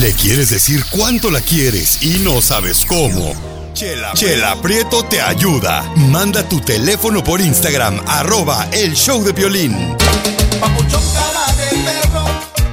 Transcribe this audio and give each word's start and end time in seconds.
Le 0.00 0.14
quieres 0.14 0.48
decir 0.48 0.82
cuánto 0.90 1.30
la 1.30 1.42
quieres 1.42 2.02
y 2.02 2.20
no 2.20 2.40
sabes 2.40 2.86
cómo. 2.86 3.34
Chela, 3.74 4.14
Chela 4.14 4.58
Prieto 4.62 5.04
te 5.04 5.20
ayuda. 5.20 5.82
Manda 5.94 6.48
tu 6.48 6.58
teléfono 6.58 7.22
por 7.22 7.38
Instagram, 7.38 8.00
arroba 8.06 8.66
el 8.72 8.94
show 8.94 9.22
de 9.22 9.32
violín. 9.32 9.94
Papuchón 10.58 11.02
cara 11.12 11.52
de 11.52 11.76
perro, 11.84 12.24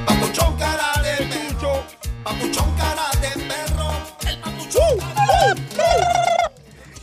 papuchón 0.06 0.56
cara 0.56 1.02
de 1.02 1.26
perro, 1.26 1.84
papuchón 2.24 2.74
cara 2.78 3.10
de 3.20 3.44
perro, 3.44 3.90
el 4.26 4.38
papuchón 4.38 4.98
cara 4.98 5.48
de 5.48 5.60
perro. 5.76 6.50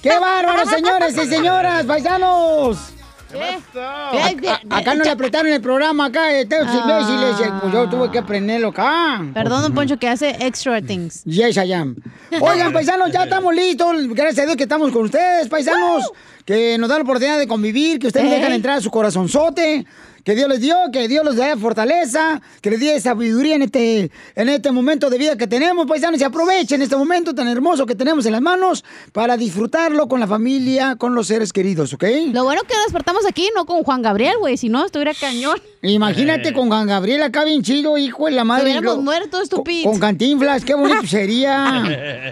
¡Qué 0.01 0.17
bárbaro, 0.17 0.67
señores 0.67 1.13
y 1.23 1.27
señoras, 1.29 1.85
paisanos! 1.85 2.94
A- 3.41 4.77
acá 4.77 4.95
no 4.95 5.03
le 5.03 5.09
apretaron 5.09 5.51
el 5.51 5.61
programa, 5.61 6.05
acá, 6.05 6.31
estos 6.31 6.59
Ah. 6.67 6.81
imbéciles, 6.83 7.47
eh, 7.47 7.51
pues 7.61 7.73
yo 7.73 7.89
tuve 7.89 8.11
que 8.11 8.19
aprenderlo 8.19 8.69
acá. 8.69 9.23
Perdón, 9.33 9.61
don 9.63 9.73
Poncho, 9.73 9.97
que 9.97 10.07
hace 10.07 10.29
extra 10.39 10.81
things. 10.81 11.23
Yes, 11.25 11.57
I 11.57 11.73
am. 11.73 11.95
Oigan, 12.39 12.71
paisanos, 12.73 13.11
ya 13.11 13.23
estamos 13.23 13.53
listos. 13.53 13.95
Gracias 14.09 14.39
a 14.39 14.45
Dios 14.45 14.55
que 14.55 14.63
estamos 14.63 14.91
con 14.91 15.05
ustedes, 15.05 15.47
paisanos. 15.49 16.11
Que 16.45 16.77
nos 16.77 16.89
dan 16.89 16.99
la 16.99 17.03
oportunidad 17.03 17.39
de 17.39 17.47
convivir, 17.47 17.97
que 17.99 18.07
ustedes 18.07 18.27
Ey. 18.31 18.37
dejan 18.39 18.53
entrar 18.53 18.77
a 18.77 18.81
su 18.81 18.91
corazonzote. 18.91 19.85
Que 20.25 20.33
Dios 20.33 20.49
les 20.49 20.59
dio, 20.59 20.75
que 20.91 21.07
Dios 21.07 21.23
les 21.23 21.35
dé 21.35 21.55
fortaleza, 21.55 22.41
que 22.59 22.71
les 22.71 22.79
dé 22.79 22.99
sabiduría 22.99 23.57
en 23.57 23.61
este, 23.61 24.09
en 24.33 24.49
este 24.49 24.71
momento 24.71 25.11
de 25.11 25.19
vida 25.19 25.37
que 25.37 25.45
tenemos, 25.45 25.85
paisanos. 25.85 26.19
Y 26.19 26.23
aprovechen 26.23 26.81
este 26.81 26.95
momento 26.97 27.35
tan 27.35 27.47
hermoso 27.47 27.85
que 27.85 27.93
tenemos 27.93 28.25
en 28.25 28.31
las 28.31 28.41
manos 28.41 28.83
para 29.11 29.37
disfrutarlo 29.37 30.07
con 30.07 30.19
la 30.19 30.25
familia, 30.25 30.95
con 30.95 31.13
los 31.13 31.27
seres 31.27 31.53
queridos, 31.53 31.93
¿ok? 31.93 32.05
Lo 32.33 32.43
bueno 32.43 32.63
que 32.63 32.73
despertamos 32.85 33.23
aquí, 33.27 33.51
no 33.55 33.67
con 33.67 33.83
Juan 33.83 34.01
Gabriel, 34.01 34.37
güey, 34.39 34.57
si 34.57 34.67
no 34.67 34.83
estuviera 34.83 35.13
cañón. 35.13 35.61
Imagínate 35.83 36.53
con 36.53 36.69
Juan 36.69 36.87
Gabriel 36.87 37.21
acá 37.21 37.43
bien 37.43 37.61
chido, 37.61 37.95
hijo 37.95 38.25
de 38.25 38.31
la 38.31 38.43
madre. 38.43 38.71
Estuviéramos 38.71 39.03
muertos, 39.03 39.43
estúpidos. 39.43 39.83
Con, 39.83 39.91
con 39.91 40.01
cantinflas, 40.01 40.65
qué 40.65 40.73
bonito 40.73 41.05
sería. 41.05 41.83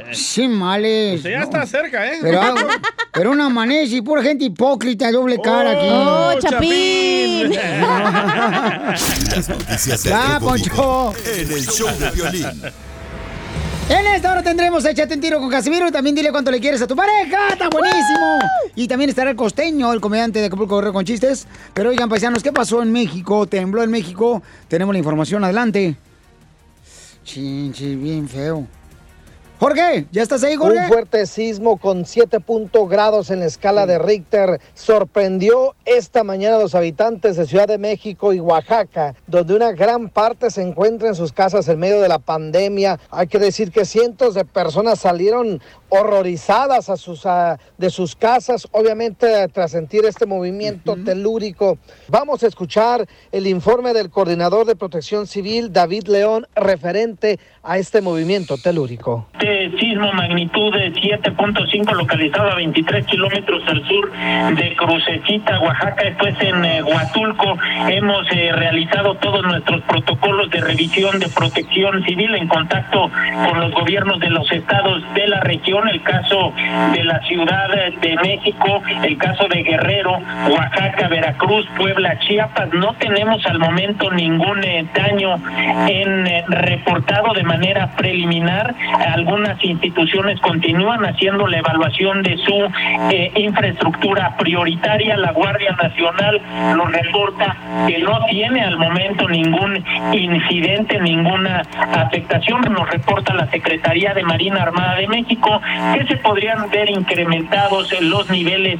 Sin 0.14 0.52
males. 0.52 1.18
Usted 1.18 1.30
ya 1.30 1.38
no. 1.38 1.44
está 1.44 1.68
cerca, 1.68 2.12
¿eh? 2.12 2.18
Pero, 2.24 2.42
pero 3.14 3.30
una 3.30 3.46
amanece 3.46 3.98
y 3.98 4.02
pura 4.02 4.24
gente 4.24 4.46
hipócrita, 4.46 5.12
doble 5.12 5.38
cara 5.40 5.74
aquí. 5.74 5.88
¡Oh, 5.92 6.34
Chapín! 6.40 7.54
Las 9.36 9.50
noticias 9.50 10.04
del 10.04 10.14
Ya, 10.14 10.40
Poncho. 10.40 11.14
En 11.26 11.52
el 11.52 11.66
show 11.68 11.90
de 11.98 12.12
violín. 12.12 12.62
En 13.90 14.06
esta 14.08 14.32
hora 14.32 14.42
tendremos 14.42 14.86
Échate 14.86 15.14
un 15.14 15.20
tiro 15.20 15.40
con 15.40 15.50
Casimiro 15.50 15.88
y 15.88 15.92
también 15.92 16.16
dile 16.16 16.32
cuánto 16.32 16.50
le 16.50 16.60
quieres 16.62 16.82
a 16.82 16.88
tu 16.88 16.96
pareja. 16.96 17.50
¡Está 17.50 17.68
buenísimo! 17.70 18.40
Y 18.76 18.88
también 18.88 19.10
estará 19.10 19.32
el 19.32 19.36
costeño, 19.36 19.92
el 19.92 20.00
comediante 20.00 20.40
de 20.40 20.46
Acapulco 20.46 20.76
Guerrero 20.78 20.94
con 20.94 21.04
chistes. 21.04 21.48
Pero 21.74 21.90
oigan, 21.90 22.08
paisanos, 22.08 22.42
¿qué 22.42 22.54
pasó 22.54 22.82
en 22.82 22.92
México? 22.94 23.46
Tembló 23.46 23.84
en 23.84 23.92
México. 23.92 24.42
Tenemos 24.70 24.94
la 24.94 25.00
información, 25.00 25.44
adelante. 25.44 25.98
Chinchi, 27.26 27.96
bien 27.96 28.28
feo. 28.28 28.66
Jorge, 29.60 30.08
¿ya 30.12 30.24
estás 30.24 30.44
ahí, 30.44 30.56
Jorge? 30.56 30.80
Un 30.80 30.88
fuerte 30.88 31.26
sismo 31.26 31.78
con 31.78 32.06
7 32.06 32.42
punto 32.42 32.86
grados 32.86 33.30
en 33.30 33.40
la 33.40 33.46
escala 33.46 33.86
de 33.86 33.98
Richter 33.98 34.60
sorprendió 34.74 35.76
esta 35.86 36.26
mañana 36.26 36.58
a 36.58 36.60
los 36.60 36.76
habitantes 36.76 37.38
de 37.38 37.46
Ciudad 37.46 37.68
de 37.68 37.78
México 37.78 38.34
y 38.34 38.42
Oaxaca, 38.42 39.16
donde 39.26 39.56
una 39.56 39.72
gran 39.72 40.10
parte 40.10 40.50
se 40.50 40.64
encuentra 40.64 41.08
en 41.08 41.16
sus 41.16 41.32
casas 41.32 41.70
en 41.70 41.80
medio 41.80 42.02
de 42.02 42.10
la 42.10 42.20
pandemia. 42.20 43.00
Hay 43.10 43.28
que 43.28 43.40
decir 43.40 43.72
que 43.72 43.86
cientos 43.86 44.34
de 44.34 44.44
personas 44.44 45.00
salieron 45.00 45.62
horrorizadas 45.88 46.90
a 46.90 46.98
sus, 46.98 47.26
a- 47.26 47.58
de 47.78 47.90
sus 47.90 48.16
casas, 48.18 48.68
obviamente 48.72 49.48
tras 49.50 49.72
sentir 49.72 50.04
este 50.06 50.26
movimiento 50.26 50.96
telúrico. 51.06 51.78
Vamos 52.10 52.44
a 52.44 52.48
escuchar 52.48 53.08
el 53.32 53.48
informe 53.48 53.94
del 53.94 54.10
coordinador 54.10 54.66
de 54.66 54.76
protección 54.76 55.26
civil, 55.28 55.72
David 55.72 56.08
León, 56.08 56.48
referente 56.56 57.40
a 57.64 57.78
este 57.78 58.02
movimiento 58.02 58.58
telúrico. 58.58 59.26
Este 59.34 59.72
sismo 59.78 60.12
magnitud 60.14 60.74
de 60.74 60.94
7.5 60.94 61.94
localizado 61.96 62.52
a 62.52 62.56
23 62.56 63.06
kilómetros 63.06 63.64
al 63.68 63.88
sur 63.88 64.12
de 64.12 64.76
Crucecita, 64.76 65.60
Oaxaca, 65.62 66.04
es 66.04 66.42
en 66.42 66.66
eh, 66.66 66.84
Huatulco. 66.84 67.58
Hemos 67.88 68.30
eh, 68.32 68.52
realizado 68.54 69.16
todos 69.16 69.44
nuestros 69.44 69.82
protocolos 69.84 70.50
de 70.50 70.62
revisión 70.62 71.20
de 71.20 71.30
protección 71.30 72.04
civil 72.04 72.36
en 72.36 72.48
contacto 72.48 73.10
con 73.48 73.60
los 73.60 73.72
gobiernos 73.72 74.20
de 74.20 74.30
los 74.30 74.50
estados 74.52 75.02
de 75.14 75.28
la 75.28 75.40
región, 75.42 75.88
el 75.88 76.02
caso 76.04 76.54
de 76.94 77.04
la 77.04 77.20
Ciudad 77.28 77.70
de 78.02 78.16
México, 78.24 78.82
el 79.04 79.18
caso 79.18 79.48
de 79.48 79.64
Guerrero, 79.64 80.20
Oaxaca, 80.50 81.08
Veracruz, 81.08 81.66
Puebla, 81.78 82.20
Chiapas. 82.20 82.74
No 82.74 82.94
tenemos 82.96 83.46
al 83.46 83.60
momento 83.60 84.12
ningún 84.12 84.64
eh, 84.64 84.86
daño 84.94 85.36
en 85.88 86.26
reportado 86.48 87.34
de 87.34 87.44
preliminar. 87.96 88.76
Algunas 89.14 89.64
instituciones 89.64 90.40
continúan 90.42 91.06
haciendo 91.06 91.48
la 91.48 91.58
evaluación 91.60 92.24
de 92.24 92.38
su 92.38 92.72
eh, 93.12 93.32
infraestructura 93.36 94.36
prioritaria. 94.38 95.18
La 95.18 95.32
Guardia 95.32 95.72
Nacional 95.82 96.42
nos 96.76 96.92
reporta 96.92 97.56
que 97.88 98.00
no 98.00 98.26
tiene 98.26 98.62
al 98.64 98.78
momento 98.78 99.28
ningún 99.28 99.84
incidente, 100.14 101.00
ninguna 101.00 101.64
afectación. 101.94 102.62
Nos 102.62 102.90
reporta 102.90 103.34
la 103.34 103.48
Secretaría 103.48 104.14
de 104.14 104.24
Marina 104.24 104.64
Armada 104.64 104.96
de 104.96 105.08
México 105.08 105.62
que 105.96 106.06
se 106.06 106.18
podrían 106.18 106.70
ver 106.70 106.90
incrementados 106.90 107.92
en 107.94 108.10
los 108.10 108.30
niveles 108.30 108.80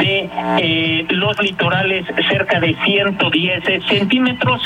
de 0.00 0.30
eh, 0.58 1.06
los 1.10 1.40
litorales 1.40 2.06
cerca 2.30 2.60
de 2.60 2.74
110 2.84 3.84
centímetros. 3.88 4.62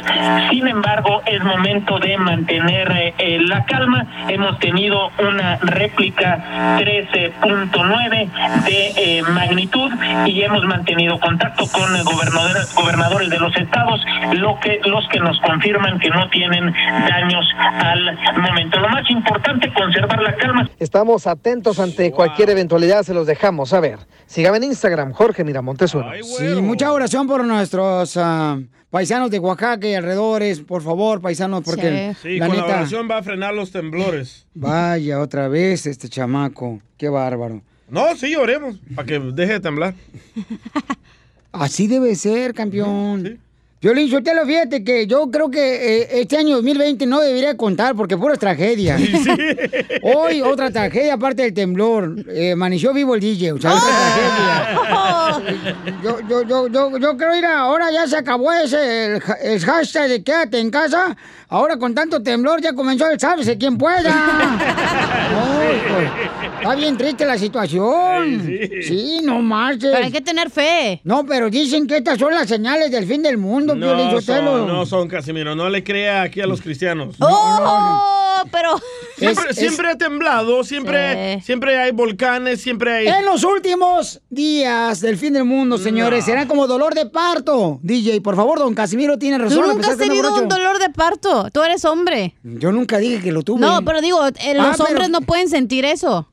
Sin 0.50 0.66
embargo, 0.66 1.22
es 1.26 1.42
momento 1.42 1.98
de 1.98 2.16
mantener 2.18 2.90
eh, 2.92 3.14
eh, 3.18 3.38
la 3.48 3.64
calma. 3.64 4.06
Hemos 4.28 4.58
tenido 4.58 5.10
una 5.18 5.56
réplica 5.56 6.78
13.9 6.78 8.64
de 8.64 8.92
eh, 8.96 9.22
magnitud 9.22 9.90
y 10.26 10.42
hemos 10.42 10.64
mantenido 10.64 11.18
contacto 11.18 11.64
con 11.72 11.96
eh, 11.96 12.02
gobernadores, 12.04 12.74
gobernadores 12.74 13.30
de 13.30 13.38
los 13.38 13.56
estados, 13.56 14.00
lo 14.34 14.58
que 14.60 14.80
los 14.84 15.08
que 15.08 15.18
nos 15.18 15.40
confirman 15.40 15.98
que 15.98 16.10
no 16.10 16.28
tienen 16.30 16.72
daños 17.08 17.46
al 17.58 18.18
momento. 18.40 18.78
Lo 18.80 18.88
más 18.88 19.08
importante, 19.10 19.72
conservar 19.72 20.22
la 20.22 20.34
calma. 20.36 20.68
Estamos 20.78 21.26
atentos 21.26 21.78
ante 21.80 22.10
cualquier 22.12 22.50
eventualidad, 22.50 23.02
se 23.02 23.14
los 23.14 23.26
dejamos 23.26 23.70
saber. 23.70 23.98
Sígame 24.26 24.58
en 24.58 24.64
Instagram, 24.64 25.12
Jorge 25.12 25.44
Miramontes 25.44 25.94
uno. 25.94 26.10
Sí, 26.22 26.60
mucha 26.60 26.92
oración 26.92 27.26
por 27.26 27.44
nuestros 27.44 28.16
ah, 28.16 28.58
paisanos 28.90 29.30
de 29.30 29.38
Oaxaca 29.38 29.86
y 29.86 29.94
alrededores, 29.94 30.60
por 30.60 30.82
favor, 30.82 31.20
paisanos, 31.20 31.62
porque 31.64 32.14
Sí, 32.22 32.38
la 32.38 32.46
con 32.46 32.56
la 32.56 32.64
oración 32.64 33.08
va 33.10 33.18
a 33.18 33.22
frenar 33.22 33.54
los 33.54 33.70
temblores. 33.70 34.46
vaya 34.54 35.20
otra 35.20 35.48
vez 35.48 35.86
este 35.86 36.08
chamaco, 36.08 36.80
qué 36.96 37.08
bárbaro. 37.08 37.62
No, 37.90 38.14
sí, 38.16 38.34
oremos, 38.34 38.78
para 38.94 39.06
que 39.06 39.18
deje 39.18 39.54
de 39.54 39.60
temblar. 39.60 39.94
Así 41.52 41.86
debe 41.86 42.14
ser, 42.14 42.52
campeón. 42.54 43.38
Violín, 43.80 44.10
lo 44.34 44.44
fíjate 44.44 44.82
que 44.82 45.06
yo 45.06 45.30
creo 45.30 45.48
que 45.52 46.00
eh, 46.02 46.08
este 46.20 46.36
año 46.36 46.56
2020 46.56 47.06
no 47.06 47.20
debería 47.20 47.56
contar 47.56 47.94
porque 47.94 48.16
puras 48.16 48.36
tragedias. 48.36 49.00
Hoy 50.02 50.42
otra 50.42 50.72
tragedia 50.72 51.14
aparte 51.14 51.42
del 51.42 51.54
temblor. 51.54 52.16
Eh, 52.28 52.52
amaneció 52.52 52.92
vivo 52.92 53.14
el 53.14 53.20
DJ, 53.20 53.52
o 53.52 53.60
sea, 53.60 53.74
otra 53.74 53.88
tragedia. 53.88 54.74
Yo, 56.02 56.18
yo, 56.28 56.42
yo, 56.42 56.68
yo, 56.68 56.98
yo 56.98 57.16
creo 57.16 57.36
ir 57.36 57.44
ahora 57.44 57.90
ya 57.92 58.06
se 58.06 58.16
acabó 58.16 58.52
ese 58.52 59.06
el, 59.06 59.22
ha- 59.24 59.32
el 59.42 59.60
hashtag 59.60 60.08
de 60.08 60.22
quédate 60.22 60.58
en 60.58 60.70
casa. 60.70 61.16
Ahora 61.48 61.76
con 61.78 61.94
tanto 61.94 62.22
temblor 62.22 62.60
ya 62.60 62.72
comenzó 62.72 63.08
el 63.10 63.18
sábese 63.20 63.56
quien 63.58 63.78
pueda. 63.78 64.10
Ay, 65.30 65.80
pues, 65.88 66.10
está 66.60 66.74
bien 66.74 66.96
triste 66.96 67.24
la 67.24 67.38
situación. 67.38 68.42
Sí, 68.82 69.20
no 69.22 69.40
marches. 69.40 69.90
Pero 69.92 70.04
hay 70.04 70.12
que 70.12 70.20
tener 70.20 70.50
fe. 70.50 71.00
No, 71.04 71.24
pero 71.24 71.48
dicen 71.50 71.86
que 71.86 71.98
estas 71.98 72.18
son 72.18 72.34
las 72.34 72.48
señales 72.48 72.90
del 72.90 73.06
fin 73.06 73.22
del 73.22 73.36
mundo, 73.38 73.67
Piolín 73.74 74.06
No 74.12 74.20
Sotelo. 74.20 74.66
no 74.66 74.86
son, 74.86 75.08
Casimiro. 75.08 75.54
No 75.54 75.68
le 75.68 75.82
crea 75.84 76.22
aquí 76.22 76.40
a 76.40 76.46
los 76.46 76.60
cristianos. 76.60 77.16
¡Oh! 77.20 78.42
Pero. 78.52 78.80
Siempre, 79.16 79.50
Es- 79.50 79.56
siempre 79.56 79.88
ha 79.90 79.98
temblado, 79.98 80.62
siempre, 80.62 81.40
siempre 81.42 81.76
hay 81.76 81.90
volcanes, 81.90 82.60
siempre 82.60 82.94
hay... 82.98 83.08
En 83.08 83.24
los 83.24 83.42
últimos 83.42 84.20
días 84.30 85.00
del 85.00 85.18
fin 85.18 85.32
del 85.32 85.42
mundo, 85.44 85.76
señores, 85.76 86.24
será 86.24 86.46
como 86.46 86.68
dolor 86.68 86.94
de 86.94 87.06
parto. 87.06 87.80
DJ, 87.82 88.20
por 88.20 88.36
favor, 88.36 88.60
don 88.60 88.74
Casimiro 88.76 89.18
tiene 89.18 89.38
razón. 89.38 89.60
Tú 89.60 89.66
nunca 89.66 89.90
has 89.90 89.96
tenido 89.98 90.32
un 90.32 90.48
dolor 90.48 90.78
de 90.78 90.90
parto. 90.90 91.48
Tú 91.52 91.62
eres 91.64 91.84
hombre. 91.84 92.36
Yo 92.44 92.70
nunca 92.70 92.98
dije 92.98 93.20
que 93.20 93.32
lo 93.32 93.42
tuve. 93.42 93.60
No, 93.60 93.84
pero 93.84 94.00
digo, 94.00 94.24
eh, 94.28 94.32
Ah, 94.56 94.68
los 94.68 94.76
pero- 94.76 94.88
hombres 94.90 95.10
no 95.10 95.20
pueden 95.22 95.48
sentir 95.48 95.84
eso. 95.84 96.28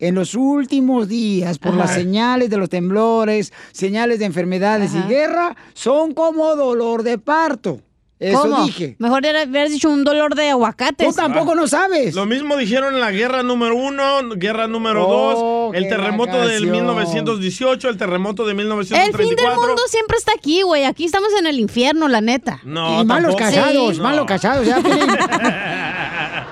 En 0.00 0.14
los 0.14 0.34
últimos 0.34 1.08
días, 1.08 1.58
por 1.58 1.74
las 1.74 1.90
Ajá. 1.90 1.98
señales 2.00 2.50
de 2.50 2.56
los 2.56 2.68
temblores, 2.68 3.52
señales 3.72 4.18
de 4.20 4.26
enfermedades 4.26 4.94
Ajá. 4.94 5.04
y 5.04 5.08
guerra, 5.08 5.56
son 5.74 6.14
como 6.14 6.54
dolor 6.54 7.02
de 7.02 7.18
parto. 7.18 7.80
Eso 8.20 8.42
¿Cómo? 8.42 8.64
dije. 8.64 8.96
Mejor 8.98 9.24
era- 9.24 9.44
hubieras 9.44 9.70
dicho 9.70 9.88
un 9.88 10.02
dolor 10.02 10.34
de 10.34 10.50
aguacates. 10.50 11.06
Tú 11.06 11.14
tampoco 11.14 11.54
no 11.54 11.68
sabes. 11.68 12.16
Lo 12.16 12.26
mismo 12.26 12.56
dijeron 12.56 12.94
en 12.94 13.00
la 13.00 13.12
guerra 13.12 13.44
número 13.44 13.76
uno, 13.76 14.30
guerra 14.34 14.66
número 14.66 15.06
Oh, 15.06 15.66
dos, 15.66 15.76
el 15.76 15.84
qué 15.84 15.88
terremoto 15.90 16.32
del 16.32 16.46
vacación. 16.66 16.70
1918, 16.72 17.88
el 17.88 17.96
terremoto 17.96 18.44
de 18.44 18.50
El 18.52 18.56
fin 18.58 18.66
1934. 18.66 19.60
del 19.60 19.68
mundo 19.68 19.82
siempre 19.88 20.16
está 20.18 20.32
aquí, 20.36 20.62
güey. 20.62 20.82
Aquí 20.84 21.04
estamos 21.04 21.28
en 21.38 21.46
el 21.46 21.60
infierno, 21.60 22.08
la 22.08 22.20
neta. 22.20 22.60
No, 22.64 23.02
y 23.02 23.04
malos 23.04 23.36
casados, 23.36 23.94
Sí. 23.96 24.00
malos 24.02 24.20
No. 24.22 24.26
casados, 24.26 24.66
¿ya? 24.66 24.78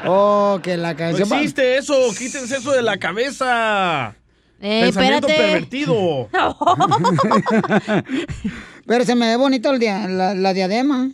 Oh, 0.08 0.60
que 0.62 0.76
la 0.76 0.92
No 0.92 0.98
canción. 0.98 1.32
existe 1.32 1.76
eso, 1.76 1.94
quítense 2.18 2.56
eso 2.56 2.72
de 2.72 2.82
la 2.82 2.98
cabeza. 2.98 4.14
Ey, 4.60 4.84
Pensamiento 4.84 5.28
espérate. 5.28 5.52
pervertido. 5.52 6.28
Pero 8.86 9.04
se 9.04 9.14
me 9.14 9.28
ve 9.28 9.36
bonito 9.36 9.70
el 9.70 9.78
dia- 9.78 10.08
la, 10.08 10.34
la 10.34 10.52
diadema. 10.54 11.10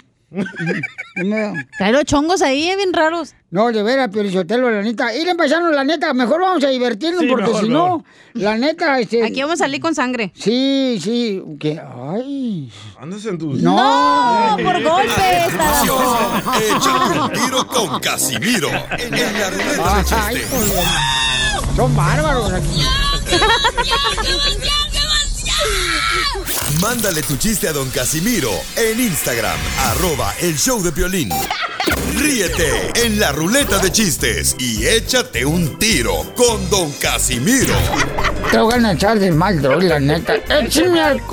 Trae 1.79 1.93
los 1.93 2.05
chongos 2.05 2.43
ahí, 2.43 2.69
eh, 2.69 2.77
bien 2.77 2.93
raros. 2.93 3.35
No, 3.51 3.71
de 3.71 3.83
veras, 3.83 4.09
Piolichotelo, 4.09 4.71
la 4.71 4.83
neta. 4.83 5.15
Ir 5.15 5.29
empezando, 5.29 5.71
la 5.71 5.85
neta, 5.85 6.15
mejor 6.15 6.41
vamos 6.41 6.65
a 6.65 6.69
divertirnos, 6.69 7.21
Sí, 7.21 7.27
porque 7.29 7.53
si 7.61 7.69
no, 7.69 8.03
la 8.33 8.57
neta, 8.57 8.99
este... 8.99 9.23
Aquí 9.23 9.43
vamos 9.43 9.61
a 9.61 9.65
salir 9.65 9.81
con 9.81 9.95
sangre. 9.95 10.33
Sí, 10.35 10.99
sí, 11.03 11.43
que, 11.61 11.79
ay... 11.79 12.73
Andas 12.99 13.27
en 13.27 13.39
tus... 13.39 13.61
No, 13.61 14.57
por 14.63 14.83
golpes, 14.83 15.53
Échate 16.71 17.21
un 17.21 17.33
tiro 17.33 17.67
con 17.67 18.01
Casimiro 18.01 18.69
en 18.99 19.11
la 19.11 19.51
ruleta 19.51 19.75
de 19.77 20.15
Ay, 20.17 20.37
chistes. 20.37 20.51
joder. 20.51 20.85
Son 21.77 21.97
bárbaros 21.97 22.53
aquí. 22.53 22.83
Mándale 26.81 27.23
tu 27.23 27.37
chiste 27.37 27.69
a 27.69 27.73
don 27.73 27.89
Casimiro 27.91 28.51
en 28.77 29.01
Instagram, 29.01 29.59
arroba 29.79 30.35
el 30.41 30.59
show 30.59 30.83
de 30.83 30.91
violín. 30.91 31.31
Ríete 32.17 32.93
en 33.05 33.19
la 33.19 33.33
ruleta 33.33 33.79
de 33.79 33.91
chistes 33.91 34.57
y 34.59 34.87
échate 34.87 35.45
un 35.45 35.79
tiro 35.79 36.33
con 36.35 36.69
don 36.71 36.91
Casimiro. 36.93 37.75
Te 38.51 38.59
voy 38.59 38.75
a 38.85 38.93
echar 38.93 39.19
de 39.19 39.31
mal, 39.31 39.61
droga, 39.63 39.85
la 39.85 40.01
neta. 40.01 40.35
¡Échame 40.49 41.01
alcohol! 41.01 41.33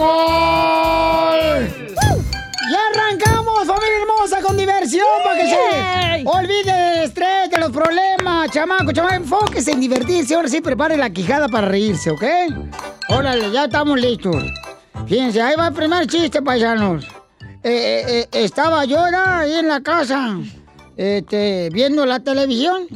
¡Ya 2.72 2.80
arrancamos, 2.94 3.66
familia 3.66 3.98
hermosa, 4.02 4.42
con 4.42 4.56
diversión! 4.56 5.08
Para 5.24 5.40
que 5.40 5.50
se 5.50 6.24
olvide 6.26 6.72
del 6.72 7.04
estrés, 7.06 7.50
de 7.50 7.58
los 7.58 7.72
problemas. 7.72 8.52
Chamaco, 8.52 8.92
chamaco, 8.92 9.16
enfóquese 9.16 9.72
en 9.72 9.80
divertirse. 9.80 10.36
Ahora 10.36 10.50
sí, 10.50 10.62
prepare 10.62 10.98
la 10.98 11.10
quijada 11.10 11.48
para 11.48 11.68
reírse, 11.68 12.12
¿ok? 12.12 12.24
Órale, 13.10 13.52
ya 13.52 13.66
estamos 13.66 14.00
listos. 14.00 14.36
Fíjense, 15.08 15.42
ahí 15.42 15.56
va 15.56 15.68
el 15.68 15.74
primer 15.74 16.06
chiste, 16.06 16.42
paisanos. 16.42 17.06
Eh, 17.64 17.64
eh, 17.64 18.28
eh, 18.32 18.34
estaba 18.44 18.86
yo 18.86 19.04
ahí 19.04 19.54
en 19.54 19.68
la 19.68 19.82
casa, 19.82 20.38
este, 20.96 21.70
viendo 21.74 22.06
la 22.06 22.20
televisión. 22.20 22.88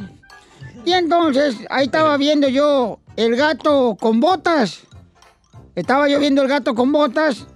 Y 0.84 0.92
entonces, 0.92 1.56
ahí 1.68 1.86
estaba 1.86 2.16
viendo 2.16 2.48
yo 2.48 3.00
el 3.16 3.34
gato 3.34 3.96
con 4.00 4.20
botas. 4.20 4.82
Estaba 5.74 6.08
yo 6.08 6.20
viendo 6.20 6.42
el 6.42 6.48
gato 6.48 6.74
con 6.74 6.92
botas. 6.92 7.46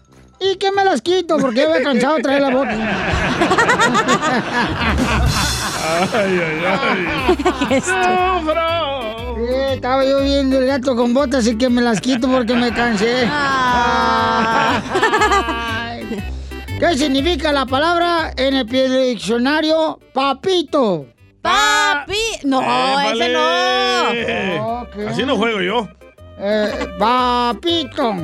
Y 0.40 0.56
que 0.56 0.72
me 0.72 0.84
las 0.84 1.00
quito 1.00 1.37
porque 1.38 1.61
ya 1.61 1.69
había 1.69 1.82
cansado 1.82 2.16
de 2.16 2.22
traer 2.22 2.43
las 2.43 2.52
botas. 2.52 2.76
Ay, 6.12 6.38
ay, 6.38 6.62
ay. 7.70 7.81
Sí, 9.48 9.54
estaba 9.72 10.04
yo 10.04 10.20
viendo 10.22 10.58
el 10.58 10.66
gato 10.66 10.94
con 10.94 11.14
botas 11.14 11.46
y 11.46 11.56
que 11.56 11.70
me 11.70 11.80
las 11.80 12.00
quito 12.02 12.28
porque 12.28 12.52
me 12.54 12.70
cansé. 12.72 13.26
Ay. 14.90 16.22
¿Qué 16.78 16.96
significa 16.98 17.50
la 17.52 17.64
palabra 17.66 18.32
en 18.36 18.54
el 18.54 18.66
pie 18.66 18.88
del 18.90 19.14
diccionario 19.14 19.98
papito? 20.12 21.06
Papi. 21.40 22.14
No, 22.44 22.60
ese 23.00 23.28
no. 23.32 25.08
Así 25.08 25.24
no 25.24 25.36
juego 25.36 25.60
yo. 25.62 25.88
Eh, 26.40 26.86
papito. 26.98 28.14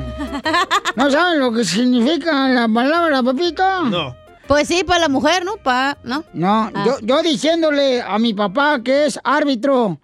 ¿No 0.94 1.11
saben 1.11 1.41
lo 1.41 1.53
que 1.53 1.65
significa 1.65 2.49
la 2.49 2.69
palabra 2.69 3.23
papito? 3.23 3.85
No. 3.85 4.15
Pues 4.47 4.69
sí, 4.69 4.85
para 4.85 5.00
la 5.00 5.09
mujer, 5.09 5.43
¿no? 5.44 5.56
Pa, 5.56 5.97
¿no? 6.05 6.23
No, 6.35 6.70
Ah. 6.75 6.85
yo, 6.85 6.99
yo 7.00 7.23
diciéndole 7.23 8.03
a 8.03 8.19
mi 8.19 8.35
papá 8.35 8.81
que 8.85 9.06
es 9.06 9.19
árbitro, 9.25 9.99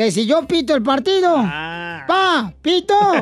que 0.00 0.10
si 0.10 0.24
yo 0.24 0.46
pito 0.46 0.74
el 0.74 0.82
partido, 0.82 1.36
Ah. 1.36 2.04
pa, 2.08 2.52
pito. 2.62 2.94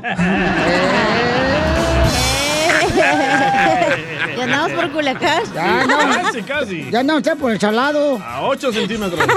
Ya 4.36 4.44
andamos 4.44 4.72
por 4.72 4.90
Culiacán. 4.92 5.42
Ya 5.52 5.86
Casi, 6.22 6.42
casi. 6.42 6.90
ya 6.90 7.00
andamos 7.00 7.22
ya 7.24 7.34
por 7.34 7.50
el 7.50 7.58
salado. 7.60 8.18
A 8.24 8.42
8 8.42 8.72
centímetros. 8.72 9.20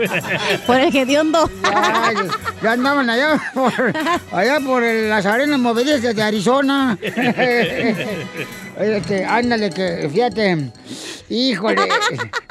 Por 0.66 0.80
el 0.80 0.94
hediondo. 0.94 1.50
Ya, 1.62 2.12
ya 2.62 2.72
andaban 2.72 3.08
allá 3.10 3.40
por, 3.54 3.72
allá 4.32 4.60
por 4.60 4.82
las 4.82 5.26
arenas 5.26 5.58
movedizas 5.58 6.14
de 6.14 6.22
Arizona. 6.22 6.98
Este, 8.80 9.26
ándale, 9.26 9.68
que 9.68 10.08
fíjate, 10.10 10.72
híjole, 11.28 11.82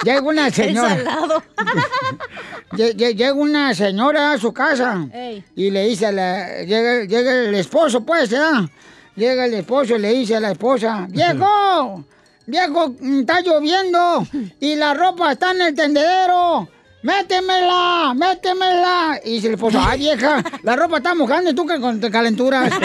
llega 0.04 0.22
una 0.22 0.52
señora. 0.52 0.98
Llega 2.78 3.34
una 3.34 3.74
señora 3.74 4.34
a 4.34 4.38
su 4.38 4.54
casa 4.54 5.08
Ey. 5.12 5.44
y 5.56 5.72
le 5.72 5.88
dice 5.88 6.06
a 6.06 6.12
la. 6.12 6.62
Llega, 6.62 7.04
llega 7.06 7.32
el 7.32 7.56
esposo, 7.56 8.06
pues, 8.06 8.30
¿verdad? 8.30 8.70
Llega 9.16 9.46
el 9.46 9.56
esposo 9.56 9.96
y 9.96 10.00
le 10.00 10.14
dice 10.14 10.36
a 10.36 10.40
la 10.40 10.52
esposa: 10.52 11.08
¡Viejo! 11.10 12.04
¡Viejo, 12.46 12.94
está 13.20 13.42
lloviendo! 13.42 14.28
Y 14.60 14.76
la 14.76 14.94
ropa 14.94 15.32
está 15.32 15.50
en 15.50 15.62
el 15.64 15.74
tendedero. 15.74 16.70
¡Métemela! 17.02 18.14
¡Métemela! 18.14 19.22
Y 19.24 19.36
dice 19.36 19.48
el 19.48 19.54
esposo: 19.54 19.82
¡Ay, 19.82 20.00
vieja! 20.00 20.44
La 20.64 20.76
ropa 20.76 20.98
está 20.98 21.16
mojando 21.16 21.52
y 21.52 21.56
tú 21.56 21.66
que 21.66 21.80
con 21.80 21.98
calenturas. 22.00 22.74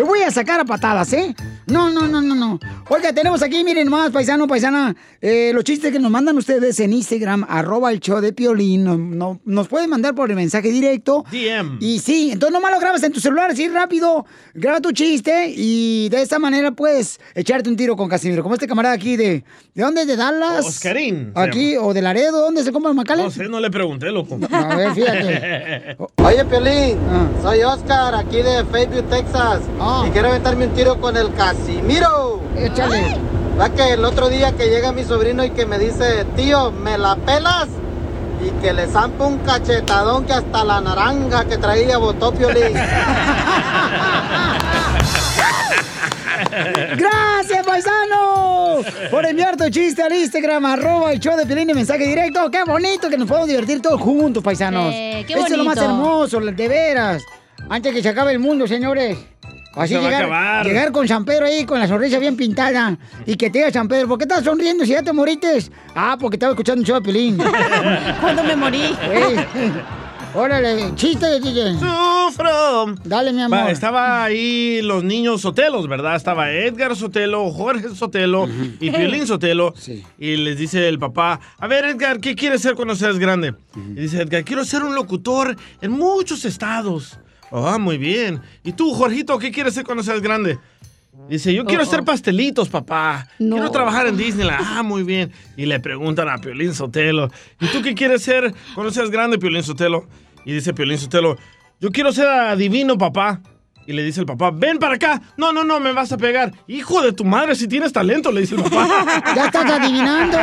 Te 0.00 0.04
voy 0.06 0.22
a 0.22 0.30
sacar 0.30 0.58
a 0.58 0.64
patadas, 0.64 1.12
¿eh? 1.12 1.36
No, 1.66 1.90
no, 1.90 2.08
no, 2.08 2.22
no, 2.22 2.34
no. 2.34 2.58
Oiga, 2.88 3.12
tenemos 3.12 3.42
aquí, 3.42 3.62
miren 3.64 3.90
más, 3.90 4.10
paisano, 4.10 4.48
paisana, 4.48 4.96
eh, 5.20 5.50
los 5.52 5.62
chistes 5.62 5.92
que 5.92 5.98
nos 5.98 6.10
mandan 6.10 6.38
ustedes 6.38 6.80
en 6.80 6.94
Instagram, 6.94 7.44
arroba 7.46 7.92
el 7.92 8.00
show 8.00 8.18
de 8.22 8.32
Piolín. 8.32 8.82
No- 8.82 8.96
no- 8.96 9.40
nos 9.44 9.68
pueden 9.68 9.90
mandar 9.90 10.14
por 10.14 10.30
el 10.30 10.36
mensaje 10.36 10.70
directo. 10.70 11.26
DM. 11.30 11.76
Y 11.80 11.98
sí, 11.98 12.30
entonces 12.32 12.54
nomás 12.54 12.72
lo 12.72 12.80
grabas 12.80 13.02
en 13.02 13.12
tu 13.12 13.20
celular, 13.20 13.50
así 13.50 13.68
rápido, 13.68 14.24
graba 14.54 14.80
tu 14.80 14.90
chiste 14.92 15.52
y 15.54 16.08
de 16.08 16.22
esta 16.22 16.38
manera 16.38 16.70
puedes 16.72 17.20
echarte 17.34 17.68
un 17.68 17.76
tiro 17.76 17.94
con 17.94 18.08
Casimiro. 18.08 18.42
Como 18.42 18.54
este 18.54 18.66
camarada 18.66 18.94
aquí 18.94 19.18
de... 19.18 19.44
¿De 19.74 19.82
dónde? 19.84 20.06
¿De 20.06 20.16
Dallas? 20.16 20.64
Oscarín. 20.66 21.30
Aquí, 21.34 21.76
o 21.76 21.92
de 21.92 22.00
Laredo, 22.00 22.40
¿dónde 22.40 22.64
se 22.64 22.72
compra 22.72 22.90
el 22.90 22.96
macale? 22.96 23.22
No 23.24 23.30
sé, 23.30 23.48
no 23.48 23.60
le 23.60 23.70
pregunté, 23.70 24.10
loco. 24.10 24.38
A 24.50 24.74
ver, 24.76 24.92
fíjate. 24.94 25.96
Oye, 26.24 26.44
Piolín, 26.46 26.96
Ah. 27.10 27.28
soy 27.42 27.62
Oscar, 27.62 28.14
aquí 28.14 28.36
de 28.38 28.64
Fayetteville, 28.64 29.02
Texas. 29.10 29.60
Ah. 29.78 29.89
Y 30.06 30.10
quiero 30.10 30.28
aventarme 30.28 30.66
un 30.66 30.74
tiro 30.74 31.00
con 31.00 31.16
el 31.16 31.32
Casimiro. 31.34 32.40
Échale. 32.56 33.16
Va 33.60 33.68
que 33.70 33.92
el 33.92 34.04
otro 34.04 34.28
día 34.28 34.52
que 34.52 34.68
llega 34.68 34.92
mi 34.92 35.04
sobrino 35.04 35.44
y 35.44 35.50
que 35.50 35.66
me 35.66 35.78
dice, 35.78 36.24
tío, 36.36 36.70
¿me 36.72 36.96
la 36.96 37.16
pelas? 37.16 37.68
Y 38.44 38.50
que 38.62 38.72
le 38.72 38.86
zampa 38.86 39.26
un 39.26 39.38
cachetadón 39.38 40.24
que 40.24 40.32
hasta 40.32 40.64
la 40.64 40.80
naranja 40.80 41.44
que 41.44 41.58
traía 41.58 41.98
botó 41.98 42.32
Piolín. 42.32 42.72
¡Gracias, 46.96 47.66
paisano! 47.66 48.78
Por 49.10 49.26
enviar 49.26 49.58
tu 49.58 49.68
chiste 49.68 50.02
al 50.02 50.14
Instagram, 50.14 50.64
arroba 50.64 51.12
el 51.12 51.20
show 51.20 51.36
de 51.36 51.44
Piolín 51.44 51.68
y 51.68 51.74
mensaje 51.74 52.06
directo. 52.06 52.50
¡Qué 52.50 52.64
bonito 52.64 53.10
que 53.10 53.18
nos 53.18 53.28
podemos 53.28 53.48
divertir 53.48 53.82
todos 53.82 54.00
juntos, 54.00 54.42
paisanos! 54.42 54.90
Eh, 54.94 55.24
qué 55.26 55.34
Eso 55.34 55.46
es 55.46 55.56
lo 55.56 55.64
más 55.64 55.76
hermoso, 55.76 56.40
de 56.40 56.68
veras. 56.68 57.22
Antes 57.68 57.92
que 57.92 58.02
se 58.02 58.08
acabe 58.08 58.32
el 58.32 58.38
mundo, 58.38 58.66
señores. 58.66 59.18
Así 59.74 59.94
Se 59.94 60.00
va 60.00 60.06
a 60.06 60.10
llegar, 60.10 60.22
acabar. 60.22 60.66
llegar 60.66 60.92
con 60.92 61.06
San 61.06 61.24
Pedro 61.24 61.46
ahí, 61.46 61.64
con 61.64 61.78
la 61.78 61.86
sonrisa 61.86 62.18
bien 62.18 62.36
pintada. 62.36 62.98
Y 63.26 63.36
que 63.36 63.50
te 63.50 63.58
diga 63.58 63.70
San 63.70 63.86
Pedro, 63.88 64.08
¿por 64.08 64.18
qué 64.18 64.24
estás 64.24 64.44
sonriendo 64.44 64.84
si 64.84 64.90
ya 64.92 65.02
te 65.02 65.12
morites? 65.12 65.70
Ah, 65.94 66.16
porque 66.18 66.36
estaba 66.36 66.52
escuchando 66.52 66.80
un 66.80 66.86
show 66.86 66.96
de 66.96 67.02
Piolín. 67.02 67.38
Cuando 68.20 68.42
me 68.42 68.56
morí. 68.56 68.82
Ey, 69.12 69.36
Órale, 70.32 70.94
chiste, 70.94 71.40
DJ. 71.40 71.74
¡Sufro! 71.80 72.94
Dale, 73.04 73.32
mi 73.32 73.42
amor. 73.42 73.58
Va, 73.58 73.70
estaba 73.72 74.22
ahí 74.22 74.80
los 74.80 75.02
niños 75.02 75.40
Sotelos, 75.40 75.88
¿verdad? 75.88 76.14
Estaba 76.14 76.52
Edgar 76.52 76.94
Sotelo, 76.94 77.50
Jorge 77.50 77.88
Sotelo 77.96 78.48
y 78.78 78.90
Piolín 78.90 79.26
Sotelo. 79.26 79.74
Sí. 79.76 80.04
Y 80.18 80.36
les 80.36 80.56
dice 80.56 80.88
el 80.88 81.00
papá, 81.00 81.40
a 81.58 81.66
ver 81.66 81.84
Edgar, 81.84 82.20
¿qué 82.20 82.36
quieres 82.36 82.62
ser 82.62 82.76
cuando 82.76 82.94
seas 82.94 83.18
grande? 83.18 83.54
Y 83.74 84.00
dice 84.02 84.22
Edgar, 84.22 84.44
quiero 84.44 84.64
ser 84.64 84.84
un 84.84 84.94
locutor 84.94 85.56
en 85.80 85.90
muchos 85.90 86.44
estados. 86.44 87.18
Ah, 87.52 87.78
muy 87.78 87.98
bien. 87.98 88.40
¿Y 88.64 88.72
tú, 88.72 88.94
Jorgito, 88.94 89.38
qué 89.38 89.50
quieres 89.50 89.74
ser 89.74 89.84
cuando 89.84 90.02
seas 90.02 90.20
grande? 90.20 90.58
Dice, 91.28 91.52
yo 91.54 91.64
quiero 91.64 91.82
hacer 91.82 92.02
pastelitos, 92.02 92.68
papá. 92.68 93.28
No. 93.38 93.56
Quiero 93.56 93.70
trabajar 93.70 94.06
en 94.06 94.16
Disneyland. 94.16 94.64
Ah, 94.66 94.82
muy 94.82 95.02
bien. 95.02 95.32
Y 95.56 95.66
le 95.66 95.78
preguntan 95.78 96.28
a 96.28 96.38
Piolín 96.38 96.74
Sotelo, 96.74 97.30
¿y 97.60 97.66
tú 97.68 97.82
qué 97.82 97.94
quieres 97.94 98.22
ser 98.22 98.52
cuando 98.74 98.92
seas 98.92 99.10
grande, 99.10 99.38
Piolín 99.38 99.62
Sotelo? 99.62 100.06
Y 100.44 100.52
dice 100.52 100.72
Piolín 100.72 100.98
Sotelo, 100.98 101.36
yo 101.80 101.90
quiero 101.90 102.12
ser 102.12 102.28
adivino, 102.28 102.98
papá. 102.98 103.40
Y 103.86 103.92
le 103.92 104.02
dice 104.04 104.20
el 104.20 104.26
papá, 104.26 104.50
ven 104.52 104.78
para 104.78 104.94
acá. 104.94 105.20
No, 105.36 105.52
no, 105.52 105.64
no, 105.64 105.80
me 105.80 105.92
vas 105.92 106.12
a 106.12 106.16
pegar. 106.16 106.52
Hijo 106.68 107.02
de 107.02 107.12
tu 107.12 107.24
madre, 107.24 107.54
si 107.56 107.66
tienes 107.66 107.92
talento, 107.92 108.30
le 108.30 108.42
dice 108.42 108.54
el 108.54 108.62
papá. 108.62 109.22
Ya 109.34 109.46
estás 109.46 109.70
adivinando. 109.70 110.38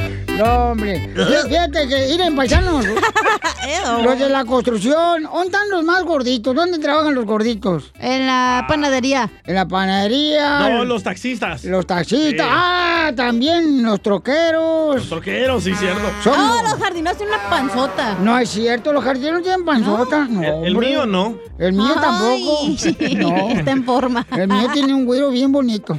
No, 0.40 0.70
hombre. 0.70 1.12
Fí- 1.14 1.48
Fíjate 1.48 1.88
que, 1.88 2.06
miren, 2.10 2.34
paisanos, 2.36 2.84
los 4.04 4.18
de 4.18 4.28
la 4.28 4.44
construcción, 4.44 5.24
¿dónde 5.24 5.46
están 5.46 5.68
los 5.70 5.84
más 5.84 6.02
gorditos? 6.04 6.54
¿Dónde 6.54 6.78
trabajan 6.78 7.14
los 7.14 7.24
gorditos? 7.26 7.92
En 7.98 8.26
la 8.26 8.64
panadería. 8.68 9.30
En 9.44 9.54
la 9.54 9.66
panadería. 9.68 10.68
No, 10.70 10.84
los 10.84 11.02
taxistas. 11.02 11.64
Los 11.64 11.86
taxistas. 11.86 12.46
Sí. 12.46 12.52
Ah, 12.52 13.12
también 13.14 13.82
los 13.82 14.00
troqueros. 14.00 14.96
Los 14.96 15.08
troqueros, 15.08 15.64
sí, 15.64 15.74
cierto. 15.74 16.00
Son- 16.24 16.34
Oh, 16.40 16.62
los 16.62 16.74
jardineros 16.80 17.18
tienen 17.18 17.34
una 17.38 17.50
panzota. 17.50 18.16
No 18.20 18.38
es 18.38 18.48
cierto, 18.50 18.92
los 18.92 19.04
jardineros 19.04 19.42
tienen 19.42 19.64
panzota. 19.64 20.26
No, 20.28 20.64
El, 20.64 20.76
mío 20.76 21.04
no. 21.06 21.36
El 21.58 21.72
mío 21.74 21.92
Ay, 21.96 22.00
tampoco. 22.00 22.66
No. 23.20 23.50
Está 23.50 23.70
en 23.72 23.84
forma. 23.84 24.26
El 24.36 24.48
mío 24.48 24.68
tiene 24.72 24.94
un 24.94 25.04
güiro 25.04 25.30
bien 25.30 25.52
bonito. 25.52 25.98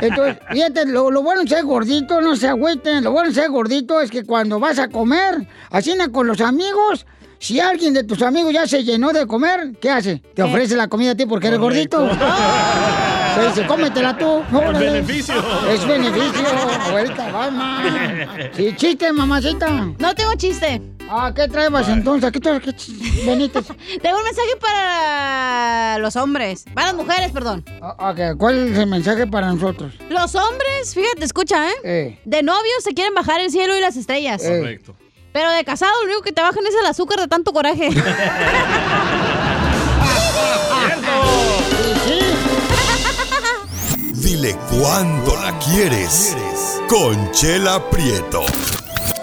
Entonces, 0.00 0.38
fíjate, 0.50 0.86
lo, 0.86 1.10
lo 1.10 1.22
bueno 1.22 1.42
de 1.42 1.48
ser 1.48 1.64
gordito, 1.64 2.20
no 2.20 2.34
se 2.36 2.48
agüiten. 2.48 3.04
Lo 3.04 3.12
bueno 3.12 3.28
de 3.28 3.34
ser 3.34 3.50
gordito 3.50 3.75
es 4.02 4.10
que 4.10 4.24
cuando 4.24 4.58
vas 4.60 4.78
a 4.78 4.88
comer, 4.88 5.46
así 5.70 5.94
na, 5.94 6.08
con 6.08 6.26
los 6.26 6.40
amigos, 6.40 7.06
si 7.38 7.60
alguien 7.60 7.92
de 7.94 8.04
tus 8.04 8.22
amigos 8.22 8.52
ya 8.52 8.66
se 8.66 8.82
llenó 8.84 9.12
de 9.12 9.26
comer, 9.26 9.72
¿qué 9.80 9.90
hace? 9.90 10.22
Te 10.34 10.42
ofrece 10.42 10.76
la 10.76 10.88
comida 10.88 11.12
a 11.12 11.14
ti 11.14 11.26
porque 11.26 11.48
eres 11.48 11.58
Correcto. 11.58 12.00
gordito. 12.00 12.24
Te 13.36 13.46
dice, 13.48 13.66
cómetela 13.66 14.16
tú. 14.16 14.42
Órale. 14.52 14.78
beneficio. 14.78 15.34
Es 15.70 15.86
beneficio. 15.86 16.46
Ahorita 16.90 17.32
va, 17.32 17.50
ma. 17.50 17.82
Sí, 18.54 18.74
chiste, 18.76 19.12
mamacita. 19.12 19.68
No 19.98 20.14
tengo 20.14 20.34
chiste. 20.36 20.80
Ah, 21.08 21.32
¿qué 21.34 21.46
traebas 21.48 21.88
entonces? 21.88 22.32
¿Qué 22.32 22.40
ch- 22.40 23.24
Benítez? 23.26 23.66
Tengo 24.02 24.18
un 24.18 24.24
mensaje 24.24 24.56
para 24.60 25.98
los 25.98 26.16
hombres. 26.16 26.64
Para 26.74 26.88
las 26.88 26.96
mujeres, 26.96 27.30
perdón. 27.32 27.64
Ah, 27.80 28.10
ok, 28.10 28.36
¿Cuál 28.38 28.68
es 28.72 28.78
el 28.78 28.86
mensaje 28.86 29.26
para 29.26 29.52
nosotros? 29.52 29.92
Los 30.10 30.34
hombres, 30.34 30.94
fíjate, 30.94 31.24
escucha, 31.24 31.68
¿eh? 31.70 31.74
Eh, 31.84 32.18
De 32.24 32.42
novios 32.42 32.82
se 32.82 32.92
quieren 32.94 33.14
bajar 33.14 33.40
el 33.40 33.50
cielo 33.50 33.76
y 33.76 33.80
las 33.80 33.96
estrellas. 33.96 34.42
Eh. 34.44 34.58
Correcto. 34.60 34.96
Pero 35.32 35.50
de 35.50 35.64
casado 35.64 35.92
lo 36.00 36.06
único 36.06 36.22
que 36.22 36.32
te 36.32 36.40
bajan 36.42 36.66
es 36.66 36.74
el 36.74 36.86
azúcar 36.86 37.20
de 37.20 37.28
tanto 37.28 37.52
coraje. 37.52 37.90
sí, 42.04 42.20
Dile 44.28 44.56
cuándo 44.70 45.36
la 45.36 45.58
quieres. 45.58 46.36
Conchela 46.88 47.88
Prieto. 47.90 48.42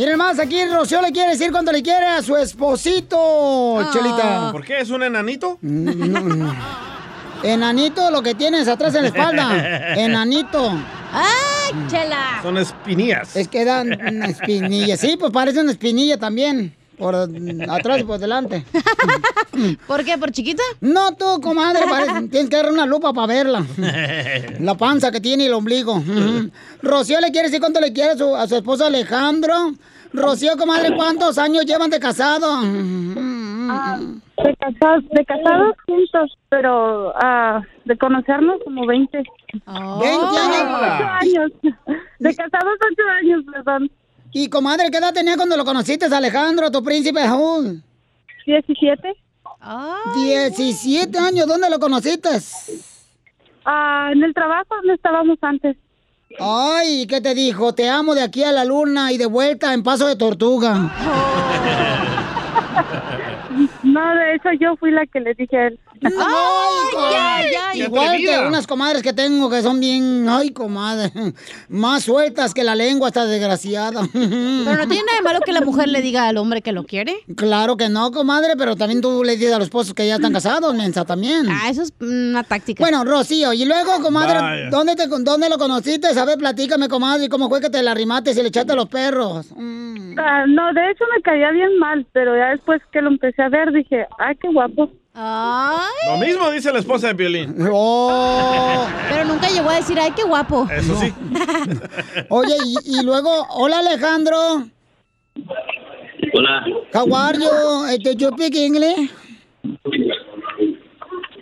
Miren 0.00 0.16
más, 0.16 0.38
aquí 0.38 0.64
Rocío 0.64 1.02
le 1.02 1.12
quiere 1.12 1.32
decir 1.32 1.52
cuánto 1.52 1.70
le 1.72 1.82
quiere 1.82 2.06
a 2.06 2.22
su 2.22 2.34
esposito, 2.34 3.78
Ah. 3.80 3.90
Chelita. 3.92 4.48
¿Por 4.50 4.64
qué? 4.64 4.80
¿Es 4.80 4.88
un 4.88 5.02
enanito? 5.02 5.58
Enanito, 7.42 8.10
lo 8.10 8.22
que 8.22 8.34
tienes 8.34 8.66
atrás 8.66 8.94
en 8.94 9.02
la 9.02 9.08
espalda. 9.08 9.94
Enanito. 9.96 10.70
¡Ay, 11.12 11.74
chela! 11.90 12.40
Son 12.42 12.56
espinillas. 12.56 13.36
Es 13.36 13.48
que 13.48 13.62
dan 13.66 13.88
una 13.92 14.26
espinilla. 14.28 14.96
Sí, 14.96 15.18
pues 15.20 15.30
parece 15.32 15.60
una 15.60 15.72
espinilla 15.72 16.16
también. 16.18 16.74
Por 16.96 17.14
atrás 17.14 18.00
y 18.00 18.04
por 18.04 18.18
delante. 18.18 18.64
¿Por 19.86 20.02
qué? 20.02 20.16
¿Por 20.16 20.30
chiquita? 20.32 20.62
No, 20.80 21.12
tú, 21.14 21.42
comadre, 21.42 21.80
parece- 21.86 22.28
tienes 22.30 22.48
que 22.48 22.56
dar 22.56 22.72
una 22.72 22.86
lupa 22.86 23.12
para 23.12 23.26
verla. 23.26 23.66
La 24.60 24.74
panza 24.76 25.10
que 25.12 25.20
tiene 25.20 25.44
y 25.44 25.46
el 25.48 25.52
ombligo. 25.52 26.02
Rocío 26.82 27.20
le 27.20 27.30
quiere 27.32 27.48
decir 27.48 27.60
cuánto 27.60 27.80
le 27.80 27.92
quiere 27.92 28.12
a 28.12 28.16
su, 28.16 28.34
a 28.34 28.48
su 28.48 28.56
esposo 28.56 28.86
Alejandro. 28.86 29.72
Rocío, 30.12 30.56
comadre, 30.56 30.94
¿cuántos 30.96 31.38
años 31.38 31.64
llevan 31.66 31.90
de 31.90 32.00
casado? 32.00 32.62
De 32.62 34.56
casados, 34.56 35.04
de 35.10 35.24
casados 35.24 35.76
juntos, 35.86 36.38
pero 36.48 37.12
ah, 37.16 37.60
de 37.84 37.96
conocernos 37.96 38.60
como 38.64 38.86
20. 38.86 39.18
20 39.18 39.28
Ocho 39.66 40.38
años. 40.38 41.12
años. 41.20 41.52
De 42.18 42.34
casados 42.34 42.74
8 42.92 43.02
años, 43.20 43.44
perdón. 43.52 43.90
Y 44.32 44.48
comadre, 44.48 44.90
¿qué 44.90 44.98
edad 44.98 45.12
tenía 45.12 45.36
cuando 45.36 45.56
lo 45.56 45.64
conociste, 45.64 46.06
Alejandro, 46.06 46.70
tu 46.70 46.82
príncipe 46.82 47.24
Raúl? 47.24 47.82
17. 48.46 49.14
17 50.16 51.18
años, 51.18 51.46
¿dónde 51.46 51.68
lo 51.70 51.78
conociste? 51.78 52.30
Ah, 53.64 54.10
en 54.12 54.22
el 54.24 54.32
trabajo 54.32 54.74
donde 54.76 54.94
estábamos 54.94 55.38
antes. 55.42 55.76
Ay, 56.38 57.08
¿qué 57.08 57.20
te 57.20 57.34
dijo? 57.34 57.74
Te 57.74 57.88
amo 57.88 58.14
de 58.14 58.22
aquí 58.22 58.44
a 58.44 58.52
la 58.52 58.64
luna 58.64 59.10
y 59.10 59.18
de 59.18 59.26
vuelta 59.26 59.74
en 59.74 59.82
paso 59.82 60.06
de 60.06 60.14
tortuga. 60.14 60.94
No, 63.90 64.14
de 64.14 64.34
hecho 64.34 64.48
yo 64.60 64.76
fui 64.76 64.90
la 64.90 65.06
que 65.06 65.20
le 65.20 65.34
dije 65.34 65.56
a 65.56 65.66
él. 65.68 65.78
Ay, 66.02 66.10
comadre. 66.92 67.16
ay, 67.18 67.46
ay. 67.70 67.82
Igual 67.82 68.16
que 68.18 68.38
unas 68.48 68.66
comadres 68.66 69.02
que 69.02 69.12
tengo 69.12 69.50
que 69.50 69.60
son 69.60 69.80
bien, 69.80 70.26
ay, 70.28 70.50
comadre, 70.50 71.10
más 71.68 72.04
sueltas 72.04 72.54
que 72.54 72.64
la 72.64 72.74
lengua 72.74 73.08
esta 73.08 73.26
desgraciada. 73.26 74.02
Pero 74.12 74.76
no 74.76 74.88
tiene 74.88 75.04
nada 75.04 75.18
de 75.18 75.22
malo 75.22 75.40
que 75.44 75.52
la 75.52 75.60
mujer 75.60 75.88
le 75.88 76.00
diga 76.00 76.26
al 76.26 76.36
hombre 76.38 76.62
que 76.62 76.72
lo 76.72 76.84
quiere. 76.84 77.16
Claro 77.36 77.76
que 77.76 77.88
no, 77.88 78.10
comadre, 78.12 78.54
pero 78.56 78.76
también 78.76 79.00
tú 79.00 79.22
le 79.24 79.36
dices 79.36 79.52
a 79.52 79.58
los 79.58 79.66
esposos 79.66 79.94
que 79.94 80.06
ya 80.06 80.16
están 80.16 80.32
casados, 80.32 80.74
mensa, 80.74 81.04
también. 81.04 81.46
Ah, 81.50 81.68
eso 81.68 81.82
es 81.82 81.92
una 82.00 82.42
táctica. 82.44 82.82
Bueno, 82.82 83.04
Rocío, 83.04 83.52
y 83.52 83.64
luego, 83.64 84.00
comadre, 84.02 84.40
Vaya. 84.40 84.70
¿dónde, 84.70 84.96
te, 84.96 85.06
¿dónde 85.06 85.48
lo 85.48 85.58
conociste? 85.58 86.08
A 86.08 86.24
ver, 86.24 86.38
platícame, 86.38 86.88
comadre, 86.88 87.28
¿cómo 87.28 87.48
fue 87.48 87.60
que 87.60 87.70
te 87.70 87.82
la 87.82 87.94
rimaste 87.94 88.30
y 88.30 88.34
le 88.34 88.48
echaste 88.48 88.72
a 88.72 88.76
los 88.76 88.88
perros? 88.88 89.46
Mm. 89.56 90.18
Ah, 90.18 90.44
no, 90.46 90.72
de 90.72 90.90
hecho 90.90 91.04
me 91.14 91.22
caía 91.22 91.50
bien 91.50 91.78
mal, 91.78 92.06
pero 92.12 92.36
ya 92.36 92.50
después 92.50 92.80
que 92.92 93.00
lo 93.00 93.08
empecé 93.08 93.42
a 93.42 93.48
ver 93.48 93.70
dije, 93.82 94.06
ay, 94.18 94.36
qué 94.36 94.48
guapo. 94.48 94.90
Ay, 95.12 96.08
Lo 96.08 96.18
mismo 96.18 96.50
dice 96.50 96.72
la 96.72 96.78
esposa 96.78 97.08
de 97.08 97.14
Piolín. 97.16 97.54
Oh. 97.70 98.86
pero 99.10 99.24
nunca 99.24 99.48
llegó 99.48 99.68
a 99.70 99.76
decir, 99.76 99.98
ay, 99.98 100.12
qué 100.12 100.22
guapo. 100.22 100.68
Eso 100.70 100.94
sí. 100.96 101.12
Oye, 102.28 102.54
y, 102.64 102.98
y 103.00 103.02
luego, 103.04 103.30
hola 103.50 103.80
Alejandro. 103.80 104.36
Hola. 106.32 106.64
How 106.94 107.14
are 107.14 107.38
you? 107.38 107.98
Do 108.04 108.12
you 108.12 108.28
speak 108.32 108.54
English? 108.54 109.10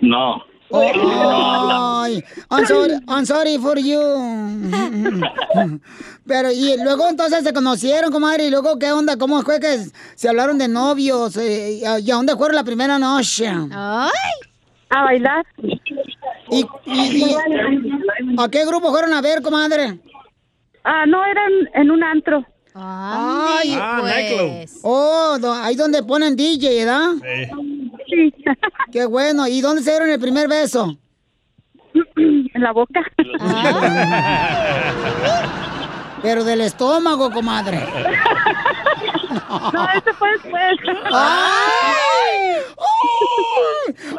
No. 0.01 0.43
Oh, 0.71 2.03
ay, 2.05 2.23
I'm 2.51 2.67
sorry, 2.67 2.95
I'm 3.09 3.25
sorry 3.25 3.59
for 3.59 3.79
you. 3.79 3.99
Pero, 6.27 6.53
y 6.53 6.77
luego 6.83 7.09
entonces 7.09 7.43
se 7.43 7.53
conocieron, 7.53 8.13
comadre, 8.13 8.47
y 8.47 8.51
luego, 8.51 8.79
¿qué 8.79 8.93
onda? 8.93 9.17
¿Cómo 9.17 9.41
fue 9.43 9.61
que 9.61 9.79
se 10.15 10.29
hablaron 10.29 10.59
de 10.59 10.69
novios? 10.69 11.37
Eh, 11.39 11.79
¿Y 11.81 11.85
a, 11.85 11.99
y 11.99 12.11
a 12.11 12.15
dónde 12.17 12.37
fueron 12.37 12.55
la 12.57 12.65
primera 12.65 12.99
noche? 12.99 13.49
Ay, 13.49 14.11
A 14.91 15.05
bailar. 15.05 15.47
¿Y, 16.51 16.67
y- 16.87 17.25
y- 17.25 17.37
a 18.39 18.49
qué 18.49 18.65
grupo 18.67 18.91
fueron 18.91 19.13
a 19.15 19.21
ver, 19.23 19.41
comadre? 19.43 19.99
Ah, 20.85 21.05
no, 21.07 21.25
era 21.25 21.43
en, 21.75 21.91
un 21.91 22.03
antro. 22.05 22.45
ay, 22.75 23.75
Ah, 23.79 24.01
nightclub. 24.03 24.49
pues. 24.59 24.81
Oh, 24.83 25.39
ahí 25.63 25.75
donde 25.77 26.03
ponen 26.03 26.37
DJ, 26.37 26.85
¿verdad? 26.85 27.13
Eh, 27.25 27.51
Sí. 28.09 28.35
Qué 28.93 29.07
bueno. 29.07 29.47
¿Y 29.47 29.61
dónde 29.61 29.83
se 29.83 29.91
dieron 29.91 30.09
el 30.11 30.21
primer 30.21 30.49
beso? 30.49 30.97
en 32.17 32.63
la 32.63 32.73
boca. 32.73 33.01
Pero 36.23 36.45
del 36.45 36.63
estómago, 36.63 37.31
comadre. 37.31 37.87
No, 39.49 39.89
eso 39.95 40.13
fue 40.19 40.31
después. 40.33 40.79
¡Ay! 41.11 42.57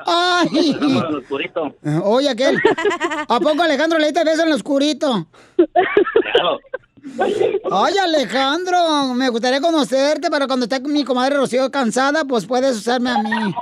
¡Ay! 0.05 0.79
Oye, 2.03 2.29
aquel. 2.29 2.60
¿A 3.27 3.39
poco 3.39 3.62
Alejandro 3.62 4.00
le 4.00 4.05
diste 4.05 4.24
beso 4.24 4.43
en 4.43 4.50
lo 4.50 4.55
oscurito? 4.55 5.27
Claro. 5.55 6.60
Ay, 7.72 7.98
Alejandro, 7.98 9.13
me 9.13 9.29
gustaría 9.29 9.62
conocerte, 9.62 10.29
pero 10.29 10.48
cuando 10.48 10.65
esté 10.65 10.79
mi 10.79 11.03
comadre 11.03 11.38
Rocío 11.38 11.69
cansada, 11.72 12.25
pues 12.25 12.46
puedes 12.46 12.77
usarme 12.77 13.12
a 13.12 13.17
mí. 13.19 13.55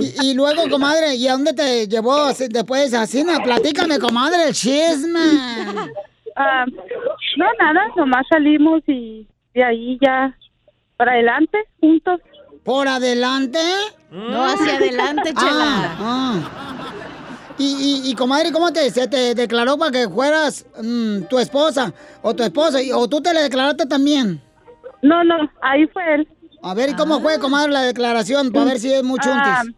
Y, 0.00 0.26
y 0.30 0.34
luego, 0.34 0.68
comadre, 0.70 1.14
¿y 1.16 1.28
a 1.28 1.32
dónde 1.32 1.52
te 1.52 1.86
llevó 1.88 2.28
después 2.32 2.92
así? 2.94 3.22
No, 3.24 3.38
platícame, 3.42 3.98
comadre, 3.98 4.48
el 4.48 4.54
chisme. 4.54 5.20
Ah, 6.36 6.64
no, 7.36 7.46
nada, 7.60 7.82
nomás 7.96 8.26
salimos 8.30 8.82
y 8.86 9.26
de 9.54 9.64
ahí 9.64 9.98
ya 10.00 10.36
para 10.96 11.12
adelante, 11.12 11.58
juntos. 11.80 12.20
¿Por 12.64 12.88
adelante? 12.88 13.58
No, 14.10 14.44
hacia 14.44 14.76
adelante, 14.76 15.30
Ah, 15.36 15.40
chela. 15.40 15.96
ah. 16.00 16.40
Y, 17.56 18.02
y, 18.06 18.10
y, 18.10 18.14
comadre, 18.16 18.50
¿cómo 18.50 18.72
te, 18.72 18.90
se 18.90 19.06
te 19.06 19.34
declaró 19.34 19.78
para 19.78 19.92
que 19.92 20.08
fueras 20.08 20.66
mm, 20.82 21.22
tu 21.30 21.38
esposa 21.38 21.92
o 22.22 22.34
tu 22.34 22.42
esposo? 22.42 22.80
Y- 22.80 22.90
¿O 22.90 23.06
tú 23.08 23.20
te 23.20 23.32
le 23.32 23.42
declaraste 23.42 23.86
también? 23.86 24.40
No, 25.02 25.22
no, 25.22 25.36
ahí 25.62 25.86
fue 25.88 26.02
él. 26.14 26.28
A 26.64 26.74
ver, 26.74 26.90
¿y 26.90 26.94
cómo 26.94 27.20
fue, 27.20 27.38
comadre, 27.38 27.70
la 27.72 27.82
declaración? 27.82 28.50
Para 28.50 28.64
ver 28.66 28.78
si 28.78 28.92
es 28.92 29.02
muy 29.04 29.18
Ah, 29.20 29.22
chuntis. 29.22 29.74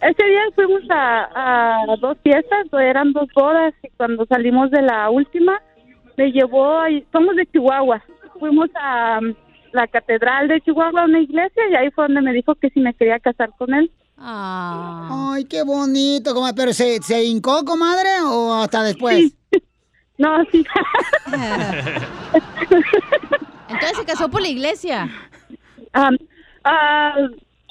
ese 0.00 0.24
día 0.24 0.40
fuimos 0.54 0.80
a, 0.90 1.82
a 1.82 1.96
dos 2.00 2.16
fiestas, 2.22 2.66
eran 2.72 3.12
dos 3.12 3.28
bodas, 3.34 3.74
y 3.82 3.88
cuando 3.96 4.24
salimos 4.26 4.70
de 4.70 4.80
la 4.82 5.10
última, 5.10 5.60
me 6.16 6.32
llevó, 6.32 6.78
a- 6.80 6.88
somos 7.12 7.36
de 7.36 7.46
Chihuahua, 7.52 8.02
fuimos 8.40 8.70
a 8.80 9.18
um, 9.20 9.34
la 9.72 9.86
catedral 9.88 10.48
de 10.48 10.60
Chihuahua, 10.62 11.02
a 11.02 11.04
una 11.04 11.20
iglesia, 11.20 11.62
y 11.70 11.74
ahí 11.74 11.90
fue 11.90 12.04
donde 12.04 12.22
me 12.22 12.32
dijo 12.32 12.54
que 12.54 12.70
si 12.70 12.80
me 12.80 12.94
quería 12.94 13.18
casar 13.20 13.50
con 13.58 13.74
él. 13.74 13.90
Ay, 14.18 15.44
qué 15.44 15.62
bonito, 15.62 16.32
comadre. 16.32 16.54
¿Pero 16.56 16.72
se, 16.72 17.02
se 17.02 17.22
hincó, 17.24 17.62
comadre, 17.66 18.08
o 18.24 18.54
hasta 18.54 18.82
después? 18.82 19.34
No, 20.18 20.42
sí. 20.50 20.64
Entonces 23.68 23.98
se 23.98 24.04
casó 24.06 24.30
por 24.30 24.40
la 24.40 24.48
iglesia. 24.48 25.10
Ah, 25.96 26.10
ah, 26.64 27.14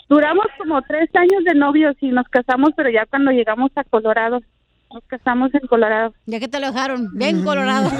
duramos 0.10 0.46
como 0.58 0.82
tres 0.82 1.10
años 1.15 1.44
de 1.46 1.53
novios 1.53 1.96
y 2.01 2.08
nos 2.08 2.27
casamos, 2.27 2.72
pero 2.75 2.89
ya 2.89 3.05
cuando 3.05 3.32
llegamos 3.32 3.72
a 3.75 3.84
Colorado, 3.84 4.41
nos 4.91 5.03
casamos 5.05 5.53
en 5.53 5.67
Colorado. 5.67 6.13
Ya 6.25 6.39
que 6.39 6.48
te 6.48 6.60
lo 6.60 6.67
dejaron, 6.67 7.10
bien 7.13 7.44
Colorado. 7.44 7.89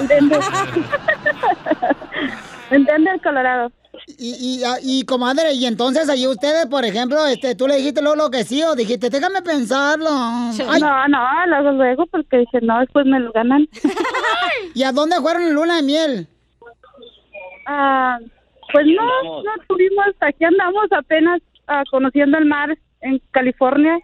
En 2.70 2.84
Denver, 2.84 3.20
Colorado. 3.22 3.70
Y, 4.18 4.34
y, 4.38 4.64
ah, 4.64 4.76
y, 4.82 5.04
comadre, 5.04 5.52
y 5.52 5.66
entonces 5.66 6.08
ahí 6.08 6.26
ustedes, 6.26 6.66
por 6.66 6.84
ejemplo, 6.84 7.24
este, 7.26 7.54
tú 7.54 7.66
le 7.66 7.76
dijiste 7.76 8.02
luego 8.02 8.16
lo 8.16 8.30
que 8.30 8.44
sí 8.44 8.62
o 8.62 8.74
dijiste, 8.74 9.08
déjame 9.08 9.40
pensarlo. 9.42 10.08
Ay, 10.10 10.80
No, 10.80 11.08
no, 11.08 11.46
luego, 11.46 11.72
luego, 11.72 12.06
porque 12.06 12.38
dije, 12.38 12.58
no, 12.62 12.80
después 12.80 13.06
me 13.06 13.20
lo 13.20 13.32
ganan. 13.32 13.68
¿Y 14.74 14.82
a 14.82 14.92
dónde 14.92 15.16
fueron 15.16 15.42
en 15.44 15.54
luna 15.54 15.76
de 15.76 15.82
miel? 15.82 16.28
Ah, 17.66 18.18
pues 18.72 18.86
no, 18.86 19.42
no 19.42 19.50
tuvimos, 19.68 20.06
aquí 20.20 20.44
andamos 20.44 20.84
apenas 20.90 21.40
ah, 21.68 21.82
conociendo 21.90 22.38
el 22.38 22.46
mar 22.46 22.76
en 23.00 23.20
California. 23.30 23.98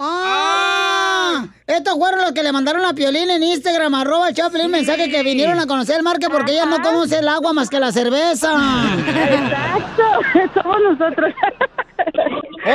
¡Ah! 0.00 1.46
Estos 1.66 1.94
fueron 1.98 2.20
los 2.20 2.32
que 2.32 2.42
le 2.42 2.52
mandaron 2.52 2.84
a 2.84 2.94
Piolín 2.94 3.30
en 3.30 3.42
Instagram, 3.42 3.94
arroba 3.94 4.28
el 4.28 4.34
Chaplin, 4.34 4.70
mensaje 4.70 5.10
que 5.10 5.22
vinieron 5.22 5.58
a 5.58 5.66
conocer 5.66 5.96
el 5.96 6.02
mar, 6.02 6.18
que 6.18 6.28
porque 6.28 6.52
ella 6.52 6.66
no 6.66 6.76
conoce 6.80 7.18
el 7.18 7.28
agua 7.28 7.52
más 7.52 7.68
que 7.68 7.80
la 7.80 7.90
cerveza. 7.92 8.52
Exacto, 9.08 10.02
somos 10.62 10.76
nosotros. 10.90 11.34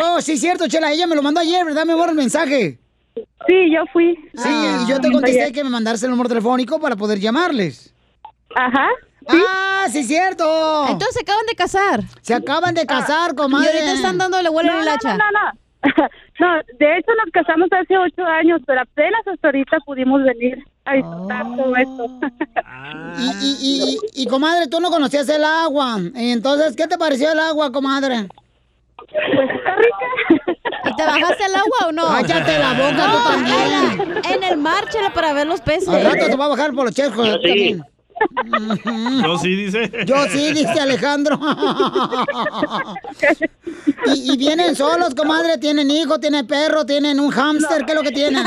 Oh, 0.06 0.20
sí, 0.22 0.38
cierto, 0.38 0.68
Chela, 0.68 0.92
ella 0.92 1.06
me 1.08 1.16
lo 1.16 1.22
mandó 1.22 1.40
ayer, 1.40 1.64
¿verdad, 1.66 1.86
mi 1.86 1.92
amor, 1.92 2.10
el 2.10 2.16
mensaje? 2.16 2.80
Sí, 3.16 3.72
yo 3.72 3.84
fui. 3.92 4.16
Sí, 4.34 4.44
Ah, 4.50 4.84
y 4.86 4.90
yo 4.90 5.00
te 5.00 5.08
me 5.08 5.14
contesté 5.14 5.42
ayer. 5.44 5.54
que 5.54 5.64
me 5.64 5.70
mandaste 5.70 6.06
el 6.08 6.12
número 6.12 6.30
telefónico 6.30 6.80
para 6.80 6.96
poder 6.96 7.20
llamarles. 7.20 7.94
Ajá. 8.56 8.88
¡Ah, 9.30 9.86
sí, 9.92 10.04
cierto! 10.04 10.86
Entonces 10.90 11.16
se 11.16 11.22
acaban 11.22 11.46
de 11.46 11.56
casar. 11.56 12.02
Se 12.22 12.34
acaban 12.34 12.74
de 12.76 12.86
casar, 12.86 13.32
Y 13.34 13.36
comadre. 13.36 13.68
ahorita 13.70 13.94
están 13.94 14.18
dándole 14.18 14.50
vuelo 14.50 14.70
No, 14.72 14.76
en 14.76 14.80
el 14.82 14.86
no, 14.88 14.92
hacha. 14.94 15.18
no, 15.18 15.24
no, 15.32 15.32
no. 15.32 16.10
No, 16.40 16.48
de 16.80 16.98
hecho 16.98 17.12
nos 17.24 17.32
casamos 17.32 17.68
hace 17.72 17.96
ocho 17.96 18.24
años, 18.26 18.60
pero 18.66 18.82
apenas 18.82 19.22
hasta 19.28 19.50
ahorita 19.50 19.78
pudimos 19.86 20.24
venir 20.24 20.58
a 20.86 20.94
disfrutar 20.96 21.44
todo 21.56 21.76
esto. 21.76 22.06
Y, 23.20 23.46
y, 23.46 23.58
y, 23.62 24.24
y, 24.24 24.28
comadre, 24.28 24.68
tú 24.68 24.80
no 24.80 24.90
conocías 24.90 25.30
el 25.30 25.44
agua. 25.44 26.00
Entonces, 26.16 26.76
¿qué 26.76 26.88
te 26.88 26.98
pareció 26.98 27.32
el 27.32 27.40
agua, 27.40 27.72
comadre? 27.72 28.28
Pues 28.98 29.50
está 29.52 29.76
rica. 29.76 30.52
¿Y 30.86 30.96
te 30.96 31.04
bajaste 31.06 31.44
al 31.46 31.56
agua 31.56 31.88
o 31.88 31.92
no? 31.92 32.08
Cállate 32.08 32.58
la 32.60 32.74
boca, 32.74 33.12
tú 33.12 33.32
también. 33.32 34.22
En, 34.26 34.34
en 34.34 34.44
el 34.44 34.58
mar, 34.58 34.90
chela, 34.90 35.14
para 35.14 35.34
ver 35.34 35.46
los 35.46 35.62
peces. 35.62 35.88
Al 35.88 36.04
rato 36.04 36.26
te 36.26 36.36
va 36.36 36.46
a 36.46 36.50
bajar 36.50 36.74
por 36.74 36.86
los 36.86 36.96
chescos 36.96 37.28
sí. 37.28 37.32
también. 37.34 37.84
Yo 39.24 39.38
sí, 39.38 39.56
dice. 39.56 39.92
Yo 40.06 40.16
sí, 40.30 40.54
dice 40.54 40.80
Alejandro. 40.80 41.40
y, 44.08 44.34
y 44.34 44.38
vienen 44.38 44.76
solos, 44.76 45.16
comadre. 45.16 45.58
Tienen 45.58 45.90
hijo, 45.92 46.20
tienen 46.20 46.46
perro, 46.48 46.86
tienen 46.86 47.20
un 47.20 47.32
hámster. 47.32 47.86
¿Qué 47.86 47.92
es 47.92 47.98
lo 47.98 48.04
que 48.04 48.12
tienen? 48.12 48.44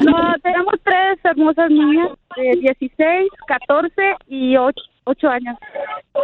No, 0.00 0.34
tenemos 0.42 0.74
tres 0.84 1.18
hermosas 1.24 1.70
niñas 1.70 2.10
de 2.36 2.58
16, 2.60 3.30
14 3.46 3.92
y 4.28 4.56
8, 4.56 5.28
años. 5.28 5.56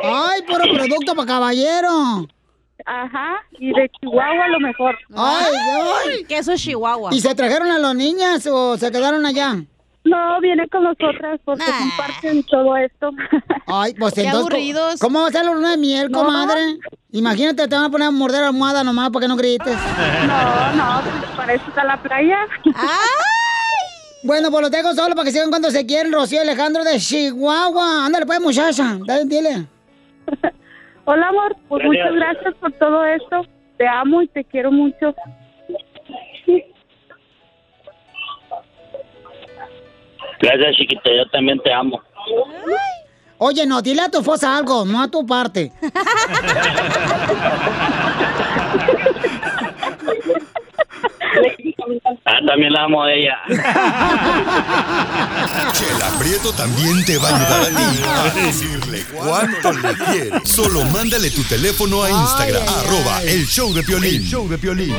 Ay, 0.02 0.42
puro 0.42 0.64
producto 0.74 1.14
para 1.14 1.26
caballero. 1.26 2.26
Ajá, 2.86 3.36
y 3.58 3.72
de 3.72 3.90
Chihuahua 4.00 4.44
a 4.44 4.48
lo 4.48 4.60
mejor. 4.60 4.96
Ay, 5.14 5.52
ay. 6.06 6.24
Que 6.24 6.38
eso 6.38 6.52
es 6.52 6.62
Chihuahua. 6.62 7.10
¿Y 7.12 7.20
se 7.20 7.34
trajeron 7.34 7.70
a 7.70 7.78
las 7.78 7.94
niñas 7.94 8.46
o 8.46 8.76
se 8.78 8.90
quedaron 8.90 9.24
allá? 9.26 9.62
No, 10.02 10.40
viene 10.40 10.66
con 10.68 10.82
nosotras 10.84 11.38
porque 11.44 11.62
comparten 11.64 12.42
todo 12.44 12.74
esto. 12.76 13.10
Ay, 13.66 13.94
pues 13.94 14.14
Qué 14.14 14.22
entonces, 14.22 14.40
aburridos. 14.50 15.00
¿cómo 15.00 15.20
va 15.20 15.28
a 15.28 15.30
ser 15.30 15.44
la 15.44 15.52
luna 15.52 15.72
de 15.72 15.76
miel, 15.76 16.10
No. 16.10 16.24
comadre? 16.24 16.78
Imagínate, 17.12 17.68
te 17.68 17.74
van 17.74 17.84
a 17.84 17.90
poner 17.90 18.08
a 18.08 18.10
morder 18.10 18.42
almohada 18.44 18.82
nomás 18.82 19.10
para 19.10 19.24
que 19.24 19.28
no 19.28 19.36
grites. 19.36 19.76
No, 20.26 20.72
no, 20.72 21.00
pues 21.02 21.30
para 21.36 21.52
eso 21.54 21.64
está 21.68 21.84
la 21.84 21.96
playa. 22.02 22.38
Bueno, 24.22 24.50
pues 24.50 24.62
los 24.62 24.70
dejo 24.70 24.92
solo 24.94 25.14
para 25.14 25.24
que 25.26 25.32
sigan 25.32 25.48
cuando 25.50 25.70
se 25.70 25.86
quieren, 25.86 26.12
Rocío 26.12 26.40
Alejandro 26.42 26.84
de 26.84 26.98
Chihuahua. 26.98 28.04
Ándale 28.06 28.26
pues, 28.26 28.40
muchacha. 28.40 28.98
Dale, 29.06 29.24
dile. 29.24 29.66
Hola, 31.06 31.28
amor, 31.28 31.56
pues 31.68 31.82
Gracias. 31.82 32.12
muchas 32.12 32.14
gracias 32.34 32.54
por 32.60 32.72
todo 32.72 33.04
esto. 33.04 33.42
Te 33.78 33.88
amo 33.88 34.22
y 34.22 34.28
te 34.28 34.44
quiero 34.44 34.70
mucho. 34.70 35.14
Gracias, 40.40 40.76
chiquita. 40.76 41.10
Yo 41.16 41.28
también 41.30 41.60
te 41.60 41.72
amo. 41.72 42.00
Oye, 43.38 43.66
no, 43.66 43.80
dile 43.80 44.02
a 44.02 44.10
tu 44.10 44.18
esposa 44.18 44.56
algo, 44.56 44.84
no 44.84 45.02
a 45.02 45.08
tu 45.10 45.26
parte. 45.26 45.72
Ah, 52.24 52.38
también 52.46 52.72
la 52.72 52.84
amo 52.84 53.02
a 53.02 53.12
ella. 53.12 53.36
Chela 55.72 56.08
Prieto 56.18 56.52
también 56.52 57.04
te 57.04 57.18
va 57.18 57.28
a 57.30 57.36
ayudar 57.36 57.62
a 57.62 57.66
ti 57.66 58.02
a 58.04 58.46
decirle 58.46 59.04
cuánto 59.12 59.72
le 59.72 59.94
quieres. 59.94 60.42
Solo 60.48 60.84
mándale 60.84 61.30
tu 61.30 61.42
teléfono 61.44 62.02
a 62.02 62.10
Instagram, 62.10 62.62
arroba 62.68 63.22
el 63.22 63.46
show 63.46 63.72
de 63.72 63.82
Piolín. 63.82 64.22
show 64.22 64.48
de 64.48 64.58
Piolín. 64.58 64.94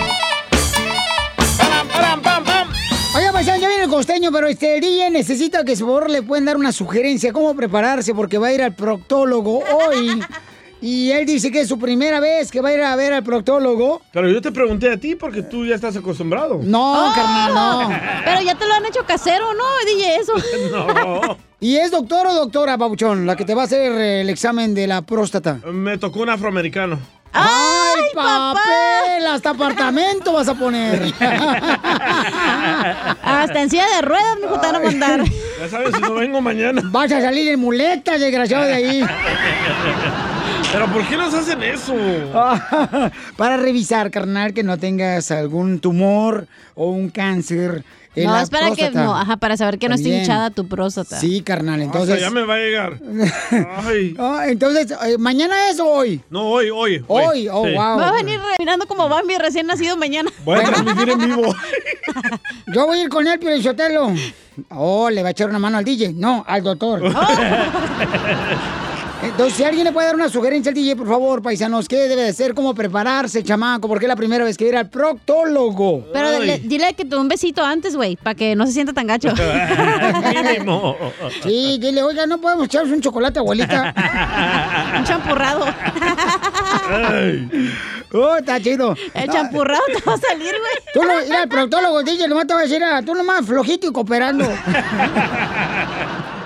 Paisano, 3.42 3.60
ya 3.60 3.68
viene 3.70 3.84
el 3.86 3.90
costeño, 3.90 4.32
pero 4.32 4.48
este 4.48 4.80
DJ 4.80 5.10
necesita 5.10 5.64
que 5.64 5.72
por 5.74 5.80
favor 5.80 6.10
le 6.12 6.22
pueden 6.22 6.46
dar 6.46 6.58
una 6.58 6.72
sugerencia 6.72 7.34
cómo 7.34 7.56
prepararse 7.56 8.14
porque 8.14 8.38
va 8.38 8.48
a 8.48 8.54
ir 8.54 8.62
al 8.62 8.76
proctólogo 8.76 9.60
hoy. 9.60 10.22
Y 10.84 11.12
él 11.12 11.28
dice 11.28 11.52
que 11.52 11.60
es 11.62 11.68
su 11.68 11.78
primera 11.78 12.20
vez 12.20 12.50
que 12.50 12.60
va 12.60 12.70
a 12.70 12.74
ir 12.74 12.82
a 12.82 12.96
ver 12.96 13.14
al 13.14 13.24
proctólogo. 13.24 14.02
Pero 14.12 14.28
yo 14.28 14.42
te 14.42 14.52
pregunté 14.52 14.92
a 14.92 14.98
ti 14.98 15.14
porque 15.14 15.44
tú 15.44 15.64
ya 15.64 15.76
estás 15.76 15.96
acostumbrado. 15.96 16.60
No, 16.64 17.12
carnal, 17.14 17.54
no. 17.54 17.90
Pero 18.26 18.42
ya 18.42 18.56
te 18.56 18.66
lo 18.66 18.74
han 18.74 18.88
hecho 18.88 19.06
casero, 19.06 19.54
¿no? 19.54 19.64
DJ, 19.86 20.16
eso. 20.16 20.34
No. 20.72 21.38
¿Y 21.60 21.76
es 21.76 21.92
doctor 21.92 22.26
o 22.26 22.34
doctora, 22.34 22.80
Pabuchón, 22.80 23.28
la 23.28 23.36
que 23.36 23.46
te 23.46 23.54
va 23.54 23.62
a 23.62 23.66
hacer 23.66 23.92
el 23.92 24.30
examen 24.32 24.74
de 24.74 24.88
la 24.88 25.04
próstata? 25.04 25.60
Me 25.72 26.00
tocó 26.00 26.22
un 26.22 26.30
afroamericano. 26.30 26.98
¡Ay, 27.34 28.02
papá! 28.14 28.54
papel! 28.54 29.28
Hasta 29.28 29.52
apartamento 29.52 30.34
vas 30.34 30.48
a 30.48 30.56
poner. 30.56 31.02
Hasta 33.24 33.62
en 33.62 33.70
silla 33.70 33.86
de 33.96 34.02
ruedas, 34.02 34.38
mijo, 34.42 34.60
te 34.60 34.68
van 34.68 34.76
a 34.76 34.80
mandar. 34.80 35.24
Ya 35.60 35.70
sabes, 35.70 35.96
si 35.96 36.02
no 36.02 36.14
vengo 36.16 36.42
mañana. 36.42 36.82
Vas 36.86 37.12
a 37.12 37.22
salir 37.22 37.50
en 37.52 37.60
muletas, 37.60 38.20
desgraciado 38.20 38.66
de 38.66 38.74
ahí. 38.74 39.06
Pero 40.72 40.88
¿por 40.88 41.06
qué 41.08 41.18
nos 41.18 41.34
hacen 41.34 41.64
eso? 41.64 41.94
Para 43.38 43.58
revisar, 43.58 44.10
carnal, 44.12 44.54
que 44.54 44.64
no 44.64 44.78
tengas 44.78 45.32
algún 45.32 45.80
tumor 45.80 46.48
o 46.76 46.92
un 46.92 47.10
cáncer 47.10 47.84
en 48.16 48.26
No, 48.26 48.32
la 48.34 48.42
es 48.42 48.50
para 48.50 48.72
que, 48.72 48.92
no, 48.92 49.16
ajá, 49.16 49.38
para 49.38 49.56
saber 49.56 49.80
que 49.80 49.88
no 49.88 49.96
esté 49.96 50.06
También. 50.10 50.22
hinchada 50.24 50.50
tu 50.50 50.68
próstata. 50.68 51.18
Sí, 51.20 51.42
carnal, 51.42 51.82
Entonces, 51.82 52.20
ya 52.20 52.30
me 52.30 52.44
va 52.44 52.56
a 52.56 52.58
llegar. 52.58 53.00
Ay. 53.88 54.16
Entonces, 54.50 54.92
eh, 55.06 55.18
¿mañana 55.18 55.70
es 55.70 55.80
o 55.80 55.88
hoy? 55.88 56.22
No, 56.30 56.50
hoy, 56.50 56.70
hoy. 56.70 57.04
Hoy, 57.08 57.48
oh, 57.52 57.66
Sí. 57.66 57.72
wow. 57.74 57.98
Va 58.00 58.10
a 58.10 58.12
venir 58.12 58.40
mirando 58.60 58.86
como 58.88 59.08
Bambi 59.08 59.38
recién 59.38 59.66
nacido 59.68 59.96
mañana. 59.98 60.30
Voy 60.44 60.60
a 60.60 60.64
transmitir 60.64 61.10
en 61.10 61.20
vivo. 61.20 61.56
Yo 62.74 62.86
voy 62.86 62.98
a 63.00 63.04
ir 63.04 63.10
con 63.10 63.26
él, 63.28 63.40
Pio 63.40 63.62
Sotelo. 63.62 64.14
Oh, 64.70 65.10
le 65.10 65.22
va 65.24 65.30
a 65.30 65.32
echar 65.32 65.50
una 65.50 65.60
mano 65.60 65.78
al 65.78 65.86
DJ. 65.86 66.14
No, 66.14 66.44
al 66.48 66.62
doctor. 66.64 67.02
Entonces, 69.24 69.54
si 69.56 69.64
alguien 69.64 69.86
le 69.86 69.92
puede 69.92 70.08
dar 70.08 70.16
una 70.16 70.30
sugerencia 70.30 70.72
al 70.72 70.76
DJ, 70.76 70.96
por 70.96 71.08
favor, 71.08 71.42
paisanos, 71.42 71.88
¿qué 71.88 72.08
debe 72.08 72.24
de 72.24 72.34
ser? 72.34 72.56
¿Cómo 72.56 72.74
prepararse, 72.74 73.44
chamaco? 73.44 73.88
Porque 73.88 74.06
es 74.06 74.10
la 74.10 74.16
primera 74.16 74.44
vez 74.44 74.58
que 74.58 74.68
ir 74.68 74.76
al 74.76 74.90
proctólogo. 74.90 76.08
Pero 76.12 76.40
dile, 76.40 76.94
que 76.96 77.06
te 77.06 77.16
un 77.16 77.28
besito 77.28 77.64
antes, 77.64 77.96
güey, 77.96 78.16
para 78.16 78.34
que 78.34 78.56
no 78.56 78.66
se 78.66 78.74
sienta 78.74 78.94
tan 78.94 79.06
gacho. 79.08 79.30
Mínimo. 80.44 80.96
Sí, 81.44 81.78
dile, 81.80 82.02
oiga, 82.04 82.26
¿no 82.26 82.40
podemos 82.40 82.66
echarnos 82.66 82.92
un 82.92 83.02
chocolate, 83.02 83.40
abuelita? 83.40 83.94
un 84.98 85.04
champurrado. 85.04 85.66
Oh, 88.14 88.36
está 88.36 88.60
chido. 88.60 88.96
El 89.14 89.30
champurrado 89.30 89.84
te 89.88 90.02
va 90.02 90.16
a 90.16 90.18
salir, 90.18 90.52
güey. 90.52 90.94
Tú 90.94 91.04
no, 91.04 91.24
ir 91.24 91.34
al 91.34 91.48
proctólogo, 91.48 92.04
DJ, 92.04 92.28
nomás 92.28 92.48
te 92.48 92.54
va 92.54 92.62
a 92.62 92.64
decir, 92.64 92.84
ah, 92.84 93.02
tú 93.06 93.14
nomás 93.14 93.46
flojito 93.46 93.88
y 93.88 93.92
cooperando. 93.92 94.46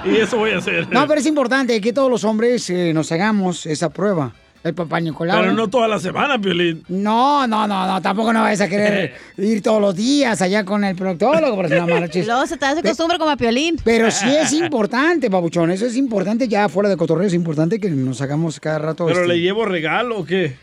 Y 0.06 0.18
eso 0.18 0.38
voy 0.38 0.52
a 0.52 0.60
hacer. 0.60 0.88
No, 0.92 1.08
pero 1.08 1.20
es 1.20 1.26
importante 1.26 1.80
que 1.82 1.94
todos 1.94 2.10
los 2.10 2.24
hombres 2.24 2.70
eh, 2.70 2.94
nos 2.94 3.12
hagamos 3.12 3.66
esa 3.66 3.90
prueba. 3.90 4.34
El 4.64 4.74
papá 4.74 5.00
Nicolau. 5.00 5.42
Pero 5.42 5.54
no 5.54 5.68
toda 5.68 5.88
la 5.88 6.00
semana, 6.00 6.40
Piolín. 6.40 6.84
No, 6.88 7.46
no, 7.46 7.68
no, 7.68 7.86
no, 7.86 8.02
tampoco 8.02 8.34
no 8.34 8.42
vayas 8.42 8.62
a 8.62 8.68
querer 8.68 9.14
ir 9.38 9.62
todos 9.62 9.80
los 9.80 9.96
días 9.96 10.42
allá 10.42 10.66
con 10.66 10.84
el 10.84 10.96
proctólogo, 10.96 11.56
porque 11.56 11.76
no 11.76 11.86
marches. 11.86 12.26
Luego 12.28 12.48
se 12.48 12.58
te 12.58 12.66
hace 12.66 12.82
costumbre 12.82 13.20
como 13.20 13.30
a 13.30 13.38
Piolín. 13.38 13.78
Pero 13.84 14.10
sí 14.10 14.28
es 14.28 14.54
importante, 14.54 15.30
babuchón, 15.30 15.70
eso 15.70 15.86
es 15.86 15.96
importante 15.96 16.48
ya 16.48 16.68
fuera 16.68 16.90
de 16.90 16.98
cotorreo, 16.98 17.28
es 17.28 17.36
importante 17.36 17.80
que 17.80 17.92
nos 17.92 18.22
hagamos 18.22 18.60
cada 18.60 18.80
rato. 18.80 19.06
¿Pero 19.06 19.22
este, 19.22 19.34
le 19.36 19.40
llevo 19.40 19.66
regalo 19.66 20.18
o 20.18 20.26
qué? 20.26 20.56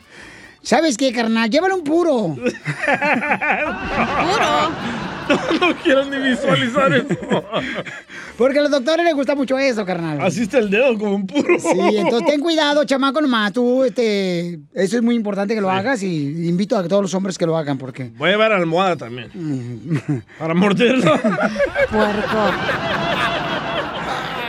¿Sabes 0.63 0.97
qué, 0.97 1.13
carnal? 1.13 1.49
Llévale 1.49 1.75
un 1.75 1.85
puro. 1.85 2.37
No, 5.61 5.69
no 5.69 5.77
quiero 5.83 6.05
ni 6.05 6.19
visualizar 6.19 6.93
eso. 6.95 7.45
Porque 8.37 8.59
a 8.59 8.63
los 8.63 8.71
doctores 8.71 9.05
les 9.05 9.15
gusta 9.15 9.35
mucho 9.35 9.59
eso, 9.59 9.85
carnal. 9.85 10.21
Así 10.21 10.43
está 10.43 10.59
el 10.59 10.71
dedo 10.71 10.99
como 10.99 11.17
un 11.17 11.27
puro. 11.27 11.59
Sí, 11.59 11.79
entonces 11.97 12.29
ten 12.29 12.41
cuidado, 12.41 12.85
chamaco, 12.85 13.21
nomás. 13.21 13.53
Tú, 13.53 13.85
este, 13.85 14.59
eso 14.75 14.97
es 14.97 15.03
muy 15.03 15.15
importante 15.15 15.55
que 15.55 15.61
lo 15.61 15.71
hagas 15.71 16.03
y 16.03 16.49
invito 16.49 16.77
a 16.77 16.87
todos 16.89 17.03
los 17.03 17.15
hombres 17.15 17.39
que 17.39 17.47
lo 17.47 17.57
hagan 17.57 17.79
porque... 17.79 18.11
Voy 18.17 18.29
a 18.31 18.33
llevar 18.33 18.53
almohada 18.53 18.97
también. 18.97 19.31
Para 20.39 20.55
morderlo. 20.55 21.13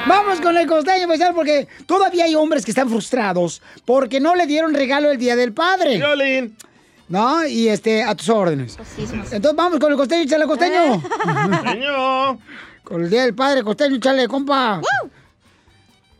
Vamos 0.05 0.41
con 0.41 0.57
el 0.57 0.67
costeño, 0.67 1.03
especial 1.03 1.33
porque 1.33 1.67
todavía 1.85 2.25
hay 2.25 2.35
hombres 2.35 2.65
que 2.65 2.71
están 2.71 2.89
frustrados 2.89 3.61
porque 3.85 4.19
no 4.19 4.35
le 4.35 4.47
dieron 4.47 4.73
regalo 4.73 5.09
el 5.11 5.17
Día 5.17 5.35
del 5.35 5.53
Padre. 5.53 5.97
Violín. 5.97 6.55
¿No? 7.13 7.45
Y 7.45 7.67
este, 7.67 8.01
a 8.01 8.15
tus 8.15 8.27
órdenes. 8.29 8.75
Entonces 8.97 9.55
vamos 9.55 9.79
con 9.79 9.91
el 9.91 9.97
costeño, 9.99 10.23
échale 10.23 10.47
costeño. 10.47 10.99
Costeño. 11.63 12.39
Con 12.83 13.03
el 13.03 13.09
Día 13.11 13.21
del 13.21 13.35
Padre, 13.35 13.61
costeño, 13.63 13.97
échale, 13.97 14.27
compa. 14.27 14.81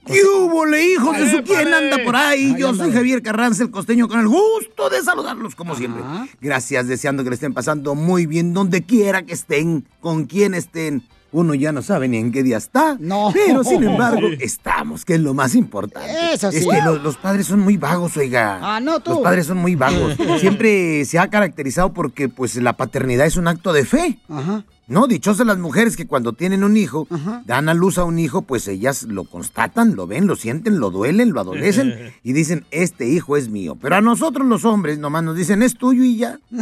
¿Qué 0.05 0.23
hubo, 0.23 0.67
le 0.67 0.85
hijos 0.85 1.17
de 1.17 1.31
su 1.31 1.43
quién 1.43 1.73
anda 1.73 1.97
por 2.05 2.15
ahí? 2.15 2.53
Yo 2.59 2.75
soy 2.75 2.91
Javier 2.91 3.23
Carranza, 3.23 3.63
el 3.63 3.71
costeño, 3.71 4.07
con 4.07 4.19
el 4.19 4.27
gusto 4.27 4.91
de 4.91 5.01
saludarlos 5.01 5.55
como 5.55 5.75
siempre. 5.75 6.03
Gracias, 6.39 6.87
deseando 6.87 7.23
que 7.23 7.31
le 7.31 7.35
estén 7.35 7.55
pasando 7.55 7.95
muy 7.95 8.27
bien 8.27 8.53
donde 8.53 8.83
quiera 8.83 9.23
que 9.23 9.33
estén, 9.33 9.87
con 9.99 10.25
quien 10.25 10.53
estén. 10.53 11.01
Uno 11.33 11.53
ya 11.55 11.71
no 11.71 11.81
sabe 11.81 12.07
ni 12.07 12.17
en 12.17 12.31
qué 12.31 12.43
día 12.43 12.57
está. 12.57 12.95
No. 12.99 13.31
Pero 13.33 13.63
sin 13.63 13.83
embargo, 13.89 14.27
estamos, 14.39 15.03
que 15.03 15.15
es 15.15 15.19
lo 15.19 15.33
más 15.33 15.55
importante. 15.55 16.33
Eso 16.33 16.51
sí. 16.51 16.59
Es 16.59 16.67
que 16.67 16.81
lo- 16.81 16.97
los 16.99 17.17
padres 17.17 17.47
son 17.47 17.59
muy 17.59 17.75
vagos, 17.77 18.15
oiga. 18.17 18.59
Ah, 18.61 18.79
no, 18.79 18.99
tú. 19.01 19.11
Los 19.11 19.19
padres 19.19 19.47
son 19.47 19.57
muy 19.57 19.75
vagos. 19.75 20.15
Siempre 20.39 21.03
se 21.05 21.19
ha 21.19 21.29
caracterizado 21.29 21.91
porque, 21.93 22.29
pues, 22.29 22.55
la 22.55 22.73
paternidad 22.73 23.25
es 23.25 23.35
un 23.35 23.47
acto 23.47 23.73
de 23.73 23.83
fe. 23.85 24.19
Ajá. 24.29 24.63
No, 24.85 25.07
dichosas 25.07 25.47
las 25.47 25.57
mujeres 25.57 25.95
que 25.95 26.05
cuando 26.07 26.33
tienen 26.33 26.61
un 26.63 26.75
hijo, 26.75 27.07
dan 27.45 27.69
a 27.69 27.73
luz 27.73 27.97
a 27.97 28.03
un 28.03 28.19
hijo, 28.19 28.41
pues 28.41 28.67
ellas 28.67 29.03
lo 29.03 29.23
constatan, 29.23 29.95
lo 29.95 30.07
ven, 30.07 30.27
lo 30.27 30.35
sienten, 30.35 30.77
lo 30.79 30.89
duelen, 30.91 31.31
lo 31.31 31.39
adolecen 31.39 32.11
y 32.23 32.33
dicen, 32.33 32.65
este 32.69 33.07
hijo 33.07 33.37
es 33.37 33.47
mío. 33.47 33.77
Pero 33.81 33.95
a 33.95 34.01
nosotros 34.01 34.45
los 34.45 34.65
hombres 34.65 34.99
nomás 34.99 35.23
nos 35.23 35.37
dicen, 35.37 35.63
es 35.63 35.75
tuyo 35.77 36.03
y 36.03 36.17
ya. 36.17 36.37
Sí, 36.51 36.57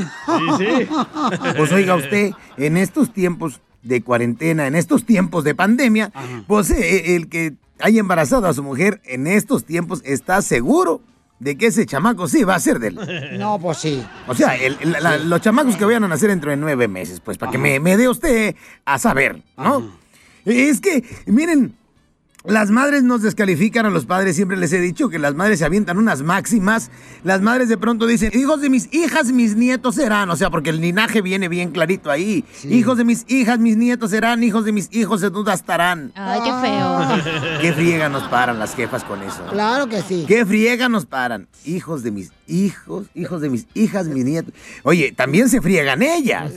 sí. 0.59 0.87
Pues 1.57 1.71
oiga 1.71 1.95
usted, 1.95 2.31
en 2.57 2.77
estos 2.77 3.11
tiempos 3.11 3.59
de 3.83 4.01
cuarentena, 4.01 4.67
en 4.67 4.75
estos 4.75 5.05
tiempos 5.05 5.43
de 5.43 5.55
pandemia, 5.55 6.11
pues 6.47 6.69
eh, 6.71 7.15
el 7.15 7.27
que 7.29 7.53
haya 7.79 7.99
embarazado 7.99 8.47
a 8.47 8.53
su 8.53 8.61
mujer 8.63 9.01
en 9.05 9.25
estos 9.27 9.65
tiempos 9.65 10.01
está 10.05 10.41
seguro 10.41 11.01
de 11.39 11.57
que 11.57 11.65
ese 11.67 11.87
chamaco 11.87 12.27
sí 12.27 12.43
va 12.43 12.53
a 12.55 12.59
ser 12.59 12.77
de 12.79 12.89
él. 12.89 12.99
No, 13.39 13.57
pues 13.59 13.79
sí. 13.79 14.03
O 14.27 14.35
sea, 14.35 14.55
el- 14.55 14.77
el- 14.81 14.91
la- 14.91 15.17
los 15.17 15.41
chamacos 15.41 15.75
que 15.75 15.85
vayan 15.85 16.03
a 16.03 16.07
nacer 16.07 16.29
dentro 16.29 16.51
de 16.51 16.57
nueve 16.57 16.87
meses, 16.87 17.19
pues, 17.19 17.37
para 17.39 17.51
que 17.51 17.57
me, 17.57 17.79
me 17.79 17.97
dé 17.97 18.07
usted 18.07 18.55
a 18.85 18.99
saber, 18.99 19.41
¿no? 19.57 19.91
Es 20.45 20.79
que, 20.79 21.03
miren, 21.25 21.75
las 22.43 22.71
madres 22.71 23.03
nos 23.03 23.21
descalifican 23.21 23.85
a 23.85 23.89
los 23.89 24.05
padres, 24.05 24.35
siempre 24.35 24.57
les 24.57 24.73
he 24.73 24.79
dicho 24.79 25.09
que 25.09 25.19
las 25.19 25.35
madres 25.35 25.59
se 25.59 25.65
avientan 25.65 25.97
unas 25.97 26.21
máximas, 26.21 26.91
las 27.23 27.41
madres 27.41 27.69
de 27.69 27.77
pronto 27.77 28.05
dicen, 28.05 28.31
hijos 28.33 28.61
de 28.61 28.69
mis 28.69 28.93
hijas, 28.93 29.31
mis 29.31 29.55
nietos 29.55 29.95
serán, 29.95 30.29
o 30.29 30.35
sea, 30.35 30.49
porque 30.49 30.71
el 30.71 30.81
linaje 30.81 31.21
viene 31.21 31.47
bien 31.47 31.71
clarito 31.71 32.11
ahí, 32.11 32.43
hijos 32.63 32.97
de 32.97 33.05
mis 33.05 33.25
hijas, 33.29 33.59
mis 33.59 33.77
nietos 33.77 34.11
serán, 34.11 34.43
hijos 34.43 34.65
de 34.65 34.71
mis 34.71 34.89
hijos 34.91 35.21
duda 35.29 35.53
estarán. 35.53 36.11
Ay, 36.15 36.41
qué 36.43 36.51
feo. 36.67 37.59
¿Qué 37.61 37.73
friega 37.73 38.09
nos 38.09 38.23
paran 38.23 38.57
las 38.59 38.75
jefas 38.75 39.03
con 39.03 39.21
eso? 39.21 39.45
Claro 39.51 39.87
que 39.87 40.01
sí. 40.01 40.25
¿Qué 40.27 40.45
friega 40.45 40.89
nos 40.89 41.05
paran? 41.05 41.47
Hijos 41.65 42.01
de 42.03 42.11
mis 42.11 42.31
hijos, 42.47 43.07
hijos 43.13 43.41
de 43.41 43.49
mis 43.49 43.67
hijas, 43.73 44.07
mis 44.07 44.25
nietos. 44.25 44.53
Oye, 44.83 45.11
también 45.11 45.49
se 45.49 45.61
friegan 45.61 46.01
ellas. 46.01 46.51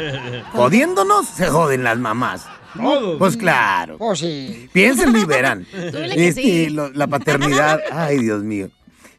Jodiéndonos, 0.52 1.26
se 1.26 1.46
joden 1.46 1.84
las 1.84 1.98
mamás. 1.98 2.46
Todos. 2.76 3.18
Pues 3.18 3.36
claro. 3.36 3.98
Pues 3.98 4.18
sí. 4.20 4.68
Piénsenlo 4.72 5.18
y 5.18 5.24
verán. 5.24 5.66
Este, 5.72 6.32
sí. 6.32 6.68
lo- 6.70 6.90
la 6.90 7.06
paternidad, 7.06 7.80
ay 7.92 8.18
Dios 8.18 8.42
mío. 8.42 8.70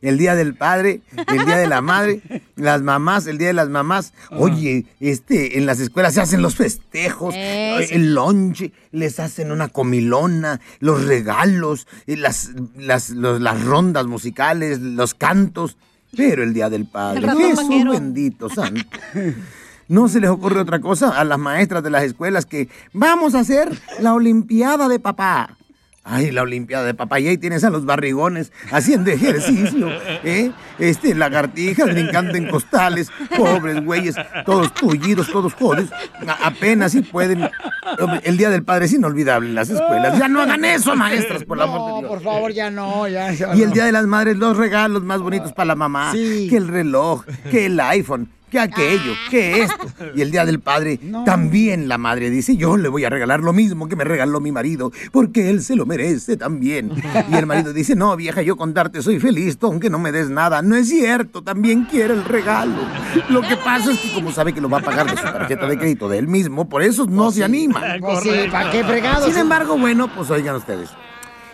El 0.02 0.20
día 0.20 0.36
del 0.36 0.54
padre, 0.54 1.02
el 1.34 1.46
día 1.46 1.58
de 1.58 1.68
la 1.68 1.82
madre, 1.82 2.22
las 2.56 2.84
mamás, 2.84 3.26
el 3.26 3.40
día 3.40 3.48
de 3.48 3.54
las 3.54 3.70
mamás. 3.70 4.14
Oye, 4.30 4.86
este, 5.00 5.58
en 5.58 5.66
las 5.66 5.80
escuelas 5.80 6.14
se 6.14 6.22
hacen 6.22 6.44
los 6.44 6.56
festejos, 6.56 7.34
Eh, 7.36 7.88
el 7.90 8.14
lunch, 8.14 8.72
les 8.92 9.20
hacen 9.20 9.52
una 9.52 9.70
comilona, 9.70 10.62
los 10.80 11.06
regalos, 11.06 11.88
y 12.06 12.18
las, 12.18 12.52
las, 12.78 13.10
los- 13.12 13.42
las 13.42 13.64
rondas 13.64 14.06
musicales, 14.06 14.80
los 14.80 15.16
cantos. 15.16 15.78
Pero 16.16 16.44
el 16.44 16.54
día 16.54 16.70
del 16.70 16.86
padre, 16.86 17.28
Jesús 17.28 17.68
bendito 17.92 18.48
santo. 18.50 18.86
¿No 19.88 20.08
se 20.08 20.20
les 20.20 20.30
ocurre 20.30 20.60
otra 20.60 20.80
cosa 20.80 21.10
a 21.20 21.24
las 21.24 21.38
maestras 21.38 21.84
de 21.84 21.90
las 21.92 22.04
escuelas 22.04 22.46
que 22.46 22.70
vamos 22.94 23.36
a 23.36 23.40
hacer 23.42 23.70
la 24.00 24.14
Olimpiada 24.14 24.88
de 24.88 25.00
papá? 25.00 25.58
Ay, 26.08 26.30
la 26.30 26.44
Olimpiada 26.44 26.86
de 26.86 26.94
papá, 26.94 27.20
y 27.20 27.28
ahí 27.28 27.38
tienes 27.40 27.64
a 27.64 27.72
los 27.72 27.84
barrigones 27.86 28.52
haciendo 28.72 29.10
ejercicio, 29.10 29.90
¿eh? 30.24 30.52
Este, 30.78 31.16
lagartijas 31.16 31.88
brincando 31.88 32.36
en 32.38 32.48
costales, 32.48 33.10
pobres 33.36 33.84
güeyes, 33.84 34.16
todos 34.46 34.72
tullidos, 34.76 35.32
todos 35.32 35.54
a- 36.28 36.46
apenas 36.48 36.92
si 36.92 37.02
pueden. 37.02 37.50
El 38.24 38.38
Día 38.38 38.52
del 38.52 38.64
Padre 38.64 38.86
es 38.86 38.94
inolvidable 38.94 39.50
en 39.50 39.56
las 39.56 39.72
escuelas. 39.72 40.20
Ya 40.20 40.28
no 40.28 40.42
hagan 40.42 40.64
eso, 40.66 40.96
maestras, 40.96 41.44
por 41.44 41.58
el 41.58 41.64
amor 41.64 41.82
de 41.88 41.92
No, 41.94 42.00
Dios. 42.02 42.10
por 42.12 42.22
favor, 42.22 42.52
ya 42.54 42.70
no, 42.70 43.08
ya. 43.08 43.32
ya 43.32 43.56
Y 43.56 43.62
el 43.64 43.70
no. 43.70 43.74
Día 43.74 43.86
de 43.86 43.92
las 43.92 44.06
Madres, 44.06 44.38
los 44.38 44.58
regalos 44.58 45.04
más 45.04 45.22
bonitos 45.22 45.54
para 45.54 45.66
la 45.70 45.76
mamá. 45.76 46.12
Sí. 46.12 46.46
Que 46.52 46.58
el 46.58 46.68
reloj, 46.68 47.24
que 47.50 47.66
el 47.66 47.80
iPhone, 47.80 48.30
que 48.56 48.60
aquello, 48.62 49.14
que 49.30 49.64
esto. 49.64 49.88
Y 50.16 50.22
el 50.22 50.32
Día 50.32 50.46
del 50.46 50.60
Padre, 50.60 51.00
también 51.26 51.88
la 51.88 51.98
madre 51.98 52.30
dice, 52.30 52.56
yo 52.56 52.78
le 52.78 52.88
voy 52.88 53.04
a 53.04 53.10
regalar 53.10 53.42
lo 53.42 53.52
mismo 53.52 53.90
que 53.90 53.96
me 53.96 54.04
regaló 54.06 54.40
mi 54.40 54.52
marido, 54.52 54.92
porque 55.12 55.50
él 55.50 55.62
se 55.62 55.76
lo 55.76 55.86
merece 55.86 56.38
también. 56.38 56.92
Y 57.30 57.36
el 57.36 57.46
marido 57.46 57.74
dice, 57.74 57.96
no, 57.96 58.16
vieja, 58.16 58.42
yo 58.42 58.56
con 58.56 58.74
darte 58.74 59.02
soy 59.02 59.20
feliz, 59.20 59.58
tú 59.58 59.68
aunque 59.68 59.90
no 59.90 60.00
me 60.00 60.12
des 60.12 60.30
nada. 60.30 60.62
No 60.62 60.76
es 60.76 60.88
cierto, 60.88 61.44
también 61.44 61.86
quiere 61.86 62.14
el 62.14 62.24
regalo. 62.24 62.78
Lo 63.30 63.42
que 63.42 63.58
pasa 63.58 63.92
es 63.92 64.00
que 64.00 64.14
como 64.14 64.32
sabe 64.32 64.54
que 64.54 64.62
lo 64.62 64.70
va 64.70 64.78
a 64.78 64.82
pagar 64.82 65.10
de 65.10 65.18
su 65.18 65.24
tarjeta 65.24 65.68
de 65.68 65.78
crédito 65.78 66.08
de 66.08 66.20
él 66.20 66.28
mismo, 66.28 66.70
por 66.70 66.82
eso 66.82 67.06
no 67.08 67.32
se 67.32 67.44
anima. 67.44 67.82
Pues 68.00 68.22
sí, 68.22 68.30
¿para 68.50 68.72
qué 68.72 68.84
fregados? 68.84 69.26
Sin 69.26 69.38
embargo, 69.38 69.78
bueno, 69.78 70.10
pues 70.14 70.30
oigan 70.30 70.56
ustedes, 70.56 70.90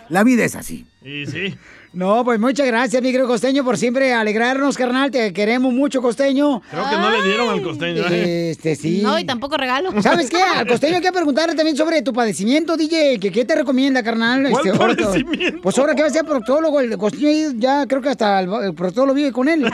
la 0.08 0.22
vida 0.22 0.44
es 0.44 0.54
así. 0.54 0.86
Y 1.02 1.26
sí. 1.26 1.56
No, 1.94 2.24
pues 2.24 2.40
muchas 2.40 2.66
gracias, 2.66 3.02
mi 3.02 3.10
querido 3.12 3.28
costeño, 3.28 3.64
por 3.64 3.76
siempre 3.76 4.14
alegrarnos, 4.14 4.78
carnal. 4.78 5.10
Te 5.10 5.30
queremos 5.34 5.74
mucho, 5.74 6.00
costeño. 6.00 6.62
Creo 6.70 6.88
que 6.88 6.96
no 6.96 7.10
le 7.10 7.22
dieron 7.22 7.50
al 7.50 7.60
costeño. 7.62 8.02
¿eh? 8.08 8.52
Este, 8.52 8.76
sí. 8.76 9.00
No, 9.02 9.18
y 9.18 9.24
tampoco 9.24 9.58
regalo. 9.58 9.92
¿Sabes 10.00 10.30
qué? 10.30 10.40
Al 10.42 10.66
costeño 10.72 10.96
hay 10.96 11.02
que 11.02 11.12
preguntarle 11.12 11.54
también 11.54 11.76
sobre 11.76 12.00
tu 12.00 12.14
padecimiento, 12.14 12.78
DJ. 12.78 13.18
que 13.20 13.30
¿Qué 13.30 13.44
te 13.44 13.54
recomienda, 13.56 14.02
carnal? 14.02 14.48
¿Cuál 14.50 14.68
ahora- 14.70 14.94
padecimiento? 14.96 15.60
Pues 15.62 15.76
ahora 15.78 15.94
que 15.94 16.00
va 16.00 16.08
a 16.08 16.12
ser 16.12 16.24
proctólogo, 16.24 16.80
el 16.80 16.96
costeño 16.96 17.52
ya 17.56 17.86
creo 17.86 18.00
que 18.00 18.08
hasta 18.08 18.40
el, 18.40 18.50
el 18.64 18.72
proctólogo 18.74 19.12
vive 19.14 19.30
con 19.32 19.50
él. 19.50 19.60
Y 19.60 19.64
de 19.64 19.70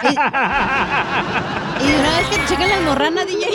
una 2.01 2.19
vez 2.19 2.27
que 2.31 2.37
te 2.39 2.47
chequen 2.49 2.69
la 2.69 2.77
almorrana, 2.79 3.25
DJ. 3.25 3.47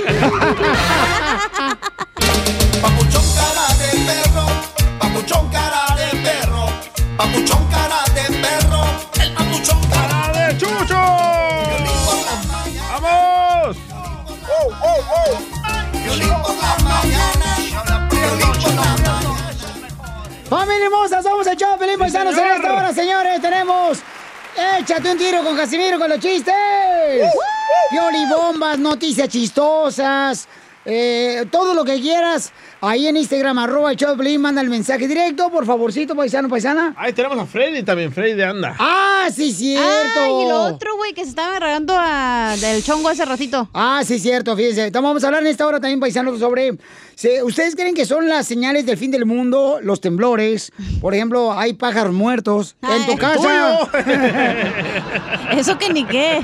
Papuchón 2.82 3.24
cara 3.36 3.68
de 3.78 3.90
perro, 4.06 4.46
papuchón 5.00 5.50
cara 5.52 5.84
de 5.98 6.08
perro, 6.22 6.66
papuchón 7.18 7.63
¡Familia 20.50 20.86
hermosa! 20.86 21.24
Somos 21.24 21.48
el 21.48 21.58
show, 21.58 21.78
Felipe 21.78 21.98
Paisanos 22.00 22.38
en 22.38 22.48
esta 22.48 22.74
hora, 22.74 22.94
señores. 22.94 23.42
Tenemos... 23.42 24.00
Échate 24.80 25.12
un 25.12 25.18
tiro 25.18 25.44
con 25.44 25.58
Casimiro 25.58 25.98
con 25.98 26.10
los 26.10 26.20
chistes. 26.20 26.54
Bombas, 28.30 28.78
noticias 28.78 29.28
chistosas. 29.30 30.48
Eh, 30.86 31.46
todo 31.52 31.74
lo 31.74 31.84
que 31.86 32.00
quieras. 32.02 32.52
Ahí 32.82 33.08
en 33.08 33.16
Instagram, 33.18 33.58
arroba 33.60 33.92
el 33.92 33.98
Piolín, 33.98 34.42
manda 34.42 34.62
el 34.62 34.70
mensaje 34.70 35.08
directo, 35.08 35.50
por 35.50 35.66
favorcito, 35.66 36.16
paisano, 36.16 36.50
paisana. 36.50 36.94
Ahí 36.98 37.14
tenemos 37.14 37.38
a 37.40 37.46
Freddy 37.46 37.84
también, 37.84 38.12
Freddy 38.12 38.34
de 38.34 38.44
Anda. 38.46 38.76
Ah, 38.78 39.28
sí, 39.34 39.54
cierto. 39.54 40.20
Ah, 40.20 40.28
y 40.28 40.50
lo 40.50 40.62
otro, 40.64 40.96
güey, 40.98 41.14
que 41.14 41.24
se 41.24 41.30
estaba 41.30 41.56
agarrando 41.56 41.96
a- 41.98 42.56
del 42.60 42.84
chongo 42.84 43.08
hace 43.10 43.24
ratito. 43.24 43.70
Ah, 43.74 44.02
sí, 44.06 44.20
cierto, 44.20 44.56
fíjense. 44.58 44.86
Entonces, 44.88 45.04
vamos 45.08 45.24
a 45.24 45.28
hablar 45.28 45.42
en 45.44 45.48
esta 45.48 45.66
hora 45.66 45.80
también, 45.80 46.00
paisanos, 46.00 46.40
sobre... 46.40 46.78
¿Ustedes 47.44 47.76
creen 47.76 47.94
que 47.94 48.06
son 48.06 48.28
las 48.28 48.48
señales 48.48 48.86
del 48.86 48.98
fin 48.98 49.12
del 49.12 49.26
mundo, 49.26 49.80
los 49.82 50.02
temblores? 50.02 50.72
Por 51.00 51.14
ejemplo, 51.14 51.54
hay 51.58 51.74
pájaros 51.74 52.12
muertos 52.12 52.76
en 52.82 53.06
tu 53.06 53.16
casa. 53.18 53.78
Eso 55.56 55.78
que 55.78 55.94
ni 55.94 56.04
qué. 56.06 56.42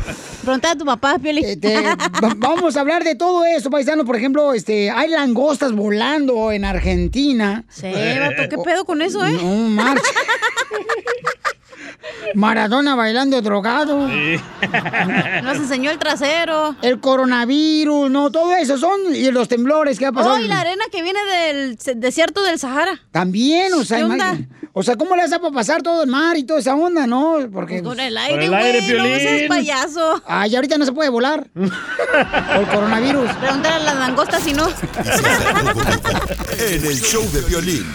Pregunta 0.49 0.71
a 0.71 0.75
tu 0.75 0.83
papá, 0.85 1.19
Pioli. 1.19 1.41
Este, 1.45 1.79
va- 2.23 2.33
vamos 2.37 2.75
a 2.75 2.79
hablar 2.81 3.03
de 3.03 3.13
todo 3.13 3.45
eso, 3.45 3.69
paisano. 3.69 4.03
Por 4.03 4.15
ejemplo, 4.15 4.51
este, 4.53 4.89
hay 4.89 5.09
langostas 5.09 5.73
volando 5.73 6.51
en 6.51 6.65
Argentina. 6.65 7.63
Sí, 7.69 7.85
vato, 8.19 8.49
¿qué 8.49 8.57
pedo 8.57 8.83
con 8.83 9.01
eso, 9.03 9.23
eh? 9.25 9.33
No, 9.33 9.43
marcha. 9.69 10.01
Maradona 12.35 12.95
bailando 12.95 13.41
drogado. 13.41 14.07
Nos 15.43 15.57
enseñó 15.57 15.91
el 15.91 15.97
trasero. 15.99 16.75
El 16.81 16.99
coronavirus, 16.99 18.09
no, 18.09 18.31
todo 18.31 18.55
eso 18.55 18.77
son 18.77 18.99
y 19.13 19.29
los 19.31 19.47
temblores 19.47 19.99
que 19.99 20.05
ha 20.05 20.11
pasado. 20.11 20.35
Oh, 20.35 20.39
y 20.39 20.47
la 20.47 20.61
arena 20.61 20.83
que 20.91 21.01
viene 21.03 21.19
del 21.25 21.77
desierto 21.95 22.41
del 22.43 22.59
Sahara. 22.59 22.99
También, 23.11 23.73
o 23.73 23.83
sea, 23.83 23.97
¿Qué 23.99 24.03
onda? 24.05 24.15
imagina- 24.33 24.55
o 24.71 24.83
sea, 24.83 24.95
¿cómo 24.95 25.15
le 25.15 25.23
hace 25.23 25.39
para 25.39 25.51
pasar 25.51 25.81
todo 25.81 26.03
el 26.03 26.09
mar 26.09 26.37
y 26.37 26.43
toda 26.43 26.59
esa 26.59 26.75
onda, 26.75 27.05
no? 27.07 27.37
Porque 27.51 27.81
Con 27.83 27.99
el 27.99 28.15
aire, 28.17 28.47
güey. 28.47 28.97
No 28.97 29.03
seas 29.03 29.41
payaso. 29.49 30.21
Ay, 30.25 30.55
ahorita 30.55 30.77
no 30.77 30.85
se 30.85 30.91
puede 30.93 31.09
volar. 31.09 31.47
Por 31.53 31.63
el 32.61 32.67
coronavirus. 32.67 33.29
Pregúntale 33.41 33.75
a 33.75 33.79
las 33.79 33.95
langostas 33.95 34.43
si 34.43 34.53
no. 34.53 34.67
En 36.59 36.85
el 36.85 37.01
show 37.01 37.23
de 37.31 37.41
violín. 37.41 37.85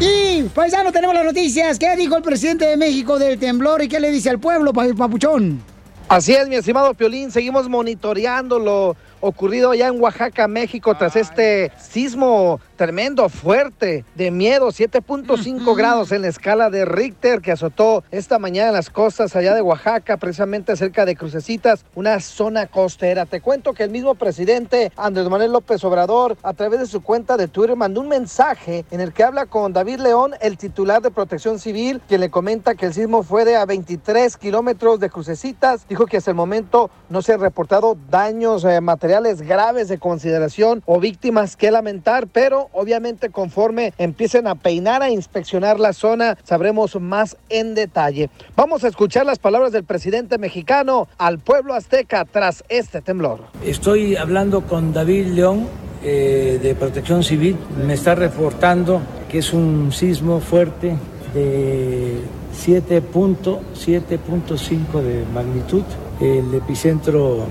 Y, 0.00 0.42
paisano, 0.54 0.92
tenemos 0.92 1.14
las 1.14 1.24
noticias. 1.24 1.78
¿Qué 1.78 1.96
dijo 1.96 2.16
el 2.16 2.22
presidente 2.22 2.66
de 2.66 2.76
México 2.76 3.18
del 3.18 3.38
temblor 3.38 3.82
y 3.82 3.88
qué 3.88 3.98
le 3.98 4.10
dice 4.10 4.30
al 4.30 4.38
pueblo, 4.38 4.72
pa- 4.72 4.86
papuchón? 4.96 5.60
Así 6.08 6.32
es, 6.34 6.48
mi 6.48 6.54
estimado 6.56 6.94
Piolín, 6.94 7.30
seguimos 7.30 7.68
monitoreando 7.68 8.58
lo 8.58 8.96
ocurrido 9.20 9.70
allá 9.70 9.88
en 9.88 10.00
Oaxaca, 10.00 10.48
México, 10.48 10.94
tras 10.94 11.16
este 11.16 11.72
sismo 11.78 12.60
tremendo, 12.76 13.28
fuerte, 13.28 14.04
de 14.14 14.30
miedo, 14.30 14.68
7.5 14.68 15.76
grados 15.76 16.12
en 16.12 16.22
la 16.22 16.28
escala 16.28 16.70
de 16.70 16.84
Richter 16.84 17.40
que 17.40 17.50
azotó 17.50 18.04
esta 18.10 18.38
mañana 18.38 18.68
en 18.68 18.74
las 18.74 18.90
costas 18.90 19.34
allá 19.34 19.54
de 19.54 19.62
Oaxaca, 19.62 20.16
precisamente 20.16 20.76
cerca 20.76 21.04
de 21.04 21.16
Crucecitas, 21.16 21.84
una 21.94 22.20
zona 22.20 22.66
costera. 22.66 23.26
Te 23.26 23.40
cuento 23.40 23.74
que 23.74 23.82
el 23.82 23.90
mismo 23.90 24.14
presidente 24.14 24.92
Andrés 24.96 25.28
Manuel 25.28 25.52
López 25.52 25.82
Obrador, 25.82 26.36
a 26.42 26.52
través 26.52 26.80
de 26.80 26.86
su 26.86 27.02
cuenta 27.02 27.36
de 27.36 27.48
Twitter, 27.48 27.74
mandó 27.74 28.00
un 28.00 28.08
mensaje 28.08 28.84
en 28.90 29.00
el 29.00 29.12
que 29.12 29.24
habla 29.24 29.46
con 29.46 29.72
David 29.72 29.98
León, 29.98 30.34
el 30.40 30.56
titular 30.56 31.02
de 31.02 31.10
Protección 31.10 31.58
Civil, 31.58 32.00
quien 32.06 32.20
le 32.20 32.30
comenta 32.30 32.76
que 32.76 32.86
el 32.86 32.94
sismo 32.94 33.24
fue 33.24 33.44
de 33.44 33.56
a 33.56 33.66
23 33.66 34.36
kilómetros 34.36 35.00
de 35.00 35.10
Crucecitas. 35.10 35.88
Dijo 35.88 36.06
que 36.06 36.18
hasta 36.18 36.30
el 36.30 36.36
momento 36.36 36.90
no 37.08 37.22
se 37.22 37.32
han 37.32 37.40
reportado 37.40 37.96
daños 38.08 38.64
eh, 38.64 38.80
materiales 38.80 39.07
graves 39.42 39.88
de 39.88 39.98
consideración 39.98 40.82
o 40.86 41.00
víctimas 41.00 41.56
que 41.56 41.70
lamentar, 41.70 42.26
pero 42.26 42.68
obviamente 42.72 43.30
conforme 43.30 43.92
empiecen 43.98 44.46
a 44.46 44.54
peinar, 44.54 45.02
a 45.02 45.10
inspeccionar 45.10 45.80
la 45.80 45.92
zona, 45.92 46.38
sabremos 46.44 46.98
más 47.00 47.36
en 47.48 47.74
detalle. 47.74 48.30
Vamos 48.54 48.84
a 48.84 48.88
escuchar 48.88 49.26
las 49.26 49.38
palabras 49.38 49.72
del 49.72 49.84
presidente 49.84 50.38
mexicano 50.38 51.08
al 51.18 51.38
pueblo 51.38 51.74
azteca 51.74 52.24
tras 52.24 52.64
este 52.68 53.00
temblor. 53.00 53.40
Estoy 53.64 54.16
hablando 54.16 54.62
con 54.62 54.92
David 54.92 55.26
León 55.28 55.66
eh, 56.02 56.58
de 56.62 56.74
Protección 56.74 57.24
Civil. 57.24 57.56
Me 57.86 57.94
está 57.94 58.14
reportando 58.14 59.00
que 59.30 59.38
es 59.38 59.52
un 59.52 59.92
sismo 59.92 60.40
fuerte 60.40 60.96
de 61.34 62.20
7.7.5 62.54 65.02
de 65.02 65.24
magnitud. 65.32 65.82
El 66.20 66.52
epicentro 66.54 67.46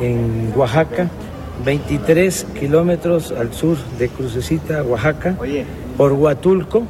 en 0.00 0.52
Oaxaca, 0.56 1.08
23 1.64 2.46
kilómetros 2.58 3.32
al 3.32 3.52
sur 3.52 3.76
de 3.98 4.08
Crucecita, 4.08 4.82
Oaxaca, 4.82 5.34
por 5.96 6.12
Huatulco. 6.12 6.82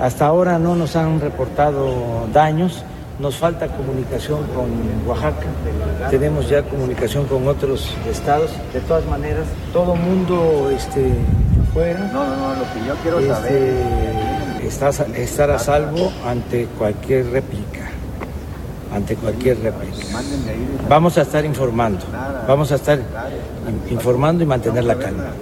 Hasta 0.00 0.26
ahora 0.26 0.58
no 0.58 0.74
nos 0.74 0.96
han 0.96 1.20
reportado 1.20 2.26
daños. 2.32 2.84
Nos 3.20 3.36
falta 3.36 3.68
comunicación 3.68 4.40
con 4.48 4.66
Oaxaca. 5.06 5.46
Tenemos 6.10 6.48
ya 6.48 6.62
comunicación 6.62 7.26
con 7.26 7.46
otros 7.46 7.94
estados. 8.10 8.50
De 8.72 8.80
todas 8.80 9.06
maneras, 9.06 9.46
todo 9.72 9.94
mundo 9.94 10.68
este, 10.74 11.12
afuera. 11.62 12.10
No, 12.12 12.26
no, 12.26 12.36
no, 12.36 12.54
lo 12.56 12.64
que 12.72 12.88
yo 12.88 12.94
quiero 13.02 13.34
saber. 13.34 13.72
Está, 14.64 14.88
estar 14.88 15.50
a 15.50 15.58
salvo 15.60 16.10
ante 16.26 16.66
cualquier 16.76 17.30
réplica. 17.30 17.93
Ante 18.94 19.16
cualquier 19.16 19.58
réplica. 19.60 20.20
Vamos 20.88 21.18
a 21.18 21.22
estar 21.22 21.44
informando. 21.44 21.98
Vamos 22.46 22.70
a 22.70 22.76
estar 22.76 22.98
in- 22.98 23.92
informando 23.92 24.44
y 24.44 24.46
mantener 24.46 24.84
la 24.84 24.96
calma. 24.96 25.32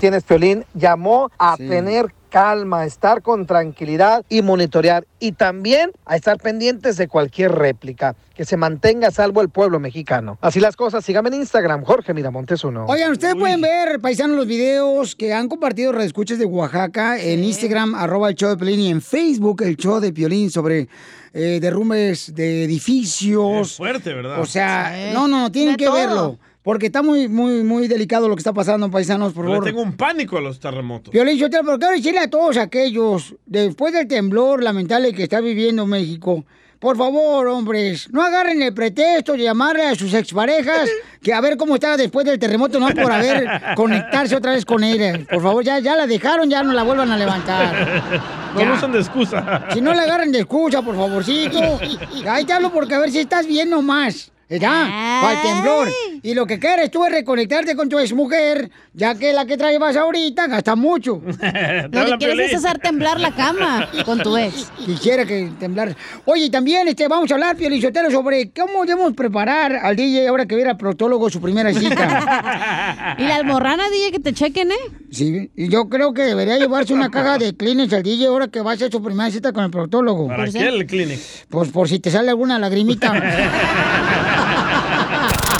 Tienes 0.00 0.24
Piolín 0.24 0.64
llamó 0.74 1.30
a 1.38 1.56
tener 1.56 2.12
calma, 2.28 2.80
a 2.80 2.84
estar 2.84 3.22
con 3.22 3.46
tranquilidad 3.46 4.24
y 4.28 4.42
monitorear 4.42 5.06
y 5.20 5.32
también 5.32 5.92
a 6.04 6.16
estar 6.16 6.36
pendientes 6.38 6.96
de 6.96 7.06
cualquier 7.06 7.52
réplica, 7.52 8.16
que 8.34 8.44
se 8.44 8.56
mantenga 8.56 9.06
a 9.08 9.10
salvo 9.12 9.40
el 9.40 9.50
pueblo 9.50 9.78
mexicano. 9.78 10.36
Así 10.40 10.58
las 10.58 10.74
cosas, 10.74 11.04
síganme 11.04 11.28
en 11.28 11.34
Instagram, 11.34 11.84
Jorge 11.84 12.12
Miramontes 12.12 12.64
uno. 12.64 12.86
Oigan, 12.88 13.12
ustedes 13.12 13.36
pueden 13.36 13.60
ver, 13.60 14.00
paisanos, 14.00 14.36
los 14.36 14.48
videos 14.48 15.14
que 15.14 15.32
han 15.32 15.48
compartido 15.48 15.92
Redescuchas 15.92 16.40
de 16.40 16.44
Oaxaca 16.44 17.20
en 17.22 17.44
Instagram, 17.44 17.94
arroba 17.94 18.30
el 18.30 18.34
show 18.34 18.50
de 18.50 18.56
Piolín, 18.56 18.80
y 18.80 18.90
en 18.90 19.00
Facebook, 19.00 19.62
el 19.62 19.76
show 19.76 20.00
de 20.00 20.12
Piolín, 20.12 20.50
sobre 20.50 20.88
eh, 21.34 21.58
derrumbes 21.60 22.34
de 22.34 22.64
edificios. 22.64 23.68
Es 23.72 23.76
fuerte, 23.76 24.14
¿verdad? 24.14 24.40
O 24.40 24.46
sea, 24.46 24.92
Sí. 24.94 25.12
no, 25.14 25.28
no, 25.28 25.40
no, 25.40 25.52
tienen 25.52 25.72
De 25.74 25.78
que 25.78 25.84
todo. 25.86 25.94
verlo. 25.96 26.38
Porque 26.62 26.86
está 26.86 27.02
muy, 27.02 27.28
muy, 27.28 27.62
muy 27.62 27.88
delicado 27.88 28.26
lo 28.26 28.34
que 28.36 28.40
está 28.40 28.54
pasando, 28.54 28.90
paisanos, 28.90 29.34
por 29.34 29.44
favor. 29.44 29.64
tengo 29.64 29.82
un 29.82 29.98
pánico 29.98 30.38
a 30.38 30.40
los 30.40 30.58
terremotos. 30.58 31.12
Piolín, 31.12 31.36
yo 31.36 31.50
te 31.50 31.58
pero 31.58 31.78
quiero 31.78 31.94
decirle 31.94 32.20
a 32.20 32.30
todos 32.30 32.56
aquellos, 32.56 33.34
después 33.44 33.92
del 33.92 34.08
temblor 34.08 34.62
lamentable 34.62 35.12
que 35.12 35.24
está 35.24 35.40
viviendo 35.42 35.84
México, 35.84 36.46
por 36.84 36.98
favor, 36.98 37.48
hombres, 37.48 38.10
no 38.12 38.22
agarren 38.22 38.60
el 38.60 38.74
pretexto 38.74 39.32
de 39.32 39.44
llamarle 39.44 39.86
a 39.86 39.94
sus 39.94 40.12
exparejas 40.12 40.86
que 41.22 41.32
a 41.32 41.40
ver 41.40 41.56
cómo 41.56 41.76
está 41.76 41.96
después 41.96 42.26
del 42.26 42.38
terremoto, 42.38 42.78
no 42.78 42.90
por 42.90 43.10
haber 43.10 43.48
conectarse 43.74 44.36
otra 44.36 44.52
vez 44.52 44.66
con 44.66 44.84
ella. 44.84 45.18
Por 45.30 45.42
favor, 45.42 45.64
ya, 45.64 45.78
ya 45.78 45.96
la 45.96 46.06
dejaron, 46.06 46.50
ya 46.50 46.62
no 46.62 46.74
la 46.74 46.82
vuelvan 46.82 47.10
a 47.10 47.16
levantar. 47.16 48.12
No 48.54 48.74
usan 48.74 48.92
de 48.92 48.98
excusa. 48.98 49.64
Si 49.72 49.80
no 49.80 49.94
le 49.94 50.00
agarren 50.00 50.30
de 50.30 50.40
excusa, 50.40 50.82
por 50.82 50.94
favorcito. 50.94 51.80
Ahí 52.28 52.44
te 52.44 52.52
hablo 52.52 52.70
porque 52.70 52.94
a 52.94 52.98
ver 52.98 53.10
si 53.10 53.20
estás 53.20 53.46
bien 53.46 53.70
nomás. 53.70 54.30
Ya, 54.48 55.20
para 55.22 55.32
el 55.32 55.42
temblor. 55.42 55.88
Y 56.22 56.34
lo 56.34 56.46
que 56.46 56.58
quieres 56.58 56.90
tú 56.90 57.04
es 57.04 57.12
reconectarte 57.12 57.74
con 57.76 57.88
tu 57.88 57.98
exmujer, 57.98 58.70
ya 58.92 59.14
que 59.14 59.32
la 59.32 59.46
que 59.46 59.56
traes 59.56 59.78
ahorita 59.96 60.46
gasta 60.46 60.74
mucho. 60.74 61.20
Lo 61.92 62.06
que 62.06 62.16
quieres 62.18 62.52
es 62.52 62.64
hacer 62.64 62.78
temblar 62.78 63.20
la 63.20 63.32
cama 63.32 63.88
con 64.04 64.20
tu 64.20 64.36
ex. 64.36 64.70
Quisiera 64.86 65.26
que 65.26 65.50
temblar. 65.58 65.94
Oye, 66.24 66.48
también 66.50 66.88
este, 66.88 67.08
vamos 67.08 67.30
a 67.30 67.34
hablar, 67.34 67.56
Piolichotero, 67.56 68.10
sobre 68.10 68.50
cómo 68.50 68.86
debemos 68.86 69.12
preparar 69.14 69.76
al 69.76 69.96
DJ 69.96 70.28
ahora 70.28 70.46
que 70.46 70.54
viera 70.54 70.72
al 70.72 70.76
proctólogo 70.76 71.28
su 71.28 71.40
primera 71.40 71.72
cita. 71.72 73.16
Y 73.18 73.22
la 73.24 73.36
almorrana, 73.36 73.84
DJ, 73.90 74.12
que 74.12 74.18
te 74.18 74.32
chequen, 74.32 74.72
¿eh? 74.72 74.74
Sí, 75.10 75.50
y 75.54 75.68
yo 75.68 75.88
creo 75.88 76.12
que 76.14 76.22
debería 76.22 76.58
llevarse 76.58 76.92
una 76.94 77.10
caja 77.10 77.38
de 77.38 77.54
Kleenex 77.54 77.92
al 77.92 78.02
DJ 78.02 78.26
ahora 78.26 78.48
que 78.48 78.60
va 78.60 78.72
a 78.72 78.74
hacer 78.74 78.90
su 78.90 79.02
primera 79.02 79.30
cita 79.30 79.52
con 79.52 79.64
el 79.64 79.70
proctólogo. 79.70 80.28
¿Para 80.28 80.50
qué 80.50 80.66
el 80.66 80.86
Kleenex? 80.86 81.44
Pues 81.48 81.70
por 81.70 81.88
si 81.88 82.00
te 82.00 82.10
sale 82.10 82.30
alguna 82.30 82.58
lagrimita. 82.58 83.12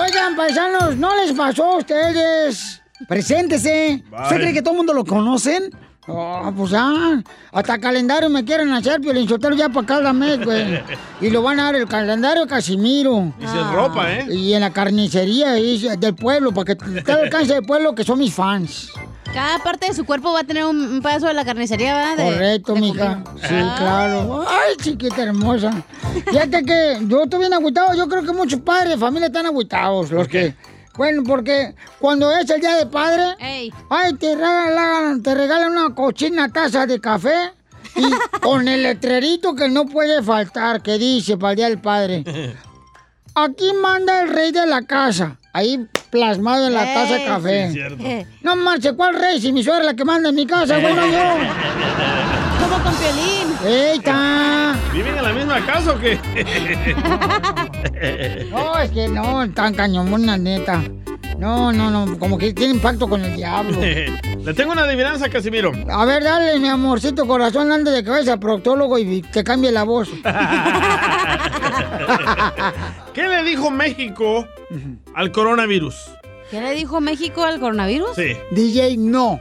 Oigan, 0.00 0.36
paisanos, 0.36 0.96
¿no 0.96 1.14
les 1.16 1.32
pasó 1.32 1.64
a 1.64 1.76
ustedes? 1.78 2.80
Preséntese. 3.08 3.94
¿Usted 4.04 4.10
Vaya. 4.10 4.36
cree 4.36 4.52
que 4.52 4.62
todo 4.62 4.72
el 4.72 4.76
mundo 4.78 4.92
lo 4.94 5.04
conocen? 5.04 5.70
Oh, 6.10 6.50
pues 6.56 6.70
ya, 6.70 7.22
hasta 7.52 7.78
calendario 7.78 8.30
me 8.30 8.44
quieren 8.44 8.72
hacer, 8.72 9.00
Piolín 9.00 9.28
Sotelo, 9.28 9.54
ya 9.54 9.68
para 9.68 9.86
cada 9.86 10.12
mes, 10.12 10.42
güey. 10.44 10.82
Y 11.20 11.30
lo 11.30 11.42
van 11.42 11.60
a 11.60 11.64
dar 11.64 11.74
el 11.74 11.86
calendario 11.86 12.46
Casimiro. 12.46 13.32
Y 13.40 13.46
sin 13.46 13.72
ropa, 13.72 14.10
¿eh? 14.12 14.26
Y 14.32 14.54
en 14.54 14.60
la 14.62 14.70
carnicería 14.72 15.52
del 15.52 16.14
pueblo, 16.14 16.52
para 16.52 16.64
que 16.64 16.76
todo 17.02 17.18
alcance 17.22 17.52
del 17.54 17.64
pueblo 17.64 17.94
que 17.94 18.04
son 18.04 18.18
mis 18.20 18.32
fans. 18.32 18.90
Cada 19.34 19.58
parte 19.62 19.88
de 19.88 19.94
su 19.94 20.06
cuerpo 20.06 20.32
va 20.32 20.40
a 20.40 20.44
tener 20.44 20.64
un, 20.64 21.00
pedazo 21.02 21.26
de 21.26 21.34
la 21.34 21.44
carnicería, 21.44 21.94
¿verdad? 21.94 22.16
De- 22.16 22.32
Correcto, 22.32 22.72
de 22.74 22.80
mija. 22.80 23.22
Sí, 23.42 23.54
Ah. 23.54 23.74
claro. 23.78 24.46
Ay, 24.48 24.76
chiquita 24.80 25.22
hermosa. 25.22 25.70
Fíjate 26.30 26.62
que 26.64 26.98
yo 27.06 27.24
estoy 27.24 27.40
bien 27.40 27.52
agüitado. 27.52 27.94
Yo 27.94 28.08
creo 28.08 28.22
que 28.22 28.32
muchos 28.32 28.60
padres 28.60 28.90
de 28.94 28.98
familia 28.98 29.26
están 29.26 29.44
agüitados. 29.44 30.10
Los 30.10 30.26
que. 30.28 30.54
Bueno, 30.98 31.22
porque 31.24 31.76
cuando 32.00 32.30
es 32.32 32.50
el 32.50 32.60
día 32.60 32.74
de 32.76 32.86
padre, 32.86 33.36
ay, 33.88 34.12
te 34.18 34.34
regalan, 34.34 35.22
te 35.22 35.32
regalan 35.32 35.70
una 35.70 35.94
cochina 35.94 36.52
taza 36.52 36.86
de 36.86 37.00
café 37.00 37.52
y 37.94 38.02
con 38.40 38.66
el 38.66 38.82
letrerito 38.82 39.54
que 39.54 39.68
no 39.68 39.86
puede 39.86 40.24
faltar, 40.24 40.82
que 40.82 40.98
dice 40.98 41.36
para 41.38 41.52
el 41.52 41.56
día 41.56 41.68
del 41.68 41.80
padre. 41.80 42.24
Aquí 43.36 43.72
manda 43.80 44.22
el 44.22 44.30
rey 44.30 44.50
de 44.50 44.66
la 44.66 44.82
casa. 44.82 45.36
Ahí 45.52 45.86
plasmado 46.10 46.66
en 46.66 46.74
la 46.74 46.84
taza 46.92 47.14
de 47.14 47.20
Ey. 47.20 47.26
café. 47.26 47.72
Sí. 47.72 48.26
No 48.42 48.56
marche, 48.56 48.92
¿cuál 48.94 49.14
rey? 49.14 49.40
Si 49.40 49.52
mi 49.52 49.62
suegra 49.62 49.82
es 49.82 49.86
la 49.86 49.94
que 49.94 50.04
manda 50.04 50.30
en 50.30 50.34
mi 50.34 50.46
casa, 50.46 50.78
güey, 50.78 50.94
no 50.94 51.06
yo. 51.06 51.18
Como 52.60 52.82
con 52.82 52.92
Piolín. 52.96 53.56
¡Eita! 53.64 54.74
¿Viven 54.92 55.16
en 55.16 55.22
la 55.22 55.32
misma 55.32 55.64
casa 55.64 55.92
o 55.92 55.98
qué? 56.00 56.18
No, 58.50 58.78
es 58.78 58.90
que 58.90 59.08
no, 59.08 59.50
tan 59.52 59.74
cañomona, 59.74 60.36
neta. 60.36 60.82
No, 61.38 61.72
no, 61.72 61.90
no, 61.90 62.18
como 62.18 62.36
que 62.36 62.52
tiene 62.52 62.74
impacto 62.74 63.08
con 63.08 63.24
el 63.24 63.36
diablo. 63.36 63.78
Le 64.44 64.54
tengo 64.54 64.72
una 64.72 64.82
adivinanza, 64.82 65.28
Casimiro. 65.28 65.72
A 65.88 66.04
ver, 66.04 66.24
dale, 66.24 66.58
mi 66.58 66.66
amorcito 66.68 67.26
corazón, 67.26 67.70
antes 67.70 67.94
de 67.94 68.02
que 68.02 68.10
vayas 68.10 68.28
al 68.28 68.40
proctólogo 68.40 68.98
y 68.98 69.22
te 69.22 69.44
cambie 69.44 69.70
la 69.70 69.84
voz. 69.84 70.08
¿Qué 73.14 73.22
le 73.28 73.44
dijo 73.44 73.70
México 73.70 74.48
al 75.14 75.30
coronavirus? 75.30 75.94
¿Qué 76.50 76.60
le 76.60 76.74
dijo 76.74 77.00
México 77.00 77.44
al 77.44 77.60
coronavirus? 77.60 78.16
Sí. 78.16 78.36
DJ, 78.50 78.96
no. 78.96 79.40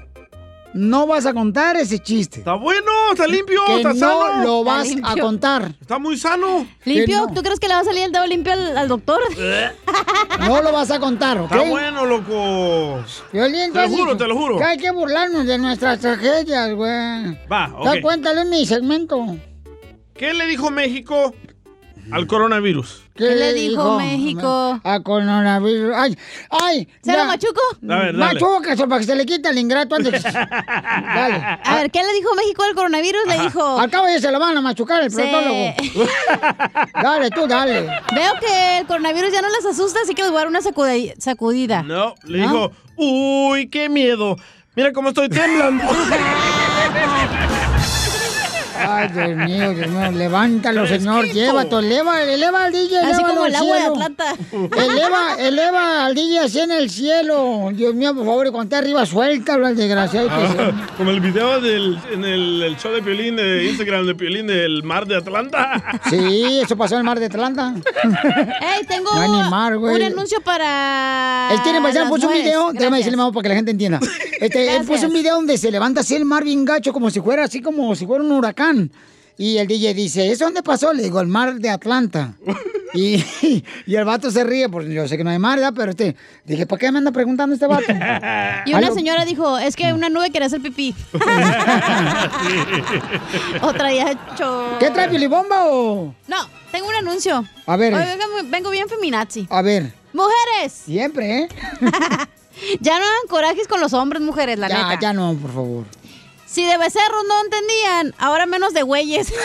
No 0.73 1.07
vas 1.07 1.25
a 1.25 1.33
contar 1.33 1.75
ese 1.77 1.97
chiste. 1.99 2.39
Está 2.39 2.53
bueno, 2.53 2.91
está 3.11 3.25
limpio, 3.25 3.61
Que 3.65 3.77
está 3.77 3.93
no 3.93 3.95
sano. 3.95 4.43
lo 4.43 4.63
vas 4.63 4.87
a 5.03 5.15
contar. 5.19 5.71
Está 5.81 5.97
muy 5.97 6.17
sano. 6.17 6.67
¿Limpio? 6.85 7.27
¿Tú 7.33 7.41
crees 7.41 7.59
que 7.59 7.67
le 7.67 7.73
va 7.73 7.79
a 7.79 7.83
salir 7.83 8.03
el 8.03 8.11
dedo 8.11 8.27
limpio 8.27 8.53
al, 8.53 8.77
al 8.77 8.87
doctor? 8.87 9.19
No 10.39 10.61
lo 10.61 10.71
vas 10.71 10.91
a 10.91 10.99
contar, 10.99 11.37
¿ok? 11.39 11.51
Está 11.51 11.63
bueno, 11.69 12.05
loco. 12.05 13.03
Violín, 13.33 13.73
Te 13.73 13.81
lo 13.81 13.89
juro, 13.89 14.17
te 14.17 14.27
lo 14.27 14.35
juro. 14.37 14.57
Que 14.57 14.63
hay 14.63 14.77
que 14.77 14.91
burlarnos 14.91 15.45
de 15.45 15.57
nuestras 15.57 15.99
tragedias, 15.99 16.73
güey. 16.73 17.37
Va, 17.51 17.67
Da 17.83 17.93
ok. 17.93 18.01
cuéntale 18.01 18.41
en 18.41 18.49
mi 18.49 18.65
segmento. 18.65 19.25
¿Qué 20.13 20.33
le 20.33 20.45
dijo 20.45 20.69
México 20.69 21.33
al 22.11 22.27
coronavirus? 22.27 23.03
¿Qué, 23.15 23.35
le 23.35 23.53
dijo 23.53 23.97
México? 23.97 24.79
A 24.83 24.99
coronavirus. 25.01 25.93
¡Ay! 25.95 26.17
¡Ay! 26.49 26.87
¿Se 27.01 27.15
lo 27.17 27.25
machuco? 27.25 27.61
A 27.89 27.95
ver, 27.95 28.15
dale. 28.17 28.39
Machuca, 28.39 28.75
para 28.87 28.99
que 28.99 29.05
se 29.07 29.15
le 29.15 29.25
quite 29.25 29.49
el 29.49 29.57
ingrato 29.57 29.95
antes. 29.95 30.23
dale. 30.23 31.59
A 31.63 31.75
ver, 31.77 31.91
¿qué 31.91 32.03
le 32.03 32.13
dijo 32.13 32.33
México 32.35 32.63
al 32.63 32.75
coronavirus? 32.75 33.21
Le 33.27 33.39
dijo... 33.41 33.79
Al 33.79 33.89
cabo 33.89 34.07
ya 34.07 34.19
se 34.19 34.31
lo 34.31 34.39
van 34.39 34.57
a 34.57 34.61
machucar 34.61 35.03
el 35.03 35.11
Sí. 35.11 35.17
protólogo. 35.17 35.73
dale, 37.01 37.29
tú 37.31 37.47
dale. 37.47 37.81
Veo 38.13 38.33
que 38.39 38.77
el 38.79 38.85
coronavirus 38.87 39.31
ya 39.31 39.41
no 39.41 39.49
les 39.49 39.65
asusta, 39.65 39.99
así 40.03 40.13
que 40.13 40.21
les 40.21 40.31
voy 40.31 40.37
a 40.37 40.41
dar 40.41 40.47
una 40.49 40.61
sacudi- 40.61 41.13
sacudida. 41.17 41.81
No, 41.83 42.13
le 42.25 42.39
dijo, 42.39 42.71
uy, 42.95 43.67
qué 43.69 43.89
miedo. 43.89 44.35
Mira 44.75 44.93
cómo 44.93 45.09
estoy 45.09 45.27
temblando. 45.29 45.83
Ay, 48.97 49.09
Dios 49.13 49.37
mío, 49.49 49.73
Dios 49.73 49.87
mío. 49.89 50.11
Levántalo, 50.11 50.87
señor. 50.87 51.25
Llévatelo, 51.25 51.79
eleva, 51.79 52.21
eleva 52.23 52.63
al 52.65 52.71
DJ. 52.71 52.97
Así 52.99 53.23
como 53.23 53.43
al 53.43 53.49
el 53.49 53.55
agua 53.55 53.75
de 53.75 53.81
cielo. 53.81 53.93
Atlanta. 53.95 54.35
Eleva, 54.77 55.35
eleva 55.39 56.05
al 56.05 56.15
DJ 56.15 56.39
así 56.39 56.59
en 56.59 56.71
el 56.71 56.89
cielo. 56.89 57.69
Dios 57.73 57.93
mío, 57.95 58.13
por 58.15 58.25
favor, 58.25 58.47
y 58.47 58.51
cuando 58.51 58.63
esté 58.75 58.75
arriba, 58.85 59.05
suéltalo 59.05 59.67
al 59.67 59.75
desgraciado. 59.75 60.27
que 60.29 60.47
se- 60.47 60.61
Ah, 60.61 60.87
como 60.97 61.11
el 61.11 61.19
video 61.21 61.61
del, 61.61 61.97
en 62.11 62.25
el, 62.25 62.63
el 62.63 62.77
show 62.77 62.91
de 62.91 63.01
Piolín, 63.01 63.35
de 63.35 63.65
Instagram 63.69 64.05
de 64.07 64.15
Piolín 64.15 64.47
del 64.47 64.83
mar 64.83 65.05
de 65.05 65.15
Atlanta. 65.17 65.81
Sí, 66.09 66.59
eso 66.63 66.75
pasó 66.77 66.95
en 66.95 66.99
el 66.99 67.05
mar 67.05 67.19
de 67.19 67.25
Atlanta. 67.27 67.73
¡Ey, 68.03 68.85
tengo 68.87 69.09
un 69.77 70.01
anuncio 70.01 70.41
para 70.41 71.49
Él 71.51 71.59
tiene 71.63 71.81
paisano, 71.81 72.05
las 72.05 72.11
puso 72.13 72.27
un 72.27 72.33
video, 72.33 72.71
déjame 72.73 72.97
decirle 72.97 73.17
mamá 73.17 73.31
para 73.31 73.43
que 73.43 73.49
la 73.49 73.55
gente 73.55 73.71
entienda. 73.71 73.99
Este, 74.39 74.59
él 74.61 74.65
Gracias. 74.65 74.85
puso 74.87 75.07
un 75.07 75.13
video 75.13 75.35
donde 75.35 75.57
se 75.57 75.71
levanta 75.71 76.01
así 76.01 76.15
el 76.15 76.25
mar 76.25 76.43
bien 76.43 76.63
gacho, 76.65 76.93
como 76.93 77.09
si 77.09 77.21
fuera 77.21 77.43
así 77.45 77.61
como 77.61 77.95
si 77.95 78.05
fuera 78.05 78.23
un 78.23 78.31
huracán. 78.31 78.86
Y 79.39 79.59
el 79.59 79.67
DJ 79.67 79.93
dice, 79.93 80.31
¿eso 80.31 80.45
dónde 80.45 80.63
pasó? 80.63 80.91
Le 80.93 81.03
digo, 81.03 81.21
el 81.21 81.27
mar 81.27 81.53
de 81.59 81.69
Atlanta. 81.69 82.33
y, 82.95 83.23
y 83.85 83.95
el 83.95 84.03
vato 84.03 84.31
se 84.31 84.43
ríe, 84.43 84.67
porque 84.67 84.91
yo 84.91 85.07
sé 85.07 85.15
que 85.15 85.23
no 85.23 85.29
hay 85.29 85.37
mar, 85.37 85.59
¿verdad? 85.59 85.73
Pero 85.75 85.91
este, 85.91 86.15
dije, 86.43 86.65
¿para 86.65 86.79
qué 86.79 86.91
me 86.91 86.97
anda 86.97 87.11
preguntando 87.11 87.53
este 87.53 87.67
vato? 87.67 87.83
Y 88.65 88.73
una 88.73 88.87
Algo- 88.87 88.95
señora 88.95 89.25
dijo, 89.25 89.59
es 89.59 89.75
que 89.75 89.93
una 89.93 90.09
nube 90.09 90.31
quería 90.31 90.47
hacer 90.47 90.59
pipí. 90.61 90.95
o 93.61 93.73
traía 93.73 94.11
hecho... 94.11 94.77
¿Qué 94.79 94.89
trae, 94.89 95.09
pilibomba 95.09 95.65
o...? 95.67 96.13
No, 96.27 96.37
tengo 96.71 96.87
un 96.89 96.95
anuncio. 96.95 97.45
A 97.65 97.75
ver. 97.77 97.93
Hoy 97.93 98.03
vengo, 98.05 98.25
vengo 98.49 98.69
bien 98.71 98.87
feminazi. 98.89 99.47
A 99.49 99.61
ver. 99.61 99.93
¡Mujeres! 100.13 100.73
Siempre, 100.85 101.39
¿eh? 101.41 101.47
ya 102.79 102.97
no 102.97 103.03
hagan 103.05 103.27
corajes 103.29 103.67
con 103.67 103.79
los 103.81 103.93
hombres, 103.93 104.21
mujeres, 104.21 104.57
la 104.57 104.67
ya, 104.67 104.87
neta. 104.89 104.99
ya 104.99 105.13
no, 105.13 105.35
por 105.35 105.53
favor. 105.53 105.85
Si 106.47 106.65
de 106.65 106.77
becerros 106.77 107.23
no 107.27 107.41
entendían, 107.43 108.15
ahora 108.17 108.45
menos 108.45 108.73
de 108.73 108.81
güeyes. 108.81 109.31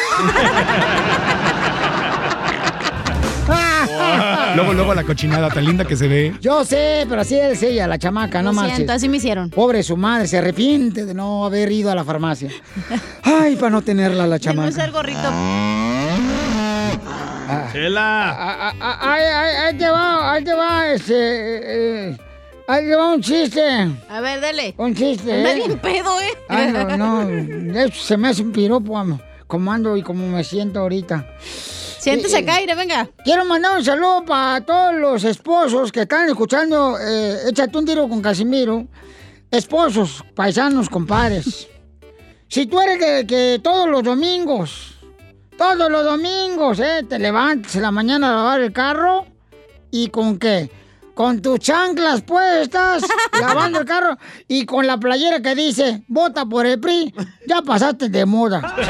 Luego, 4.54 4.72
luego 4.74 4.94
la 4.94 5.02
cochinada 5.02 5.48
tan 5.48 5.64
linda 5.64 5.84
que 5.84 5.96
se 5.96 6.06
ve. 6.06 6.34
Yo 6.40 6.64
sé, 6.64 7.06
pero 7.08 7.22
así 7.22 7.34
es 7.38 7.62
ella, 7.62 7.86
la 7.86 7.98
chamaca, 7.98 8.40
no 8.42 8.52
siento, 8.54 8.92
así 8.92 9.08
me 9.08 9.16
hicieron. 9.16 9.50
Pobre 9.50 9.82
su 9.82 9.96
madre, 9.96 10.28
se 10.28 10.38
arrepiente 10.38 11.04
de 11.06 11.14
no 11.14 11.44
haber 11.44 11.72
ido 11.72 11.90
a 11.90 11.94
la 11.94 12.04
farmacia. 12.04 12.50
Ay, 13.22 13.56
para 13.56 13.70
no 13.70 13.82
tenerla 13.82 14.26
la 14.26 14.38
De 14.38 14.44
no 14.46 14.52
chamaca. 14.52 14.68
usar 14.68 14.90
gorrito. 14.92 15.22
Chela. 17.72 18.30
Ah, 18.30 18.72
ah, 18.80 18.98
Ay, 19.00 19.22
ay, 19.24 19.54
ahí 19.66 19.76
te 19.78 19.88
va, 19.88 20.32
ahí 20.32 20.44
te 20.44 20.54
va, 20.54 20.88
este... 20.92 21.14
eh, 21.14 21.60
eh, 22.10 22.16
ahí 22.68 22.86
te 22.86 22.96
va 22.96 23.14
un 23.14 23.20
chiste. 23.20 23.62
A 24.08 24.20
ver, 24.20 24.40
dale. 24.40 24.74
Un 24.78 24.94
chiste, 24.94 25.32
Anda 25.32 25.52
¿eh? 25.52 25.54
bien 25.54 25.78
pedo, 25.78 26.20
¿eh? 26.20 26.32
Ay, 26.48 26.72
no, 26.72 27.24
no, 27.24 27.80
eso 27.80 28.02
se 28.02 28.16
me 28.16 28.28
hace 28.28 28.42
un 28.42 28.52
piropo, 28.52 28.94
como 29.46 29.72
ando 29.72 29.96
y 29.96 30.02
como 30.02 30.26
me 30.28 30.44
siento 30.44 30.80
ahorita. 30.80 31.26
Siéntese 31.98 32.38
Eh, 32.38 32.42
acá, 32.42 32.74
venga. 32.74 33.08
Quiero 33.24 33.44
mandar 33.44 33.78
un 33.78 33.84
saludo 33.84 34.24
para 34.24 34.60
todos 34.60 34.94
los 34.94 35.22
esposos 35.22 35.92
que 35.92 36.00
están 36.00 36.28
escuchando 36.28 36.98
eh, 36.98 37.48
Échate 37.48 37.78
un 37.78 37.86
tiro 37.86 38.08
con 38.08 38.20
Casimiro. 38.20 38.86
Esposos, 39.50 40.24
paisanos, 40.34 40.88
compadres. 40.88 41.68
si 42.48 42.66
tú 42.66 42.80
eres 42.80 42.98
de 42.98 43.26
que 43.26 43.60
todos 43.62 43.88
los 43.88 44.02
domingos, 44.02 44.96
todos 45.56 45.88
los 45.90 46.04
domingos, 46.04 46.80
eh, 46.80 47.04
te 47.08 47.20
levantas 47.20 47.76
en 47.76 47.82
la 47.82 47.92
mañana 47.92 48.30
a 48.30 48.36
lavar 48.36 48.60
el 48.62 48.72
carro, 48.72 49.26
¿y 49.92 50.08
con 50.08 50.38
qué? 50.40 50.70
Con 51.14 51.42
tus 51.42 51.58
chanclas 51.60 52.22
puestas, 52.22 53.02
lavando 53.40 53.80
el 53.80 53.84
carro, 53.84 54.16
y 54.48 54.64
con 54.64 54.86
la 54.86 54.98
playera 54.98 55.40
que 55.42 55.54
dice, 55.54 56.02
vota 56.08 56.46
por 56.46 56.64
el 56.66 56.80
PRI, 56.80 57.14
ya 57.46 57.60
pasaste 57.62 58.08
de 58.08 58.24
moda. 58.26 58.74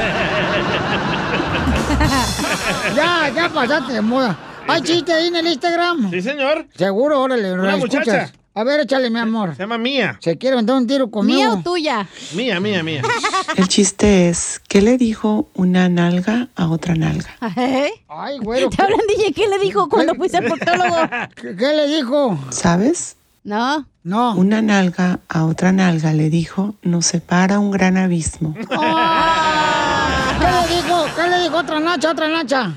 Ya, 2.94 3.30
ya 3.34 3.48
pasaste 3.48 3.92
de 3.94 4.00
moda. 4.00 4.36
¿Hay 4.68 4.82
chiste 4.82 5.12
ahí 5.12 5.28
en 5.28 5.36
el 5.36 5.46
Instagram? 5.46 6.10
Sí, 6.10 6.20
señor. 6.22 6.66
Seguro, 6.76 7.20
órale, 7.20 7.52
Una 7.52 7.72
¿lo 7.72 7.78
muchacha. 7.78 8.22
escuchas? 8.24 8.32
A 8.54 8.64
ver, 8.64 8.80
échale, 8.80 9.08
mi 9.08 9.18
amor. 9.18 9.56
Se 9.56 9.62
llama 9.62 9.78
Mía. 9.78 10.18
¿Se 10.20 10.36
quiere 10.36 10.52
aventar 10.54 10.76
un 10.76 10.86
tiro 10.86 11.10
conmigo? 11.10 11.38
¿Mía 11.38 11.52
o 11.52 11.62
tuya? 11.62 12.06
Mía, 12.34 12.60
mía, 12.60 12.82
mía. 12.82 13.00
El 13.56 13.66
chiste 13.66 14.28
es, 14.28 14.60
¿qué 14.68 14.82
le 14.82 14.98
dijo 14.98 15.48
una 15.54 15.88
nalga 15.88 16.48
a 16.54 16.68
otra 16.68 16.94
nalga? 16.94 17.30
Ay, 17.40 17.92
güero. 18.40 18.68
Te 18.68 18.82
hablan, 18.82 19.00
DJ, 19.08 19.32
¿qué 19.32 19.48
le 19.48 19.58
dijo 19.58 19.88
cuando 19.88 20.14
fuiste 20.14 20.36
al 20.36 20.44
proctólogo? 20.44 20.96
¿Qué, 21.34 21.56
qué 21.56 21.72
le 21.72 21.88
dijo? 21.88 22.38
¿Sabes? 22.50 23.16
No. 23.42 23.86
No. 24.02 24.34
Una 24.34 24.60
nalga 24.60 25.20
a 25.30 25.46
otra 25.46 25.72
nalga 25.72 26.12
le 26.12 26.28
dijo, 26.28 26.74
nos 26.82 27.06
separa 27.06 27.58
un 27.58 27.70
gran 27.70 27.96
abismo. 27.96 28.52
¿Qué 28.54 28.60
le 28.66 30.76
dijo? 30.76 31.06
¿Qué 31.16 31.26
le 31.30 31.42
dijo 31.42 31.56
otra 31.56 31.80
nacha, 31.80 32.10
otra 32.10 32.28
nacha? 32.28 32.70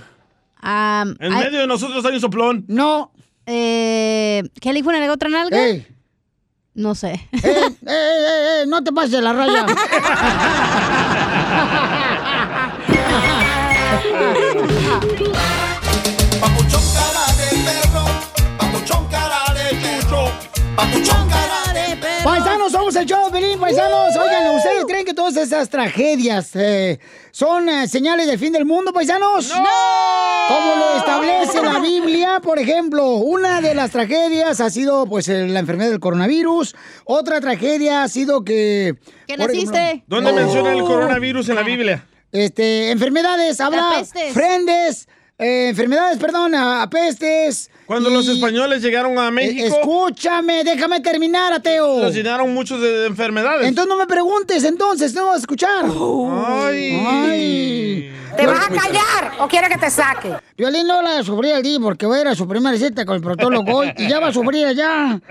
En 0.63 1.17
medio 1.19 1.59
de 1.59 1.67
nosotros 1.67 2.03
hay 2.05 2.13
un 2.15 2.21
soplón. 2.21 2.63
No. 2.67 3.11
Eh, 3.45 4.43
¿Qué 4.59 4.73
le 4.73 4.79
dijo 4.79 4.89
una 4.89 5.11
otra 5.11 5.29
nalga? 5.29 5.57
Ey. 5.57 5.87
No 6.73 6.93
sé. 6.93 7.13
¡Eh, 7.31 7.39
eh, 7.43 7.75
eh, 7.87 7.87
eh! 7.87 8.65
No 8.67 8.83
te 8.83 8.91
pases 8.91 9.21
la 9.21 9.31
raya. 9.33 9.65
somos 22.95 23.01
el 23.01 23.05
show, 23.05 23.31
Pelín, 23.31 23.59
paisanos. 23.59 24.15
Oigan, 24.15 24.55
¿ustedes 24.55 24.85
creen 24.85 25.05
que 25.05 25.13
todas 25.13 25.35
esas 25.35 25.69
tragedias 25.69 26.51
eh, 26.55 26.99
son 27.31 27.67
eh, 27.67 27.87
señales 27.87 28.27
del 28.27 28.39
fin 28.39 28.53
del 28.53 28.63
mundo, 28.65 28.93
paisanos? 28.93 29.49
¡No! 29.49 30.47
Como 30.47 30.75
lo 30.75 30.97
establece 30.97 31.61
la 31.61 31.79
Biblia, 31.79 32.39
por 32.41 32.57
ejemplo, 32.59 33.15
una 33.15 33.59
de 33.61 33.73
las 33.75 33.91
tragedias 33.91 34.61
ha 34.61 34.69
sido, 34.69 35.05
pues, 35.07 35.27
la 35.27 35.59
enfermedad 35.59 35.89
del 35.89 35.99
coronavirus. 35.99 36.75
Otra 37.05 37.41
tragedia 37.41 38.03
ha 38.03 38.07
sido 38.07 38.43
que... 38.43 38.95
¿Que 39.27 39.37
naciste? 39.37 39.77
ejemplo- 39.77 40.03
¿Dónde 40.07 40.31
Oh. 40.31 40.35
menciona 40.35 40.71
el 40.73 40.81
coronavirus 40.83 41.49
en 41.49 41.55
la 41.55 41.63
Biblia? 41.63 42.05
Este, 42.31 42.91
enfermedades, 42.91 43.59
habla 43.61 44.03
frendes, 44.33 45.07
eh, 45.37 45.69
enfermedades, 45.69 46.17
perdón, 46.17 46.55
a, 46.55 46.81
a 46.83 46.89
pestes. 46.89 47.69
Cuando 47.85 48.09
y- 48.09 48.13
los 48.13 48.27
españoles 48.27 48.81
llegaron 48.81 49.17
a 49.19 49.29
México, 49.31 49.63
Eh, 49.63 49.67
Escúchame, 49.67 50.63
déjame 50.63 51.01
terminar, 51.01 51.53
ateo. 51.53 52.01
los 52.01 52.13
llenaron 52.15 52.53
muchos 52.53 52.81
de, 52.81 52.89
de 52.99 53.07
enfermedades. 53.07 53.67
Entonces 53.67 53.89
no 53.89 53.97
me 53.97 54.07
preguntes, 54.07 54.63
entonces, 54.63 55.13
no 55.13 55.27
vas 55.27 55.35
a 55.37 55.39
escuchar. 55.39 55.85
Ay. 55.85 57.03
Ay. 57.07 58.11
¿Te 58.35 58.45
vas 58.47 58.65
a 58.65 58.67
callar 58.67 59.31
o 59.39 59.47
quieres 59.47 59.69
que 59.69 59.77
te 59.77 59.89
saque? 59.89 60.33
Violín 60.57 60.85
no 60.87 61.01
la 61.01 61.23
sufrí 61.23 61.51
al 61.51 61.63
día 61.63 61.79
porque 61.81 62.05
voy 62.05 62.17
a 62.17 62.21
ir 62.23 62.27
a 62.27 62.35
su 62.35 62.45
primera 62.45 62.75
cita 62.77 63.05
con 63.05 63.15
el 63.15 63.21
protólogo 63.21 63.77
hoy 63.77 63.93
y 63.97 64.09
ya 64.09 64.19
va 64.19 64.27
a 64.27 64.33
sufrir 64.33 64.65
allá. 64.65 65.21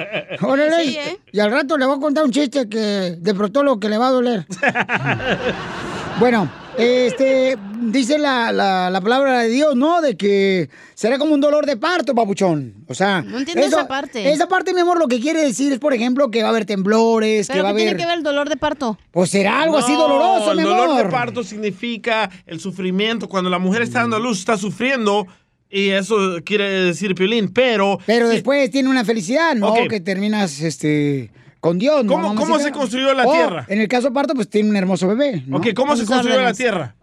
Órale. 0.40 0.84
Sí, 0.84 0.96
¿eh? 0.96 1.18
Y 1.30 1.38
al 1.38 1.50
rato 1.50 1.76
le 1.76 1.84
voy 1.84 1.98
a 1.98 2.00
contar 2.00 2.24
un 2.24 2.30
chiste 2.30 2.66
que, 2.66 3.16
de 3.18 3.34
protólogo 3.34 3.78
que 3.78 3.90
le 3.90 3.98
va 3.98 4.06
a 4.08 4.10
doler. 4.10 4.46
Bueno, 6.18 6.48
este, 6.78 7.56
dice 7.82 8.18
la, 8.18 8.52
la, 8.52 8.90
la 8.90 9.00
palabra 9.00 9.40
de 9.40 9.48
Dios, 9.48 9.76
¿no? 9.76 10.00
De 10.00 10.16
que 10.16 10.68
será 10.94 11.18
como 11.18 11.34
un 11.34 11.40
dolor 11.40 11.66
de 11.66 11.76
parto, 11.76 12.14
papuchón. 12.14 12.74
O 12.88 12.94
sea, 12.94 13.22
No 13.22 13.38
entiendo 13.38 13.64
esa 13.64 13.86
parte. 13.88 14.30
Esa 14.32 14.48
parte, 14.48 14.74
mi 14.74 14.80
amor, 14.80 14.98
lo 14.98 15.08
que 15.08 15.20
quiere 15.20 15.42
decir 15.42 15.72
es, 15.72 15.78
por 15.78 15.94
ejemplo, 15.94 16.30
que 16.30 16.42
va 16.42 16.48
a 16.48 16.50
haber 16.50 16.64
temblores, 16.64 17.46
que 17.46 17.52
¿Pero 17.52 17.64
va 17.64 17.70
a 17.70 17.72
qué 17.72 17.76
tiene 17.78 17.90
haber. 17.92 18.00
que 18.00 18.06
ver 18.06 18.18
el 18.18 18.24
dolor 18.24 18.48
de 18.48 18.56
parto? 18.56 18.98
Pues 19.10 19.30
será 19.30 19.62
algo 19.62 19.78
así 19.78 19.92
doloroso, 19.92 20.54
mi 20.54 20.62
el 20.62 20.66
amor. 20.68 20.88
dolor 20.88 21.04
de 21.04 21.10
parto 21.10 21.44
significa 21.44 22.30
el 22.46 22.60
sufrimiento. 22.60 23.28
Cuando 23.28 23.50
la 23.50 23.58
mujer 23.58 23.82
está 23.82 24.00
dando 24.00 24.16
a 24.16 24.20
luz, 24.20 24.38
está 24.40 24.56
sufriendo. 24.56 25.26
Y 25.70 25.90
eso 25.90 26.16
quiere 26.44 26.68
decir 26.68 27.16
Piolín, 27.16 27.48
pero... 27.52 27.98
Pero 28.06 28.28
después 28.28 28.70
tiene 28.70 28.88
una 28.88 29.04
felicidad, 29.04 29.56
¿no? 29.56 29.74
Que 29.88 29.98
terminas, 30.00 30.60
este, 30.60 31.30
con 31.64 31.78
Dios, 31.78 32.04
¿no? 32.04 32.12
¿Cómo- 32.12 32.28
mamacita? 32.34 32.46
cómo 32.46 32.58
se 32.62 32.70
construyó 32.72 33.14
la 33.14 33.26
Oh, 33.26 33.32
Tierra? 33.32 33.64
En 33.68 33.80
el 33.80 33.88
caso 33.88 34.08
de 34.08 34.12
parto, 34.12 34.34
pues 34.34 34.50
tiene 34.50 34.68
un 34.68 34.76
hermoso 34.76 35.08
bebé, 35.08 35.42
¿no? 35.46 35.56
Ok, 35.56 35.68
¿cómo 35.74 35.96
se 35.96 36.04
construyó 36.04 36.42
la 36.42 36.52
Tierra? 36.52 36.94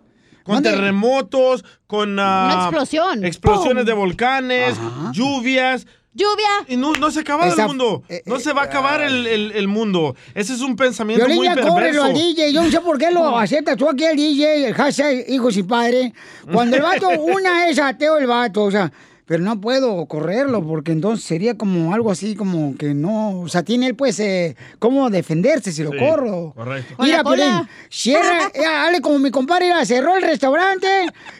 Con 0.43 0.55
¿Dónde? 0.55 0.70
terremotos, 0.70 1.66
con... 1.88 2.20
ah, 2.20 2.51
Una 2.53 2.62
explosión. 2.66 3.26
Explosiones 3.26 3.84
¡Pum! 3.84 3.86
de 3.88 3.93
volcanes, 3.93 4.76
lluvias. 5.14 5.88
Lluvia. 6.14 6.49
Y 6.68 6.76
no, 6.76 6.91
no 6.93 7.09
se 7.09 7.22
Esa- 7.22 7.62
el 7.64 7.68
mundo. 7.70 8.03
No 8.26 8.39
se 8.39 8.51
va 8.53 8.64
a 8.64 8.66
acabar 8.66 9.01
el, 9.01 9.26
el- 9.28 9.51
el 9.53 9.68
mundo. 9.70 10.14
Ese 10.36 10.53
es 10.53 10.59
un 10.62 10.76
pensamiento 10.76 11.26
Violín, 11.26 11.45
muy 11.45 11.55
perverso. 11.55 12.03
al 12.03 12.14
DJ. 12.14 12.51
Yo 12.53 12.62
no 12.64 12.70
sé 12.70 12.82
por 12.82 12.97
qué 12.97 13.09
lo 13.12 13.38
aceptas 13.38 13.78
tú 13.78 13.88
aquí 13.89 14.03
el 14.03 14.18
DJ, 14.18 14.68
el 14.68 14.74
hashtag 14.74 15.24
hijo 15.30 15.49
sin 15.51 15.66
padre. 15.66 16.14
Cuando 16.51 16.76
el 16.76 16.82
vato, 16.84 17.07
una 17.20 17.68
es 17.70 17.80
ateo 17.80 18.18
el 18.18 18.28
vato, 18.28 18.64
o 18.64 18.72
sea, 18.72 18.91
pero 19.32 19.45
no 19.45 19.61
puedo 19.61 20.05
correrlo 20.07 20.61
porque 20.61 20.91
entonces 20.91 21.25
sería 21.25 21.57
como 21.57 21.93
algo 21.93 22.11
así 22.11 22.36
como 22.36 22.75
que 22.75 22.93
no, 22.93 23.39
o 23.39 23.47
sea, 23.47 23.63
tiene 23.63 23.88
él 23.88 23.95
pues 23.95 24.19
eh, 24.19 24.57
cómo 24.77 25.09
defenderse 25.09 25.71
si 25.71 25.84
lo 25.84 25.91
Sí, 25.91 25.99
corro. 25.99 26.51
correcto. 26.53 26.95
Mira, 27.01 27.23
cola. 27.23 27.65
cierra, 27.89 28.51
ya, 28.61 28.71
dale 28.84 28.99
como 28.99 29.19
mi 29.19 29.32
compadre, 29.32 29.69
ya, 29.69 29.86
cerró 29.86 30.17
el 30.17 30.23
restaurante 30.23 30.86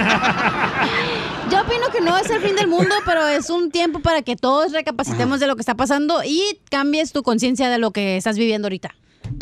Yo 1.51 1.61
opino 1.61 1.91
que 1.93 2.01
no 2.01 2.16
es 2.16 2.30
el 2.30 2.41
fin 2.41 2.57
del 2.57 2.68
mundo, 2.68 2.95
pero 3.05 3.28
es 3.28 3.51
un 3.51 3.70
tiempo 3.70 4.01
para 4.01 4.22
que 4.22 4.37
todos 4.37 4.72
recapacitemos 4.72 5.41
de 5.41 5.47
lo 5.47 5.57
que 5.57 5.61
está 5.61 5.74
pasando 5.74 6.22
y 6.24 6.59
cambies 6.70 7.12
tu 7.12 7.22
conciencia 7.22 7.68
de 7.68 7.76
lo 7.76 7.91
que 7.91 8.16
estás 8.16 8.39
viviendo 8.39 8.64
ahorita. 8.66 8.95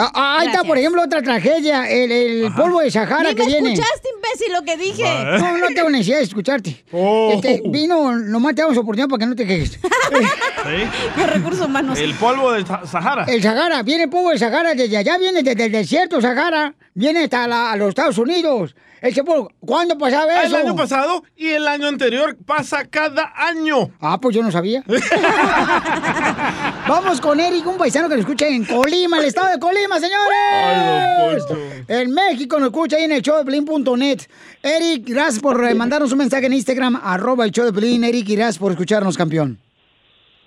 Ah, 0.03 0.11
ah, 0.15 0.39
ahí 0.41 0.47
está, 0.49 0.65
por 0.65 0.79
ejemplo, 0.79 1.03
otra 1.03 1.23
tragedia, 1.23 1.89
el, 1.91 2.11
el 2.11 2.53
polvo 2.55 2.81
de 2.81 2.91
Sahara 2.91 3.35
que 3.35 3.43
me 3.43 3.47
viene. 3.47 3.73
escuchaste, 3.75 4.09
imbécil, 4.17 4.53
lo 4.53 4.63
que 4.63 4.77
dije. 4.77 5.25
No, 5.39 5.59
no 5.59 5.67
tengo 5.69 5.91
necesidad 5.91 6.19
de 6.19 6.25
escucharte. 6.25 6.85
Oh. 6.93 7.33
Este, 7.35 7.63
vino, 7.67 8.17
nomás 8.17 8.55
te 8.55 8.63
damos 8.63 8.79
oportunidad 8.79 9.09
para 9.09 9.19
que 9.21 9.27
no 9.27 9.37
te 9.37 9.47
quejes. 9.47 9.73
¿Sí? 9.73 9.79
Con 11.15 11.29
recursos 11.29 11.67
humanos. 11.67 11.99
El 11.99 12.15
polvo 12.15 12.53
de 12.53 12.65
Sa- 12.67 12.87
Sahara. 12.87 13.25
El 13.25 13.43
Sahara, 13.43 13.83
viene 13.83 14.05
el 14.05 14.11
polvo 14.11 14.31
de 14.31 14.39
Sahara 14.39 14.75
desde 14.75 14.97
allá, 14.97 15.19
viene 15.19 15.43
desde 15.43 15.67
el 15.67 15.73
desierto 15.73 16.21
Sahara, 16.21 16.75
viene 16.95 17.25
hasta 17.25 17.47
la- 17.47 17.73
a 17.73 17.77
los 17.77 17.91
Estados 17.91 18.17
Unidos. 18.19 18.75
Ese 19.01 19.25
polvo, 19.25 19.51
¿cuándo 19.61 19.97
pasaba 19.97 20.43
eso? 20.43 20.59
El 20.59 20.67
año 20.67 20.77
pasado 20.77 21.23
y 21.35 21.49
el 21.49 21.67
año 21.67 21.87
anterior 21.87 22.37
pasa 22.45 22.87
cada 22.89 23.33
año. 23.35 23.91
Ah, 23.99 24.19
pues 24.21 24.37
yo 24.37 24.43
no 24.43 24.51
sabía. 24.51 24.85
Vamos 26.89 27.21
con 27.21 27.41
Eric, 27.41 27.67
un 27.67 27.79
paisano 27.79 28.09
que 28.09 28.17
nos 28.17 28.25
escucha 28.25 28.47
en 28.47 28.67
Colima, 28.67 29.19
el 29.19 29.25
estado 29.25 29.53
de 29.53 29.59
Colima, 29.59 29.99
señores. 29.99 31.47
Ay. 31.49 31.85
En 31.89 32.13
México 32.13 32.59
nos 32.59 32.69
escucha 32.69 32.97
ahí 32.97 33.05
en 33.05 33.13
el 33.13 33.23
show 33.23 33.39
de 33.39 33.45
Pelín.net. 33.45 34.19
Eric, 34.63 35.09
gracias 35.09 35.41
por 35.41 35.65
eh, 35.65 35.75
mandarnos 35.75 36.13
un 36.13 36.19
mensaje 36.19 36.47
en 36.47 36.53
Instagram, 36.53 37.01
arroba 37.03 37.47
el 37.47 37.53
show 37.53 37.65
de 37.65 37.73
Pelín. 37.73 38.05
Eric, 38.05 38.29
y 38.29 38.37
gracias 38.37 38.59
por 38.59 38.73
escucharnos, 38.73 39.17
campeón. 39.17 39.59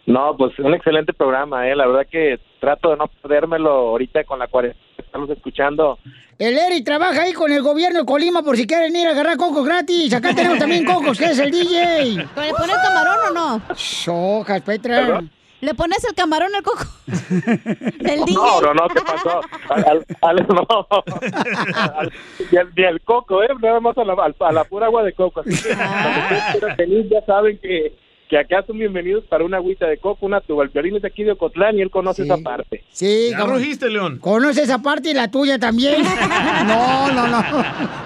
No, 0.05 0.35
pues 0.37 0.57
un 0.59 0.73
excelente 0.73 1.13
programa, 1.13 1.67
¿eh? 1.69 1.75
La 1.75 1.87
verdad 1.87 2.05
que 2.11 2.37
trato 2.59 2.91
de 2.91 2.97
no 2.97 3.07
perdérmelo 3.07 3.71
ahorita 3.71 4.25
con 4.25 4.37
la 4.37 4.47
cuarentena. 4.47 4.83
Estamos 5.13 5.29
escuchando. 5.29 5.99
El 6.39 6.57
Eric 6.57 6.83
trabaja 6.85 7.21
ahí 7.21 7.33
con 7.33 7.51
el 7.51 7.61
gobierno 7.61 7.99
de 7.99 8.05
Colima 8.07 8.41
por 8.41 8.57
si 8.57 8.65
quieren 8.65 8.95
ir 8.95 9.05
a 9.07 9.11
agarrar 9.11 9.37
cocos 9.37 9.63
gratis. 9.63 10.11
Acá 10.11 10.33
tenemos 10.35 10.57
también 10.57 10.83
cocos, 10.85 11.19
que 11.19 11.25
es 11.25 11.37
el 11.37 11.51
DJ. 11.51 12.15
¿Le 12.15 12.25
pones 12.25 12.75
camarón 12.83 13.17
o 13.29 13.31
no? 13.31 13.61
Sojas, 13.75 14.59
Petra. 14.63 14.95
¿Perdón? 15.05 15.29
¿Le 15.61 15.75
pones 15.75 16.03
el 16.03 16.15
camarón 16.15 16.55
al 16.55 16.63
coco? 16.63 16.83
Del 17.05 18.25
DJ. 18.25 18.33
No, 18.33 18.59
no, 18.61 18.73
no, 18.73 18.87
¿qué 18.87 19.01
pasó? 19.01 19.41
Al, 19.69 19.85
al- 19.85 20.05
al- 20.21 20.47
no. 20.47 20.67
Al- 21.99 22.11
ni, 22.51 22.57
al, 22.57 22.69
ni 22.75 22.83
al 22.83 23.01
coco, 23.01 23.43
¿eh? 23.43 23.49
Nada 23.61 23.79
más 23.81 23.95
a 23.95 24.03
la, 24.03 24.13
a 24.39 24.51
la 24.51 24.63
pura 24.63 24.87
agua 24.87 25.03
de 25.03 25.13
coco. 25.13 25.41
Así 25.41 25.51
que 25.51 25.75
cuando 25.75 26.09
ustedes 26.23 26.43
quieran 26.53 26.75
venir, 26.77 27.07
ya 27.11 27.23
saben 27.27 27.59
que, 27.59 27.93
que 28.33 28.39
acá 28.39 28.63
son 28.65 28.79
bienvenidos 28.79 29.23
para 29.25 29.45
una 29.45 29.57
agüita 29.57 29.85
de 29.85 29.99
coco, 29.99 30.25
una 30.25 30.41
tuba. 30.41 30.63
El 30.63 30.71
violín 30.71 30.95
es 30.95 31.03
de 31.03 31.07
aquí 31.07 31.21
de 31.23 31.33
Ocotlán 31.33 31.77
y 31.77 31.83
él 31.83 31.91
conoce 31.91 32.23
esa 32.23 32.37
parte. 32.37 32.83
Sí, 32.91 33.29
Ya 33.29 33.45
rugiste, 33.45 33.87
León. 33.91 34.17
¿Conoce 34.17 34.63
esa 34.63 34.81
parte 34.81 35.11
y 35.11 35.13
la 35.13 35.29
tuya 35.29 35.59
también? 35.59 36.01
No, 36.65 37.11
no, 37.11 37.27
no. 37.27 37.43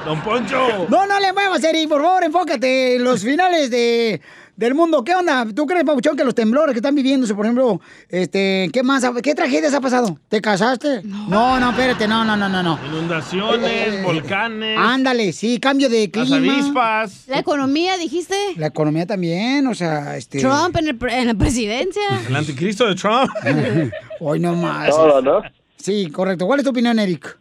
Don 0.05 0.19
Poncho. 0.21 0.87
No, 0.89 1.07
no 1.07 1.19
le 1.21 1.31
muevas, 1.31 1.63
Eric, 1.63 1.87
por 1.87 2.01
favor, 2.01 2.25
enfócate 2.25 2.97
en 2.97 3.05
los 3.05 3.23
finales 3.23 3.71
de, 3.71 4.19
del 4.57 4.75
mundo. 4.75 5.03
¿Qué 5.03 5.15
onda? 5.15 5.45
¿Tú 5.55 5.65
crees, 5.65 5.85
Pabuchón, 5.85 6.17
que 6.17 6.23
los 6.25 6.35
temblores 6.35 6.73
que 6.73 6.79
están 6.79 6.95
viviéndose, 6.95 7.33
por 7.33 7.45
ejemplo, 7.45 7.79
este, 8.09 8.69
¿qué 8.73 8.83
más? 8.83 9.05
¿Qué 9.23 9.33
tragedias 9.35 9.73
ha 9.73 9.79
pasado? 9.79 10.17
¿Te 10.27 10.41
casaste? 10.41 11.01
No, 11.03 11.59
no, 11.59 11.69
espérate, 11.69 12.07
no, 12.07 12.25
no, 12.25 12.35
no, 12.35 12.49
no, 12.49 12.61
no. 12.63 12.79
Inundaciones, 12.87 14.03
volcanes, 14.03 14.77
Ándale, 14.77 15.31
sí, 15.31 15.59
cambio 15.59 15.87
de 15.89 16.09
las 16.13 16.27
clima. 16.27 16.53
avispas, 16.53 17.27
La 17.27 17.39
economía, 17.39 17.97
dijiste. 17.97 18.35
La 18.57 18.67
economía 18.67 19.05
también, 19.05 19.65
o 19.67 19.73
sea, 19.75 20.17
este... 20.17 20.39
Trump 20.39 20.75
en, 20.77 20.87
el 20.89 20.97
pre- 20.97 21.19
en 21.21 21.27
la 21.27 21.33
presidencia. 21.35 22.01
el 22.27 22.35
anticristo 22.35 22.87
de 22.87 22.95
Trump. 22.95 23.29
Hoy 24.19 24.39
no 24.39 24.55
más. 24.55 24.89
Todo, 24.89 25.21
¿no? 25.21 25.41
Sí, 25.77 26.09
correcto. 26.09 26.47
¿Cuál 26.47 26.59
es 26.59 26.63
tu 26.65 26.71
opinión, 26.71 26.97
Eric? 26.97 27.37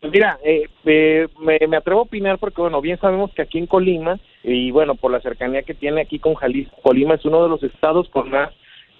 Pues 0.00 0.12
mira, 0.12 0.38
eh, 0.44 0.62
eh, 0.84 1.26
me, 1.40 1.58
me 1.68 1.76
atrevo 1.76 2.00
a 2.00 2.02
opinar 2.04 2.38
porque, 2.38 2.60
bueno, 2.60 2.80
bien 2.80 2.98
sabemos 3.00 3.30
que 3.34 3.42
aquí 3.42 3.58
en 3.58 3.66
Colima, 3.66 4.18
y 4.44 4.70
bueno, 4.70 4.94
por 4.94 5.10
la 5.10 5.20
cercanía 5.20 5.62
que 5.62 5.74
tiene 5.74 6.00
aquí 6.00 6.18
con 6.18 6.34
Jalisco, 6.34 6.76
Colima 6.82 7.14
es 7.14 7.24
uno 7.24 7.42
de 7.42 7.48
los 7.48 7.62
estados 7.62 8.08
con 8.08 8.30
más, 8.30 8.50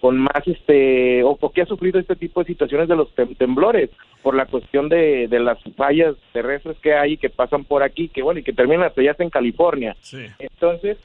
con 0.01 0.18
más, 0.18 0.47
este, 0.47 1.22
o, 1.22 1.36
o 1.40 1.53
que 1.53 1.62
ha 1.62 1.66
sufrido 1.66 1.99
este 2.01 2.16
tipo 2.16 2.40
de 2.40 2.47
situaciones 2.47 2.88
de 2.88 2.97
los 2.97 3.14
tem- 3.14 3.36
temblores, 3.36 3.90
por 4.22 4.34
la 4.34 4.47
cuestión 4.47 4.88
de, 4.88 5.28
de 5.28 5.40
las 5.40 5.59
fallas 5.76 6.14
terrestres 6.32 6.76
que 6.78 6.95
hay 6.95 7.16
que 7.16 7.30
pasan 7.30 7.64
por 7.64 7.82
aquí, 7.82 8.09
que 8.09 8.22
bueno, 8.22 8.40
y 8.40 8.43
que 8.43 8.53
terminan 8.53 8.84
hasta 8.86 9.01
allá 9.01 9.16
en 9.18 9.30
California. 9.30 9.97
Sí. 10.01 10.26
Entonces, 10.38 10.97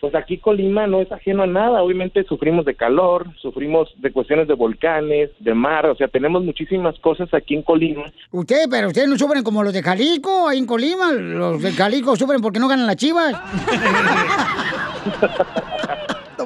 pues 0.00 0.14
aquí 0.14 0.38
Colima 0.38 0.86
no 0.86 1.00
es 1.00 1.10
ajeno 1.10 1.42
a 1.42 1.46
nada. 1.46 1.82
Obviamente 1.82 2.22
sufrimos 2.24 2.64
de 2.64 2.74
calor, 2.74 3.26
sufrimos 3.40 3.88
de 3.96 4.12
cuestiones 4.12 4.46
de 4.48 4.54
volcanes, 4.54 5.30
de 5.40 5.54
mar, 5.54 5.86
o 5.86 5.96
sea, 5.96 6.08
tenemos 6.08 6.44
muchísimas 6.44 6.98
cosas 7.00 7.32
aquí 7.34 7.54
en 7.54 7.62
Colima. 7.62 8.04
Ustedes, 8.30 8.68
pero 8.70 8.88
ustedes 8.88 9.08
no 9.08 9.16
sufren 9.18 9.42
como 9.42 9.62
los 9.62 9.72
de 9.72 9.82
Jalisco, 9.82 10.48
ahí 10.48 10.58
en 10.58 10.66
Colima. 10.66 11.12
Los 11.12 11.62
de 11.62 11.72
Jalisco 11.72 12.14
sufren 12.16 12.40
porque 12.40 12.60
no 12.60 12.68
ganan 12.68 12.86
las 12.86 12.96
chivas. 12.96 13.34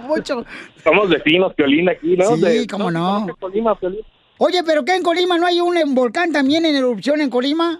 Poncho. 0.08 0.44
Somos 0.82 1.08
vecinos, 1.08 1.54
Piolín, 1.54 1.88
aquí, 1.88 2.16
¿no? 2.16 2.34
Sí, 2.36 2.40
De- 2.40 2.66
cómo 2.66 2.90
no. 2.90 3.26
Colima. 3.38 3.78
Oye, 4.38 4.62
¿pero 4.64 4.84
qué 4.84 4.94
en 4.96 5.02
Colima? 5.02 5.38
¿No 5.38 5.46
hay 5.46 5.60
un 5.60 5.94
volcán 5.94 6.32
también 6.32 6.64
en 6.64 6.74
erupción 6.74 7.20
en 7.20 7.30
Colima? 7.30 7.78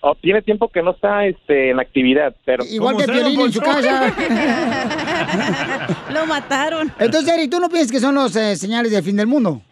Oh, 0.00 0.14
tiene 0.14 0.42
tiempo 0.42 0.68
que 0.68 0.82
no 0.82 0.92
está 0.92 1.26
este, 1.26 1.70
en 1.70 1.80
actividad, 1.80 2.34
pero... 2.44 2.64
Igual 2.64 2.96
que 2.96 3.04
Piolín 3.04 3.40
en 3.40 3.52
su 3.52 3.60
casa. 3.60 4.14
Lo 6.12 6.26
mataron. 6.26 6.92
Entonces, 6.98 7.32
Eric, 7.32 7.50
¿tú 7.50 7.58
no 7.58 7.68
piensas 7.68 7.90
que 7.90 7.98
son 8.00 8.14
los 8.14 8.36
eh, 8.36 8.56
señales 8.56 8.92
del 8.92 9.02
fin 9.02 9.16
del 9.16 9.26
mundo? 9.26 9.62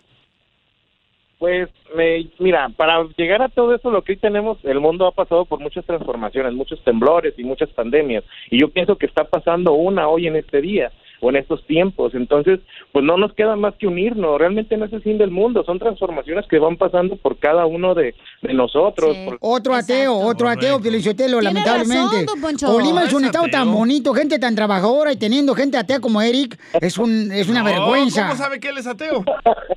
Pues, 1.39 1.69
me- 1.95 2.27
mira, 2.39 2.71
para 2.71 3.05
llegar 3.17 3.43
a 3.43 3.49
todo 3.49 3.75
eso, 3.75 3.91
lo 3.91 4.03
que 4.03 4.13
hoy 4.13 4.19
tenemos, 4.19 4.59
el 4.65 4.81
mundo 4.81 5.07
ha 5.07 5.13
pasado 5.13 5.45
por 5.45 5.61
muchas 5.61 5.85
transformaciones, 5.85 6.55
muchos 6.55 6.83
temblores 6.83 7.35
y 7.37 7.45
muchas 7.45 7.69
pandemias. 7.71 8.25
Y 8.51 8.61
yo 8.61 8.71
pienso 8.71 8.97
que 8.97 9.07
está 9.07 9.25
pasando 9.25 9.75
una 9.75 10.09
hoy 10.09 10.27
en 10.27 10.37
este 10.37 10.61
día 10.63 10.91
o 11.21 11.31
en 11.31 11.37
estos 11.37 11.67
tiempos. 11.67 12.15
Entonces, 12.15 12.61
pues 12.93 13.05
no 13.05 13.17
nos 13.17 13.33
queda 13.35 13.57
más 13.57 13.75
que 13.79 13.87
unirnos. 13.87 14.39
Realmente 14.39 14.77
no 14.77 14.85
es 14.85 14.93
el 14.93 15.03
fin 15.03 15.19
del 15.19 15.31
mundo. 15.31 15.65
Son 15.65 15.79
transformaciones 15.79 16.47
que 16.49 16.59
van 16.59 16.77
pasando 16.77 17.17
por 17.17 17.39
cada 17.39 17.67
uno 17.67 17.95
de, 17.95 18.15
de 18.43 18.55
nosotros. 18.55 19.17
por- 19.25 19.39
Otro 19.41 19.75
ateo, 19.75 20.15
otro 20.17 20.49
ateo, 20.49 20.81
Piolichotelo, 20.81 21.41
lamentablemente. 21.41 22.27
razón. 22.27 22.57
Colima 22.75 23.05
es 23.05 23.13
un 23.13 23.23
es 23.25 23.27
estado 23.29 23.47
tan 23.51 23.73
bonito, 23.73 24.13
gente 24.15 24.39
tan 24.39 24.55
trabajadora 24.55 25.13
y 25.13 25.17
teniendo 25.17 25.55
gente 25.55 25.77
atea 25.77 26.01
como 26.01 26.21
Eric, 26.21 26.59
es 26.81 26.99
un 26.99 27.31
es 27.33 27.49
una 27.49 27.61
No, 27.61 27.65
vergüenza. 27.67 28.29
¿Cómo 28.29 28.37
sabe 28.37 28.61
que 28.61 28.69
él 28.69 28.79
es 28.79 28.87
ateo? 28.87 29.25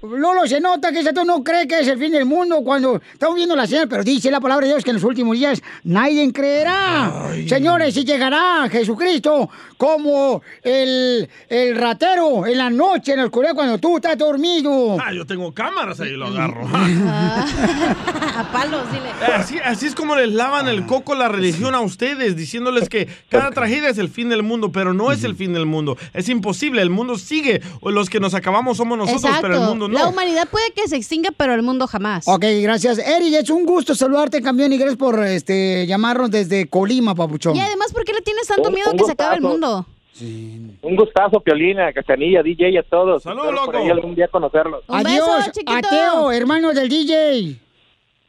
Lolo, 0.02 0.46
se 0.48 0.60
nota 0.60 0.92
que 0.92 1.00
ese 1.00 1.10
ateo 1.10 1.24
no 1.26 1.44
cree 1.44 1.68
que 1.68 1.80
es 1.80 1.88
el 1.88 1.98
fin 1.98 2.12
del 2.12 2.26
mundo 2.26 2.62
cuando 2.64 3.02
estamos 3.14 3.36
viendo 3.36 3.56
la 3.56 3.68
señal, 3.68 3.88
pero 3.88 4.04
dice 4.04 4.30
la 4.32 4.40
palabra 4.40 4.66
de 4.66 4.74
Dios 4.74 4.84
que 4.84 4.92
en 4.92 4.96
los 4.96 5.04
últimos 5.04 5.38
días 5.38 5.62
nadie 5.84 6.32
creerá. 6.34 7.30
Señores, 7.48 7.94
si 7.94 8.04
llegará 8.06 8.68
Jesucristo 8.70 9.50
como 9.78 10.42
el, 10.64 11.27
el 11.50 11.76
ratero 11.76 12.46
en 12.46 12.58
la 12.58 12.70
noche, 12.70 13.14
en 13.14 13.20
la 13.20 13.26
oscuridad, 13.26 13.54
cuando 13.56 13.78
tú 13.78 13.98
estás 13.98 14.18
dormido. 14.18 14.98
Ah, 15.00 15.14
yo 15.14 15.26
tengo 15.26 15.54
cámaras 15.54 16.00
ahí, 16.00 16.12
lo 16.12 16.28
agarro. 16.28 16.68
A 18.38 18.52
palos, 18.52 18.82
dile. 18.92 19.10
Así, 19.36 19.58
así 19.64 19.88
es 19.88 19.96
como 19.96 20.16
les 20.16 20.32
lavan 20.32 20.68
el 20.68 20.86
coco 20.86 21.16
la 21.16 21.28
religión 21.28 21.74
a 21.76 21.82
ustedes, 21.82 22.36
diciéndoles 22.36 22.88
que 22.90 23.08
cada 23.30 23.52
tragedia 23.52 23.90
es 23.90 23.98
el 23.98 24.10
fin 24.10 24.30
del 24.30 24.44
mundo, 24.44 24.72
pero 24.72 24.94
no 24.94 25.12
es 25.12 25.24
el 25.24 25.36
fin 25.36 25.54
del 25.54 25.66
mundo. 25.66 25.98
Es 26.14 26.30
imposible, 26.30 26.82
el 26.82 26.90
mundo 26.90 27.18
sigue. 27.18 27.62
O 27.82 27.92
los 27.92 28.10
que 28.10 28.20
nos 28.20 28.34
acabamos 28.34 28.78
somos 28.78 28.98
nosotros, 28.98 29.24
Exacto. 29.24 29.42
pero 29.42 29.56
el 29.62 29.68
mundo 29.68 29.88
no. 29.88 29.98
La 29.98 30.08
humanidad 30.08 30.48
puede 30.50 30.72
que 30.72 30.88
se 30.88 30.98
extinga, 30.98 31.32
pero 31.36 31.54
el 31.54 31.64
mundo 31.64 31.88
jamás. 31.88 32.28
Ok, 32.28 32.46
gracias. 32.62 33.00
Eric, 33.00 33.34
es 33.36 33.50
un 33.50 33.66
gusto 33.66 33.96
saludarte, 33.96 34.42
campeón, 34.42 34.72
y 34.74 34.78
gracias 34.78 34.98
por 34.98 35.24
este, 35.26 35.86
llamarnos 35.88 36.30
desde 36.30 36.68
Colima, 36.68 37.16
papuchón. 37.16 37.56
Y 37.56 37.60
además, 37.60 37.92
¿por 37.92 38.04
qué 38.04 38.14
le 38.14 38.22
tienes 38.22 38.48
tanto 38.48 38.70
Un- 38.70 38.76
miedo 38.76 38.92
que 38.92 39.04
se 39.04 39.12
acabe 39.14 39.38
el 39.38 39.42
gustazo. 39.42 39.86
Un 40.22 40.96
gustazo, 40.96 41.40
Piolina, 41.40 41.92
Cachanilla, 41.94 42.42
DJ 42.42 42.70
y 42.72 42.78
a 42.78 42.84
todos. 42.84 43.24
Salud, 43.24 43.44
Espero 43.46 43.66
por 43.66 43.76
loco. 43.76 43.86
ahí 43.86 43.92
algún 43.92 44.16
día 44.16 44.28
conocerlos. 44.28 44.84
Adiós, 44.88 45.52
ateo, 45.66 46.32
hermano 46.32 46.74
del 46.74 46.90
DJ. 46.90 47.60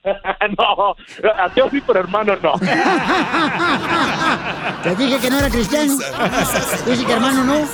no, 0.58 0.96
ateo 1.38 1.70
sí, 1.70 1.82
pero 1.86 2.00
hermano 2.00 2.36
no. 2.42 2.52
Te 4.82 4.94
dije 4.96 5.18
que 5.18 5.30
no 5.30 5.38
era 5.38 5.50
cristiano. 5.50 5.96
Dice 6.86 7.04
que 7.04 7.12
hermano 7.12 7.44
no. 7.44 7.66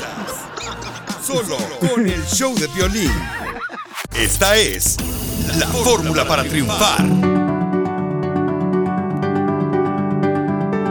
Solo 1.22 1.56
con 1.80 2.06
el 2.06 2.22
show 2.26 2.54
de 2.54 2.66
violín. 2.68 3.10
Esta 4.16 4.56
es 4.56 4.96
la 5.58 5.66
fórmula 5.66 6.24
para 6.24 6.44
triunfar. 6.44 7.43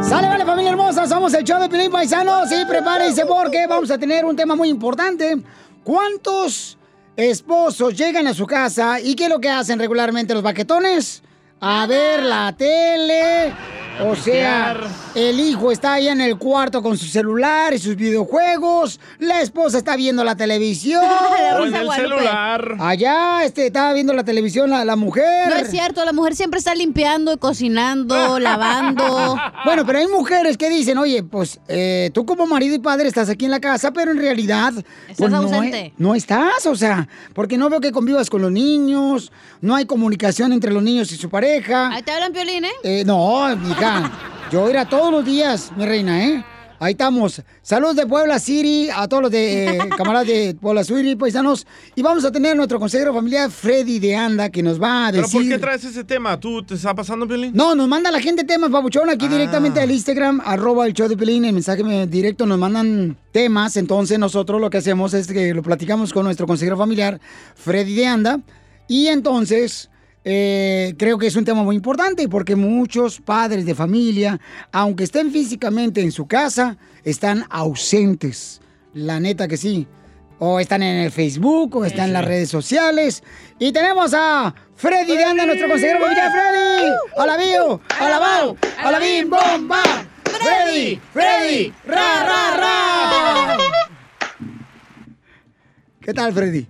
Sale, 0.07 0.27
vale, 0.27 0.45
familia 0.45 0.71
hermosa, 0.71 1.07
somos 1.07 1.33
el 1.33 1.43
show 1.45 1.59
de 1.61 1.69
Pilín 1.69 1.89
Paisanos 1.89 2.51
y 2.51 2.65
prepárense 2.65 3.25
porque 3.25 3.65
vamos 3.67 3.89
a 3.89 3.97
tener 3.97 4.25
un 4.25 4.35
tema 4.35 4.55
muy 4.55 4.69
importante. 4.69 5.37
¿Cuántos 5.83 6.77
esposos 7.15 7.97
llegan 7.97 8.27
a 8.27 8.33
su 8.33 8.45
casa 8.45 8.99
y 8.99 9.15
qué 9.15 9.23
es 9.23 9.29
lo 9.29 9.39
que 9.39 9.49
hacen 9.49 9.79
regularmente 9.79 10.33
los 10.33 10.43
baquetones? 10.43 11.22
A 11.65 11.85
ver 11.87 12.23
la 12.23 12.51
tele. 12.57 13.53
O 14.01 14.15
sea, 14.15 14.75
el 15.13 15.39
hijo 15.39 15.71
está 15.71 15.93
allá 15.93 16.13
en 16.13 16.21
el 16.21 16.37
cuarto 16.37 16.81
con 16.81 16.97
su 16.97 17.05
celular 17.05 17.73
y 17.73 17.79
sus 17.79 17.95
videojuegos. 17.95 18.99
La 19.19 19.41
esposa 19.41 19.77
está 19.77 19.95
viendo 19.95 20.23
la 20.23 20.35
televisión. 20.35 21.03
O 21.53 21.65
en 21.65 21.75
el 21.75 21.91
celular. 21.91 22.75
Allá 22.79 23.43
este, 23.45 23.67
estaba 23.67 23.93
viendo 23.93 24.13
la 24.13 24.23
televisión 24.23 24.71
la, 24.71 24.83
la 24.83 24.95
mujer. 24.95 25.49
No 25.49 25.55
es 25.55 25.69
cierto, 25.69 26.03
la 26.03 26.11
mujer 26.11 26.35
siempre 26.35 26.57
está 26.57 26.73
limpiando, 26.73 27.37
cocinando, 27.37 28.39
lavando. 28.39 29.37
Bueno, 29.63 29.85
pero 29.85 29.99
hay 29.99 30.07
mujeres 30.07 30.57
que 30.57 30.69
dicen, 30.69 30.97
oye, 30.97 31.21
pues 31.21 31.59
eh, 31.67 32.09
tú 32.13 32.25
como 32.25 32.47
marido 32.47 32.73
y 32.73 32.79
padre 32.79 33.07
estás 33.07 33.29
aquí 33.29 33.45
en 33.45 33.51
la 33.51 33.59
casa, 33.59 33.91
pero 33.93 34.11
en 34.11 34.17
realidad 34.17 34.73
pues, 35.15 35.29
no, 35.29 35.37
ausente. 35.37 35.93
no 35.97 36.15
estás, 36.15 36.65
o 36.65 36.75
sea, 36.75 37.07
porque 37.33 37.57
no 37.57 37.69
veo 37.69 37.79
que 37.79 37.91
convivas 37.91 38.31
con 38.31 38.41
los 38.41 38.51
niños, 38.51 39.31
no 39.61 39.75
hay 39.75 39.85
comunicación 39.85 40.51
entre 40.53 40.73
los 40.73 40.81
niños 40.81 41.11
y 41.11 41.17
su 41.17 41.29
pareja. 41.29 41.52
Ahí 41.61 42.01
te 42.03 42.11
hablan 42.11 42.33
violín, 42.33 42.65
¿eh? 42.65 42.71
Eh, 42.83 43.03
no, 43.05 43.51
hija, 43.69 44.11
yo 44.51 44.69
ir 44.69 44.77
a 44.77 44.87
todos 44.89 45.11
los 45.11 45.23
días, 45.25 45.71
mi 45.77 45.85
reina, 45.85 46.25
¿eh? 46.25 46.43
Ahí 46.79 46.91
estamos. 46.93 47.41
Saludos 47.61 47.95
de 47.95 48.05
Puebla 48.05 48.39
City 48.39 48.89
a 48.93 49.07
todos 49.07 49.23
los 49.23 49.31
de 49.31 49.77
eh, 49.77 49.79
camaradas 49.97 50.27
de 50.27 50.53
Puebla 50.59 50.83
City, 50.83 51.15
paisanos. 51.15 51.65
Y 51.95 52.01
vamos 52.01 52.25
a 52.25 52.31
tener 52.31 52.57
nuestro 52.57 52.77
consejero 52.77 53.13
familiar 53.13 53.49
Freddy 53.49 53.99
de 53.99 54.15
Anda 54.17 54.49
que 54.49 54.61
nos 54.61 54.81
va 54.81 55.07
a 55.07 55.11
¿Pero 55.11 55.21
decir. 55.23 55.39
por 55.41 55.49
qué 55.49 55.59
traes 55.59 55.83
ese 55.85 56.03
tema? 56.03 56.37
¿Tú 56.37 56.61
te 56.63 56.73
está 56.73 56.93
pasando, 56.93 57.25
Piolín? 57.25 57.51
No, 57.55 57.73
nos 57.73 57.87
manda 57.87 58.11
la 58.11 58.19
gente 58.19 58.43
temas, 58.43 58.69
babuchón, 58.69 59.09
aquí 59.09 59.27
Ah. 59.27 59.29
directamente 59.29 59.79
al 59.79 59.91
Instagram, 59.91 60.41
arroba 60.43 60.85
el 60.85 60.93
show 60.93 61.07
de 61.07 61.15
Pelín, 61.15 61.45
el 61.45 61.53
mensaje 61.53 61.83
me- 61.85 62.05
directo 62.07 62.45
nos 62.45 62.57
mandan 62.59 63.15
temas, 63.31 63.77
entonces 63.77 64.19
nosotros 64.19 64.59
lo 64.59 64.69
que 64.69 64.79
hacemos 64.79 65.13
es 65.13 65.27
que 65.27 65.53
lo 65.53 65.61
platicamos 65.63 66.11
con 66.11 66.25
nuestro 66.25 66.47
consejero 66.47 66.77
familiar, 66.77 67.21
Freddy 67.55 67.95
de 67.95 68.07
Anda, 68.07 68.39
y 68.89 69.07
entonces 69.07 69.89
eh, 70.25 70.95
creo 70.97 71.17
que 71.17 71.27
es 71.27 71.35
un 71.35 71.43
tema 71.43 71.63
muy 71.63 71.75
importante 71.75 72.29
porque 72.29 72.55
muchos 72.55 73.19
padres 73.19 73.65
de 73.65 73.75
familia, 73.75 74.39
aunque 74.71 75.03
estén 75.03 75.31
físicamente 75.31 76.01
en 76.01 76.11
su 76.11 76.27
casa, 76.27 76.77
están 77.03 77.45
ausentes, 77.49 78.61
la 78.93 79.19
neta 79.19 79.47
que 79.47 79.57
sí. 79.57 79.87
O 80.39 80.59
están 80.59 80.83
en 80.83 80.97
el 80.97 81.11
Facebook, 81.11 81.75
o 81.77 81.85
están 81.85 82.07
en 82.07 82.13
las 82.13 82.25
redes 82.25 82.49
sociales. 82.49 83.23
Y 83.59 83.71
tenemos 83.71 84.13
a 84.13 84.53
Freddy 84.75 85.15
de 85.15 85.23
Anda, 85.23 85.45
nuestro 85.45 85.69
consejero 85.69 86.01
familiar. 86.01 86.31
¡Freddy! 86.31 86.91
¡Hola, 87.15 87.37
Bio! 87.37 87.81
¡Hola, 88.01 88.19
Bao! 88.19 88.57
¡Hola, 88.85 88.99
Bim! 88.99 89.29
¡Bomba! 89.29 89.83
¡Freddy! 90.25 90.99
¡Freddy! 91.13 91.73
¡Ra, 91.85 92.25
ra, 92.25 92.57
ra! 92.57 93.57
¿Qué 96.01 96.13
tal, 96.13 96.33
Freddy? 96.33 96.67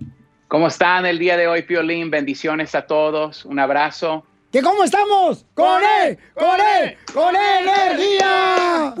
¿Cómo 0.54 0.68
están 0.68 1.04
el 1.04 1.18
día 1.18 1.36
de 1.36 1.48
hoy, 1.48 1.62
Piolín? 1.62 2.12
Bendiciones 2.12 2.76
a 2.76 2.82
todos. 2.86 3.44
Un 3.44 3.58
abrazo. 3.58 4.24
¿Qué 4.52 4.62
cómo 4.62 4.84
estamos? 4.84 5.44
¡Con 5.52 5.82
él! 5.82 6.16
¡Con 6.32 6.60
él! 6.60 6.96
¡Con 7.12 7.34
energía! 7.34 8.94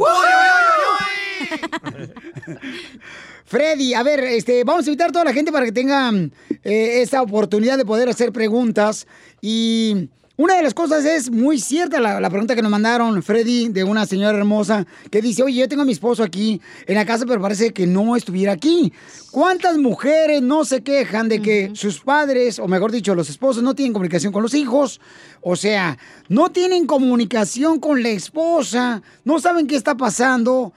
Freddy, 3.44 3.94
a 3.94 4.02
ver, 4.02 4.18
este, 4.24 4.64
vamos 4.64 4.84
a 4.84 4.88
invitar 4.88 5.10
a 5.10 5.12
toda 5.12 5.26
la 5.26 5.32
gente 5.32 5.52
para 5.52 5.64
que 5.64 5.70
tengan 5.70 6.32
eh, 6.64 7.02
esa 7.02 7.22
oportunidad 7.22 7.78
de 7.78 7.84
poder 7.84 8.08
hacer 8.08 8.32
preguntas. 8.32 9.06
Y 9.40 10.08
una 10.36 10.56
de 10.56 10.62
las 10.62 10.74
cosas 10.74 11.04
es 11.04 11.30
muy 11.30 11.58
cierta 11.58 12.00
la, 12.00 12.20
la 12.20 12.28
pregunta 12.28 12.56
que 12.56 12.62
nos 12.62 12.70
mandaron, 12.70 13.22
Freddy, 13.22 13.68
de 13.68 13.84
una 13.84 14.04
señora 14.04 14.36
hermosa, 14.36 14.84
que 15.10 15.22
dice, 15.22 15.44
oye, 15.44 15.60
yo 15.60 15.68
tengo 15.68 15.82
a 15.82 15.84
mi 15.84 15.92
esposo 15.92 16.24
aquí 16.24 16.60
en 16.86 16.96
la 16.96 17.06
casa, 17.06 17.24
pero 17.24 17.40
parece 17.40 17.72
que 17.72 17.86
no 17.86 18.16
estuviera 18.16 18.52
aquí. 18.52 18.92
¿Cuántas 19.30 19.78
mujeres 19.78 20.42
no 20.42 20.64
se 20.64 20.82
quejan 20.82 21.28
de 21.28 21.40
que 21.40 21.70
sus 21.74 22.00
padres, 22.00 22.58
o 22.58 22.66
mejor 22.66 22.90
dicho, 22.90 23.14
los 23.14 23.30
esposos, 23.30 23.62
no 23.62 23.74
tienen 23.74 23.92
comunicación 23.92 24.32
con 24.32 24.42
los 24.42 24.54
hijos? 24.54 25.00
O 25.40 25.54
sea, 25.54 25.98
no 26.28 26.50
tienen 26.50 26.86
comunicación 26.86 27.78
con 27.78 28.02
la 28.02 28.08
esposa, 28.08 29.02
no 29.24 29.38
saben 29.38 29.68
qué 29.68 29.76
está 29.76 29.94
pasando. 29.96 30.72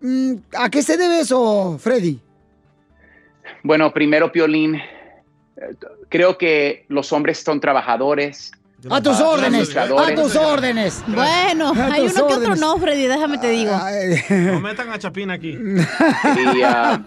Mm, 0.00 0.34
¿A 0.56 0.70
qué 0.70 0.82
se 0.82 0.96
debe 0.96 1.20
eso, 1.20 1.78
Freddy? 1.80 2.20
Bueno, 3.64 3.92
primero, 3.92 4.30
Piolín, 4.30 4.80
creo 6.08 6.38
que 6.38 6.84
los 6.88 7.12
hombres 7.12 7.38
son 7.38 7.60
trabajadores. 7.60 8.52
A 8.88 9.02
tus 9.02 9.20
órdenes, 9.20 9.76
a 9.76 10.14
tus 10.14 10.36
órdenes. 10.36 11.02
Bueno, 11.06 11.72
A 11.76 11.92
hay 11.92 12.02
uno 12.02 12.26
que 12.26 12.34
otro 12.34 12.56
no, 12.56 12.78
Freddy, 12.78 13.06
déjame 13.06 13.38
te 13.38 13.50
digo. 13.50 13.72
No 14.30 14.60
metan 14.60 14.88
a 14.90 14.98
Chapín 14.98 15.30
aquí. 15.30 15.50
Y, 15.50 16.62
ah, 16.62 17.02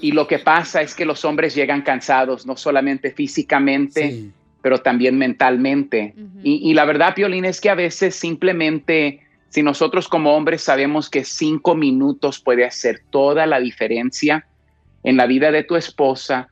y 0.00 0.12
lo 0.12 0.26
que 0.26 0.38
pasa 0.40 0.82
es 0.82 0.94
que 0.94 1.04
los 1.04 1.24
hombres 1.24 1.54
llegan 1.54 1.82
cansados, 1.82 2.44
no 2.46 2.56
solamente 2.56 3.10
físicamente, 3.12 4.24
pero 4.60 4.80
también 4.80 5.16
mentalmente. 5.16 6.14
y, 6.42 6.70
y 6.70 6.74
la 6.74 6.84
verdad, 6.84 7.14
Piolín, 7.14 7.44
es 7.44 7.60
que 7.60 7.70
a 7.70 7.74
veces 7.74 8.14
simplemente 8.14 9.20
Si 9.54 9.62
nosotros 9.62 10.08
como 10.08 10.34
hombres 10.34 10.62
sabemos 10.62 11.08
que 11.08 11.22
cinco 11.24 11.76
minutos 11.76 12.40
puede 12.40 12.64
hacer 12.64 13.02
toda 13.10 13.46
la 13.46 13.60
diferencia 13.60 14.44
en 15.04 15.16
la 15.16 15.26
vida 15.26 15.52
de 15.52 15.62
tu 15.62 15.76
esposa 15.76 16.48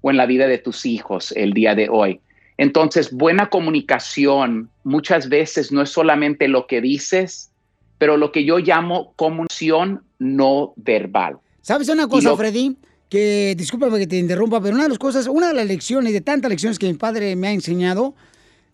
o 0.00 0.10
en 0.10 0.16
la 0.16 0.26
vida 0.26 0.48
de 0.48 0.58
tus 0.58 0.84
hijos 0.84 1.32
el 1.36 1.52
día 1.52 1.76
de 1.76 1.88
hoy. 1.88 2.20
Entonces, 2.60 3.10
buena 3.10 3.48
comunicación 3.48 4.68
muchas 4.84 5.30
veces 5.30 5.72
no 5.72 5.80
es 5.80 5.88
solamente 5.88 6.46
lo 6.46 6.66
que 6.66 6.82
dices, 6.82 7.50
pero 7.96 8.18
lo 8.18 8.32
que 8.32 8.44
yo 8.44 8.58
llamo 8.58 9.14
comunicación 9.16 10.02
no 10.18 10.74
verbal. 10.76 11.38
¿Sabes 11.62 11.88
una 11.88 12.06
cosa, 12.06 12.36
Freddy? 12.36 12.76
Que 13.08 13.54
discúlpame 13.56 13.98
que 14.00 14.06
te 14.06 14.18
interrumpa, 14.18 14.60
pero 14.60 14.74
una 14.74 14.82
de 14.82 14.90
las 14.90 14.98
cosas, 14.98 15.26
una 15.26 15.48
de 15.48 15.54
las 15.54 15.66
lecciones, 15.66 16.12
de 16.12 16.20
tantas 16.20 16.50
lecciones 16.50 16.78
que 16.78 16.86
mi 16.86 16.98
padre 16.98 17.34
me 17.34 17.48
ha 17.48 17.52
enseñado, 17.52 18.14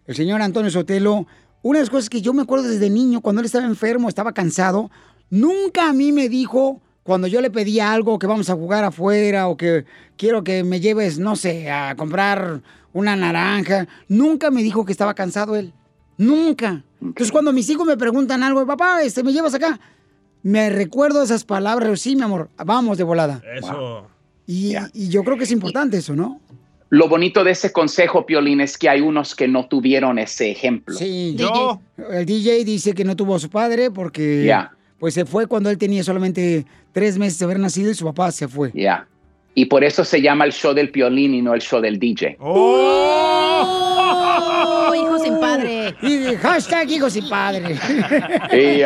el 0.09 0.16
señor 0.16 0.43
Antonio 0.43 0.72
Sotelo, 0.72 1.28
una 1.62 1.78
de 1.78 1.84
las 1.84 1.91
cosas 1.91 2.11
que 2.11 2.20
yo 2.20 2.32
me 2.32 2.43
acuerdo 2.43 2.66
desde 2.66 2.91
niño, 2.91 3.20
cuando 3.20 3.41
él 3.41 3.47
estaba 3.47 3.66
enfermo, 3.66 4.09
estaba 4.09 4.32
cansado, 4.32 4.91
nunca 5.30 5.89
a 5.89 5.93
mí 5.93 6.11
me 6.11 6.28
dijo, 6.28 6.80
cuando 7.05 7.28
yo 7.28 7.41
le 7.41 7.53
pedía 7.53 7.93
algo, 7.93 8.18
que 8.18 8.26
vamos 8.26 8.51
a 8.51 8.55
jugar 8.55 8.82
afuera 8.82 9.47
o 9.47 9.57
que 9.57 9.84
quiero 10.16 10.43
que 10.43 10.64
me 10.64 10.80
lleves, 10.80 11.20
no 11.20 11.37
sé, 11.37 11.70
a 11.70 11.95
comprar 11.95 12.62
una 12.97 13.14
naranja, 13.14 13.86
nunca 14.09 14.51
me 14.51 14.62
dijo 14.62 14.84
que 14.84 14.92
estaba 14.92 15.14
cansado 15.14 15.55
él. 15.57 15.72
Nunca. 16.18 16.82
Entonces 17.03 17.30
cuando 17.30 17.53
mis 17.53 17.68
hijos 17.68 17.86
me 17.86 17.97
preguntan 17.97 18.42
algo, 18.42 18.66
papá, 18.66 19.03
este, 19.03 19.22
¿me 19.22 19.32
llevas 19.32 19.55
acá? 19.55 19.78
Me 20.42 20.70
recuerdo 20.70 21.22
esas 21.22 21.44
palabras, 21.44 22.01
sí, 22.01 22.16
mi 22.16 22.22
amor, 22.22 22.49
vamos 22.64 22.97
de 22.99 23.05
volada. 23.05 23.42
Eso. 23.55 24.07
Y, 24.47 24.74
y 24.94 25.09
yo 25.09 25.24
creo 25.24 25.36
que 25.36 25.44
es 25.44 25.51
importante 25.51 25.99
eso, 25.99 26.14
¿no? 26.16 26.40
Lo 26.88 27.09
bonito 27.09 27.42
de 27.44 27.51
ese 27.51 27.72
consejo, 27.72 28.24
Piolín, 28.24 28.61
es 28.61 28.78
que 28.78 28.88
hay 28.88 29.01
unos 29.01 29.34
que 29.34 29.49
no 29.49 29.66
tuvieron 29.66 30.18
ese 30.18 30.51
ejemplo. 30.53 30.94
Sí, 30.97 31.36
el 32.11 32.24
DJ 32.24 32.64
dice 32.64 32.94
que 32.94 33.05
no 33.05 33.16
tuvo 33.16 33.34
a 33.34 33.38
su 33.40 33.51
padre 33.51 33.90
porque 33.90 34.44
Ya. 34.47 34.72
pues 34.99 35.12
se 35.14 35.24
fue 35.26 35.49
cuando 35.49 35.68
él 35.68 35.78
tenía 35.78 36.03
solamente 36.05 36.64
tres 36.92 37.18
meses 37.18 37.38
de 37.40 37.44
haber 37.44 37.59
nacido 37.59 37.90
y 37.90 37.94
su 37.94 38.05
papá 38.05 38.30
se 38.30 38.47
fue. 38.49 38.70
Ya. 38.72 39.07
Y 39.59 39.64
por 39.64 39.82
eso 39.82 40.04
se 40.04 40.20
llama 40.20 40.44
el 40.44 40.52
show 40.52 40.74
del 40.74 40.90
Piolín 40.90 41.32
y 41.34 41.40
no 41.42 41.54
el 41.54 41.62
show 41.62 41.80
del 41.80 41.98
DJ. 41.98 42.36
Oh, 43.59 44.92
hijo 44.94 45.18
sin 45.18 45.40
padre. 45.40 45.94
Y 46.02 46.34
hashtag 46.36 46.90
hijo 46.90 47.09
sin 47.11 47.26
padre. 47.28 47.74
Y, 48.52 48.82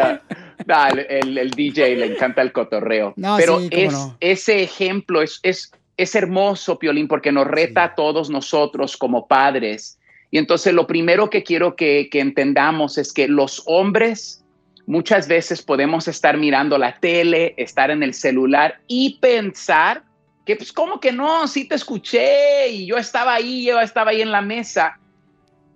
nah, 0.66 0.88
el, 0.90 0.98
el- 1.08 1.38
el 1.38 1.50
DJ 1.50 1.96
le 1.96 2.06
encanta 2.06 2.40
el 2.42 2.52
cotorreo. 2.52 3.12
No, 3.16 3.36
Pero 3.36 3.58
sí, 3.60 3.68
es, 3.72 3.92
no. 3.92 4.16
ese 4.20 4.62
ejemplo 4.62 5.22
es, 5.22 5.40
es, 5.42 5.72
es 5.96 6.14
hermoso, 6.14 6.78
Piolín, 6.78 7.08
porque 7.08 7.32
nos 7.32 7.46
reta 7.48 7.82
a 7.84 7.94
todos 7.96 8.30
nosotros 8.30 8.96
como 8.96 9.26
padres. 9.26 9.98
Y 10.30 10.38
entonces 10.38 10.72
lo 10.72 10.86
primero 10.86 11.28
que 11.30 11.42
quiero 11.42 11.74
que, 11.74 12.08
que 12.10 12.20
entendamos 12.20 12.96
es 12.96 13.12
que 13.12 13.26
los 13.26 13.62
hombres 13.66 14.44
muchas 14.86 15.26
veces 15.26 15.62
podemos 15.62 16.06
estar 16.06 16.36
mirando 16.36 16.78
la 16.78 16.96
tele, 17.00 17.54
estar 17.56 17.90
en 17.90 18.04
el 18.04 18.14
celular 18.14 18.78
y 18.86 19.18
pensar 19.20 20.04
que 20.50 20.56
pues 20.56 20.72
como 20.72 20.98
que 20.98 21.12
no, 21.12 21.46
sí 21.46 21.64
te 21.68 21.76
escuché 21.76 22.68
y 22.70 22.84
yo 22.86 22.96
estaba 22.96 23.34
ahí, 23.34 23.64
yo 23.66 23.78
estaba 23.80 24.10
ahí 24.10 24.20
en 24.20 24.32
la 24.32 24.42
mesa. 24.42 24.98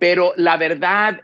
Pero 0.00 0.32
la 0.36 0.56
verdad 0.56 1.20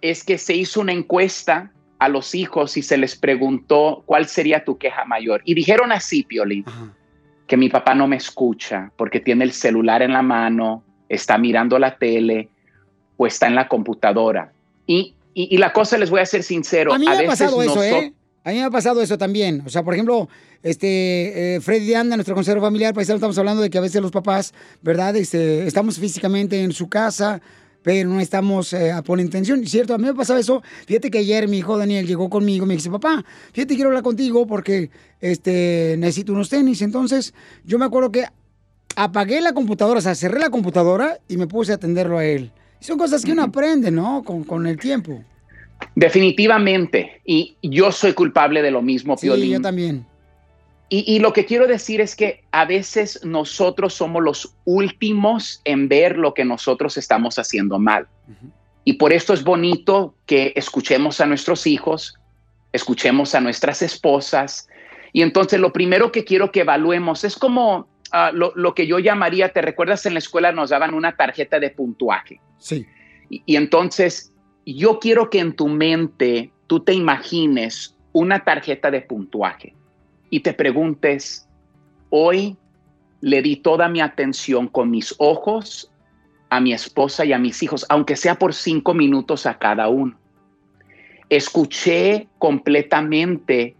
es 0.00 0.24
que 0.24 0.36
se 0.36 0.56
hizo 0.56 0.80
una 0.80 0.92
encuesta 0.92 1.70
a 2.00 2.08
los 2.08 2.34
hijos 2.34 2.76
y 2.76 2.82
se 2.82 2.96
les 2.96 3.14
preguntó 3.16 4.02
cuál 4.04 4.26
sería 4.26 4.64
tu 4.64 4.78
queja 4.78 5.04
mayor. 5.04 5.42
Y 5.44 5.54
dijeron 5.54 5.92
así, 5.92 6.24
Piolín, 6.24 6.64
que 7.46 7.56
mi 7.56 7.68
papá 7.68 7.94
no 7.94 8.08
me 8.08 8.16
escucha 8.16 8.90
porque 8.96 9.20
tiene 9.20 9.44
el 9.44 9.52
celular 9.52 10.02
en 10.02 10.12
la 10.12 10.22
mano, 10.22 10.82
está 11.08 11.38
mirando 11.38 11.78
la 11.78 11.96
tele 11.98 12.48
o 13.16 13.28
está 13.28 13.46
en 13.46 13.54
la 13.54 13.68
computadora. 13.68 14.50
Y, 14.88 15.14
y- 15.34 15.54
y 15.54 15.58
la 15.58 15.72
cosa, 15.72 15.96
les 15.98 16.10
voy 16.10 16.18
a 16.20 16.26
ser 16.26 16.42
sincero, 16.42 16.92
A 16.94 16.98
mí 16.98 17.06
me 17.06 17.12
ha 17.12 17.14
veces 17.14 17.28
pasado 17.28 17.62
eso, 17.62 17.74
noso- 17.76 17.82
¿eh? 17.84 18.12
A 18.48 18.50
mí 18.50 18.56
me 18.56 18.64
ha 18.64 18.70
pasado 18.70 19.02
eso 19.02 19.18
también. 19.18 19.62
O 19.66 19.68
sea, 19.68 19.82
por 19.82 19.92
ejemplo, 19.92 20.26
este 20.62 21.56
eh, 21.56 21.60
Freddy 21.60 21.88
de 21.88 21.96
Anda, 21.96 22.16
nuestro 22.16 22.34
consejero 22.34 22.62
familiar, 22.62 22.94
paisano, 22.94 23.16
estamos 23.16 23.36
hablando 23.36 23.60
de 23.60 23.68
que 23.68 23.76
a 23.76 23.82
veces 23.82 24.00
los 24.00 24.10
papás, 24.10 24.54
¿verdad? 24.80 25.14
Este, 25.16 25.66
estamos 25.66 25.98
físicamente 25.98 26.62
en 26.62 26.72
su 26.72 26.88
casa, 26.88 27.42
pero 27.82 28.08
no 28.08 28.20
estamos 28.20 28.72
eh, 28.72 28.90
a 28.90 29.02
por 29.02 29.20
intención. 29.20 29.66
¿Cierto? 29.66 29.92
A 29.92 29.98
mí 29.98 30.04
me 30.04 30.14
pasaba 30.14 30.40
eso. 30.40 30.62
Fíjate 30.86 31.10
que 31.10 31.18
ayer 31.18 31.46
mi 31.46 31.58
hijo 31.58 31.76
Daniel 31.76 32.06
llegó 32.06 32.30
conmigo 32.30 32.64
y 32.64 32.68
me 32.68 32.74
dice, 32.76 32.88
papá, 32.88 33.22
fíjate, 33.52 33.74
quiero 33.74 33.90
hablar 33.90 34.02
contigo 34.02 34.46
porque 34.46 34.88
este, 35.20 35.96
necesito 35.98 36.32
unos 36.32 36.48
tenis. 36.48 36.80
Entonces, 36.80 37.34
yo 37.66 37.78
me 37.78 37.84
acuerdo 37.84 38.10
que 38.10 38.24
apagué 38.96 39.42
la 39.42 39.52
computadora, 39.52 39.98
o 39.98 40.02
sea, 40.02 40.14
cerré 40.14 40.40
la 40.40 40.48
computadora 40.48 41.18
y 41.28 41.36
me 41.36 41.46
puse 41.46 41.72
a 41.72 41.74
atenderlo 41.74 42.16
a 42.16 42.24
él. 42.24 42.50
Son 42.80 42.96
cosas 42.96 43.26
que 43.26 43.32
uno 43.32 43.42
aprende, 43.42 43.90
¿no? 43.90 44.22
Con, 44.24 44.44
con 44.44 44.66
el 44.66 44.78
tiempo. 44.78 45.22
Definitivamente. 45.94 47.20
Y 47.24 47.56
yo 47.62 47.92
soy 47.92 48.12
culpable 48.12 48.62
de 48.62 48.70
lo 48.70 48.82
mismo, 48.82 49.16
Sí, 49.16 49.26
Piolín. 49.26 49.52
yo 49.52 49.60
también. 49.60 50.06
Y, 50.88 51.04
y 51.06 51.18
lo 51.18 51.32
que 51.32 51.44
quiero 51.44 51.66
decir 51.66 52.00
es 52.00 52.16
que 52.16 52.44
a 52.50 52.64
veces 52.64 53.20
nosotros 53.24 53.92
somos 53.94 54.22
los 54.22 54.54
últimos 54.64 55.60
en 55.64 55.88
ver 55.88 56.16
lo 56.16 56.32
que 56.32 56.44
nosotros 56.44 56.96
estamos 56.96 57.38
haciendo 57.38 57.78
mal. 57.78 58.06
Y 58.84 58.94
por 58.94 59.12
esto 59.12 59.34
es 59.34 59.44
bonito 59.44 60.14
que 60.24 60.52
escuchemos 60.56 61.20
a 61.20 61.26
nuestros 61.26 61.66
hijos, 61.66 62.14
escuchemos 62.72 63.34
a 63.34 63.40
nuestras 63.40 63.82
esposas. 63.82 64.68
Y 65.12 65.20
entonces 65.20 65.60
lo 65.60 65.74
primero 65.74 66.10
que 66.10 66.24
quiero 66.24 66.52
que 66.52 66.60
evaluemos 66.60 67.22
es 67.24 67.36
como 67.36 67.86
ah, 68.12 68.30
lo, 68.32 68.52
lo 68.56 68.74
que 68.74 68.86
yo 68.86 68.98
llamaría, 68.98 69.52
¿te 69.52 69.60
recuerdas 69.60 70.06
en 70.06 70.14
la 70.14 70.20
escuela 70.20 70.52
nos 70.52 70.70
daban 70.70 70.94
una 70.94 71.16
tarjeta 71.16 71.60
de 71.60 71.68
puntuaje? 71.68 72.40
Sí. 72.58 72.86
Y, 73.28 73.42
y 73.44 73.56
entonces 73.56 74.32
yo 74.74 74.98
quiero 74.98 75.30
que 75.30 75.40
en 75.40 75.54
tu 75.54 75.68
mente 75.68 76.50
tú 76.66 76.80
te 76.80 76.92
imagines 76.92 77.94
una 78.12 78.44
tarjeta 78.44 78.90
de 78.90 79.00
puntuaje 79.00 79.74
y 80.30 80.40
te 80.40 80.52
preguntes, 80.52 81.48
hoy 82.10 82.56
le 83.20 83.42
di 83.42 83.56
toda 83.56 83.88
mi 83.88 84.00
atención 84.00 84.68
con 84.68 84.90
mis 84.90 85.14
ojos 85.18 85.90
a 86.50 86.60
mi 86.60 86.72
esposa 86.72 87.24
y 87.24 87.32
a 87.32 87.38
mis 87.38 87.62
hijos, 87.62 87.84
aunque 87.88 88.16
sea 88.16 88.34
por 88.36 88.54
cinco 88.54 88.94
minutos 88.94 89.46
a 89.46 89.58
cada 89.58 89.88
uno. 89.88 90.18
Escuché 91.28 92.28
completamente 92.38 93.76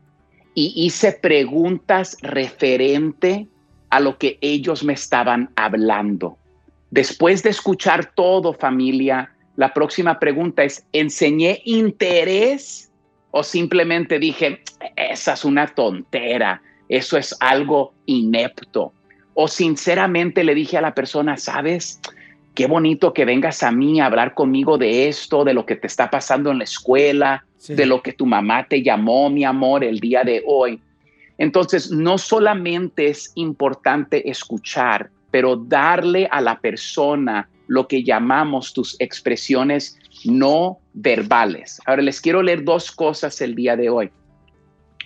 y 0.55 0.73
hice 0.75 1.13
preguntas 1.13 2.17
referente 2.21 3.47
a 3.91 4.01
lo 4.01 4.19
que 4.19 4.39
ellos 4.41 4.85
me 4.85 4.93
estaban 4.93 5.51
hablando. 5.57 6.37
Después 6.91 7.43
de 7.43 7.51
escuchar 7.51 8.13
todo, 8.15 8.53
familia, 8.53 9.35
la 9.59 9.75
próxima 9.75 10.21
pregunta 10.21 10.63
es, 10.63 10.87
¿enseñé 10.93 11.63
interés 11.65 12.93
o 13.33 13.43
simplemente 13.43 14.21
dije, 14.21 14.63
esa 14.95 15.33
es 15.33 15.45
una 15.45 15.67
tontera, 15.67 16.63
eso 16.89 17.17
es 17.17 17.37
algo 17.41 17.93
inepto? 18.07 18.93
O 19.35 19.49
sinceramente 19.49 20.45
le 20.45 20.55
dije 20.55 20.79
a 20.79 20.81
la 20.81 20.95
persona, 20.95 21.37
¿sabes? 21.37 22.01
Qué 22.55 22.69
bonito 22.69 23.13
que 23.13 23.25
vengas 23.25 23.65
a 23.65 23.73
mí 23.73 24.01
a 24.01 24.07
hablar 24.07 24.35
conmigo 24.35 24.79
de 24.79 25.09
esto, 25.09 25.43
de 25.43 25.55
lo 25.55 25.67
que 25.67 25.75
te 25.75 25.89
está 25.89 26.09
pasando 26.09 26.53
en 26.53 26.59
la 26.59 26.65
escuela, 26.65 27.45
Sí. 27.57 27.75
de 27.75 27.87
lo 27.87 28.01
que 28.01 28.13
tu 28.13 28.27
mamá 28.27 28.69
te 28.69 28.85
llamó, 28.85 29.29
mi 29.29 29.43
amor, 29.43 29.83
el 29.83 29.99
día 29.99 30.23
de 30.23 30.45
hoy. 30.47 30.81
Entonces, 31.37 31.91
no 31.91 32.17
solamente 32.17 33.09
es 33.09 33.33
importante 33.35 34.31
escuchar, 34.31 35.11
pero 35.33 35.57
darle 35.57 36.29
a 36.31 36.41
la 36.41 36.61
persona 36.61 37.49
lo 37.69 37.87
que 37.87 38.03
llamamos 38.03 38.73
tus 38.73 38.97
expresiones 38.99 39.97
no 40.25 40.81
verbales. 40.95 41.81
Ahora 41.87 42.03
les 42.03 42.21
quiero 42.21 42.43
leer 42.43 42.65
dos 42.65 42.91
cosas 42.91 43.41
el 43.41 43.55
día 43.55 43.77
de 43.77 43.89
hoy. 43.89 44.11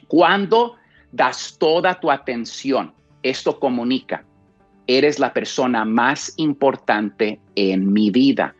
Cuando 0.09 0.77
das 1.11 1.57
toda 1.59 2.01
tu 2.01 2.11
atención, 2.11 2.95
esto 3.23 3.61
comunica, 3.61 4.25
eres 4.87 5.19
la 5.19 5.33
persona 5.33 5.85
más 5.85 6.33
importante 6.37 7.41
en 7.55 7.93
mi 7.93 8.11
vida. 8.11 8.55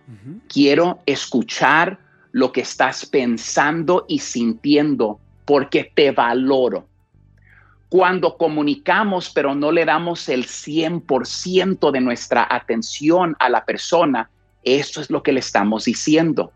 Quiero 0.49 1.01
escuchar 1.07 1.99
lo 2.33 2.53
que 2.53 2.63
estás 2.63 3.07
pensando 3.07 4.05
y 4.09 4.19
sintiendo 4.19 5.21
porque 5.45 5.91
te 5.95 6.11
valoro. 6.11 6.87
Cuando 7.93 8.39
comunicamos 8.39 9.29
pero 9.29 9.55
no 9.55 9.71
le 9.71 9.85
damos 9.85 10.31
el 10.31 10.47
100% 10.47 11.91
de 11.91 12.01
nuestra 12.01 12.47
atención 12.49 13.37
a 13.39 13.51
la 13.51 13.67
persona, 13.67 14.31
eso 14.65 15.03
es 15.03 15.11
lo 15.11 15.23
que 15.23 15.31
le 15.33 15.41
estamos 15.41 15.85
diciendo. 15.85 16.53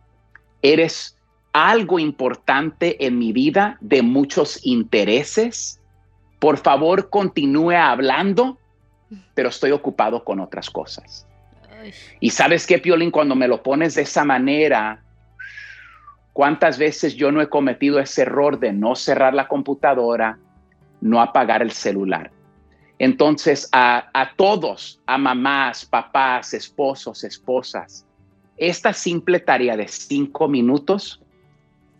Eres 0.62 1.18
algo 1.52 1.98
importante 1.98 3.04
en 3.04 3.18
mi 3.18 3.34
vida 3.34 3.76
de 3.82 4.00
muchos 4.00 4.64
intereses. 4.64 5.78
Por 6.38 6.56
favor, 6.56 7.10
continúe 7.10 7.72
hablando, 7.72 8.58
pero 9.34 9.50
estoy 9.50 9.72
ocupado 9.72 10.24
con 10.24 10.40
otras 10.40 10.70
cosas. 10.70 11.26
Y 12.18 12.30
sabes 12.30 12.66
qué, 12.66 12.78
Piolín, 12.78 13.10
cuando 13.10 13.34
me 13.34 13.46
lo 13.46 13.62
pones 13.62 13.96
de 13.96 14.02
esa 14.02 14.24
manera, 14.24 15.02
¿cuántas 16.32 16.78
veces 16.78 17.14
yo 17.14 17.30
no 17.30 17.42
he 17.42 17.50
cometido 17.50 17.98
ese 17.98 18.22
error 18.22 18.58
de 18.58 18.72
no 18.72 18.96
cerrar 18.96 19.34
la 19.34 19.48
computadora, 19.48 20.38
no 21.00 21.20
apagar 21.20 21.62
el 21.62 21.72
celular? 21.72 22.30
Entonces, 22.98 23.68
a, 23.72 24.30
todos, 24.36 25.00
a 25.06 25.18
mamás, 25.18 25.84
papás, 25.84 26.54
esposos, 26.54 27.24
esposas, 27.24 28.06
esta 28.56 28.92
simple 28.92 29.40
tarea 29.40 29.76
de 29.76 29.86
cinco 29.86 30.48
minutos 30.48 31.22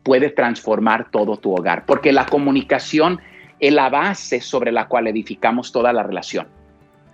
puede 0.03 0.30
transformar 0.30 1.11
todo 1.11 1.36
tu 1.36 1.55
hogar, 1.55 1.84
porque 1.84 2.12
la 2.12 2.24
comunicación 2.24 3.20
es 3.61 3.72
la 3.72 3.90
base 3.90 4.40
sobre 4.40 4.72
la 4.72 4.88
cual 4.88 5.07
edificamos 5.09 5.70
toda 5.70 5.92
la 5.92 6.03
relación. 6.03 6.49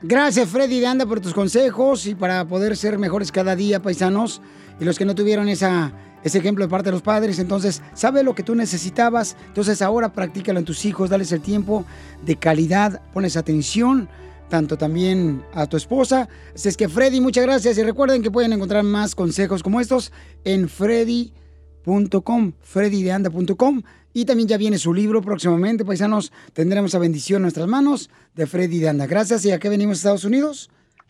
Gracias, 0.03 0.49
Freddy 0.49 0.80
de 0.80 0.87
Anda, 0.87 1.07
por 1.07 1.20
tus 1.20 1.33
consejos 1.33 2.07
y 2.07 2.14
para 2.14 2.45
poder 2.45 2.76
ser 2.76 2.99
mejores 2.99 3.30
cada 3.30 3.57
día, 3.57 3.80
paisanos. 3.80 4.43
Y 4.80 4.85
los 4.85 4.99
que 4.99 5.05
no 5.05 5.14
tuvieron 5.14 5.49
esa, 5.49 5.93
ese 6.25 6.39
ejemplo 6.39 6.64
de 6.64 6.70
parte 6.70 6.87
de 6.87 6.93
los 6.93 7.03
padres, 7.03 7.39
entonces, 7.39 7.83
sabe 7.95 8.23
lo 8.23 8.35
que 8.35 8.43
tú 8.43 8.55
necesitabas. 8.55 9.37
Entonces, 9.49 9.83
ahora 9.83 10.12
practícalo 10.12 10.59
en 10.59 10.64
tus 10.64 10.85
hijos, 10.85 11.11
dales 11.11 11.33
el 11.33 11.41
tiempo 11.41 11.85
de 12.25 12.37
calidad, 12.37 13.01
pones 13.12 13.37
atención, 13.37 14.09
tanto 14.49 14.77
también 14.77 15.43
a 15.55 15.66
tu 15.66 15.77
esposa. 15.77 16.29
Así 16.55 16.68
es 16.68 16.77
que, 16.77 16.89
Freddy, 16.89 17.20
muchas 17.20 17.45
gracias. 17.45 17.79
Y 17.79 17.83
recuerden 17.83 18.23
que 18.23 18.31
pueden 18.31 18.53
encontrar 18.53 18.85
más 18.85 19.14
consejos 19.14 19.62
como 19.62 19.81
estos 19.81 20.12
en 20.45 20.68
freddy.com, 20.68 22.53
freddydeanda.com. 22.61 23.83
Y 24.14 24.27
también 24.27 24.49
ya 24.49 24.59
viene 24.59 24.77
su 24.77 24.93
libro 24.93 25.23
próximamente, 25.23 25.87
paisanos. 25.87 26.33
Tendremos 26.53 26.95
a 26.95 26.99
bendición 26.99 27.39
en 27.39 27.43
nuestras 27.45 27.66
manos 27.66 28.11
de 28.35 28.47
Freddy 28.47 28.79
de 28.79 28.91
Anda. 28.91 29.07
Gracias. 29.07 29.45
¿Y 29.47 29.53
a 29.53 29.59
qué 29.59 29.70
venimos 29.70 29.97
a 29.97 29.99
Estados 29.99 30.25
Unidos? 30.25 30.68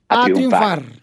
A 0.08 0.22
A, 0.22 0.24
triunfar. 0.26 0.82
triunfar. 0.82 1.01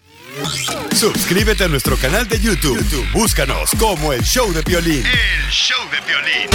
Suscríbete 0.96 1.64
a 1.64 1.68
nuestro 1.68 1.98
canal 1.98 2.28
de 2.28 2.40
YouTube. 2.40 2.78
YouTube, 2.78 3.12
Búscanos 3.12 3.72
como 3.80 4.14
el 4.14 4.22
show 4.24 4.52
de 4.54 4.62
violín. 4.62 5.06
El 5.06 5.52
show 5.52 5.80
de 5.90 6.00
violín. 6.02 6.50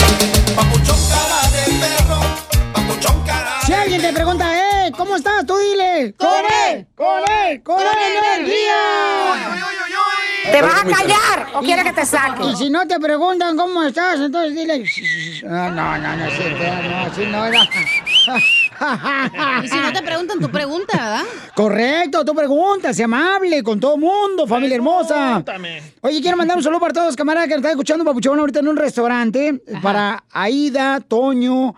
Si 3.66 3.72
alguien 3.72 4.02
te 4.02 4.12
pregunta, 4.12 4.86
eh, 4.86 4.92
¿cómo 4.96 5.16
estás? 5.16 5.46
Tú 5.46 5.56
dile. 5.56 6.14
¡Con 6.18 6.28
él! 6.68 6.86
¡Con 6.94 7.22
él! 7.30 7.62
¡Con 7.62 7.80
energía! 7.80 8.74
¿Te 10.50 10.60
vas 10.60 10.74
a 10.74 10.84
callar 10.84 11.46
o 11.54 11.60
quieres 11.60 11.84
que 11.84 11.92
te 11.92 12.06
saque? 12.06 12.44
Y 12.44 12.56
si 12.56 12.70
no 12.70 12.86
te 12.86 13.00
preguntan 13.00 13.56
cómo 13.56 13.82
estás, 13.82 14.20
entonces 14.20 14.54
dile. 14.54 14.84
Ah, 15.48 15.70
no, 15.70 15.98
no, 15.98 16.16
no, 16.16 16.30
sí, 16.30 16.44
no, 16.58 17.14
sí, 17.14 17.26
no, 17.26 17.50
no. 17.50 17.60
Y 19.62 19.68
si 19.68 19.76
no 19.76 19.92
te 19.92 20.02
preguntan, 20.02 20.40
tú 20.40 20.50
pregunta, 20.50 20.92
¿verdad? 20.96 21.22
Correcto, 21.54 22.24
tú 22.24 22.34
preguntas, 22.34 22.96
sea 22.96 23.04
amable 23.04 23.62
con 23.62 23.78
todo 23.80 23.96
mundo, 23.96 24.46
familia 24.46 24.76
hermosa. 24.76 25.44
Oye, 26.00 26.20
quiero 26.20 26.36
mandar 26.36 26.56
un 26.56 26.62
saludo 26.62 26.80
para 26.80 26.92
todos 26.92 27.06
los 27.08 27.16
camaradas 27.16 27.48
que 27.48 27.54
nos 27.54 27.58
están 27.58 27.72
escuchando, 27.72 28.04
Papuchón, 28.04 28.38
ahorita 28.38 28.60
en 28.60 28.68
un 28.68 28.76
restaurante. 28.76 29.62
Para 29.82 30.24
Aida, 30.30 31.00
Toño, 31.00 31.74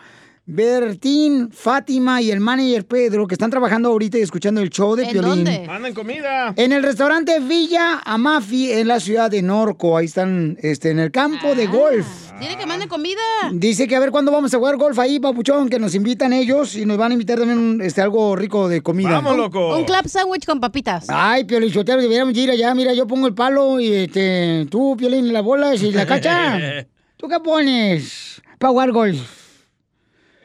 Bertín, 0.48 1.50
Fátima 1.50 2.22
y 2.22 2.30
el 2.30 2.38
manager 2.38 2.86
Pedro, 2.86 3.26
que 3.26 3.34
están 3.34 3.50
trabajando 3.50 3.88
ahorita 3.88 4.16
y 4.18 4.20
escuchando 4.22 4.60
el 4.60 4.70
show 4.70 4.94
de 4.94 5.02
¿En 5.02 5.10
Piolín. 5.10 5.28
dónde? 5.44 5.64
Mandan 5.66 5.92
comida. 5.92 6.54
En 6.56 6.70
el 6.70 6.84
restaurante 6.84 7.40
Villa 7.40 8.00
Amafi, 8.04 8.70
en 8.70 8.86
la 8.86 9.00
ciudad 9.00 9.28
de 9.28 9.42
Norco. 9.42 9.96
Ahí 9.96 10.06
están, 10.06 10.56
este, 10.62 10.90
en 10.90 11.00
el 11.00 11.10
campo 11.10 11.56
de 11.56 11.66
golf. 11.66 12.06
Dile 12.38 12.56
que 12.56 12.64
mande 12.64 12.86
comida. 12.86 13.20
Dice 13.50 13.88
que 13.88 13.96
a 13.96 13.98
ver 13.98 14.12
cuándo 14.12 14.30
vamos 14.30 14.54
a 14.54 14.58
jugar 14.58 14.76
golf 14.76 14.96
ahí, 15.00 15.18
papuchón, 15.18 15.68
que 15.68 15.80
nos 15.80 15.96
invitan 15.96 16.32
ellos 16.32 16.76
y 16.76 16.86
nos 16.86 16.96
van 16.96 17.10
a 17.10 17.14
invitar 17.14 17.40
también 17.40 17.80
este, 17.82 18.00
algo 18.00 18.36
rico 18.36 18.68
de 18.68 18.82
comida. 18.82 19.18
Un 19.18 19.84
club 19.84 20.06
sandwich 20.08 20.46
con 20.46 20.60
papitas. 20.60 21.06
Ay, 21.08 21.42
Piolín, 21.42 21.72
Sotelo, 21.72 22.00
deberíamos 22.02 22.36
ir 22.36 22.52
allá. 22.52 22.72
Mira, 22.72 22.92
yo 22.92 23.08
pongo 23.08 23.26
el 23.26 23.34
palo 23.34 23.80
y 23.80 23.92
este, 23.92 24.68
tú, 24.70 24.96
Piolín, 24.96 25.32
las 25.32 25.42
bolas 25.42 25.82
y 25.82 25.90
la 25.90 26.06
cacha. 26.06 26.86
¿Tú 27.16 27.26
qué 27.26 27.40
pones 27.40 28.40
para 28.60 28.70
jugar 28.70 28.92
golf? 28.92 29.45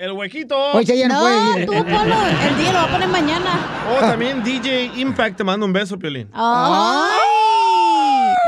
El 0.02 0.14
huequito. 0.14 0.58
Hoy 0.74 0.84
ya 0.84 1.08
no 1.08 1.20
tú 1.64 1.74
ponlo. 1.74 2.16
El 2.48 2.58
día 2.58 2.72
lo 2.72 2.80
va 2.80 2.84
a 2.86 2.92
poner 2.92 3.08
mañana. 3.08 3.86
Oh, 3.88 4.00
también 4.00 4.44
DJ 4.44 4.94
Impact 4.96 5.38
te 5.38 5.44
manda 5.44 5.64
un 5.64 5.72
beso, 5.72 6.00
Piolín. 6.00 6.28
Ay. 6.34 7.12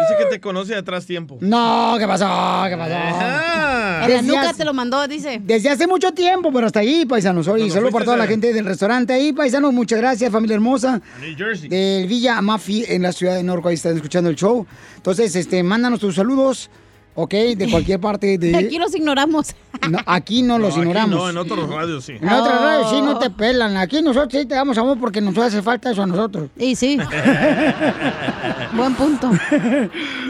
Dice 0.02 0.18
que 0.18 0.26
te 0.32 0.42
conoce 0.42 0.74
de 0.74 0.80
atrás 0.80 1.06
tiempo. 1.06 1.38
No, 1.42 1.94
¿qué 2.00 2.08
pasó? 2.08 2.26
¿Qué 2.68 2.76
pasó? 2.76 2.92
En 2.96 4.00
la 4.00 4.08
Desde 4.08 4.24
nuca 4.24 4.50
hace- 4.50 4.58
te 4.58 4.66
lo 4.66 4.74
mandó, 4.74 5.08
dice. 5.08 5.40
Desde 5.44 5.70
hace 5.70 5.86
mucho 5.86 6.12
tiempo, 6.12 6.52
pero 6.52 6.66
hasta 6.66 6.80
ahí, 6.80 7.06
paisanos. 7.06 7.48
Cuando 7.48 7.70
saludo 7.70 7.92
para 7.92 8.06
toda 8.06 8.18
la 8.18 8.26
gente 8.26 8.52
del 8.52 8.66
restaurante 8.66 9.14
ahí, 9.14 9.32
paisanos. 9.32 9.72
Muchas 9.74 10.00
gracias, 10.00 10.32
familia 10.32 10.56
hermosa. 10.56 11.02
New 11.22 11.38
Jersey. 11.38 11.70
Del 11.70 12.08
Villa 12.08 12.40
Amafi 12.40 12.84
en 12.88 13.04
la 13.04 13.12
ciudad 13.12 13.36
de 13.36 13.44
Norco. 13.44 13.68
Ahí 13.68 13.76
están 13.76 13.96
escuchando 13.96 14.32
el 14.32 14.36
show. 14.36 14.66
Entonces, 14.96 15.36
este, 15.36 15.62
mándanos 15.62 16.00
tus 16.00 16.16
saludos, 16.16 16.72
¿ok? 17.16 17.34
De 17.56 17.70
cualquier 17.70 18.00
parte 18.00 18.38
de... 18.38 18.56
Aquí 18.56 18.78
los 18.78 18.96
ignoramos. 18.96 19.56
No, 19.90 20.00
aquí 20.06 20.44
no 20.44 20.60
los 20.60 20.76
No, 20.76 20.84
ignoramos. 20.84 21.20
No, 21.20 21.30
en 21.30 21.38
otros 21.38 21.70
radios 21.70 22.06
sí. 22.06 22.14
En 22.14 22.30
otras 22.30 22.62
radios 22.62 22.90
sí 22.92 23.02
no 23.02 23.20
te 23.20 23.30
pelan. 23.30 23.76
Aquí 23.78 24.02
nosotros 24.02 24.42
sí 24.42 24.48
te 24.48 24.56
damos 24.56 24.78
amor 24.78 25.00
porque 25.00 25.20
nos 25.20 25.38
hace 25.38 25.62
falta 25.62 25.92
eso 25.92 26.04
a 26.04 26.08
nosotros. 26.08 26.50
Y 26.58 26.76
sí. 26.76 26.98
Buen 28.74 28.96
punto. 28.96 29.30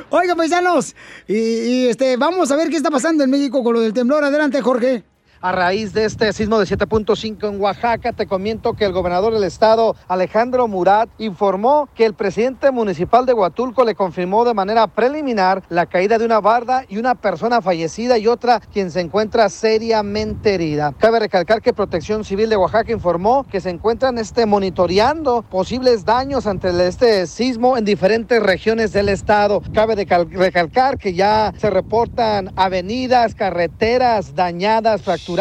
Oiga, 0.10 0.36
paisanos, 0.36 0.96
y, 1.28 1.36
y, 1.36 1.88
este, 1.88 2.18
vamos 2.18 2.52
a 2.52 2.56
ver 2.56 2.70
qué 2.70 2.78
está 2.78 2.90
pasando 2.90 3.24
en 3.24 3.30
México 3.30 3.64
con 3.64 3.74
lo 3.74 3.82
del 3.82 3.94
temblor. 3.94 4.24
Adelante, 4.24 4.62
Jorge. 4.62 5.04
A 5.46 5.52
raíz 5.52 5.92
de 5.92 6.06
este 6.06 6.32
sismo 6.32 6.58
de 6.58 6.66
7.5 6.66 7.50
en 7.50 7.60
Oaxaca, 7.60 8.14
te 8.14 8.28
comento 8.28 8.76
que 8.76 8.86
el 8.86 8.94
gobernador 8.94 9.34
del 9.34 9.44
estado, 9.44 9.94
Alejandro 10.08 10.70
Murat, 10.70 11.10
informó 11.18 11.90
que 11.94 12.06
el 12.06 12.14
presidente 12.14 12.72
municipal 12.72 13.26
de 13.26 13.34
Huatulco 13.34 13.84
le 13.84 13.94
confirmó 13.94 14.46
de 14.46 14.54
manera 14.54 14.88
preliminar 14.88 15.62
la 15.68 15.86
caída 15.86 16.18
de 16.18 16.24
una 16.24 16.40
barda 16.40 16.86
y 16.88 16.98
una 16.98 17.16
persona 17.16 17.62
fallecida 17.62 18.18
y 18.18 18.28
otra 18.28 18.62
quien 18.72 18.90
se 18.90 19.02
encuentra 19.02 19.50
seriamente 19.50 20.56
herida. 20.56 20.94
Cabe 20.98 21.20
recalcar 21.20 21.62
que 21.62 21.74
Protección 21.74 22.24
Civil 22.24 22.48
de 22.50 22.56
Oaxaca 22.56 22.94
informó 22.94 23.44
que 23.44 23.60
se 23.60 23.70
encuentran 23.70 24.18
este, 24.20 24.46
monitoreando 24.46 25.42
posibles 25.42 26.06
daños 26.06 26.48
ante 26.48 26.70
este 26.88 27.28
sismo 27.28 27.76
en 27.76 27.84
diferentes 27.84 28.42
regiones 28.42 28.94
del 28.94 29.10
estado. 29.10 29.62
Cabe 29.74 29.98
recal- 29.98 30.30
recalcar 30.32 30.98
que 30.98 31.14
ya 31.14 31.54
se 31.58 31.70
reportan 31.70 32.54
avenidas, 32.56 33.36
carreteras 33.36 34.36
dañadas, 34.36 35.02
fracturadas, 35.02 35.33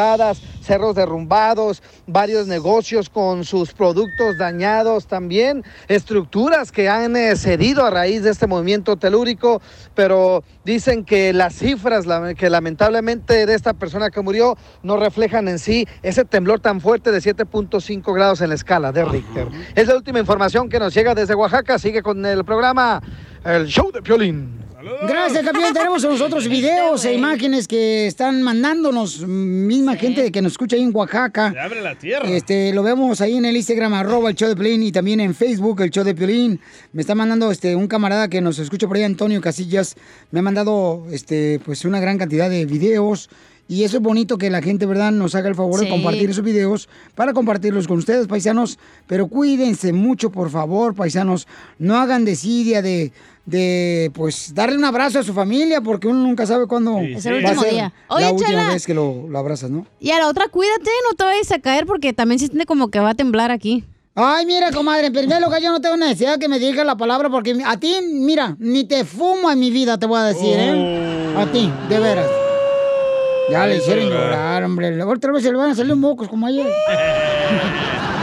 cerros 0.62 0.95
derrumbados, 0.95 1.82
varios 2.07 2.47
negocios 2.47 3.11
con 3.11 3.45
sus 3.45 3.72
productos 3.72 4.38
dañados, 4.38 5.07
también 5.07 5.64
estructuras 5.88 6.72
que 6.72 6.88
han 6.88 7.16
eh, 7.16 7.36
cedido 7.36 7.84
a 7.84 7.90
raíz 7.90 8.22
de 8.22 8.30
este 8.30 8.47
movimiento 8.47 8.97
telúrico, 8.97 9.61
pero 9.95 10.45
dicen 10.64 11.05
que 11.05 11.32
las 11.32 11.55
cifras 11.55 12.07
que 12.36 12.51
lamentablemente 12.51 13.47
de 13.47 13.55
esta 13.55 13.74
persona 13.74 14.11
que 14.11 14.20
murió 14.20 14.57
no 14.82 14.97
reflejan 14.97 15.49
en 15.49 15.59
sí 15.59 15.86
ese 16.03 16.24
temblor 16.24 16.61
tan 16.61 16.80
fuerte 16.80 17.11
de 17.11 17.18
7.5 17.18 18.14
grados 18.14 18.40
en 18.40 18.49
la 18.51 18.55
escala 18.55 18.93
de 18.93 19.05
Richter. 19.05 19.49
Es 19.74 19.88
la 19.88 19.97
última 19.97 20.20
información 20.20 20.68
que 20.68 20.78
nos 20.78 20.95
llega 20.95 21.14
desde 21.14 21.34
Oaxaca. 21.34 21.78
Sigue 21.78 22.03
con 22.03 22.24
el 22.24 22.45
programa 22.45 23.03
El 23.45 23.66
Show 23.66 23.90
de 23.93 24.03
Piolín. 24.03 24.62
Gracias, 25.07 25.45
campeón. 25.45 25.72
Tenemos 25.74 26.05
a 26.05 26.09
nosotros 26.09 26.49
videos 26.49 27.05
e 27.05 27.14
imágenes 27.14 27.68
que 27.68 28.07
están 28.07 28.43
mandándonos 28.43 29.26
misma 29.26 29.97
gente 29.97 30.30
que 30.33 30.43
nos 30.43 30.53
escucha 30.53 30.76
ahí 30.76 30.83
en 30.83 30.95
Oaxaca. 30.95 31.53
Se 31.53 31.61
abre 31.61 31.80
la 31.80 31.95
tierra. 31.95 32.28
Este, 32.28 32.72
lo 32.72 32.83
vemos 32.83 33.20
ahí 33.20 33.37
en 33.37 33.45
el 33.45 33.57
Instagram, 33.57 33.95
arroba 33.95 34.30
el 34.30 34.37
show 34.37 34.49
de 34.49 34.57
Piolín, 34.57 34.83
y 34.83 34.93
también 34.93 35.20
en 35.20 35.35
Facebook, 35.35 35.80
el 35.83 35.91
show 35.91 36.05
de 36.05 36.14
Piolín. 36.14 36.61
Me 36.93 37.03
está 37.03 37.14
mandando 37.14 37.51
este, 37.51 37.76
un 37.76 37.87
camarada 37.87 38.28
que 38.28 38.41
nos 38.41 38.59
escucha 38.59 38.89
por 38.89 38.97
ahí, 38.97 39.05
Antonio 39.05 39.41
Casillas. 39.41 39.95
Me 40.30 40.41
ha 40.41 40.43
mandado 40.43 41.07
este, 41.11 41.61
pues, 41.64 41.85
una 41.85 42.01
gran 42.01 42.18
cantidad 42.18 42.51
de 42.51 42.66
videos. 42.66 43.30
Y 43.73 43.85
eso 43.85 43.97
es 43.97 44.03
bonito 44.03 44.37
que 44.37 44.51
la 44.51 44.61
gente, 44.61 44.85
¿verdad?, 44.85 45.12
nos 45.12 45.35
haga 45.35 45.49
el 45.49 45.55
favor 45.55 45.81
de 45.81 45.87
Sí. 45.87 45.91
compartir 45.91 46.29
esos 46.29 46.45
videos 46.45 46.91
para 47.14 47.33
compartirlos 47.33 47.89
con 47.89 47.97
ustedes, 47.97 48.27
paisanos. 48.27 48.79
Pero 49.07 49.29
cuídense 49.29 49.95
mucho, 49.95 50.29
por 50.31 50.51
favor, 50.51 50.95
paisanos. 50.95 51.47
No 51.79 51.97
hagan 51.97 52.27
desidia 52.27 52.83
de, 52.83 53.12
de 53.47 54.11
pues, 54.12 54.53
darle 54.55 54.77
un 54.77 54.85
abrazo 54.85 55.20
a 55.20 55.23
su 55.23 55.33
familia, 55.33 55.81
porque 55.81 56.07
uno 56.07 56.18
nunca 56.23 56.45
sabe 56.45 56.66
cuándo 56.66 56.99
Es 56.99 57.25
el 57.25 57.33
va 57.33 57.37
a 57.37 57.41
último 57.53 57.62
ser 57.62 57.70
día. 57.73 57.93
la 58.11 58.14
Oye, 58.16 58.31
última 58.31 58.49
Chela. 58.51 58.68
vez 58.75 58.85
que 58.87 58.93
lo, 58.93 59.27
lo 59.29 59.39
abrazas, 59.39 59.70
¿no? 59.70 59.87
Y 60.01 60.11
a 60.11 60.18
la 60.18 60.29
otra, 60.29 60.49
cuídate, 60.49 60.91
no 61.11 61.16
te 61.16 61.25
vayas 61.25 61.51
a 61.53 61.59
caer 61.59 61.87
porque 61.87 62.12
también 62.12 62.41
se 62.41 62.49
siente 62.49 62.66
como 62.66 62.89
que 62.89 63.01
va 63.01 63.09
a 63.11 63.14
temblar 63.14 63.51
aquí. 63.51 63.85
Ay, 64.14 64.45
mira, 64.45 64.70
comadre, 64.70 65.07
en 65.07 65.14
primer 65.14 65.41
lugar 65.41 65.62
yo 65.62 65.70
no 65.73 65.81
tengo 65.81 65.97
necesidad 65.97 66.39
que 66.39 66.47
me 66.47 66.59
digas 66.59 66.85
la 66.85 66.97
palabra 66.99 67.31
porque 67.31 67.57
a 67.64 67.79
ti, 67.79 67.95
mira, 68.12 68.55
ni 68.59 68.85
te 68.85 69.07
fumo 69.07 69.51
en 69.51 69.59
mi 69.59 69.70
vida, 69.70 69.97
te 69.99 70.05
voy 70.05 70.18
a 70.20 70.25
decir, 70.25 70.57
¿eh? 70.59 71.35
A 71.39 71.47
ti, 71.51 71.73
de 71.89 71.99
veras. 71.99 72.27
Ya 73.51 73.66
le 73.66 73.76
hicieron 73.78 74.09
llorar. 74.09 74.64
hombre. 74.64 75.03
Otra 75.03 75.32
vez 75.32 75.43
se 75.43 75.51
le 75.53 75.59
van 75.59 75.70
a 75.70 75.74
salir 75.74 75.95
mocos 75.97 76.28
como 76.28 76.47
ayer. 76.47 76.66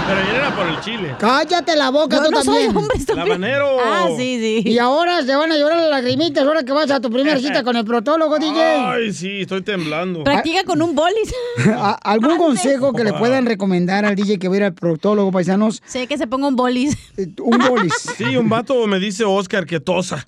Pero 0.07 0.21
ayer 0.21 0.35
era 0.37 0.55
por 0.55 0.65
el 0.67 0.79
chile. 0.81 1.15
Cállate 1.19 1.75
la 1.75 1.91
boca 1.91 2.17
Yo 2.17 2.23
tú 2.23 2.31
no 2.31 2.43
soy 2.43 2.53
también. 2.63 2.77
hombre, 2.77 2.97
estúpido. 2.97 3.21
habanero. 3.25 3.77
Ah, 3.79 4.07
sí, 4.17 4.39
sí. 4.63 4.67
Y 4.67 4.79
ahora 4.79 5.21
se 5.21 5.35
van 5.35 5.51
a 5.51 5.55
llorar 5.57 5.77
las 5.77 5.89
lagrimitas 5.91 6.43
ahora 6.47 6.63
que 6.63 6.71
vas 6.71 6.89
a 6.89 6.99
tu 6.99 7.11
primera 7.11 7.37
cita 7.39 7.63
con 7.63 7.75
el 7.75 7.85
protólogo, 7.85 8.39
DJ. 8.39 8.59
Ay, 8.59 9.13
sí, 9.13 9.41
estoy 9.41 9.61
temblando. 9.61 10.23
Practica 10.23 10.63
con 10.63 10.81
un 10.81 10.95
bolis. 10.95 11.31
¿A- 11.75 11.99
¿Algún 12.03 12.37
consejo 12.37 12.91
que 12.93 13.03
le 13.03 13.13
puedan 13.13 13.45
recomendar 13.45 14.03
al 14.03 14.15
DJ 14.15 14.39
que 14.39 14.47
va 14.47 14.55
a 14.55 14.57
ir 14.57 14.63
al 14.63 14.73
proctólogo, 14.73 15.31
paisanos? 15.31 15.83
sé 15.85 16.07
que 16.07 16.17
se 16.17 16.25
ponga 16.25 16.47
un 16.47 16.55
bolis. 16.55 16.97
Eh, 17.17 17.27
Un 17.43 17.59
bolis. 17.59 17.93
Sí, 18.17 18.35
un 18.35 18.49
vato 18.49 18.87
me 18.87 18.97
dice 18.97 19.25
Oscar 19.25 19.67
que 19.67 19.79
tosa. 19.79 20.27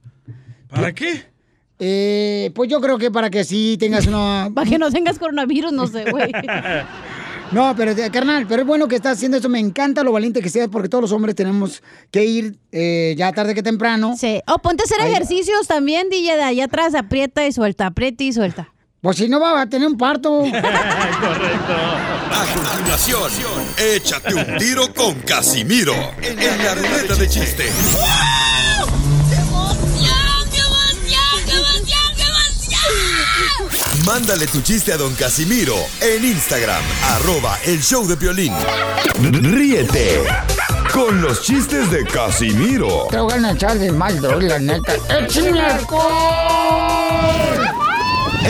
¿Para 0.70 0.94
qué? 0.94 1.24
Eh, 1.84 2.52
pues 2.54 2.70
yo 2.70 2.80
creo 2.80 3.00
que 3.00 3.10
para 3.10 3.32
que 3.32 3.40
así 3.40 3.76
tengas 3.80 4.06
una... 4.06 4.50
Para 4.56 4.70
que 4.70 4.78
no 4.78 4.92
tengas 4.92 5.18
coronavirus, 5.18 5.74
no 5.74 5.88
sé, 5.88 6.06
güey. 6.12 6.32
No, 7.52 7.76
pero 7.76 7.92
eh, 7.92 8.10
carnal, 8.12 8.46
pero 8.48 8.62
es 8.62 8.68
bueno 8.68 8.88
que 8.88 8.96
estás 8.96 9.18
haciendo 9.18 9.36
eso. 9.38 9.50
Me 9.50 9.60
encanta 9.60 10.04
lo 10.04 10.14
valiente 10.14 10.42
que 10.42 10.50
seas 10.50 10.70
porque 10.72 10.88
todos 10.88 11.02
los 11.02 11.12
hombres 11.12 11.36
tenemos 11.36 11.84
que 12.10 12.24
ir 12.24 12.56
eh, 12.72 13.14
ya 13.18 13.34
tarde 13.34 13.54
que 13.54 13.62
temprano. 13.62 14.16
Sí. 14.18 14.40
O 14.48 14.60
ponte 14.60 14.84
a 14.84 14.86
hacer 14.86 15.02
Ahí- 15.02 15.12
ejercicios 15.12 15.68
también, 15.68 16.08
DJ, 16.10 16.38
de 16.38 16.44
allá 16.44 16.64
atrás, 16.64 16.96
aprieta 16.96 17.46
y 17.46 17.52
suelta, 17.52 17.88
aprieta 17.88 18.24
y 18.24 18.32
suelta. 18.32 18.72
Pues 19.02 19.18
si 19.18 19.28
no 19.28 19.42
va 19.42 19.60
a 19.60 19.66
tener 19.68 19.86
un 19.86 19.98
parto. 19.98 20.30
Correcto. 20.40 21.74
A 22.32 22.46
continuación, 22.78 23.32
échate 23.78 24.34
un 24.34 24.58
tiro 24.58 24.94
con 24.94 25.16
Casimiro 25.22 25.94
en 26.22 26.38
la 26.64 26.74
ruleta 26.76 27.16
de 27.16 27.28
chiste. 27.28 27.66
Mándale 34.06 34.48
tu 34.48 34.62
chiste 34.62 34.94
a 34.94 34.98
don 34.98 35.14
Casimiro 35.16 35.76
en 36.02 36.26
Instagram, 36.26 36.82
arroba 37.10 37.58
el 37.66 37.82
show 37.82 38.08
de 38.08 38.16
violín. 38.16 38.54
Ríete 39.22 40.24
con 40.92 41.22
los 41.22 41.42
chistes 41.42 41.90
de 41.92 42.04
Casimiro 42.06 43.08
Te 43.10 43.20
voy 43.20 43.34
a 43.34 43.52
echar 43.52 43.78
de 43.78 43.92
mal, 43.92 44.20
droga, 44.20 44.48
la 44.48 44.60
neta. 44.60 44.94
¡Échame 45.10 45.62
alcohol! 45.62 46.10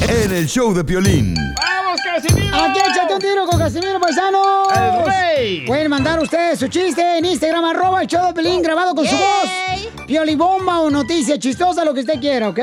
en 0.07 0.31
el 0.31 0.47
show 0.47 0.73
de 0.73 0.83
violín. 0.83 1.35
¡Vamos, 1.35 1.99
Casimiro! 2.03 2.55
Aquí 2.55 2.79
échate 2.79 3.13
un 3.13 3.19
tiro 3.19 3.45
con 3.45 3.59
Casimiro 3.59 3.99
Paisano. 3.99 4.69
¡El 4.73 5.05
rey! 5.05 5.65
Pueden 5.65 5.89
mandar 5.89 6.19
ustedes 6.19 6.59
su 6.59 6.67
chiste 6.69 7.17
en 7.17 7.25
Instagram, 7.25 7.65
arroba 7.65 8.01
el 8.01 8.07
show 8.07 8.27
de 8.27 8.33
Pelín, 8.33 8.61
grabado 8.61 8.95
con 8.95 9.05
su 9.05 9.17
voz. 9.17 10.05
Piolibomba 10.07 10.79
o 10.79 10.89
noticia 10.89 11.37
chistosa, 11.37 11.83
lo 11.83 11.93
que 11.93 12.01
usted 12.01 12.19
quiera, 12.19 12.49
¿ok? 12.49 12.59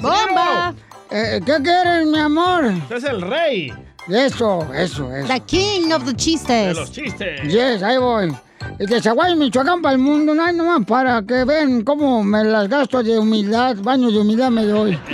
¡Bomba! 0.00 0.74
Eh, 1.10 1.40
¿Qué 1.44 1.56
quieren, 1.62 2.10
mi 2.10 2.18
amor? 2.18 2.64
Usted 2.64 2.96
es 2.96 3.04
el 3.04 3.20
rey 3.22 3.72
Eso, 4.08 4.66
eso, 4.74 5.14
eso. 5.14 5.28
The 5.28 5.40
king 5.40 5.92
of 5.92 6.04
the 6.04 6.10
de 6.12 6.16
chistes. 6.16 6.76
los 6.76 6.90
chistes. 6.92 7.42
Yes, 7.42 7.82
ahí 7.82 7.98
voy. 7.98 8.34
Y 8.78 8.86
de 8.86 9.00
Zaguay, 9.00 9.36
Michoacán, 9.36 9.82
para 9.82 9.94
el 9.94 10.00
mundo, 10.00 10.34
no 10.34 10.42
hay 10.44 10.54
nomás 10.56 10.84
para 10.86 11.22
que 11.22 11.44
vean 11.44 11.82
cómo 11.82 12.24
me 12.24 12.42
las 12.44 12.68
gasto 12.68 13.02
de 13.02 13.18
humildad, 13.18 13.76
baños 13.82 14.12
de 14.12 14.20
humildad 14.20 14.50
me 14.50 14.64
doy. 14.64 14.98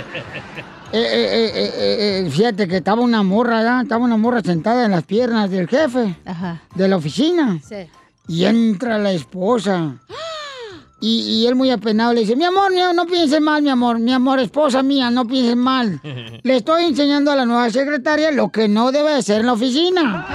Eh, 0.93 0.97
eh, 0.99 1.51
eh, 1.55 1.73
eh, 1.77 2.25
eh, 2.27 2.29
fíjate 2.29 2.67
que 2.67 2.75
estaba 2.75 3.01
una 3.01 3.23
morra, 3.23 3.59
¿verdad? 3.59 3.83
Estaba 3.83 4.03
una 4.03 4.17
morra 4.17 4.41
sentada 4.41 4.83
en 4.83 4.91
las 4.91 5.03
piernas 5.03 5.49
del 5.49 5.65
jefe 5.69 6.17
Ajá. 6.25 6.61
de 6.75 6.87
la 6.89 6.97
oficina. 6.97 7.59
Sí. 7.65 7.87
Y 8.27 8.43
entra 8.43 8.97
la 8.97 9.13
esposa. 9.13 9.95
Y, 11.03 11.21
y 11.23 11.47
él 11.47 11.55
muy 11.55 11.71
apenado 11.71 12.13
le 12.13 12.19
dice, 12.21 12.35
mi 12.35 12.45
amor, 12.45 12.71
mi 12.71 12.79
amor, 12.79 12.93
no 12.95 13.05
pienses 13.07 13.41
mal, 13.41 13.63
mi 13.63 13.69
amor, 13.69 13.97
mi 13.97 14.13
amor, 14.13 14.39
esposa 14.39 14.83
mía, 14.83 15.09
no 15.09 15.25
pienses 15.27 15.55
mal. 15.55 15.99
Le 16.43 16.57
estoy 16.57 16.85
enseñando 16.85 17.31
a 17.31 17.35
la 17.35 17.45
nueva 17.45 17.69
secretaria 17.71 18.29
lo 18.29 18.51
que 18.51 18.67
no 18.67 18.91
debe 18.91 19.15
de 19.15 19.23
ser 19.23 19.41
en 19.41 19.47
la 19.47 19.53
oficina. 19.53 20.27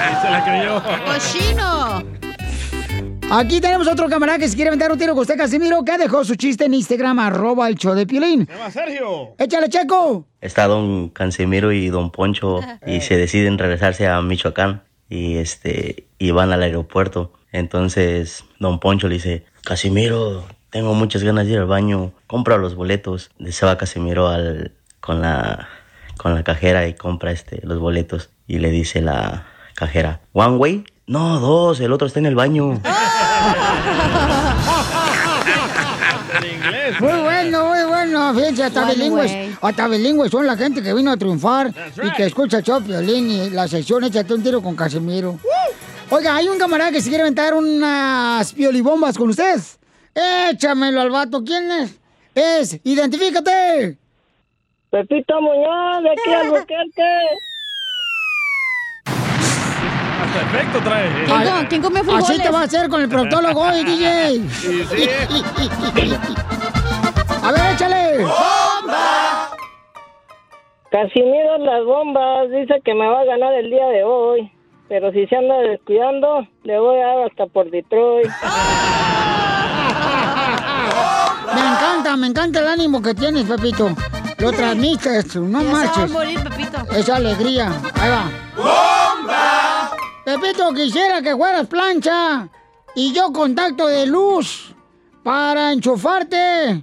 Ahí 0.00 0.14
se 0.22 0.30
la 0.30 0.44
creyó. 0.44 0.82
¡Cochino! 1.04 2.02
Aquí 3.30 3.60
tenemos 3.60 3.88
otro 3.88 4.08
camarada 4.08 4.38
que 4.38 4.48
se 4.48 4.54
quiere 4.54 4.68
aventar 4.68 4.92
un 4.92 4.98
tiro 4.98 5.14
con 5.14 5.22
usted, 5.22 5.36
Casimiro, 5.36 5.82
que 5.84 5.98
dejó 5.98 6.24
su 6.24 6.36
chiste 6.36 6.66
en 6.66 6.74
Instagram, 6.74 7.18
arroba 7.18 7.68
el 7.68 7.74
show 7.74 7.94
de 7.94 8.06
Piolín. 8.06 8.46
¡Se 8.46 8.54
va, 8.56 8.70
Sergio! 8.70 9.34
Échale, 9.38 9.68
Checo. 9.68 10.28
está 10.40 10.66
don 10.68 11.08
Casimiro 11.08 11.72
y 11.72 11.88
don 11.88 12.10
Poncho 12.12 12.60
y 12.86 13.00
se 13.00 13.16
deciden 13.16 13.58
regresarse 13.58 14.06
a 14.06 14.20
Michoacán 14.22 14.82
y 15.08 15.36
este 15.36 16.06
y 16.18 16.30
van 16.30 16.52
al 16.52 16.62
aeropuerto. 16.62 17.32
Entonces 17.52 18.44
don 18.58 18.80
Poncho 18.80 19.08
le 19.08 19.14
dice, 19.14 19.44
Casimiro, 19.64 20.44
tengo 20.70 20.94
muchas 20.94 21.22
ganas 21.22 21.46
de 21.46 21.52
ir 21.52 21.58
al 21.58 21.66
baño, 21.66 22.12
compra 22.26 22.58
los 22.58 22.74
boletos. 22.74 23.30
Se 23.48 23.66
va 23.66 23.78
Casimiro 23.78 24.28
al, 24.28 24.72
con 25.00 25.20
la 25.20 25.68
con 26.16 26.34
la 26.34 26.44
cajera 26.44 26.86
y 26.86 26.94
compra 26.94 27.32
este 27.32 27.60
los 27.64 27.78
boletos 27.78 28.30
y 28.46 28.58
le 28.58 28.70
dice 28.70 29.00
la 29.00 29.46
cajera, 29.74 30.20
one 30.32 30.56
way, 30.56 30.84
no 31.06 31.40
dos, 31.40 31.80
el 31.80 31.92
otro 31.92 32.06
está 32.06 32.20
en 32.20 32.26
el 32.26 32.34
baño. 32.34 32.80
En 36.34 36.50
inglés. 36.52 36.96
Bueno. 38.32 38.38
Fíjense, 38.40 38.64
hasta 38.64 38.82
One 38.84 38.94
bilingües. 38.94 39.30
way. 39.32 39.56
Hasta 39.62 39.88
bilingües 39.88 40.30
son 40.30 40.46
la 40.46 40.56
gente 40.56 40.82
que 40.82 40.92
vino 40.94 41.10
a 41.10 41.16
triunfar 41.16 41.72
y 42.02 42.10
que 42.12 42.24
escucha 42.26 42.58
el 42.58 42.64
show 42.64 42.80
de 42.80 42.86
Piolín 42.86 43.30
y 43.30 43.50
la 43.50 43.68
sección 43.68 44.04
Échate 44.04 44.34
un 44.34 44.42
tiro 44.42 44.62
con 44.62 44.74
Casimiro. 44.76 45.38
Oiga, 46.10 46.36
hay 46.36 46.48
un 46.48 46.58
camarada 46.58 46.90
que 46.92 47.00
se 47.00 47.08
quiere 47.08 47.22
aventar 47.22 47.54
unas 47.54 48.52
piolibombas 48.52 49.16
con 49.16 49.30
ustedes. 49.30 49.78
Échamelo 50.14 51.00
al 51.00 51.10
vato. 51.10 51.42
¿Quién 51.42 51.70
es? 51.72 51.98
Es, 52.34 52.80
identifícate. 52.84 53.96
Pepito 54.90 55.40
Muñoz, 55.40 56.02
de 56.02 56.10
aquí 56.10 56.32
al 56.40 56.50
Buquerque. 56.50 57.20
Hasta 59.06 60.40
efecto 60.42 60.78
trae. 60.82 61.08
¿Quién, 61.26 61.42
com- 61.52 61.66
quién 61.68 61.82
comió 61.82 62.04
frijoles? 62.04 62.30
Así 62.30 62.40
te 62.42 62.50
va 62.50 62.60
a 62.60 62.64
hacer 62.64 62.88
con 62.88 63.00
el 63.02 63.08
proctólogo 63.08 63.60
hoy, 63.60 63.84
DJ. 63.84 64.42
Sí, 64.50 64.84
sí. 64.88 65.08
A 67.44 67.52
ver, 67.52 67.74
échale. 67.74 68.24
Casimiro 70.90 71.58
las 71.58 71.84
bombas, 71.84 72.50
dice 72.50 72.80
que 72.84 72.94
me 72.94 73.06
va 73.06 73.20
a 73.20 73.24
ganar 73.24 73.52
el 73.54 73.68
día 73.70 73.86
de 73.88 74.04
hoy. 74.04 74.50
Pero 74.88 75.10
si 75.12 75.26
se 75.26 75.36
anda 75.36 75.56
descuidando, 75.58 76.46
le 76.62 76.78
voy 76.78 77.00
a 77.00 77.06
dar 77.06 77.26
hasta 77.30 77.46
por 77.46 77.70
Detroit. 77.70 78.28
Me 81.54 81.60
encanta, 81.60 82.16
me 82.16 82.26
encanta 82.26 82.60
el 82.60 82.66
ánimo 82.68 83.00
que 83.00 83.14
tienes, 83.14 83.44
Pepito. 83.44 83.90
Lo 84.38 84.50
transmites, 84.52 85.36
no 85.36 85.62
Ya 85.62 85.66
se 85.68 85.72
va 85.72 85.80
a 85.80 85.84
marches. 85.84 86.10
morir, 86.10 86.40
Pepito. 86.42 86.78
Esa 86.90 87.16
alegría. 87.16 87.68
Ahí 87.94 88.10
va. 88.10 88.24
¡Bomba! 88.56 89.90
Pepito, 90.24 90.72
quisiera 90.74 91.22
que 91.22 91.36
fueras 91.36 91.66
plancha 91.68 92.48
y 92.96 93.12
yo 93.14 93.32
contacto 93.32 93.86
de 93.86 94.06
luz 94.06 94.74
para 95.22 95.72
enchufarte 95.72 96.82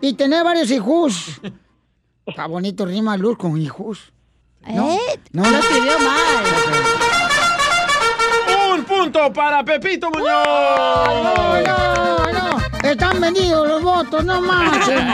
y 0.00 0.14
tener 0.14 0.44
varios 0.44 0.70
hijos. 0.70 1.40
Está 2.26 2.46
bonito 2.46 2.84
rima 2.86 3.16
luz 3.16 3.36
con 3.38 3.56
hijos. 3.60 4.12
No, 4.66 4.90
¿Eh? 4.90 4.98
no. 5.32 5.48
Lo 5.48 5.58
escribió 5.58 5.98
mal. 6.00 6.44
Un 8.72 8.84
punto 8.84 9.32
para 9.32 9.64
Pepito 9.64 10.10
Muñoz. 10.10 10.26
No, 10.26 11.62
no, 11.62 12.32
no. 12.32 12.58
Están 12.88 13.20
vendidos 13.20 13.68
los 13.68 13.82
votos, 13.82 14.24
no 14.24 14.40
marchen. 14.40 15.06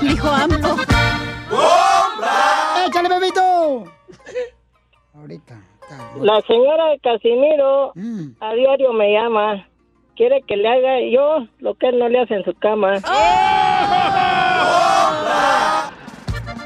Dijo 0.02 0.28
AMLO. 0.28 0.76
¡Échale, 2.86 3.08
Pepito! 3.08 3.84
Ahorita. 5.14 5.60
La 6.20 6.40
señora 6.42 6.86
de 6.90 6.98
Casimiro 7.00 7.92
Mm. 7.94 8.30
a 8.40 8.52
diario 8.54 8.92
me 8.92 9.12
llama. 9.12 9.66
Quiere 10.16 10.42
que 10.46 10.56
le 10.56 10.68
haga 10.68 11.00
yo 11.10 11.46
lo 11.58 11.74
que 11.74 11.88
él 11.88 11.98
no 11.98 12.08
le 12.08 12.20
hace 12.20 12.34
en 12.34 12.44
su 12.44 12.54
cama. 12.54 12.94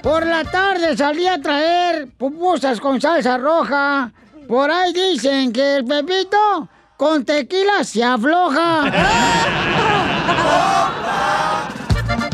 Por 0.04 0.26
la 0.26 0.44
tarde 0.44 0.94
salí 0.98 1.26
a 1.26 1.40
traer 1.40 2.08
pupusas 2.18 2.78
con 2.78 3.00
salsa 3.00 3.38
roja. 3.38 4.12
Por 4.46 4.70
ahí 4.70 4.92
dicen 4.92 5.50
que 5.50 5.76
el 5.76 5.86
Pepito 5.86 6.68
con 6.98 7.24
tequila 7.24 7.82
se 7.84 8.04
afloja. 8.04 8.82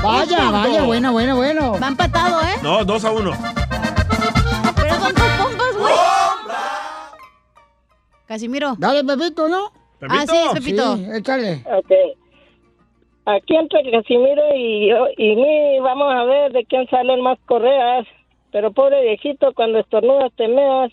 Vaya, 0.03 0.51
vaya, 0.51 0.83
bueno, 0.83 1.12
bueno, 1.12 1.37
bueno. 1.37 1.79
Va 1.81 1.89
empatado, 1.89 2.41
¿eh? 2.41 2.55
No, 2.62 2.83
dos 2.85 3.05
a 3.05 3.12
uno. 3.12 3.33
Pero 4.75 4.99
con 4.99 5.14
tus 5.14 5.25
pompas, 5.39 5.77
güey. 5.79 5.95
Casimiro. 8.27 8.75
Dale, 8.79 9.05
Pepito, 9.05 9.47
¿no? 9.47 9.71
Ah, 10.09 10.25
sí, 10.29 10.37
es 10.37 10.53
Pepito. 10.55 10.97
Sí, 10.97 11.07
échale. 11.12 11.64
Ok. 11.66 12.20
Aquí 13.37 13.57
entre 13.57 13.91
Casimiro 13.91 14.43
y 14.57 14.89
yo 14.91 15.07
y 15.16 15.37
mí 15.37 15.81
vamos 15.81 16.12
a 16.12 16.24
ver 16.24 16.53
de 16.53 16.64
quién 16.64 16.87
salen 16.89 17.22
más 17.22 17.39
correas. 17.47 18.07
Pero 18.53 18.72
pobre 18.72 19.03
viejito, 19.03 19.53
cuando 19.55 19.78
estornudas 19.78 20.33
te 20.37 20.49
meas. 20.49 20.91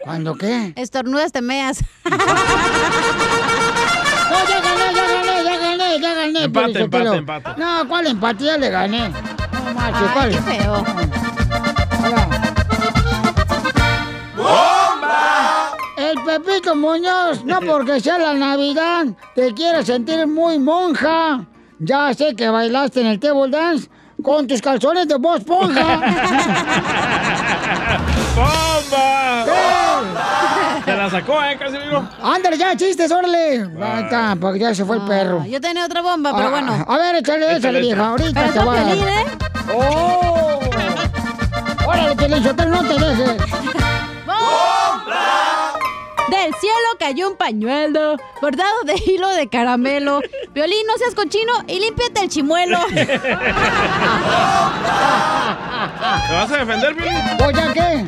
¿Cuándo 0.00 0.34
qué? 0.36 0.72
Estornudas, 0.76 1.32
te 1.32 1.42
meas. 1.42 1.84
No, 4.30 4.36
ya 4.48 4.60
gané, 4.60 4.94
ya 4.94 5.04
gané, 5.06 5.44
ya 5.44 5.58
gané, 5.58 6.00
ya 6.00 6.14
gané. 6.14 6.44
Empate, 6.44 6.78
empate, 6.82 7.16
empate. 7.16 7.50
No, 7.56 7.88
¿cuál 7.88 8.06
empate? 8.06 8.44
Ya 8.44 8.56
le 8.58 8.70
gané. 8.70 9.08
No 9.08 9.74
marches, 9.74 10.02
Ay, 10.02 10.08
¿cuál? 10.14 10.30
qué 10.30 10.38
feo. 10.38 10.84
El 12.44 12.49
Pepito 16.38 16.76
Muñoz, 16.76 17.44
no 17.44 17.58
porque 17.66 17.98
sea 18.00 18.16
la 18.18 18.34
Navidad, 18.34 19.06
te 19.34 19.52
quiere 19.52 19.84
sentir 19.84 20.28
muy 20.28 20.60
monja. 20.60 21.44
Ya 21.80 22.14
sé 22.14 22.36
que 22.36 22.48
bailaste 22.48 23.00
en 23.00 23.06
el 23.08 23.18
table 23.18 23.50
dance 23.50 23.90
con 24.22 24.46
tus 24.46 24.62
calzones 24.62 25.08
de 25.08 25.16
voz 25.16 25.42
ponja. 25.42 25.82
¡Bomba! 28.36 29.44
Se 30.84 30.94
la 30.96 31.10
sacó, 31.10 31.42
¿eh, 31.42 31.56
Casimiro? 31.58 32.08
Ándale 32.22 32.56
ya, 32.58 32.76
chistes, 32.76 33.10
órale. 33.10 33.56
Está, 34.02 34.36
porque 34.40 34.60
ya 34.60 34.72
se 34.74 34.84
fue 34.84 34.96
el 34.98 35.02
perro. 35.02 35.40
Ah, 35.42 35.46
Yo 35.48 35.60
tenía 35.60 35.84
otra 35.84 36.00
bomba, 36.00 36.32
pero 36.34 36.46
Ah, 36.46 36.50
bueno. 36.50 36.84
A 36.86 36.96
ver, 36.98 37.16
échale, 37.16 37.46
échale, 37.46 37.58
Échale, 37.58 37.80
vieja. 37.80 38.06
Ahorita 38.08 38.40
Pero 38.40 38.52
te 38.52 38.58
voy 38.60 38.76
a 38.76 38.80
está 38.80 38.88
dar. 38.88 38.96
Piolín, 38.96 39.18
¿eh? 39.18 39.26
¡Oh! 39.74 40.60
Órale, 41.88 42.42
Sotelo, 42.42 42.70
no 42.82 42.88
te 42.88 42.94
dejes. 43.04 43.36
De 45.06 45.39
Del 46.42 46.54
cielo 46.54 46.74
cayó 46.98 47.28
un 47.28 47.36
pañuelo 47.36 48.16
bordado 48.40 48.84
de 48.84 48.94
hilo 49.04 49.28
de 49.28 49.46
caramelo. 49.48 50.22
Violín, 50.54 50.86
no 50.86 50.96
seas 50.96 51.14
cochino 51.14 51.52
y 51.66 51.80
límpiate 51.80 52.22
el 52.22 52.30
chimuelo. 52.30 52.78
¿Te 52.94 53.04
vas 56.32 56.50
a 56.50 56.56
defender, 56.56 56.96
Piolín? 56.96 57.14
¿O 57.44 57.50
ya 57.50 57.74
qué? 57.74 58.06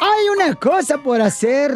Hay 0.00 0.28
una 0.36 0.54
cosa 0.54 0.98
por 0.98 1.22
hacer 1.22 1.72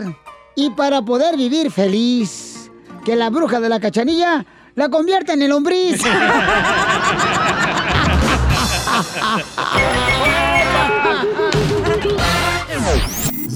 y 0.55 0.69
para 0.69 1.01
poder 1.01 1.39
vivir 1.39 1.71
feliz. 1.71 2.71
Que 3.07 3.17
la 3.17 3.31
bruja 3.31 3.59
de 3.59 3.71
la 3.71 3.81
cachanilla 3.81 4.45
la 4.75 4.91
convierta 4.91 5.33
en 5.33 5.41
el 5.41 5.49
lombriz. 5.49 6.03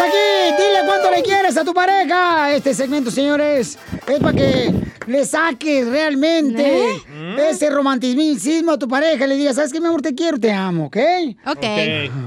aquí. 0.00 0.56
Dile 0.56 0.80
cuánto 0.86 1.10
le 1.10 1.22
quieres 1.22 1.56
a 1.56 1.64
tu 1.64 1.72
pareja. 1.74 2.52
Este 2.54 2.74
segmento, 2.74 3.10
señores, 3.10 3.78
es 4.06 4.20
para 4.20 4.36
que 4.36 4.72
le 5.06 5.24
saques 5.24 5.86
realmente 5.88 7.02
ese 7.48 7.70
romanticismo 7.70 8.72
a 8.72 8.78
tu 8.78 8.88
pareja. 8.88 9.26
Le 9.26 9.36
digas, 9.36 9.56
¿sabes 9.56 9.72
qué, 9.72 9.80
mi 9.80 9.86
amor? 9.86 10.02
Te 10.02 10.14
quiero, 10.14 10.38
te 10.38 10.52
amo, 10.52 10.86
¿ok? 10.86 10.96
Ok. 11.46 11.62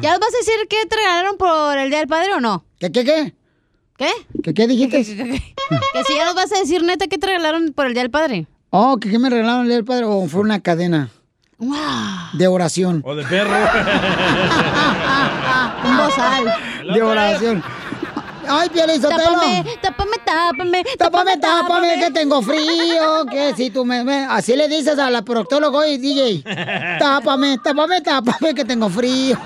¿Ya 0.01 0.11
nos 0.11 0.19
vas 0.19 0.33
a 0.33 0.37
decir 0.39 0.55
qué 0.69 0.85
te 0.87 0.95
regalaron 0.95 1.37
por 1.37 1.77
el 1.77 1.89
Día 1.89 1.99
del 1.99 2.07
Padre 2.07 2.33
o 2.33 2.39
no? 2.39 2.63
¿Qué, 2.79 2.91
qué, 2.91 3.03
qué? 3.03 3.33
¿Qué? 3.97 4.09
¿Qué, 4.43 4.53
qué 4.53 4.67
dijiste? 4.67 5.03
Que 5.93 6.03
si 6.05 6.15
ya 6.15 6.23
nos 6.25 6.35
vas 6.35 6.49
a 6.53 6.59
decir 6.59 6.81
neta 6.83 7.07
qué 7.07 7.17
te 7.17 7.27
regalaron 7.27 7.73
por 7.73 7.87
el 7.87 7.93
Día 7.93 8.03
del 8.03 8.11
Padre. 8.11 8.47
Oh, 8.69 8.97
¿que 8.99 9.09
qué 9.09 9.19
me 9.19 9.29
regalaron 9.29 9.61
el 9.63 9.67
Día 9.67 9.75
del 9.77 9.85
padre? 9.85 10.05
¿O 10.05 10.27
fue 10.27 10.39
una 10.41 10.61
cadena 10.61 11.09
¡Wow! 11.57 11.77
de 12.33 12.47
oración? 12.47 13.01
O 13.05 13.15
de 13.15 13.23
perro. 13.25 13.51
Un 15.85 15.97
bozal. 15.97 16.53
De 16.93 17.01
oración. 17.01 17.63
Ay, 18.49 18.69
Piolín 18.69 19.01
Sotelo. 19.01 19.23
Tápame, 19.23 19.63
tápame, 19.81 20.17
tápame. 20.25 20.83
Tápame, 20.97 21.37
tápame, 21.37 21.99
que 21.99 22.11
tengo 22.11 22.41
frío. 22.41 23.25
Que 23.29 23.53
si 23.55 23.69
tú 23.69 23.85
me, 23.85 24.03
me- 24.03 24.25
Así 24.25 24.55
le 24.55 24.67
dices 24.67 24.97
a 24.99 25.09
la 25.09 25.21
proctólogo 25.23 25.83
y 25.85 25.97
DJ. 25.97 26.43
Tápame, 26.99 27.57
tápame, 27.63 28.01
tápame, 28.01 28.53
que 28.55 28.65
tengo 28.65 28.89
frío. 28.89 29.37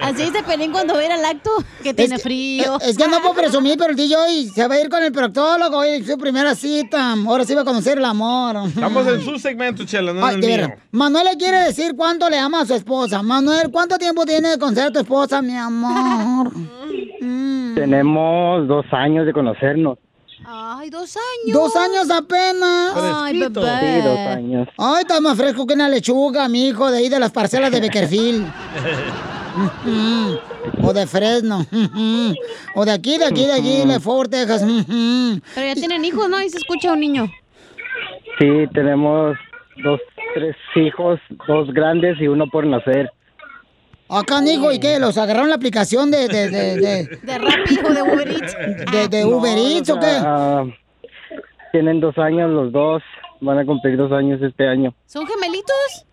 Así 0.00 0.24
dice 0.24 0.42
Pelín 0.42 0.72
cuando 0.72 0.94
va 0.94 1.00
a 1.00 1.04
ir 1.04 1.12
al 1.12 1.24
acto, 1.24 1.50
que 1.82 1.94
tiene 1.94 2.16
que- 2.16 2.22
frío. 2.22 2.78
Es 2.80 2.96
que 2.96 3.06
no 3.08 3.20
puedo 3.20 3.34
presumir, 3.34 3.76
pero 3.78 3.90
el 3.90 3.96
DJ 3.96 4.50
se 4.54 4.66
va 4.68 4.74
a 4.74 4.80
ir 4.80 4.88
con 4.88 5.02
el 5.02 5.12
proctólogo 5.12 5.78
hoy, 5.78 6.04
su 6.04 6.16
primera 6.18 6.54
cita. 6.54 7.12
Ahora 7.12 7.44
sí 7.44 7.54
va 7.54 7.62
a 7.62 7.64
conocer 7.64 7.98
el 7.98 8.04
amor. 8.04 8.56
Estamos 8.68 9.06
en 9.06 9.24
su 9.24 9.38
segmento, 9.38 9.84
Chela, 9.84 10.12
no 10.12 10.24
Ay, 10.26 10.34
en 10.36 10.40
de 10.40 10.46
el 10.46 10.52
veras. 10.60 10.68
mío. 10.70 10.78
Manuel 10.92 11.24
le 11.24 11.36
quiere 11.36 11.58
decir 11.60 11.94
cuánto 11.96 12.28
le 12.28 12.38
ama 12.38 12.62
a 12.62 12.66
su 12.66 12.74
esposa. 12.74 13.22
Manuel, 13.22 13.70
¿cuánto 13.70 13.96
tiempo 13.98 14.24
tiene 14.26 14.50
de 14.50 14.58
conocer 14.58 14.84
a 14.86 14.90
tu 14.92 14.98
esposa, 15.00 15.40
mi 15.42 15.56
amor? 15.56 16.52
Tenemos 17.74 18.66
dos 18.66 18.86
años 18.92 19.26
de 19.26 19.32
conocernos. 19.32 19.98
Ay, 20.44 20.90
dos 20.90 21.16
años. 21.16 21.56
Dos 21.56 21.76
años 21.76 22.10
apenas. 22.10 22.94
Ay, 22.96 23.38
bebé. 23.38 23.54
Sí, 23.54 24.02
dos 24.02 24.18
años. 24.18 24.68
Ay, 24.76 25.02
está 25.02 25.20
más 25.20 25.36
fresco 25.36 25.66
que 25.66 25.74
una 25.74 25.88
lechuga, 25.88 26.48
mi 26.48 26.68
hijo, 26.68 26.90
de 26.90 26.98
ahí 26.98 27.08
de 27.08 27.20
las 27.20 27.30
parcelas 27.30 27.70
de 27.70 27.80
Beckerfield. 27.80 28.46
Mm, 29.84 30.34
o 30.82 30.92
de 30.92 31.06
Fresno. 31.06 31.64
Mm, 31.70 32.32
o 32.74 32.84
de 32.84 32.92
aquí, 32.92 33.18
de 33.18 33.26
aquí, 33.26 33.46
de 33.46 33.52
aquí, 33.52 33.86
de 33.86 34.00
Fort 34.00 34.30
Texas. 34.30 34.64
Mm, 34.64 35.36
Pero 35.54 35.66
ya 35.66 35.74
tienen 35.74 36.04
hijos, 36.04 36.28
¿no? 36.28 36.40
Y 36.42 36.48
se 36.48 36.58
escucha 36.58 36.92
un 36.92 37.00
niño. 37.00 37.26
Sí, 38.38 38.66
tenemos 38.74 39.36
dos, 39.84 40.00
tres 40.34 40.56
hijos, 40.74 41.20
dos 41.46 41.72
grandes 41.72 42.20
y 42.20 42.26
uno 42.26 42.46
por 42.48 42.66
nacer. 42.66 43.12
Acá, 44.12 44.40
hijo, 44.44 44.70
¿y 44.72 44.78
qué? 44.78 44.98
¿Los 44.98 45.16
agarraron 45.18 45.48
la 45.48 45.54
aplicación 45.56 46.10
de, 46.10 46.28
de, 46.28 46.50
de, 46.50 46.76
de, 46.76 47.04
De 47.22 47.38
Rappi 47.38 47.78
o 47.84 47.92
de 47.94 48.02
Uber 48.02 48.28
Eats. 48.30 48.56
de- 48.92 49.08
de 49.08 49.24
Uber 49.24 49.56
Eats 49.58 49.90
o 49.90 49.98
qué? 49.98 50.06
Ah, 50.20 50.64
tienen 51.72 52.00
dos 52.00 52.16
años 52.18 52.50
los 52.50 52.70
dos, 52.72 53.02
van 53.40 53.58
a 53.58 53.64
cumplir 53.64 53.96
dos 53.96 54.12
años 54.12 54.40
este 54.42 54.68
año. 54.68 54.94
¿Son 55.06 55.26
gemelitos? 55.26 56.06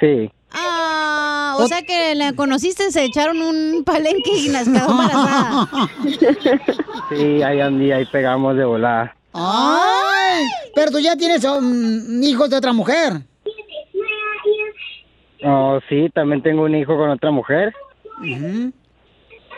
Sí, 0.00 0.30
Ah, 0.50 1.56
o 1.58 1.66
sea 1.68 1.82
que 1.82 2.14
la 2.14 2.32
conociste, 2.32 2.90
se 2.90 3.04
echaron 3.04 3.42
un 3.42 3.84
palenque 3.84 4.30
y 4.34 4.48
las 4.48 4.64
quedó 4.66 4.90
embarazada. 4.90 5.68
sí, 7.10 7.42
ahí 7.42 7.60
andí, 7.60 7.92
ahí 7.92 8.06
pegamos 8.06 8.56
de 8.56 8.64
volada. 8.64 9.14
¡Ay! 9.34 10.44
Pero 10.74 10.90
tú 10.90 11.00
ya 11.00 11.16
tienes 11.16 11.44
um, 11.44 12.22
hijos 12.22 12.48
de 12.48 12.56
otra 12.56 12.72
mujer. 12.72 13.20
Oh, 15.44 15.78
sí, 15.88 16.08
también 16.14 16.42
tengo 16.42 16.62
un 16.64 16.74
hijo 16.74 16.96
con 16.96 17.10
otra 17.10 17.30
mujer. 17.30 17.72
Y, 18.22 18.72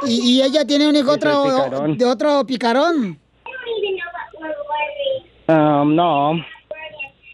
y 0.07 0.43
ella 0.43 0.65
tiene 0.67 0.89
un 0.89 0.97
hijo 0.97 1.13
otro, 1.13 1.43
picarón. 1.45 1.97
de 1.99 2.05
otro 2.05 2.45
picarón. 2.47 3.19
Ah, 5.49 5.83
no, 5.87 6.33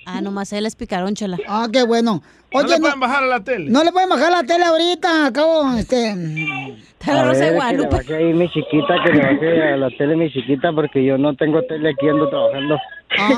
Ah, 0.08 0.20
nomás 0.20 0.52
él 0.52 0.66
es 0.66 0.76
picarón, 0.76 1.14
chela. 1.14 1.36
Ah, 1.48 1.66
qué 1.72 1.82
bueno. 1.82 2.22
no 2.52 2.62
le 2.62 2.68
no, 2.76 2.78
pueden 2.80 3.00
bajar 3.00 3.24
a 3.24 3.26
la 3.26 3.40
tele. 3.42 3.68
no 3.70 3.82
le 3.82 3.90
pueden 3.90 4.08
bajar 4.08 4.30
la 4.30 4.44
tele 4.44 4.64
ahorita, 4.64 5.26
acabo, 5.26 5.68
este... 5.76 6.10
a 6.10 6.14
ver, 6.14 7.32
que 7.36 7.76
le 7.76 7.88
baje 7.88 8.14
ahí 8.14 8.32
mi 8.32 8.48
chiquita, 8.48 8.94
que 9.04 9.12
le 9.12 9.20
baje 9.20 9.62
a 9.72 9.76
la 9.76 9.90
tele 9.90 10.14
mi 10.14 10.30
chiquita, 10.32 10.72
porque 10.72 11.04
yo 11.04 11.18
no 11.18 11.34
tengo 11.34 11.60
tele 11.64 11.90
aquí, 11.90 12.08
ando 12.08 12.28
trabajando. 12.30 12.78
Ah, 13.18 13.30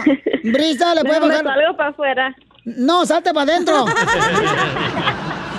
Brisa, 0.44 0.94
¿le 0.94 1.00
puede 1.04 1.20
No, 1.20 1.26
me 1.26 1.32
bajar? 1.42 1.44
salgo 1.54 1.76
para 1.78 1.88
afuera. 1.88 2.36
No, 2.76 3.06
salte 3.06 3.32
para 3.32 3.52
adentro. 3.52 3.84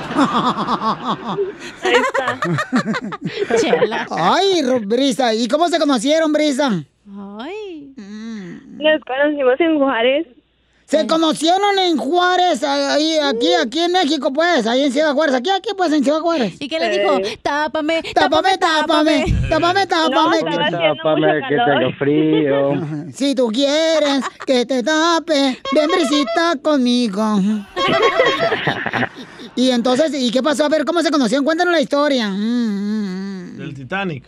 Chela. 3.60 4.06
Ay, 4.12 4.62
Ro- 4.64 4.80
Brisa, 4.82 5.34
¿y 5.34 5.48
cómo 5.48 5.68
se 5.68 5.80
conocieron, 5.80 6.32
Brisa? 6.32 6.70
Ay. 7.40 7.94
Nos 7.98 9.02
conocimos 9.06 9.60
en 9.60 9.78
Juárez. 9.80 10.28
Se 10.90 11.06
conocieron 11.06 11.78
en 11.78 11.98
Juárez, 11.98 12.64
ahí, 12.64 13.20
aquí, 13.20 13.54
aquí 13.54 13.78
en 13.80 13.92
México, 13.92 14.34
pues, 14.34 14.66
ahí 14.66 14.86
en 14.86 14.92
Ciudad 14.92 15.14
Juárez, 15.14 15.36
aquí, 15.36 15.52
aquí, 15.52 15.70
pues, 15.78 15.94
en 15.94 16.04
Ciudad 16.04 16.20
Juárez. 16.22 16.56
¿Y 16.60 16.68
qué 16.68 16.80
le 16.80 16.90
dijo? 16.98 17.20
Tápame, 17.44 18.02
Tápame, 18.16 18.58
tápame, 18.58 19.26
tápame, 19.48 19.86
tápame. 19.86 20.38
estaba 20.38 20.66
haciendo 20.66 20.96
Tápame, 20.96 21.42
que 21.48 21.56
tengo 21.56 21.92
frío. 22.00 22.72
Si 23.14 23.36
tú 23.36 23.50
quieres 23.50 24.24
que 24.48 24.66
te 24.66 24.82
tape, 24.82 25.60
ven 25.74 25.90
brisita 25.92 26.56
conmigo. 26.60 27.24
y 29.56 29.70
entonces, 29.70 30.12
¿y 30.20 30.32
qué 30.32 30.42
pasó? 30.42 30.66
A 30.66 30.70
ver, 30.70 30.86
¿cómo 30.86 31.04
se 31.04 31.12
conocieron? 31.12 31.46
Cuéntanos 31.46 31.72
la 31.74 31.82
historia. 31.82 32.30
Mm, 32.30 33.58
Del 33.58 33.74
Titanic. 33.76 34.24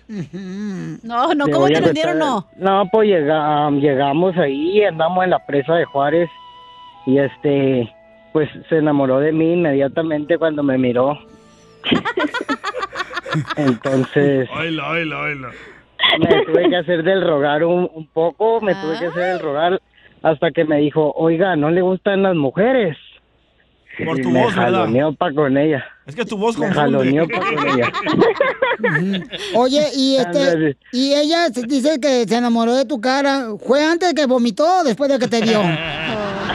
No, 1.02 1.34
no, 1.34 1.48
¿cómo 1.50 1.66
te 1.68 1.82
lo 1.82 1.92
dieron? 1.92 2.20
No. 2.20 2.48
No, 2.58 2.84
pues 2.92 3.10
llega- 3.10 3.70
llegamos 3.72 4.38
ahí, 4.38 4.84
andamos 4.84 5.24
en 5.24 5.32
la 5.32 5.44
presa 5.46 5.74
de 5.74 5.86
Juárez 5.86 6.30
y 7.06 7.18
este, 7.20 7.94
pues 8.34 8.50
se 8.70 8.78
enamoró 8.78 9.20
de 9.20 9.32
mí 9.32 9.54
inmediatamente 9.54 10.38
cuando 10.38 10.64
me 10.64 10.78
miró. 10.78 11.18
Entonces 13.56 14.50
me 16.20 16.44
tuve 16.46 16.70
que 16.70 16.76
hacer 16.76 17.04
del 17.04 17.26
rogar 17.26 17.64
un, 17.64 17.90
un 17.94 18.08
poco, 18.08 18.60
me 18.62 18.74
tuve 18.76 19.00
que 19.00 19.06
hacer 19.08 19.24
del 19.24 19.40
rogar 19.40 19.82
hasta 20.22 20.52
que 20.52 20.66
me 20.66 20.78
dijo, 20.78 21.12
oiga, 21.16 21.56
¿no 21.56 21.72
le 21.72 21.82
gustan 21.82 22.24
las 22.24 22.36
mujeres? 22.36 22.98
Por 24.06 24.20
tu 24.20 24.30
me 24.30 24.42
voz, 24.44 24.56
¿verdad? 24.56 24.72
jaloneó 24.72 25.14
pa' 25.14 25.34
con 25.34 25.58
ella. 25.58 25.84
Es 26.06 26.16
que 26.16 26.24
tu 26.26 26.38
voz 26.38 26.58
Me 26.58 26.72
jaloneó 26.72 27.28
pa' 27.28 27.40
con 27.40 27.68
ella. 27.68 27.92
Oye, 29.56 29.86
y 29.96 30.16
este, 30.16 30.40
Ándale. 30.44 30.78
y 30.94 31.14
ella 31.14 31.48
se- 31.50 31.64
dice 31.64 32.00
que 32.00 32.26
se 32.26 32.38
enamoró 32.38 32.74
de 32.74 32.86
tu 32.86 33.02
cara. 33.02 33.48
¿Fue 33.66 33.84
antes 33.84 34.10
de 34.10 34.16
que 34.16 34.26
vomitó 34.28 34.80
o 34.80 34.84
después 34.84 35.10
de 35.12 35.20
que 35.20 35.28
te 35.28 35.42
vio? 35.42 35.62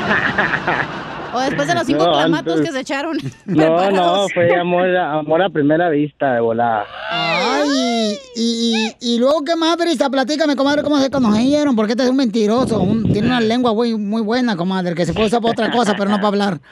O 1.34 1.40
después 1.40 1.68
de 1.68 1.74
los 1.74 1.84
cinco 1.84 2.04
No, 2.06 2.12
clamatos 2.12 2.54
antes. 2.54 2.66
que 2.66 2.72
se 2.72 2.80
echaron. 2.80 3.18
No, 3.46 3.90
no, 3.90 4.26
fue 4.32 4.54
amor, 4.58 4.88
a- 4.96 5.18
amor 5.18 5.42
a 5.42 5.50
primera 5.50 5.90
vista 5.90 6.32
de 6.34 6.40
volada. 6.40 6.86
Ay, 7.10 8.16
y, 8.36 8.94
y, 9.00 9.14
y 9.16 9.18
luego, 9.18 9.44
¿qué 9.44 9.54
más, 9.54 9.76
Brisa? 9.76 10.08
Platícame, 10.08 10.56
comadre, 10.56 10.82
cómo 10.82 10.96
se 10.98 11.10
conocieron, 11.10 11.76
porque 11.76 11.92
este 11.92 12.04
es 12.04 12.10
un 12.10 12.16
mentiroso. 12.16 12.80
un- 12.80 13.12
tiene 13.12 13.28
una 13.28 13.40
lengua 13.40 13.74
muy, 13.74 13.94
muy 13.98 14.22
buena, 14.22 14.56
comadre, 14.56 14.94
que 14.94 15.04
se 15.04 15.12
puede 15.12 15.26
usar 15.26 15.42
para 15.42 15.52
otra 15.52 15.70
cosa, 15.70 15.94
pero 15.98 16.08
no 16.08 16.16
para 16.16 16.28
hablar. 16.28 16.58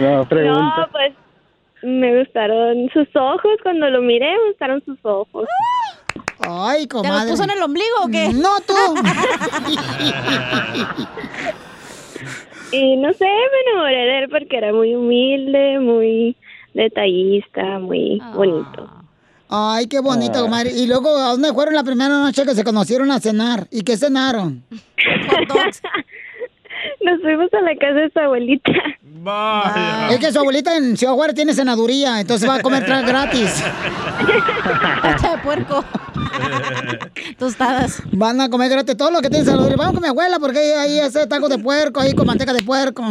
No, 0.00 0.24
pregunta. 0.28 0.60
No, 0.78 0.86
pues 0.92 1.12
me 1.82 2.18
gustaron 2.20 2.88
sus 2.92 3.08
ojos. 3.16 3.52
Cuando 3.62 3.88
lo 3.90 4.00
miré, 4.02 4.30
me 4.30 4.48
gustaron 4.50 4.82
sus 4.84 4.98
ojos. 5.04 5.46
Ay, 6.40 6.86
¿Te 6.86 6.96
lo 6.96 7.02
comadre. 7.02 7.30
puso 7.30 7.44
en 7.44 7.50
el 7.50 7.62
ombligo 7.62 7.96
o 8.04 8.08
qué? 8.08 8.32
No, 8.32 8.48
tú. 8.66 8.74
Y 12.72 12.96
no 12.96 13.12
sé, 13.12 13.24
me 13.24 13.70
enamoré 13.70 13.96
de 13.96 14.18
él 14.24 14.28
porque 14.28 14.56
era 14.56 14.72
muy 14.72 14.96
humilde, 14.96 15.78
muy 15.78 16.36
detallista, 16.72 17.78
muy 17.78 18.20
bonito. 18.34 18.90
Ay, 19.48 19.86
qué 19.86 20.00
bonito, 20.00 20.42
comadre. 20.42 20.72
Y 20.72 20.88
luego, 20.88 21.16
¿a 21.16 21.30
dónde 21.30 21.52
fueron 21.52 21.74
la 21.74 21.84
primera 21.84 22.08
noche 22.08 22.44
que 22.44 22.54
se 22.54 22.64
conocieron 22.64 23.12
a 23.12 23.20
cenar? 23.20 23.68
¿Y 23.70 23.82
qué 23.82 23.96
cenaron? 23.96 24.64
Nos 27.00 27.20
fuimos 27.22 27.52
a 27.54 27.60
la 27.60 27.76
casa 27.76 27.94
de 27.94 28.10
su 28.10 28.18
abuelita. 28.18 28.72
Es 30.10 30.18
que 30.18 30.32
su 30.32 30.38
abuelita 30.38 30.76
en 30.76 30.96
Ciudad 30.96 31.14
Juárez 31.14 31.34
tiene 31.34 31.54
senaduría, 31.54 32.20
entonces 32.20 32.48
va 32.48 32.56
a 32.56 32.60
comer 32.60 32.84
gratis. 32.84 33.64
Pata 35.02 35.36
de 35.36 35.38
puerco. 35.38 35.84
Tostadas. 37.38 38.02
Van 38.12 38.40
a 38.40 38.48
comer 38.48 38.70
gratis 38.70 38.96
todo 38.96 39.10
lo 39.10 39.20
que 39.20 39.30
tiene 39.30 39.44
senaduría. 39.44 39.76
Vamos 39.76 39.94
con 39.94 40.02
mi 40.02 40.08
abuela 40.08 40.38
porque 40.38 40.58
ahí, 40.58 40.70
ahí 40.72 41.00
hace 41.00 41.26
tacos 41.26 41.48
de 41.50 41.58
puerco, 41.58 42.00
ahí 42.00 42.14
con 42.14 42.26
manteca 42.26 42.52
de 42.52 42.62
puerco. 42.62 43.02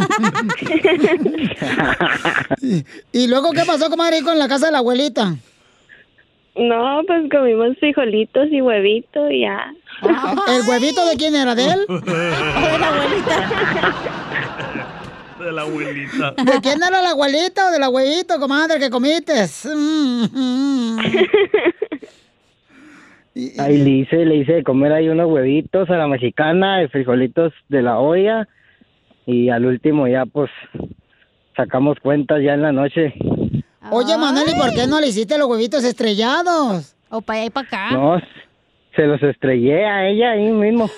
y, 2.61 2.85
y 3.11 3.27
luego, 3.27 3.51
¿qué 3.51 3.63
pasó, 3.65 3.89
comadre, 3.89 4.17
ahí 4.17 4.21
con 4.21 4.37
la 4.37 4.47
casa 4.47 4.67
de 4.67 4.71
la 4.73 4.79
abuelita? 4.79 5.35
No, 6.55 7.01
pues 7.07 7.23
comimos 7.31 7.75
frijolitos 7.79 8.47
y 8.51 8.61
huevito 8.61 9.31
y 9.31 9.41
ya. 9.41 9.73
¿El 10.47 10.69
huevito 10.69 11.03
de 11.07 11.15
quién 11.15 11.35
era? 11.35 11.55
¿De 11.55 11.65
él? 11.65 11.85
de 11.87 12.77
la 12.79 12.87
abuelita. 12.89 13.49
De 15.43 15.51
la 15.51 15.63
abuelita. 15.63 16.31
¿De 16.43 16.61
quién 16.61 16.81
era 16.81 17.01
la 17.01 17.09
abuelita 17.11 17.67
o 17.67 17.71
del 17.71 17.83
abuelito, 17.83 18.39
comadre, 18.39 18.79
que 18.79 18.89
comiste? 18.89 19.33
Mm, 19.65 20.23
mm. 20.33 20.99
Ahí 23.59 23.77
le 23.77 23.89
hice, 23.89 24.25
le 24.25 24.35
hice 24.37 24.53
de 24.53 24.63
comer 24.63 24.93
ahí 24.93 25.09
unos 25.09 25.29
huevitos 25.29 25.89
a 25.89 25.97
la 25.97 26.07
mexicana 26.07 26.83
y 26.83 26.87
frijolitos 26.87 27.51
de 27.67 27.81
la 27.81 27.99
olla. 27.99 28.47
Y 29.25 29.49
al 29.49 29.65
último 29.65 30.07
ya 30.07 30.25
pues 30.25 30.51
sacamos 31.55 31.97
cuentas 31.99 32.41
ya 32.43 32.53
en 32.53 32.61
la 32.61 32.71
noche. 32.71 33.13
Oye, 33.91 34.17
Manuel, 34.17 34.49
¿y 34.49 34.59
por 34.59 34.73
qué 34.73 34.87
no 34.87 35.01
le 35.01 35.07
hiciste 35.07 35.37
los 35.37 35.47
huevitos 35.47 35.83
estrellados? 35.83 36.95
O 37.09 37.21
para 37.21 37.39
allá 37.39 37.47
y 37.47 37.49
para 37.49 37.67
acá. 37.67 37.91
No, 37.91 38.21
se 38.95 39.05
los 39.07 39.21
estrellé 39.21 39.85
a 39.85 40.07
ella 40.07 40.31
ahí 40.31 40.51
mismo. 40.51 40.89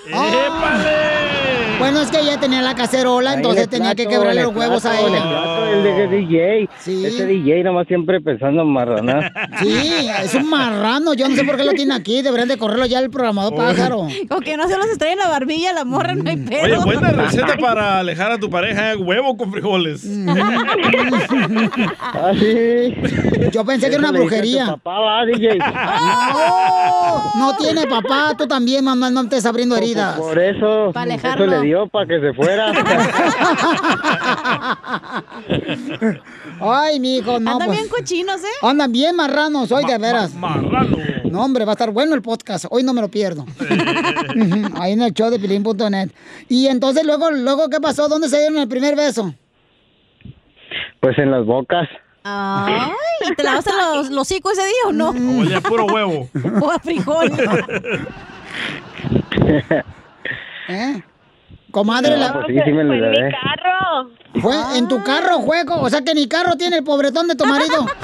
Bueno, 1.78 2.00
es 2.00 2.10
que 2.10 2.20
ella 2.20 2.38
tenía 2.40 2.62
la 2.62 2.74
cacerola, 2.74 3.30
Ahí 3.30 3.36
entonces 3.36 3.68
tenía 3.68 3.94
que 3.94 4.06
quebrarle 4.06 4.42
los 4.42 4.54
huevos 4.54 4.84
a 4.86 4.90
plato, 4.92 5.06
ella. 5.08 5.70
el 5.72 5.82
de 5.82 6.16
DJ. 6.16 6.68
Ese 6.86 7.26
DJ 7.26 7.64
nomás 7.64 7.86
siempre 7.86 8.20
pensando 8.20 8.62
en 8.62 8.68
marranar. 8.72 9.32
Sí, 9.60 10.08
es 10.22 10.34
un 10.34 10.50
marrano. 10.50 11.14
Yo 11.14 11.28
no 11.28 11.34
sé 11.34 11.42
por 11.44 11.56
qué 11.56 11.64
lo 11.64 11.72
tiene 11.72 11.94
aquí. 11.94 12.20
Deberían 12.22 12.48
de 12.48 12.58
correrlo 12.58 12.84
ya 12.86 12.98
el 12.98 13.10
programador 13.10 13.54
pájaro. 13.54 14.06
Que 14.44 14.56
no 14.56 14.68
se 14.68 14.76
los 14.76 14.86
estrella 14.86 15.12
en 15.14 15.18
la 15.18 15.28
barbilla, 15.28 15.72
la 15.72 15.84
morra 15.84 16.14
no 16.14 16.28
hay 16.28 16.36
pedo. 16.36 16.62
Oye, 16.64 16.76
buena 16.84 17.10
receta 17.10 17.56
para 17.56 17.98
alejar 18.00 18.32
a 18.32 18.38
tu 18.38 18.48
pareja, 18.50 18.92
¿eh? 18.92 18.96
huevo 18.96 19.36
con 19.36 19.50
frijoles. 19.52 20.06
Ah, 22.00 22.32
sí. 22.38 22.94
Yo 23.52 23.64
pensé 23.64 23.88
que 23.88 23.96
era 23.96 24.08
una 24.08 24.18
brujería. 24.18 24.66
papá, 24.66 24.98
va, 25.00 25.24
DJ. 25.26 25.58
No, 27.36 27.52
no 27.52 27.56
tiene 27.56 27.86
papá. 27.86 28.34
Tú 28.36 28.46
también, 28.46 28.84
Manuel, 28.84 29.12
no 29.14 29.22
estés 29.22 29.44
abriendo 29.46 29.76
heridas. 29.76 30.18
Por 30.18 30.38
eso, 30.38 30.90
Pa' 30.92 31.00
eso 31.04 31.10
alejarlo. 31.12 31.46
le 31.46 31.65
dio 31.66 31.86
para 31.88 32.06
que 32.06 32.20
se 32.20 32.32
fuera. 32.32 32.72
Ay, 36.60 37.00
mijo, 37.00 37.38
no. 37.38 37.52
Andan 37.52 37.68
pues. 37.68 37.78
bien 37.78 37.88
cochinos, 37.88 38.42
¿eh? 38.42 38.46
Andan 38.62 38.92
bien 38.92 39.14
marranos 39.14 39.70
hoy, 39.72 39.84
de 39.84 39.98
veras. 39.98 40.34
marrano. 40.34 40.96
No, 41.24 41.44
hombre, 41.44 41.64
va 41.64 41.72
a 41.72 41.74
estar 41.74 41.90
bueno 41.90 42.14
el 42.14 42.22
podcast. 42.22 42.66
Hoy 42.70 42.82
no 42.82 42.94
me 42.94 43.00
lo 43.00 43.08
pierdo. 43.08 43.44
Ahí 44.80 44.92
en 44.92 45.02
el 45.02 45.12
show 45.12 45.30
de 45.30 45.38
pilín.net. 45.38 46.10
Y 46.48 46.66
entonces, 46.68 47.04
luego, 47.04 47.30
luego, 47.30 47.68
¿qué 47.68 47.80
pasó? 47.80 48.08
¿Dónde 48.08 48.28
se 48.28 48.38
dieron 48.38 48.58
el 48.58 48.68
primer 48.68 48.96
beso? 48.96 49.34
Pues 51.00 51.18
en 51.18 51.30
las 51.30 51.44
bocas. 51.44 51.88
Ay, 52.24 52.90
¿y 53.30 53.34
te 53.34 53.44
lavaste 53.44 53.70
los, 53.72 54.10
los 54.10 54.22
hocico 54.22 54.50
ese 54.50 54.62
día 54.62 54.88
o 54.88 54.92
no? 54.92 55.10
Huele 55.10 55.54
a 55.54 55.60
puro 55.60 55.86
huevo. 55.86 56.28
O 56.60 56.70
a 56.70 56.78
frijol. 56.78 57.30
¿Eh? 60.68 61.02
Comadre, 61.76 62.16
la... 62.16 62.32
pues 62.32 62.46
sí, 62.48 62.54
sí 62.64 62.72
me 62.72 62.84
lo 62.84 62.94
lavé. 62.94 63.30
carro. 63.30 64.10
¿Fue 64.40 64.54
en 64.78 64.88
tu 64.88 65.02
carro, 65.04 65.40
juego? 65.40 65.74
O 65.82 65.90
sea 65.90 66.00
que 66.02 66.14
ni 66.14 66.26
carro 66.26 66.56
tiene 66.56 66.78
el 66.78 66.84
pobretón 66.84 67.28
de 67.28 67.34
tu 67.34 67.44
marido. 67.44 67.84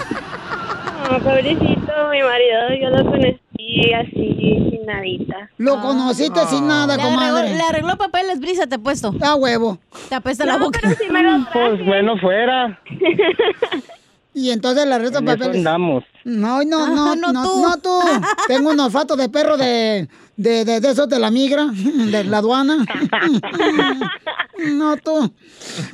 No, 1.10 1.18
pobrecito, 1.18 1.92
mi 2.12 2.22
marido, 2.22 2.60
yo 2.80 2.88
lo 2.90 3.04
conocí 3.10 3.92
así, 3.92 4.68
sin 4.70 4.86
nadita. 4.86 5.50
Lo 5.58 5.80
conociste 5.80 6.40
sin 6.46 6.66
nada, 6.68 6.96
Le 6.96 7.02
arregló, 7.02 7.18
comadre. 7.18 7.54
le 7.56 7.62
arregló 7.62 7.96
papeles, 7.96 8.38
brisa, 8.40 8.66
te 8.68 8.76
he 8.76 8.78
puesto. 8.78 9.12
A 9.20 9.34
huevo. 9.34 9.78
Te 10.08 10.14
apesta 10.14 10.46
la 10.46 10.56
No, 10.58 10.66
boca. 10.66 10.78
pero 10.80 10.94
sí 10.94 11.04
me 11.10 11.22
lo 11.22 11.44
Pues 11.52 11.84
bueno, 11.84 12.16
fuera. 12.18 12.78
Y 14.34 14.50
entonces 14.50 14.86
le 14.86 14.94
arregló 14.94 15.18
En 15.18 15.28
eso 15.28 15.36
papeles. 15.38 15.56
andamos. 15.58 16.04
No, 16.24 16.62
no, 16.64 16.86
no, 16.86 17.12
Ah, 17.12 17.14
no, 17.16 17.32
no 17.32 17.42
no 17.44 17.76
tú. 17.76 17.80
tú. 17.82 18.00
Tengo 18.48 18.70
un 18.70 18.80
olfato 18.80 19.14
de 19.16 19.28
perro 19.28 19.56
de, 19.58 20.08
de, 20.36 20.64
de, 20.64 20.80
de 20.80 20.90
esos 20.90 21.08
de 21.08 21.18
la 21.18 21.30
migra, 21.30 21.66
de 21.72 22.24
la 22.24 22.38
aduana. 22.38 22.84
No 24.58 24.96
tú. 24.96 25.32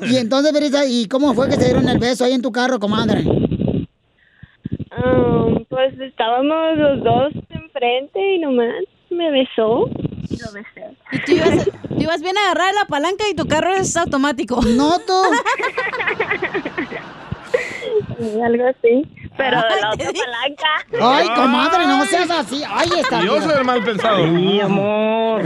Y 0.03 0.17
entonces, 0.17 0.53
Berita, 0.53 0.85
¿y 0.85 1.07
cómo 1.07 1.33
fue 1.33 1.49
que 1.49 1.55
se 1.55 1.65
dieron 1.67 1.89
el 1.89 1.99
beso 1.99 2.25
ahí 2.25 2.35
en 2.35 2.43
tu 2.43 2.53
carro, 2.53 2.79
comadre? 2.79 3.23
Um, 3.23 3.87
pues 5.71 5.99
estábamos 5.99 6.77
los 6.77 7.03
dos 7.03 7.33
enfrente 7.49 8.35
y 8.35 8.41
nomás 8.41 8.75
me 9.11 9.31
besó 9.31 9.89
y 10.29 10.37
lo 10.37 10.53
besé. 10.53 10.85
Y 11.13 11.19
tú 11.25 11.33
ibas, 11.33 11.65
tú 11.65 12.03
ibas 12.03 12.21
bien 12.21 12.37
agarrada 12.37 12.69
de 12.69 12.75
la 12.75 12.85
palanca 12.87 13.25
y 13.31 13.35
tu 13.35 13.47
carro 13.47 13.73
es 13.75 13.97
automático. 13.97 14.61
No, 14.63 14.99
tú. 14.99 15.15
Sí, 18.19 18.41
algo 18.45 18.65
así, 18.69 19.07
pero 19.37 19.57
de 19.63 19.81
la 19.81 19.91
otra 19.93 20.11
palanca. 20.13 20.69
Ay, 21.01 21.29
comadre, 21.35 21.87
no 21.87 22.05
seas 22.07 22.31
así. 22.31 22.63
Ay, 22.69 22.89
está 23.01 23.23
yo 23.23 23.41
soy 23.41 23.53
el 23.59 23.65
mal 23.65 23.83
pensado. 23.85 24.27
Mi 24.27 24.61
amor. 24.61 25.43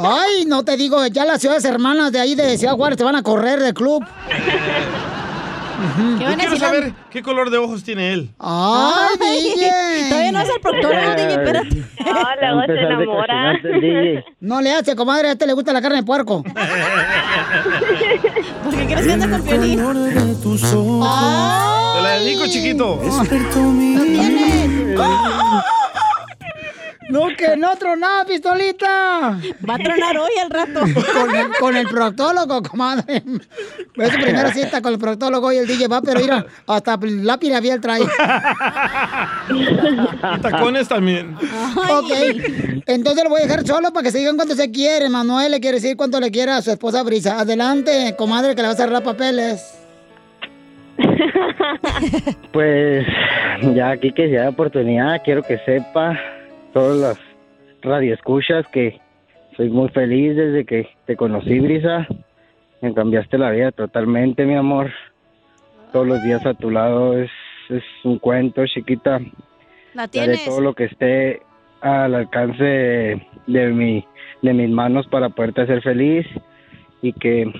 Ay, 0.00 0.44
no 0.46 0.64
te 0.64 0.76
digo, 0.76 1.06
ya 1.06 1.24
las 1.24 1.40
ciudades 1.40 1.64
hermanas 1.64 2.12
de 2.12 2.20
ahí 2.20 2.34
de 2.34 2.58
Ciudad 2.58 2.74
Juárez 2.74 2.98
te 2.98 3.04
van 3.04 3.16
a 3.16 3.22
correr 3.22 3.60
del 3.60 3.74
club. 3.74 4.04
¿Qué 6.18 6.24
Yo 6.24 6.24
van 6.24 6.32
a 6.32 6.36
quiero 6.36 6.50
decir? 6.52 6.58
saber 6.58 6.94
qué 7.10 7.22
color 7.22 7.50
de 7.50 7.58
ojos 7.58 7.84
tiene 7.84 8.14
él. 8.14 8.30
Ay, 8.38 9.16
DJ. 9.20 9.70
Todavía 10.08 10.32
no 10.32 10.40
es 10.40 10.48
el 10.48 10.60
proctólogo, 10.60 11.10
DJ, 11.10 11.32
espérate. 11.32 11.68
No, 12.06 12.12
luego 12.40 12.62
se 12.66 12.72
enamora. 12.80 13.52
No 14.40 14.60
le 14.62 14.72
hace, 14.72 14.96
comadre, 14.96 15.28
a 15.28 15.32
este 15.32 15.46
le 15.46 15.52
gusta 15.52 15.74
la 15.74 15.82
carne 15.82 15.98
de 15.98 16.02
puerco. 16.04 16.42
¿Por 18.64 18.74
qué 18.74 18.86
crees 18.86 19.06
que 19.06 19.12
anda 19.12 19.28
con 19.28 19.42
piolín? 19.42 19.78
Te 19.78 19.84
la 22.06 22.18
dedico, 22.20 22.46
chiquito. 22.46 23.00
No 23.02 24.04
tiene. 24.04 24.96
No, 27.08 27.28
que 27.36 27.56
no 27.56 27.76
tronaba, 27.76 28.24
pistolita. 28.24 29.38
Va 29.68 29.74
a 29.74 29.78
tronar 29.78 30.18
hoy 30.18 30.32
al 30.42 30.50
rato. 30.50 30.80
Con 31.12 31.34
el, 31.34 31.52
con 31.60 31.76
el 31.76 31.86
proctólogo, 31.86 32.62
comadre. 32.62 33.22
Es 33.94 34.12
su 34.12 34.18
primera 34.18 34.52
cita 34.52 34.82
con 34.82 34.92
el 34.92 34.98
proctólogo 34.98 35.52
y 35.52 35.58
el 35.58 35.66
DJ 35.66 35.86
va, 35.88 36.02
pero 36.02 36.20
mira, 36.20 36.44
hasta 36.66 36.98
la 37.00 37.38
pirabiel 37.38 37.80
trae. 37.80 38.02
Y 39.50 40.42
tacones 40.42 40.88
también. 40.88 41.36
Ok. 41.36 42.10
Entonces 42.86 43.24
lo 43.24 43.30
voy 43.30 43.42
a 43.42 43.46
dejar 43.46 43.66
solo 43.66 43.92
para 43.92 44.04
que 44.04 44.10
se 44.10 44.18
digan 44.18 44.36
cuánto 44.36 44.54
se 44.54 44.70
quiere. 44.70 45.08
Manuel 45.08 45.52
le 45.52 45.60
quiere 45.60 45.76
decir 45.80 45.96
cuánto 45.96 46.20
le 46.20 46.30
quiere 46.30 46.52
a 46.52 46.62
su 46.62 46.72
esposa 46.72 47.02
Brisa. 47.02 47.38
Adelante, 47.40 48.14
comadre, 48.18 48.54
que 48.54 48.62
le 48.62 48.68
va 48.68 48.74
a 48.74 48.76
cerrar 48.76 49.02
papeles. 49.02 49.85
Pues 52.52 53.06
ya 53.74 53.90
aquí 53.90 54.12
que 54.12 54.28
sea 54.28 54.48
oportunidad, 54.48 55.22
quiero 55.24 55.42
que 55.42 55.58
sepa 55.58 56.18
todas 56.72 56.96
las 56.96 57.18
radioescuchas 57.82 58.66
que 58.68 59.00
soy 59.56 59.70
muy 59.70 59.88
feliz 59.90 60.36
desde 60.36 60.64
que 60.64 60.88
te 61.06 61.16
conocí, 61.16 61.58
Brisa. 61.60 62.06
Me 62.82 62.92
cambiaste 62.92 63.38
la 63.38 63.50
vida 63.50 63.72
totalmente, 63.72 64.44
mi 64.44 64.54
amor. 64.54 64.90
Todos 65.92 66.06
los 66.06 66.22
días 66.22 66.44
a 66.44 66.54
tu 66.54 66.70
lado 66.70 67.18
es, 67.18 67.30
es 67.70 67.82
un 68.04 68.18
cuento, 68.18 68.66
chiquita. 68.66 69.20
La 69.94 70.02
Haré 70.02 70.10
tienes. 70.10 70.44
todo 70.44 70.60
lo 70.60 70.74
que 70.74 70.84
esté 70.84 71.40
al 71.80 72.14
alcance 72.14 72.62
de, 72.62 73.26
de 73.46 73.68
mi, 73.68 74.06
de 74.42 74.52
mis 74.52 74.70
manos 74.70 75.06
para 75.06 75.30
poderte 75.30 75.62
hacer 75.62 75.82
feliz 75.82 76.26
y 77.00 77.12
que 77.12 77.50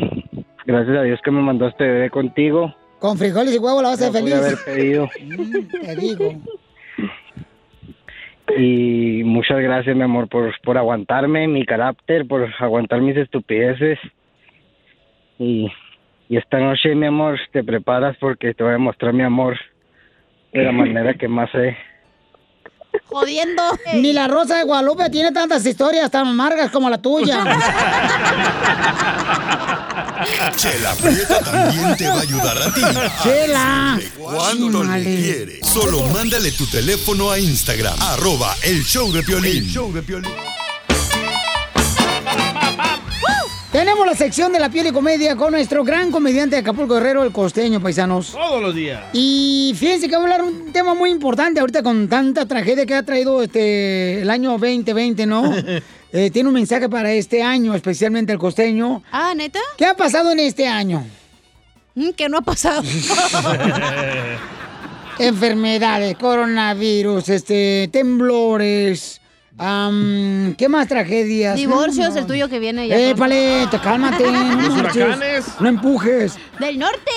gracias 0.67 0.97
a 0.99 1.03
Dios 1.03 1.21
que 1.25 1.31
me 1.31 1.41
mandó 1.41 1.69
este 1.69 1.85
bebé 1.85 2.11
contigo. 2.11 2.75
Con 2.99 3.19
frijoles 3.19 3.55
y 3.55 3.59
huevo 3.59 3.83
la 3.83 3.91
vas 3.91 4.03
a 4.03 4.09
hacer 4.09 4.23
feliz. 4.23 4.35
haber 4.35 4.57
pedido. 4.65 5.09
Mm, 5.21 5.69
Te 5.85 5.97
digo. 5.97 6.33
Y 8.57 9.23
muchas 9.25 9.61
gracias, 9.61 9.95
mi 9.97 10.03
amor, 10.03 10.29
por, 10.29 10.53
por 10.63 10.79
aguantarme 10.79 11.47
mi 11.49 11.67
carácter, 11.67 12.27
por 12.27 12.49
aguantar 12.59 13.01
mis 13.01 13.17
estupideces. 13.17 13.99
Y, 15.39 15.71
y 16.29 16.37
esta 16.37 16.59
noche, 16.59 16.95
mi 16.95 17.07
amor, 17.07 17.39
te 17.53 17.63
preparas 17.65 18.17
porque 18.19 18.55
te 18.55 18.63
voy 18.65 18.75
a 18.75 18.79
mostrar 18.79 19.13
mi 19.13 19.25
amor 19.25 19.59
de 20.53 20.65
la 20.65 20.73
manera 20.73 21.15
que 21.15 21.29
más 21.29 21.51
sé. 21.51 21.77
Jodiendo. 23.07 23.63
Ni 23.97 24.13
la 24.15 24.27
Rosa 24.27 24.57
de 24.59 24.65
Guadalupe 24.65 25.11
tiene 25.11 25.33
tantas 25.33 25.67
historias 25.67 26.11
tan 26.11 26.29
amargas 26.29 26.71
como 26.71 26.89
la 26.89 27.03
tuya. 27.03 27.45
Chela 30.57 30.95
Prieto 30.95 31.35
también 31.45 31.97
te 31.97 32.09
va 32.09 32.15
a 32.15 32.21
ayudar 32.21 32.63
a 32.63 32.75
ti. 32.75 32.81
Chela. 33.23 34.01
¿Cuánto 34.17 34.85
le 34.85 35.05
quieres? 35.05 35.67
Solo 35.67 36.03
mándale 36.09 36.53
tu 36.53 36.67
teléfono 36.67 37.31
a 37.31 37.39
Instagram, 37.39 38.01
arroba 38.01 38.55
el 38.63 38.85
show 38.85 39.13
de 39.13 39.23
Piolín. 39.23 39.65
El 39.65 39.71
show 39.71 39.93
de 39.93 40.03
Tenemos 43.73 44.07
la 44.07 44.15
sección 44.15 44.53
de 44.53 44.59
la 44.59 44.71
piel 44.71 44.87
y 44.87 44.93
comedia 44.93 45.37
con 45.37 45.53
nuestro 45.53 45.85
gran 45.85 46.11
comediante 46.11 46.57
de 46.57 46.61
Acapulco 46.63 46.95
Guerrero, 46.95 47.23
el 47.25 47.33
costeño, 47.33 47.81
paisanos. 47.81 48.33
Todos 48.33 48.63
los 48.63 48.75
días. 48.75 49.03
Y 49.13 49.75
fíjense 49.77 50.09
que 50.09 50.17
voy 50.17 50.31
a 50.31 50.35
hablar 50.35 50.43
un 50.43 50.73
tema 50.73 50.95
muy 50.95 51.11
importante 51.11 51.61
ahorita 51.61 51.83
con 51.83 52.09
tanta 52.09 52.47
tragedia 52.47 52.87
que 52.87 52.95
ha 52.95 53.03
traído 53.03 53.43
este 53.43 54.23
el 54.23 54.31
año 54.31 54.53
2020, 54.53 55.27
¿no? 55.27 55.53
Eh, 56.13 56.31
tiene 56.31 56.49
un 56.49 56.55
mensaje 56.55 56.89
para 56.89 57.13
este 57.13 57.43
año, 57.43 57.75
especialmente 57.75 58.33
el 58.33 58.39
costeño. 58.39 59.03
Ah, 59.11 59.35
¿neta? 59.35 59.61
¿Qué 59.77 59.87
ha 59.87 59.95
pasado 59.95 60.31
en 60.33 60.41
este 60.41 60.67
año? 60.67 61.07
Mm, 61.95 62.11
¿Qué 62.11 62.29
no 62.29 62.39
ha 62.39 62.43
pasado? 62.43 62.83
Enfermedades, 65.19 66.17
coronavirus, 66.17 67.29
este, 67.31 67.89
temblores, 67.91 69.21
¿qué 69.59 70.69
más 70.69 70.87
tragedias? 70.89 71.57
Divorcios, 71.57 72.15
No. 72.15 72.21
el 72.21 72.27
tuyo 72.27 72.49
que 72.49 72.59
viene 72.59 72.89
ya. 72.89 72.99
Eh, 72.99 73.15
paleta, 73.17 73.81
cálmate. 73.81 74.31
No, 74.31 74.71
marches. 74.83 75.45
no 75.61 75.69
empujes. 75.69 76.37
Del 76.59 76.79
norte. 76.79 77.11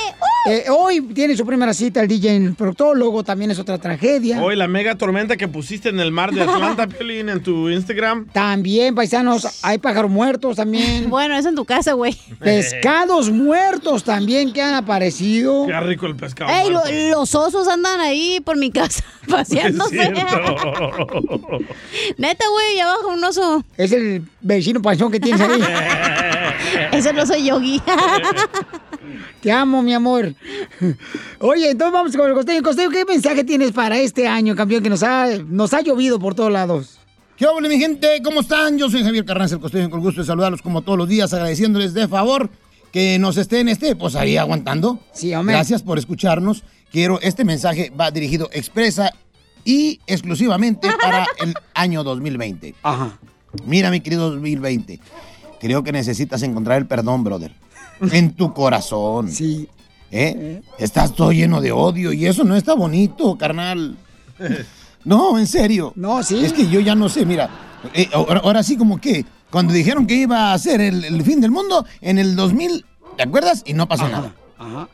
Eh, 0.48 0.66
hoy 0.70 1.02
tiene 1.02 1.36
su 1.36 1.45
primera 1.45 1.74
cita 1.74 2.02
el 2.02 2.07
DJ 2.07 2.36
en 2.36 2.45
el 2.48 2.56
proctólogo, 2.56 3.24
también 3.26 3.52
es 3.52 3.60
otra 3.60 3.78
tragedia. 3.78 4.41
Hoy 4.41 4.56
la 4.56 4.68
mega 4.70 4.95
tormenta 4.95 5.36
que 5.36 5.49
pusiste 5.49 5.90
en 5.90 5.99
el 5.99 6.11
mar 6.14 6.32
de 6.32 6.41
Atlanta, 6.44 6.88
Piolín, 6.88 7.28
en 7.28 7.44
tu 7.44 7.70
Instagram. 7.70 8.26
También, 8.32 8.95
paisanos, 8.95 9.60
hay 9.64 9.78
pájaros 9.80 10.10
muertos 10.10 10.56
también. 10.56 11.10
Bueno, 11.20 11.36
es 11.36 11.45
en 11.45 11.56
tu 11.56 11.66
casa, 11.66 11.94
güey. 11.94 12.18
Pescados 12.40 13.30
muertos 13.32 14.03
también 14.06 14.53
que 14.53 14.61
han 14.61 14.74
aparecido. 14.76 15.66
Qué 15.68 15.78
rico 15.82 16.06
el 16.06 16.16
pescado. 16.16 16.49
Ey, 16.52 16.70
lo- 16.70 17.18
los 17.20 17.36
osos 17.36 17.68
andan 17.68 17.99
ahí 17.99 18.40
por 18.40 18.56
mi 18.57 18.72
casa 18.72 19.03
paseándose. 19.28 20.14
Neta, 22.30 22.45
güey, 22.47 22.80
abajo 22.80 23.07
un 23.07 23.23
oso. 23.23 23.65
Es 23.76 23.91
el 23.91 24.22
vecino 24.41 24.84
panzón 24.84 25.11
que 25.11 25.19
tienes 25.19 25.41
ahí. 25.41 25.64
Ese 26.91 27.11
no 27.11 27.26
soy 27.26 27.45
yogi. 27.45 27.81
Te 29.41 29.51
amo, 29.51 29.81
mi 29.81 29.95
amor. 29.95 30.35
Oye, 31.39 31.72
entonces 31.72 31.91
vamos 31.91 32.15
con 32.15 32.30
el 32.30 32.35
costeño. 32.35 32.61
Costeño, 32.61 32.91
¿qué 32.91 33.03
mensaje 33.03 33.43
tienes 33.43 33.72
para 33.72 33.97
este 33.97 34.27
año, 34.27 34.56
campeón, 34.56 34.84
que 34.84 34.91
nos 34.91 35.01
ha, 35.01 35.26
nos 35.47 35.73
ha 35.73 35.81
llovido 35.81 36.19
por 36.19 36.35
todos 36.35 36.51
lados? 36.51 36.99
¿Qué 37.35 37.47
hola, 37.47 37.68
mi 37.68 37.80
gente? 37.80 38.22
¿Cómo 38.23 38.41
están? 38.41 38.77
Yo 38.77 38.91
soy 38.91 39.03
Javier 39.03 39.26
Carranza, 39.26 39.56
el 39.56 39.61
costeño, 39.61 39.89
con 39.89 39.99
gusto 39.99 40.22
de 40.22 40.27
saludarlos 40.27 40.61
como 40.61 40.84
todos 40.84 40.99
los 40.99 41.10
días, 41.10 41.34
agradeciéndoles 41.34 41.95
de 41.95 42.07
favor 42.07 42.51
que 42.91 43.18
nos 43.18 43.38
estén, 43.38 43.69
este, 43.69 43.95
pues 43.95 44.15
ahí 44.15 44.38
aguantando. 44.38 44.99
Sí, 45.14 45.34
hombre. 45.34 45.56
Gracias 45.56 45.81
por 45.81 45.97
escucharnos. 45.97 46.64
Quiero, 46.91 47.19
este 47.22 47.43
mensaje 47.43 47.91
va 47.99 48.11
dirigido 48.11 48.51
expresa 48.53 49.14
y 49.65 49.99
exclusivamente 50.07 50.90
para 51.02 51.26
el 51.40 51.53
año 51.73 52.03
2020. 52.03 52.76
Ajá. 52.84 53.18
Mira, 53.65 53.90
mi 53.91 53.99
querido 54.02 54.30
2020, 54.31 54.99
creo 55.60 55.84
que 55.84 55.91
necesitas 55.91 56.41
encontrar 56.44 56.77
el 56.77 56.88
perdón, 56.88 57.23
brother. 57.23 57.53
En 58.11 58.34
tu 58.34 58.53
corazón. 58.53 59.30
Sí. 59.31 59.68
¿Eh? 60.11 60.61
Estás 60.77 61.14
todo 61.14 61.31
lleno 61.31 61.61
de 61.61 61.72
odio 61.72 62.14
y 62.14 62.26
eso 62.26 62.44
no 62.44 62.56
está 62.56 62.73
bonito, 62.73 63.38
carnal. 63.38 63.98
No, 65.03 65.38
en 65.38 65.48
serio. 65.48 65.94
No, 65.95 66.23
sí. 66.23 66.44
Es 66.44 66.53
que 66.53 66.68
yo 66.68 66.80
ya 66.80 66.95
no 66.95 67.10
sé, 67.10 67.26
mira. 67.26 67.49
eh, 67.94 68.10
ahora, 68.14 68.41
ahora 68.44 68.64
sí 68.64 68.77
como 68.77 68.99
que 68.99 69.26
cuando 69.49 69.73
dijeron 69.73 70.07
que 70.07 70.15
iba 70.15 70.53
a 70.53 70.57
ser 70.60 70.81
el, 70.81 71.03
el 71.03 71.23
fin 71.23 71.41
del 71.41 71.52
mundo 71.52 71.86
en 72.02 72.19
el 72.19 72.36
2000, 72.36 72.86
¿te 73.18 73.23
acuerdas? 73.23 73.64
Y 73.65 73.73
no 73.73 73.88
pasó 73.88 74.07
nada. 74.07 74.34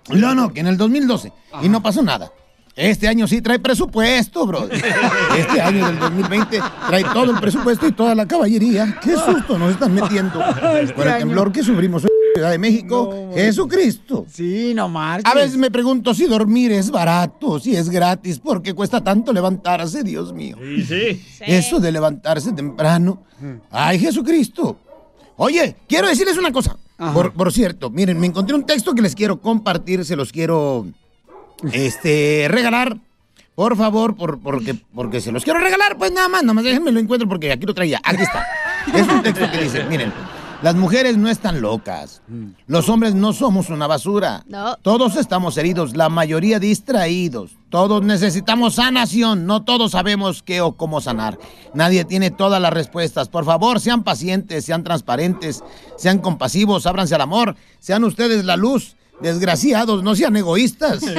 No, 0.09 0.35
no, 0.35 0.53
que 0.53 0.59
en 0.61 0.67
el 0.67 0.77
2012 0.77 1.31
y 1.61 1.69
no 1.69 1.81
pasó 1.81 2.01
nada. 2.03 2.31
Este 2.75 3.07
año 3.07 3.25
sí 3.25 3.41
trae 3.41 3.57
presupuesto, 3.59 4.45
bro. 4.45 4.67
Este 4.69 5.61
año 5.61 5.87
del 5.87 5.97
2020 5.97 6.59
trae 6.87 7.03
todo 7.05 7.31
el 7.31 7.39
presupuesto 7.39 7.87
y 7.87 7.93
toda 7.93 8.13
la 8.15 8.27
caballería. 8.27 8.99
Qué 9.01 9.15
susto 9.15 9.57
nos 9.57 9.71
están 9.71 9.93
metiendo. 9.93 10.39
Por 10.95 11.07
el 11.07 11.13
año. 11.13 11.19
temblor 11.19 11.51
que 11.53 11.63
sufrimos 11.63 12.03
en 12.03 12.09
Ciudad 12.35 12.51
de 12.51 12.57
México. 12.57 13.29
Jesucristo. 13.33 14.25
Sí, 14.29 14.73
no 14.75 14.89
marches. 14.89 15.31
A 15.31 15.35
veces 15.35 15.55
me 15.55 15.71
pregunto 15.71 16.13
si 16.13 16.25
dormir 16.25 16.73
es 16.73 16.91
barato, 16.91 17.61
si 17.61 17.77
es 17.77 17.89
gratis, 17.89 18.39
porque 18.39 18.73
cuesta 18.73 19.01
tanto 19.01 19.31
levantarse, 19.31 20.03
Dios 20.03 20.33
mío. 20.33 20.57
Sí, 20.59 20.83
sí. 20.83 21.21
Eso 21.47 21.79
de 21.79 21.93
levantarse 21.93 22.51
temprano. 22.51 23.23
Ay, 23.71 23.99
Jesucristo. 23.99 24.77
Oye, 25.37 25.77
quiero 25.87 26.09
decirles 26.09 26.37
una 26.37 26.51
cosa. 26.51 26.75
Por, 27.13 27.33
por 27.33 27.53
cierto, 27.53 27.89
miren, 27.89 28.19
me 28.19 28.27
encontré 28.27 28.53
un 28.53 28.65
texto 28.65 28.93
que 28.93 29.01
les 29.01 29.15
quiero 29.15 29.39
compartir, 29.39 30.03
se 30.03 30.15
los 30.15 30.31
quiero 30.31 30.85
este, 31.71 32.47
regalar. 32.49 32.97
Por 33.55 33.77
favor, 33.77 34.15
por, 34.15 34.39
porque, 34.41 34.75
porque 34.93 35.21
se 35.21 35.31
los 35.31 35.45
quiero 35.45 35.59
regalar, 35.59 35.97
pues 35.97 36.11
nada 36.11 36.27
más, 36.27 36.43
nada 36.43 36.53
más 36.53 36.63
déjenme 36.65 36.91
lo 36.91 36.99
encuentro 36.99 37.27
porque 37.29 37.51
aquí 37.51 37.65
lo 37.65 37.73
traía. 37.73 38.01
Aquí 38.03 38.23
está. 38.23 38.45
Es 38.93 39.07
un 39.07 39.23
texto 39.23 39.49
que 39.49 39.61
dice, 39.61 39.85
miren, 39.85 40.11
las 40.61 40.75
mujeres 40.75 41.17
no 41.17 41.29
están 41.29 41.61
locas. 41.61 42.21
Los 42.67 42.89
hombres 42.89 43.13
no 43.13 43.33
somos 43.33 43.69
una 43.69 43.87
basura. 43.87 44.43
No. 44.47 44.77
Todos 44.77 45.15
estamos 45.15 45.57
heridos, 45.57 45.95
la 45.95 46.09
mayoría 46.09 46.59
distraídos. 46.59 47.57
Todos 47.69 48.03
necesitamos 48.03 48.75
sanación, 48.75 49.45
no 49.45 49.63
todos 49.63 49.91
sabemos 49.91 50.41
qué 50.43 50.61
o 50.61 50.73
cómo 50.73 51.01
sanar. 51.01 51.37
Nadie 51.73 52.05
tiene 52.05 52.31
todas 52.31 52.61
las 52.61 52.73
respuestas. 52.73 53.29
Por 53.29 53.45
favor, 53.45 53.79
sean 53.79 54.03
pacientes, 54.03 54.65
sean 54.65 54.83
transparentes, 54.83 55.63
sean 55.97 56.19
compasivos, 56.19 56.85
ábranse 56.87 57.15
al 57.15 57.21
amor, 57.21 57.55
sean 57.79 58.03
ustedes 58.03 58.45
la 58.45 58.55
luz. 58.55 58.95
Desgraciados, 59.21 60.03
no 60.03 60.15
sean 60.15 60.35
egoístas. 60.35 61.03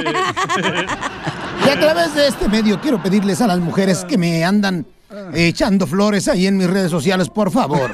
Y 1.64 1.68
a 1.68 1.80
través 1.80 2.14
de 2.14 2.28
este 2.28 2.48
medio 2.48 2.80
quiero 2.80 3.02
pedirles 3.02 3.40
a 3.40 3.46
las 3.48 3.58
mujeres 3.58 4.04
que 4.04 4.16
me 4.16 4.44
andan 4.44 4.86
echando 5.34 5.86
flores 5.86 6.28
ahí 6.28 6.46
en 6.46 6.56
mis 6.56 6.68
redes 6.68 6.90
sociales, 6.90 7.28
por 7.28 7.50
favor. 7.50 7.90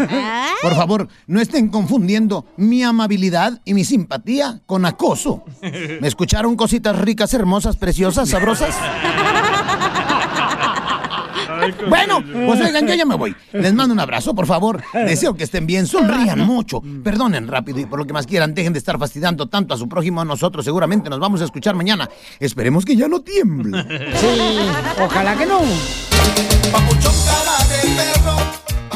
Por 0.61 0.75
favor, 0.75 1.09
no 1.27 1.41
estén 1.41 1.69
confundiendo 1.69 2.45
mi 2.57 2.83
amabilidad 2.83 3.61
y 3.65 3.75
mi 3.75 3.85
simpatía 3.85 4.61
con 4.67 4.85
acoso. 4.85 5.45
¿Me 5.63 6.09
escucharon 6.09 6.57
cositas 6.57 6.99
ricas, 6.99 7.33
hermosas, 7.35 7.77
preciosas, 7.77 8.29
sabrosas? 8.29 8.75
Bueno, 11.89 12.23
pues 12.47 12.61
oigan, 12.61 12.87
yo 12.87 12.95
ya 12.95 13.05
me 13.05 13.17
voy. 13.17 13.35
Les 13.53 13.73
mando 13.73 13.93
un 13.95 14.01
abrazo, 14.01 14.35
por 14.35 14.47
favor. 14.47 14.83
Deseo 14.93 15.35
que 15.35 15.45
estén 15.45 15.67
bien, 15.67 15.87
sonrían 15.87 16.41
mucho. 16.41 16.83
Perdonen 17.03 17.49
rápido 17.49 17.81
y 17.81 17.87
por 17.87 17.99
lo 17.99 18.07
que 18.07 18.13
más 18.13 18.27
quieran, 18.27 18.55
dejen 18.55 18.73
de 18.73 18.79
estar 18.79 18.99
fastidiando 18.99 19.47
tanto 19.49 19.75
a 19.75 19.77
su 19.77 19.89
prójimo. 19.89 20.25
Nosotros 20.25 20.65
seguramente 20.65 21.11
nos 21.11 21.19
vamos 21.19 21.41
a 21.41 21.45
escuchar 21.45 21.75
mañana. 21.75 22.09
Esperemos 22.41 22.85
que 22.85 22.97
ya 22.97 23.09
no 23.09 23.21
tiemble. 23.21 23.83
Sí, 24.15 24.59
ojalá 25.01 25.37
que 25.37 25.47
no. 25.47 25.61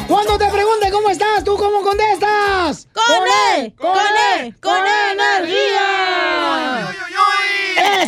Cuando 0.07 0.39
te 0.39 0.49
pregunten 0.49 0.93
cómo 0.93 1.11
estás, 1.11 1.43
¿tú 1.45 1.57
cómo 1.57 1.83
contestas? 1.83 2.87
¡Con 2.93 3.05
E! 3.59 3.75
¡Con 3.77 3.97
E! 4.39 4.55
¡Con 4.61 4.79
energía! 5.13 6.56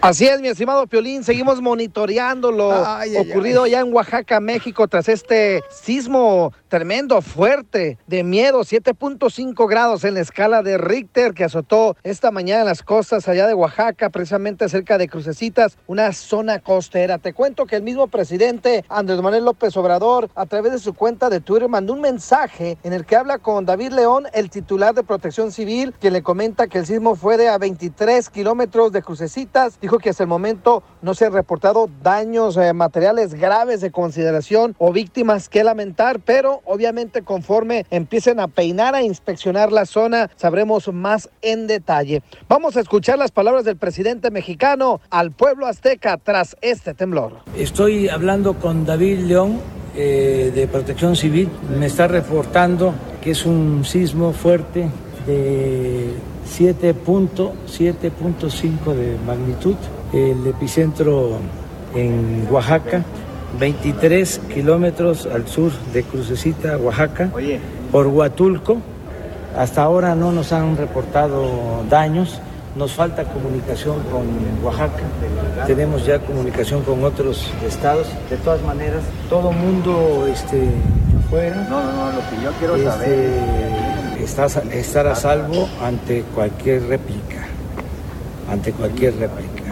Así 0.00 0.26
es, 0.26 0.40
mi 0.40 0.48
estimado 0.48 0.86
Piolín, 0.86 1.24
seguimos 1.24 1.60
monitoreando 1.60 2.52
lo 2.52 2.72
Ay, 2.86 3.16
ay, 3.16 3.30
ocurrido 3.30 3.64
allá 3.64 3.80
en 3.80 3.92
Oaxaca, 3.92 4.40
México, 4.40 4.86
tras 4.88 5.08
este 5.08 5.62
sismo 5.70 6.52
tremendo, 6.68 7.22
fuerte, 7.22 7.98
de 8.06 8.22
miedo, 8.22 8.60
7.5 8.60 9.68
grados 9.68 10.04
en 10.04 10.14
la 10.14 10.20
escala 10.20 10.62
de 10.62 10.78
Richter 10.78 11.32
que 11.32 11.44
azotó 11.44 11.96
esta 12.02 12.30
mañana 12.30 12.60
en 12.60 12.66
las 12.66 12.82
costas 12.82 13.28
allá 13.28 13.46
de 13.46 13.54
Oaxaca, 13.54 14.10
precisamente 14.10 14.68
cerca 14.68 14.98
de 14.98 15.08
Crucecitas, 15.08 15.78
una 15.86 16.12
zona 16.12 16.58
costera. 16.58 17.18
Te 17.18 17.32
cuento 17.32 17.45
que 17.46 17.76
el 17.76 17.82
mismo 17.84 18.08
presidente 18.08 18.84
Andrés 18.88 19.22
Manuel 19.22 19.44
López 19.44 19.76
Obrador, 19.76 20.28
a 20.34 20.46
través 20.46 20.72
de 20.72 20.78
su 20.80 20.94
cuenta 20.94 21.30
de 21.30 21.40
Twitter, 21.40 21.68
mandó 21.68 21.92
un 21.92 22.00
mensaje 22.00 22.76
en 22.82 22.92
el 22.92 23.06
que 23.06 23.14
habla 23.14 23.38
con 23.38 23.64
David 23.64 23.92
León, 23.92 24.26
el 24.32 24.50
titular 24.50 24.94
de 24.94 25.04
Protección 25.04 25.52
Civil, 25.52 25.94
que 26.00 26.10
le 26.10 26.22
comenta 26.22 26.66
que 26.66 26.78
el 26.78 26.86
sismo 26.86 27.14
fue 27.14 27.36
de 27.36 27.48
a 27.48 27.56
23 27.56 28.30
kilómetros 28.30 28.90
de 28.90 29.00
Crucecitas. 29.00 29.78
Dijo 29.80 29.98
que 29.98 30.10
hasta 30.10 30.24
el 30.24 30.28
momento 30.28 30.82
no 31.02 31.14
se 31.14 31.26
han 31.26 31.32
reportado 31.32 31.88
daños 32.02 32.56
eh, 32.56 32.72
materiales 32.72 33.34
graves 33.34 33.80
de 33.80 33.92
consideración 33.92 34.74
o 34.78 34.92
víctimas 34.92 35.48
que 35.48 35.62
lamentar, 35.62 36.18
pero 36.18 36.62
obviamente 36.64 37.22
conforme 37.22 37.86
empiecen 37.90 38.40
a 38.40 38.48
peinar, 38.48 38.96
a 38.96 39.02
inspeccionar 39.02 39.70
la 39.70 39.86
zona, 39.86 40.30
sabremos 40.34 40.92
más 40.92 41.30
en 41.42 41.68
detalle. 41.68 42.24
Vamos 42.48 42.76
a 42.76 42.80
escuchar 42.80 43.18
las 43.18 43.30
palabras 43.30 43.64
del 43.64 43.76
presidente 43.76 44.32
mexicano 44.32 45.00
al 45.10 45.30
pueblo 45.30 45.66
azteca 45.66 46.18
tras 46.18 46.56
este 46.60 46.92
temblor. 46.92 47.35
Estoy 47.56 48.08
hablando 48.08 48.54
con 48.54 48.84
David 48.84 49.20
León 49.20 49.60
eh, 49.94 50.52
de 50.54 50.68
Protección 50.68 51.16
Civil. 51.16 51.48
Me 51.78 51.86
está 51.86 52.06
reportando 52.06 52.92
que 53.22 53.30
es 53.30 53.46
un 53.46 53.84
sismo 53.84 54.32
fuerte 54.32 54.88
de 55.26 56.10
7.7.5 56.46 58.94
de 58.94 59.16
magnitud. 59.26 59.74
El 60.12 60.46
epicentro 60.46 61.38
en 61.94 62.46
Oaxaca, 62.50 63.02
23 63.58 64.40
kilómetros 64.52 65.26
al 65.26 65.48
sur 65.48 65.72
de 65.92 66.02
Crucecita, 66.02 66.76
Oaxaca, 66.76 67.30
por 67.90 68.06
Huatulco. 68.06 68.76
Hasta 69.56 69.82
ahora 69.82 70.14
no 70.14 70.32
nos 70.32 70.52
han 70.52 70.76
reportado 70.76 71.82
daños. 71.88 72.40
Nos 72.76 72.92
falta 72.92 73.24
comunicación 73.24 74.02
con 74.12 74.26
Oaxaca, 74.62 75.02
tenemos 75.66 76.04
ya 76.04 76.18
comunicación 76.18 76.82
con 76.82 77.02
otros 77.04 77.50
estados. 77.66 78.06
De 78.28 78.36
todas 78.36 78.60
maneras, 78.62 79.02
todo 79.30 79.50
mundo 79.50 80.26
este, 80.30 80.68
afuera. 81.24 81.56
No, 81.70 81.82
no, 81.82 81.92
no, 81.92 82.12
lo 82.12 82.20
que 82.28 82.44
yo 82.44 82.50
quiero 82.58 82.76
saber 82.92 83.30
está, 84.20 84.44
estar 84.44 85.06
a 85.06 85.14
salvo 85.14 85.66
ante 85.82 86.22
cualquier 86.34 86.82
réplica, 86.86 87.46
ante 88.50 88.72
cualquier 88.72 89.16
réplica. 89.16 89.62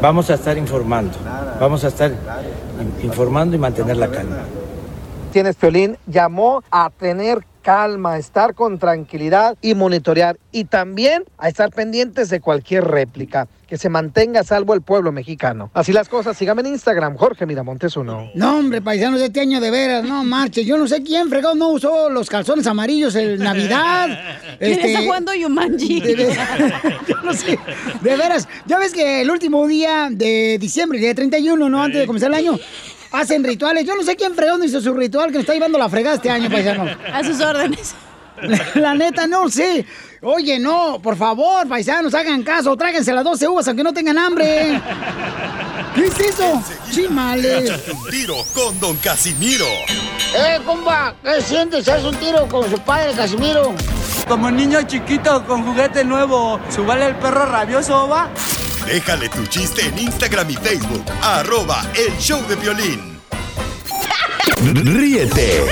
Vamos 0.00 0.30
a 0.30 0.34
estar 0.34 0.56
informando, 0.56 1.12
vamos 1.60 1.84
a 1.84 1.88
estar 1.88 2.10
in- 2.12 3.04
informando 3.04 3.56
y 3.56 3.58
mantener 3.58 3.98
la 3.98 4.08
calma. 4.08 4.38
Tienes 5.34 5.56
Piolín 5.56 5.98
llamó 6.06 6.62
a 6.70 6.88
tener 6.88 7.44
calma, 7.62 8.18
estar 8.18 8.54
con 8.54 8.78
tranquilidad 8.78 9.56
y 9.62 9.74
monitorear 9.74 10.38
y 10.50 10.64
también 10.64 11.24
a 11.38 11.48
estar 11.48 11.70
pendientes 11.70 12.28
de 12.28 12.40
cualquier 12.40 12.84
réplica, 12.84 13.48
que 13.66 13.78
se 13.78 13.88
mantenga 13.88 14.40
a 14.40 14.44
salvo 14.44 14.74
el 14.74 14.82
pueblo 14.82 15.12
mexicano. 15.12 15.70
Así 15.72 15.92
las 15.92 16.08
cosas, 16.08 16.36
sígame 16.36 16.60
en 16.60 16.66
Instagram, 16.68 17.16
Jorge 17.16 17.46
Miramontes 17.46 17.96
uno. 17.96 18.28
No, 18.34 18.58
hombre, 18.58 18.82
paisanos 18.82 19.20
de 19.20 19.26
este 19.26 19.40
año 19.40 19.60
de 19.60 19.70
veras, 19.70 20.04
no 20.04 20.22
marches. 20.24 20.66
Yo 20.66 20.76
no 20.76 20.86
sé 20.86 21.02
quién 21.02 21.28
fregado 21.30 21.54
no 21.54 21.68
usó 21.70 22.10
los 22.10 22.28
calzones 22.28 22.66
amarillos 22.66 23.14
en 23.14 23.38
Navidad. 23.38 24.08
¿Quién 24.58 24.72
Este, 24.72 24.92
está 24.92 25.04
jugando 25.04 25.32
Yumanji? 25.34 26.00
De, 26.00 26.14
de- 26.16 26.36
yo 27.08 27.16
no 27.22 27.32
sé. 27.32 27.58
De 28.02 28.16
veras, 28.16 28.46
ya 28.66 28.78
ves 28.78 28.92
que 28.92 29.22
el 29.22 29.30
último 29.30 29.66
día 29.66 30.08
de 30.10 30.58
diciembre, 30.60 30.98
el 30.98 31.02
día 31.04 31.14
31, 31.14 31.68
¿no? 31.70 31.82
Antes 31.82 32.00
de 32.00 32.06
comenzar 32.06 32.28
el 32.30 32.34
año, 32.36 32.58
hacen 33.12 33.44
rituales. 33.44 33.84
Yo 33.86 33.94
no 33.94 34.02
sé 34.02 34.16
quién 34.16 34.34
fregado 34.34 34.58
no 34.58 34.64
hizo 34.64 34.80
su 34.80 34.92
ritual 34.94 35.28
que 35.28 35.34
nos 35.34 35.42
está 35.42 35.54
llevando 35.54 35.78
la 35.78 35.88
fregada 35.88 36.16
este 36.16 36.30
año, 36.30 36.50
paisano. 36.50 36.86
A 37.12 37.22
sus 37.24 37.40
órdenes. 37.40 37.94
La, 38.42 38.58
la 38.74 38.94
neta, 38.94 39.26
no 39.26 39.48
sé. 39.48 39.86
Oye, 40.22 40.58
no, 40.58 40.98
por 41.02 41.16
favor, 41.16 41.68
paisanos, 41.68 42.14
hagan 42.14 42.42
caso. 42.42 42.76
Tráiganse 42.76 43.12
las 43.12 43.24
12 43.24 43.48
uvas 43.48 43.68
aunque 43.68 43.84
no 43.84 43.92
tengan 43.92 44.18
hambre. 44.18 44.80
¿Qué 45.94 46.06
es 46.06 46.20
eso? 46.20 46.62
Chimales. 46.90 47.64
Échate 47.64 47.92
un 47.92 48.10
tiro 48.10 48.36
con 48.54 48.80
Don 48.80 48.96
Casimiro. 48.96 49.66
Eh, 50.34 50.58
compa, 50.64 51.14
¿qué 51.22 51.40
sientes? 51.42 51.86
¿Haz 51.88 52.04
un 52.04 52.16
tiro 52.16 52.48
con 52.48 52.68
su 52.70 52.78
padre, 52.80 53.12
Casimiro? 53.14 53.74
Como 54.26 54.50
niño 54.50 54.82
chiquito 54.82 55.44
con 55.44 55.64
juguete 55.64 56.04
nuevo, 56.04 56.58
¿subale 56.70 57.06
el 57.06 57.16
perro 57.16 57.44
rabioso, 57.44 58.08
va? 58.08 58.30
Déjale 58.86 59.28
tu 59.28 59.46
chiste 59.46 59.86
en 59.86 59.98
Instagram 59.98 60.50
y 60.50 60.54
Facebook. 60.54 61.04
Arroba 61.22 61.82
el 61.94 62.16
show 62.18 62.40
de 62.48 62.56
violín. 62.56 63.18
Ríete 64.74 65.64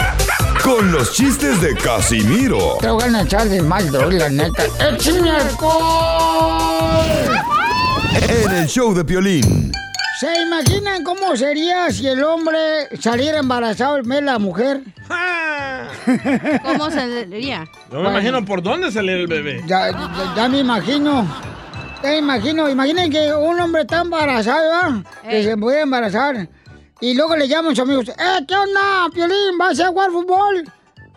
con 0.62 0.90
los 0.92 1.12
chistes 1.12 1.60
de 1.60 1.74
Casimiro 1.76 2.76
Te 2.80 2.90
voy 2.90 3.04
a 3.04 3.22
echar 3.22 3.48
de 3.48 3.62
mal, 3.62 3.90
doy, 3.90 4.18
la 4.18 4.28
neta. 4.28 4.64
¡Échame 4.78 5.30
alcohol! 5.30 7.04
en 8.28 8.50
el 8.52 8.66
show 8.68 8.94
de 8.94 9.02
violín. 9.02 9.72
¿Se 10.20 10.42
imaginan 10.42 11.02
cómo 11.02 11.34
sería 11.36 11.90
si 11.90 12.06
el 12.06 12.22
hombre 12.22 12.58
saliera 13.00 13.38
embarazado 13.38 13.98
en 13.98 14.08
vez 14.08 14.20
de 14.20 14.26
la 14.26 14.38
mujer? 14.38 14.82
¿Cómo 16.62 16.90
saldría? 16.90 17.66
Yo 17.90 18.00
me 18.00 18.10
imagino 18.10 18.44
por 18.44 18.62
dónde 18.62 18.92
salió 18.92 19.14
el 19.16 19.26
bebé. 19.26 19.62
Ya, 19.66 19.90
ya, 19.90 20.34
ya 20.36 20.48
me 20.48 20.58
imagino. 20.58 21.26
Ya 22.02 22.10
me 22.10 22.18
imagino. 22.18 22.68
Imaginen 22.68 23.10
que 23.10 23.32
un 23.32 23.60
hombre 23.60 23.82
está 23.82 24.00
embarazado, 24.00 24.62
¿verdad? 24.62 25.04
Que 25.28 25.44
se 25.44 25.56
puede 25.56 25.82
embarazar. 25.82 26.48
Y 27.00 27.14
luego 27.14 27.36
le 27.36 27.48
llaman 27.48 27.72
a 27.72 27.74
sus 27.74 27.84
amigos. 27.84 28.08
¡Eh, 28.08 28.44
qué 28.46 28.54
onda, 28.54 29.08
Piolín! 29.12 29.58
¿Vas 29.58 29.80
a 29.80 29.88
jugar 29.88 30.10
fútbol? 30.10 30.64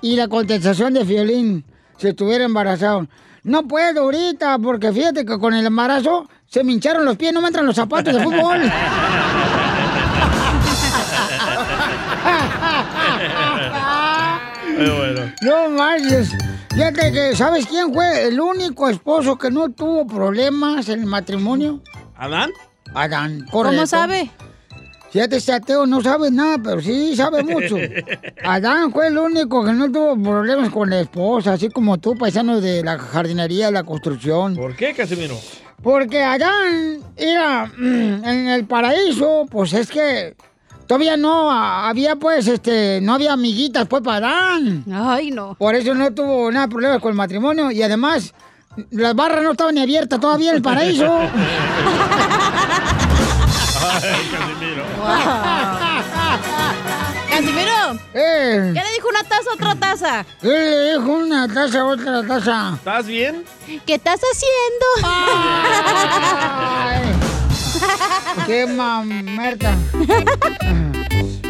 Y 0.02 0.16
la 0.16 0.28
contestación 0.28 0.94
de 0.94 1.06
Piolín, 1.06 1.64
si 1.98 2.10
estuviera 2.10 2.46
embarazado. 2.46 3.08
No 3.44 3.68
puedo 3.68 4.04
ahorita, 4.04 4.58
porque 4.60 4.94
fíjate 4.94 5.26
que 5.26 5.38
con 5.38 5.54
el 5.54 5.66
embarazo 5.66 6.30
se 6.48 6.64
me 6.64 6.72
hincharon 6.72 7.04
los 7.04 7.18
pies, 7.18 7.34
no 7.34 7.42
me 7.42 7.48
entran 7.48 7.66
los 7.66 7.76
zapatos 7.76 8.14
de 8.14 8.24
fútbol. 8.24 8.62
Pero 14.78 14.98
bueno. 14.98 15.32
No 15.42 15.70
manches. 15.70 16.32
Fíjate 16.74 17.12
que, 17.12 17.36
¿sabes 17.36 17.68
quién 17.68 17.94
fue 17.94 18.28
el 18.28 18.40
único 18.40 18.90
esposo 18.90 19.38
que 19.38 19.52
no 19.52 19.70
tuvo 19.70 20.08
problemas 20.08 20.90
en 20.90 21.02
el 21.02 21.06
matrimonio? 21.06 21.82
¿Adán? 22.16 22.50
Adán, 22.96 23.46
¿Cómo 23.52 23.64
correcto. 23.64 23.86
sabe? 23.88 24.32
Fíjate, 25.12 25.36
este 25.36 25.54
ateo 25.54 25.86
no 25.86 26.02
sabe 26.02 26.32
nada, 26.32 26.58
pero 26.58 26.82
sí 26.82 27.16
sabe 27.16 27.44
mucho. 27.44 27.76
Adán 28.44 28.92
fue 28.92 29.08
el 29.10 29.18
único 29.20 29.64
que 29.64 29.72
no 29.72 29.92
tuvo 29.92 30.20
problemas 30.20 30.72
con 30.72 30.90
la 30.90 31.02
esposa, 31.02 31.54
así 31.54 31.70
como 31.70 32.00
tú, 32.00 32.18
paisano 32.18 32.60
de 32.60 32.84
la 32.84 32.98
jardinería, 32.98 33.70
la 33.70 33.84
construcción. 33.84 34.56
¿Por 34.56 34.76
qué, 34.76 34.96
Casimiro? 34.96 35.38
Porque 35.84 36.24
Adán 36.24 37.02
era 37.16 37.68
mm, 37.68 38.26
en 38.26 38.48
el 38.48 38.66
paraíso, 38.66 39.46
pues 39.52 39.74
es 39.74 39.92
que 39.92 40.36
todavía 40.94 41.18
no 41.18 41.52
había 41.52 42.16
pues 42.18 42.48
este, 42.48 43.00
no 43.02 43.16
había 43.16 43.34
amiguitas 43.34 43.88
pues 43.88 44.04
para 44.04 44.28
Adán. 44.28 44.86
Ay, 44.94 45.32
no. 45.32 45.56
Por 45.56 45.74
eso 45.74 45.96
no 45.96 46.14
tuvo 46.14 46.52
nada 46.52 46.68
de 46.68 46.72
problemas 46.72 47.00
con 47.02 47.10
el 47.10 47.16
matrimonio 47.16 47.72
y 47.72 47.82
además 47.82 48.32
las 48.92 49.16
barras 49.16 49.42
no 49.42 49.54
estaban 49.54 49.74
ni 49.74 49.82
abiertas 49.82 50.20
todavía 50.20 50.52
en 50.52 50.58
el 50.58 50.62
paraíso. 50.62 51.12
Ay, 53.92 54.30
Casimiro. 54.32 54.84
Casimiro 57.28 57.64
Casimiro. 57.68 58.00
Eh. 58.14 58.72
¿Qué 58.76 58.84
le 58.84 58.94
dijo 58.94 59.08
una 59.10 59.24
taza 59.24 59.50
a 59.50 59.54
otra 59.56 59.74
taza? 59.76 60.24
¿Qué 60.42 60.48
le 60.48 60.92
dijo 60.92 61.12
una 61.12 61.48
taza 61.48 61.82
a 61.82 61.86
otra 61.86 62.22
taza? 62.28 62.74
¿Estás 62.76 63.08
bien? 63.08 63.44
¿Qué 63.84 63.96
estás 63.96 64.22
haciendo? 64.22 64.86
¡Qué 68.48 68.66
mamerta! 68.66 69.76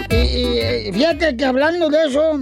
y, 0.09 0.15
y, 0.15 0.91
fíjate 0.93 1.35
que 1.35 1.45
hablando 1.45 1.89
de 1.89 2.05
eso... 2.05 2.39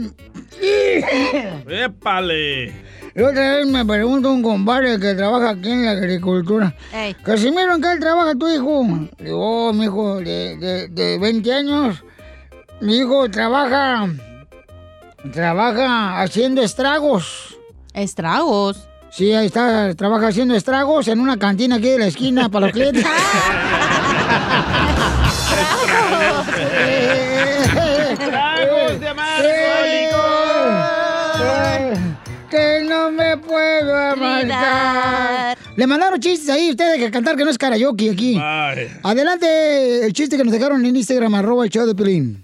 ¡Épale! 1.68 2.74
Otra 3.16 3.58
vez 3.58 3.68
me 3.68 3.86
preguntó 3.86 4.32
un 4.32 4.42
compadre 4.42 4.98
que 5.00 5.14
trabaja 5.16 5.50
aquí 5.50 5.70
en 5.70 5.86
la 5.86 5.92
agricultura. 5.92 6.74
Ey. 6.94 7.14
Casimiro, 7.16 7.76
¿en 7.76 7.82
qué 7.82 7.98
trabaja 8.00 8.36
tu 8.36 8.48
hijo? 8.48 8.86
Digo, 9.20 9.68
oh, 9.70 9.74
mi 9.74 9.86
hijo 9.86 10.20
de, 10.20 10.56
de, 10.58 10.88
de 10.88 11.18
20 11.18 11.54
años. 11.54 12.04
Mi 12.80 12.98
hijo 12.98 13.30
trabaja... 13.30 14.08
Trabaja 15.34 16.22
haciendo 16.22 16.64
estragos. 16.64 17.58
¿Estragos? 17.94 18.88
Sí, 19.12 19.34
ahí 19.34 19.48
está, 19.48 19.94
trabaja 19.94 20.30
haciendo 20.30 20.56
estragos 20.56 21.10
en 21.10 21.20
una 21.20 21.38
cantina 21.38 21.76
aquí 21.76 21.90
de 21.90 22.00
la 22.00 22.08
esquina 22.08 22.48
para 22.48 22.68
los 22.68 22.74
clientes. 22.74 23.04
¡Tragos 28.16 29.00
de 29.02 29.08
Que 32.50 32.86
no 32.88 33.12
me 33.12 33.36
puedo 33.36 33.98
amargar. 33.98 35.58
Le 35.76 35.88
mandaron 35.88 36.18
chistes 36.22 36.48
ahí 36.50 36.72
ustedes 36.72 36.98
que 36.98 37.12
cantar 37.12 37.36
que 37.36 37.44
no 37.44 37.52
es 37.52 37.58
karaoke 37.58 38.12
aquí. 38.12 38.42
Adelante 39.04 40.06
el 40.06 40.14
chiste 40.14 40.38
que 40.38 40.46
nos 40.46 40.54
dejaron 40.54 40.86
en 40.86 40.96
Instagram, 40.96 41.36
arroba 41.36 41.66
el 41.66 41.70
show 41.70 41.86
de 41.86 41.94
Pelín. 41.94 42.42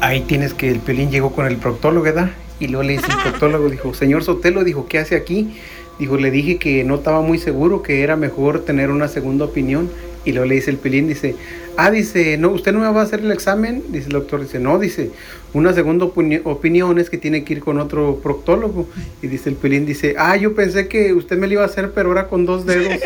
Ahí 0.00 0.22
tienes 0.22 0.52
que 0.52 0.68
el 0.68 0.80
Piolín 0.80 1.12
llegó 1.12 1.30
con 1.32 1.46
el 1.46 1.58
proctólogo, 1.58 2.02
¿verdad? 2.02 2.30
Y 2.60 2.66
luego 2.66 2.82
le 2.82 2.94
dice 2.94 3.06
el 3.08 3.18
proctólogo, 3.18 3.68
dijo, 3.68 3.94
señor 3.94 4.24
Sotelo, 4.24 4.64
dijo, 4.64 4.88
¿qué 4.88 4.98
hace 4.98 5.14
aquí? 5.14 5.56
Dijo, 5.98 6.16
le 6.16 6.30
dije 6.30 6.58
que 6.58 6.84
no 6.84 6.96
estaba 6.96 7.20
muy 7.22 7.38
seguro, 7.38 7.82
que 7.82 8.02
era 8.02 8.16
mejor 8.16 8.64
tener 8.64 8.90
una 8.90 9.08
segunda 9.08 9.44
opinión. 9.46 9.90
Y 10.24 10.32
luego 10.32 10.46
le 10.46 10.56
dice 10.56 10.70
el 10.70 10.76
Pilín, 10.76 11.08
dice, 11.08 11.36
ah, 11.76 11.90
dice, 11.90 12.36
no, 12.38 12.50
¿usted 12.50 12.72
no 12.72 12.80
me 12.80 12.88
va 12.90 13.00
a 13.00 13.04
hacer 13.04 13.20
el 13.20 13.32
examen? 13.32 13.82
Dice 13.88 14.06
el 14.06 14.12
doctor, 14.12 14.40
dice, 14.42 14.58
no, 14.58 14.78
dice, 14.78 15.10
una 15.54 15.72
segunda 15.72 16.04
opini- 16.04 16.42
opinión 16.44 16.98
es 16.98 17.08
que 17.08 17.16
tiene 17.16 17.44
que 17.44 17.54
ir 17.54 17.60
con 17.60 17.78
otro 17.78 18.20
proctólogo. 18.22 18.86
Y 19.22 19.28
dice 19.28 19.48
el 19.48 19.56
Pilín, 19.56 19.86
dice, 19.86 20.14
ah, 20.18 20.36
yo 20.36 20.54
pensé 20.54 20.86
que 20.86 21.14
usted 21.14 21.38
me 21.38 21.46
lo 21.46 21.54
iba 21.54 21.62
a 21.62 21.66
hacer, 21.66 21.92
pero 21.92 22.08
ahora 22.10 22.28
con 22.28 22.44
dos 22.46 22.66
dedos. 22.66 22.92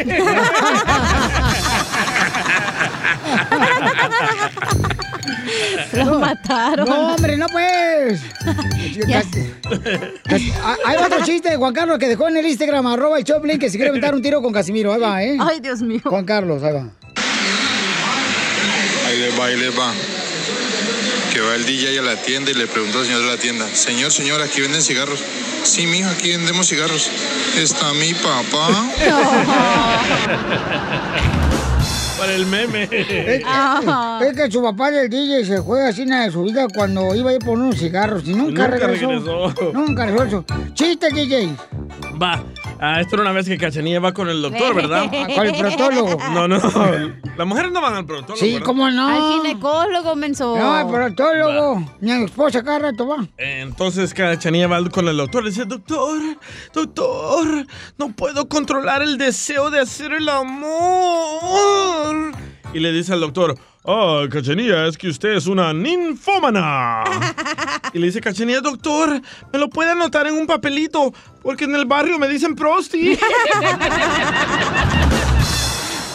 Lo 5.93 6.19
mataron. 6.19 6.89
No, 6.89 7.15
hombre, 7.15 7.37
no 7.37 7.47
pues. 7.49 8.21
Casi- 9.09 9.53
casi- 10.25 10.53
ah, 10.63 10.77
Hay 10.87 10.97
otro 10.97 11.25
chiste 11.25 11.51
de 11.51 11.57
Juan 11.57 11.73
Carlos 11.75 11.99
que 11.99 12.09
dejó 12.09 12.29
en 12.29 12.37
el 12.39 12.47
Instagram, 12.47 12.87
arroba 12.87 13.19
el 13.19 13.25
Choplin, 13.25 13.59
que 13.59 13.69
si 13.71 13.77
quiere 13.77 13.91
aventar 13.91 14.15
un 14.15 14.23
tiro 14.23 14.41
con 14.43 14.53
Casimiro. 14.53 14.93
Ahí 14.93 15.01
va, 15.01 15.23
¿eh? 15.23 15.37
Ay, 15.41 15.61
Dios 15.61 15.81
mío. 15.83 16.01
Juan 16.05 16.25
Carlos, 16.25 16.63
ahí 16.63 16.73
va. 16.75 16.89
Ahí 19.07 19.19
les 19.19 19.39
va, 19.39 19.45
ahí 19.47 19.57
les 19.59 19.79
va. 19.79 19.93
Que 21.33 21.41
va 21.41 21.55
el 21.55 21.65
DJ 21.65 21.99
a 21.99 22.03
la 22.03 22.17
tienda 22.17 22.51
y 22.51 22.55
le 22.55 22.67
pregunta 22.67 22.99
al 22.99 23.05
señor 23.07 23.23
de 23.23 23.27
la 23.29 23.37
tienda, 23.39 23.67
señor, 23.69 24.13
señor, 24.13 24.43
¿aquí 24.43 24.61
venden 24.61 24.83
cigarros? 24.83 25.21
Sí, 25.65 25.87
mijo, 25.87 26.09
aquí 26.11 26.31
vendemos 26.31 26.69
cigarros. 26.69 27.09
Está 27.57 27.93
mi 27.95 28.13
papá. 28.15 28.69
Para 32.23 32.35
el 32.37 32.47
meme. 32.47 32.85
Es 32.93 33.43
que, 33.43 34.29
es 34.29 34.37
que 34.37 34.51
su 34.53 34.63
papá 34.63 34.93
del 34.93 35.11
DJ 35.11 35.45
se 35.45 35.61
fue 35.61 35.89
así 35.89 36.07
nada 36.07 36.27
de 36.27 36.31
su 36.31 36.45
vida 36.45 36.67
cuando 36.73 37.13
iba 37.17 37.31
a 37.31 37.33
ir 37.35 37.41
por 37.41 37.59
unos 37.59 37.77
cigarros 37.77 38.23
y 38.25 38.31
nunca, 38.33 38.63
Nunca 38.63 38.67
regresó. 38.69 39.09
regresó. 39.09 39.73
Nunca 39.73 40.07
regresó. 40.07 40.45
Chiste, 40.73 41.09
DJ. 41.11 41.51
Va. 42.23 42.41
Ah, 42.85 43.01
esto 43.01 43.15
era 43.15 43.23
una 43.23 43.31
vez 43.31 43.47
que 43.47 43.57
Cachanilla 43.57 44.01
va 44.01 44.13
con 44.13 44.29
el 44.29 44.43
doctor, 44.43 44.75
¿verdad? 44.83 45.09
Con 45.09 45.47
el 45.47 45.57
proctólogo. 45.57 46.19
No, 46.35 46.49
no. 46.49 46.59
Las 47.37 47.47
mujeres 47.47 47.71
no 47.71 47.81
van 47.81 47.95
al 47.95 48.05
proctólogo. 48.05 48.45
Sí, 48.45 48.55
¿verdad? 48.55 48.67
cómo 48.67 48.91
no. 48.91 49.09
Al 49.09 49.41
ginecólogo, 49.41 50.17
menso. 50.17 50.59
No, 50.59 50.81
el 50.81 50.89
proctólogo. 50.89 51.97
Mi 52.01 52.11
esposa 52.25 52.65
cada 52.65 52.81
rato 52.81 53.07
va. 53.07 53.25
Entonces 53.39 54.13
Cachanilla 54.13 54.67
va 54.67 54.85
con 54.91 55.07
el 55.07 55.17
doctor 55.17 55.45
y 55.45 55.51
dice, 55.51 55.65
doctor, 55.65 56.19
doctor, 56.75 57.67
no 57.99 58.09
puedo 58.17 58.49
controlar 58.49 59.03
el 59.03 59.17
deseo 59.17 59.71
de 59.71 59.79
hacer 59.79 60.15
el 60.15 60.29
amor. 60.29 62.33
Y 62.75 62.81
le 62.81 62.91
dice 62.91 63.13
al 63.13 63.21
doctor, 63.21 63.57
ah, 63.85 64.25
Cachanilla, 64.31 64.87
es 64.87 64.97
que 64.97 65.09
usted 65.09 65.31
es 65.31 65.47
una 65.47 65.73
ninfómana. 65.73 67.05
y 67.93 67.99
le 67.99 68.07
dice 68.07 68.21
Cachanilla, 68.21 68.61
doctor, 68.61 69.21
¿me 69.53 69.59
lo 69.59 69.69
puede 69.69 69.91
anotar 69.91 70.27
en 70.27 70.35
un 70.35 70.47
papelito? 70.47 71.13
Porque 71.43 71.65
en 71.65 71.75
el 71.75 71.87
barrio 71.87 72.19
me 72.19 72.29
dicen 72.29 72.55
prosti. 72.55 73.19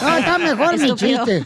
No, 0.02 0.18
está 0.18 0.38
mejor 0.38 0.78
mi 0.78 0.94
chiste. 0.96 1.44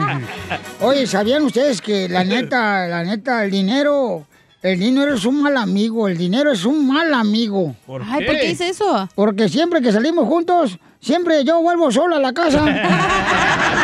Oye, 0.80 1.06
¿sabían 1.06 1.42
ustedes 1.42 1.80
que 1.80 2.08
la 2.08 2.24
neta, 2.24 2.86
la 2.86 3.02
neta, 3.02 3.44
el 3.44 3.50
dinero, 3.50 4.26
el 4.62 4.78
dinero 4.78 5.14
es 5.14 5.24
un 5.24 5.42
mal 5.42 5.56
amigo, 5.56 6.08
el 6.08 6.16
dinero 6.16 6.52
es 6.52 6.64
un 6.64 6.86
mal 6.86 7.12
amigo. 7.12 7.74
¿Por 7.86 8.02
Ay, 8.02 8.24
¿por 8.24 8.36
qué 8.36 8.48
dice 8.48 8.68
eso? 8.68 9.08
Porque 9.14 9.48
siempre 9.48 9.82
que 9.82 9.92
salimos 9.92 10.26
juntos, 10.26 10.78
siempre 11.00 11.44
yo 11.44 11.60
vuelvo 11.62 11.90
sola 11.90 12.16
a 12.16 12.20
la 12.20 12.32
casa. 12.32 12.64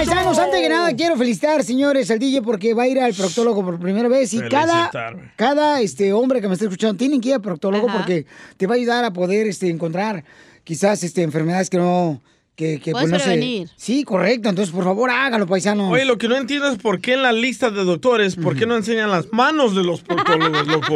Paisanos, 0.00 0.38
antes 0.38 0.58
que 0.58 0.68
nada 0.70 0.96
quiero 0.96 1.14
felicitar, 1.14 1.62
señores, 1.62 2.10
al 2.10 2.18
DJ 2.18 2.40
porque 2.40 2.72
va 2.72 2.84
a 2.84 2.88
ir 2.88 2.98
al 2.98 3.12
proctólogo 3.12 3.62
por 3.62 3.78
primera 3.78 4.08
vez 4.08 4.32
y 4.32 4.40
cada, 4.48 4.90
cada 5.36 5.82
este 5.82 6.14
hombre 6.14 6.40
que 6.40 6.48
me 6.48 6.54
está 6.54 6.64
escuchando 6.64 6.96
tiene 6.96 7.20
que 7.20 7.28
ir 7.28 7.34
al 7.34 7.42
proctólogo 7.42 7.86
Ajá. 7.86 7.98
porque 7.98 8.24
te 8.56 8.66
va 8.66 8.76
a 8.76 8.78
ayudar 8.78 9.04
a 9.04 9.12
poder 9.12 9.46
este, 9.46 9.68
encontrar 9.68 10.24
quizás 10.64 11.04
este, 11.04 11.22
enfermedades 11.22 11.68
que 11.68 11.76
no... 11.76 12.22
Que, 12.56 12.78
que, 12.78 12.92
Puedes 12.92 13.08
no 13.08 13.18
se- 13.18 13.24
prevenir. 13.24 13.70
Sí, 13.76 14.04
correcto. 14.04 14.50
Entonces, 14.50 14.74
por 14.74 14.84
favor, 14.84 15.08
hágalo, 15.10 15.46
paisanos. 15.46 15.90
Oye, 15.90 16.04
lo 16.04 16.18
que 16.18 16.28
no 16.28 16.36
entiendo 16.36 16.68
es 16.68 16.76
por 16.76 17.00
qué 17.00 17.14
en 17.14 17.22
la 17.22 17.32
lista 17.32 17.70
de 17.70 17.84
doctores, 17.84 18.36
por 18.36 18.54
qué 18.54 18.66
no 18.66 18.76
enseñan 18.76 19.10
las 19.10 19.32
manos 19.32 19.74
de 19.74 19.82
los 19.82 20.02
proctólogos, 20.02 20.66
loco. 20.66 20.94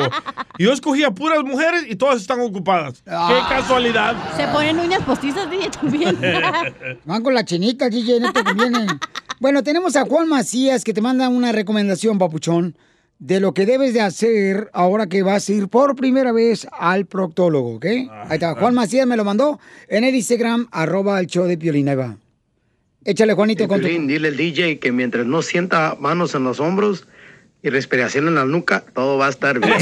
Yo 0.58 0.72
escogí 0.74 1.04
a 1.04 1.12
puras 1.12 1.42
mujeres 1.42 1.86
y 1.88 1.96
todas 1.96 2.20
están 2.20 2.40
ocupadas. 2.40 3.02
Ah. 3.06 3.28
¡Qué 3.48 3.54
casualidad! 3.54 4.14
Se 4.36 4.46
ponen 4.48 4.78
uñas 4.78 5.02
postizas, 5.04 5.50
DJ, 5.50 5.70
también. 5.70 6.18
Van 7.06 7.22
con 7.22 7.32
la 7.32 7.44
chinita, 7.46 7.88
DJ, 7.88 8.20
no 8.20 8.32
te 8.32 8.44
conviene. 8.44 8.86
bueno, 9.40 9.62
tenemos 9.62 9.96
a 9.96 10.04
Juan 10.04 10.28
Macías 10.28 10.84
que 10.84 10.92
te 10.92 11.00
manda 11.00 11.30
una 11.30 11.50
recomendación, 11.52 12.18
papuchón, 12.18 12.76
de 13.24 13.40
lo 13.40 13.54
que 13.54 13.64
debes 13.64 13.94
de 13.94 14.02
hacer 14.02 14.68
ahora 14.74 15.06
que 15.06 15.22
vas 15.22 15.48
a 15.48 15.52
ir 15.52 15.68
por 15.68 15.96
primera 15.96 16.30
vez 16.30 16.66
al 16.70 17.06
proctólogo, 17.06 17.76
¿ok? 17.76 17.86
Ahí 17.86 18.08
está, 18.32 18.54
Juan 18.54 18.74
Macías 18.74 19.06
me 19.06 19.16
lo 19.16 19.24
mandó 19.24 19.58
en 19.88 20.04
el 20.04 20.14
Instagram, 20.14 20.68
arroba 20.70 21.18
el 21.20 21.26
show 21.26 21.46
de 21.46 21.56
Piolín, 21.56 21.88
ahí 21.88 21.96
va. 21.96 22.18
Échale, 23.02 23.32
Juanito, 23.32 23.66
con 23.66 23.80
tu... 23.80 23.86
Piolín, 23.86 24.06
dile 24.06 24.28
al 24.28 24.36
DJ 24.36 24.78
que 24.78 24.92
mientras 24.92 25.24
no 25.24 25.40
sienta 25.40 25.96
manos 25.98 26.34
en 26.34 26.44
los 26.44 26.60
hombros 26.60 27.06
y 27.62 27.70
respiración 27.70 28.28
en 28.28 28.34
la 28.34 28.44
nuca, 28.44 28.84
todo 28.92 29.16
va 29.16 29.28
a 29.28 29.30
estar 29.30 29.58
bien. 29.58 29.72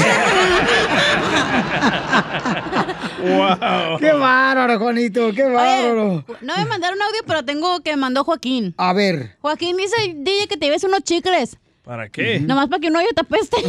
¡Wow! 3.23 3.99
¡Qué 3.99 4.13
bárbaro, 4.13 4.79
Juanito! 4.79 5.33
¡Qué 5.33 5.43
bárbaro! 5.43 6.23
No 6.39 6.55
me 6.55 6.65
mandaron 6.65 7.01
audio, 7.01 7.19
pero 7.27 7.43
tengo 7.43 7.81
que 7.81 7.97
mandó 7.97 8.23
Joaquín. 8.23 8.73
A 8.77 8.93
ver. 8.93 9.35
Joaquín 9.41 9.75
dice, 9.75 9.95
DJ, 10.15 10.47
que 10.47 10.55
te 10.55 10.67
lleves 10.67 10.85
unos 10.85 11.03
chicles. 11.03 11.57
¿Para 11.83 12.07
qué? 12.07 12.39
Nomás 12.39 12.69
para 12.69 12.79
que 12.79 12.87
un 12.87 12.95
hoyo 12.95 13.09
te 13.13 13.21
apeste. 13.21 13.57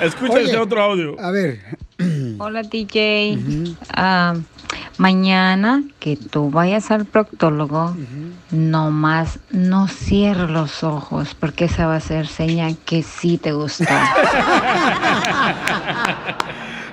Escucha 0.00 0.40
ese 0.40 0.56
otro 0.56 0.82
audio. 0.82 1.20
A 1.20 1.30
ver. 1.30 1.60
Hola 2.38 2.62
DJ. 2.62 3.38
Ah, 3.94 4.34
mañana 4.96 5.82
que 5.98 6.16
tú 6.16 6.50
vayas 6.50 6.90
al 6.90 7.04
proctólogo, 7.04 7.94
nomás 8.50 9.38
no 9.50 9.86
cierres 9.86 10.48
los 10.48 10.82
ojos 10.82 11.36
porque 11.38 11.66
esa 11.66 11.86
va 11.86 11.96
a 11.96 12.00
ser 12.00 12.26
señal 12.26 12.78
que 12.86 13.02
sí 13.02 13.36
te 13.36 13.52
gusta. 13.52 13.86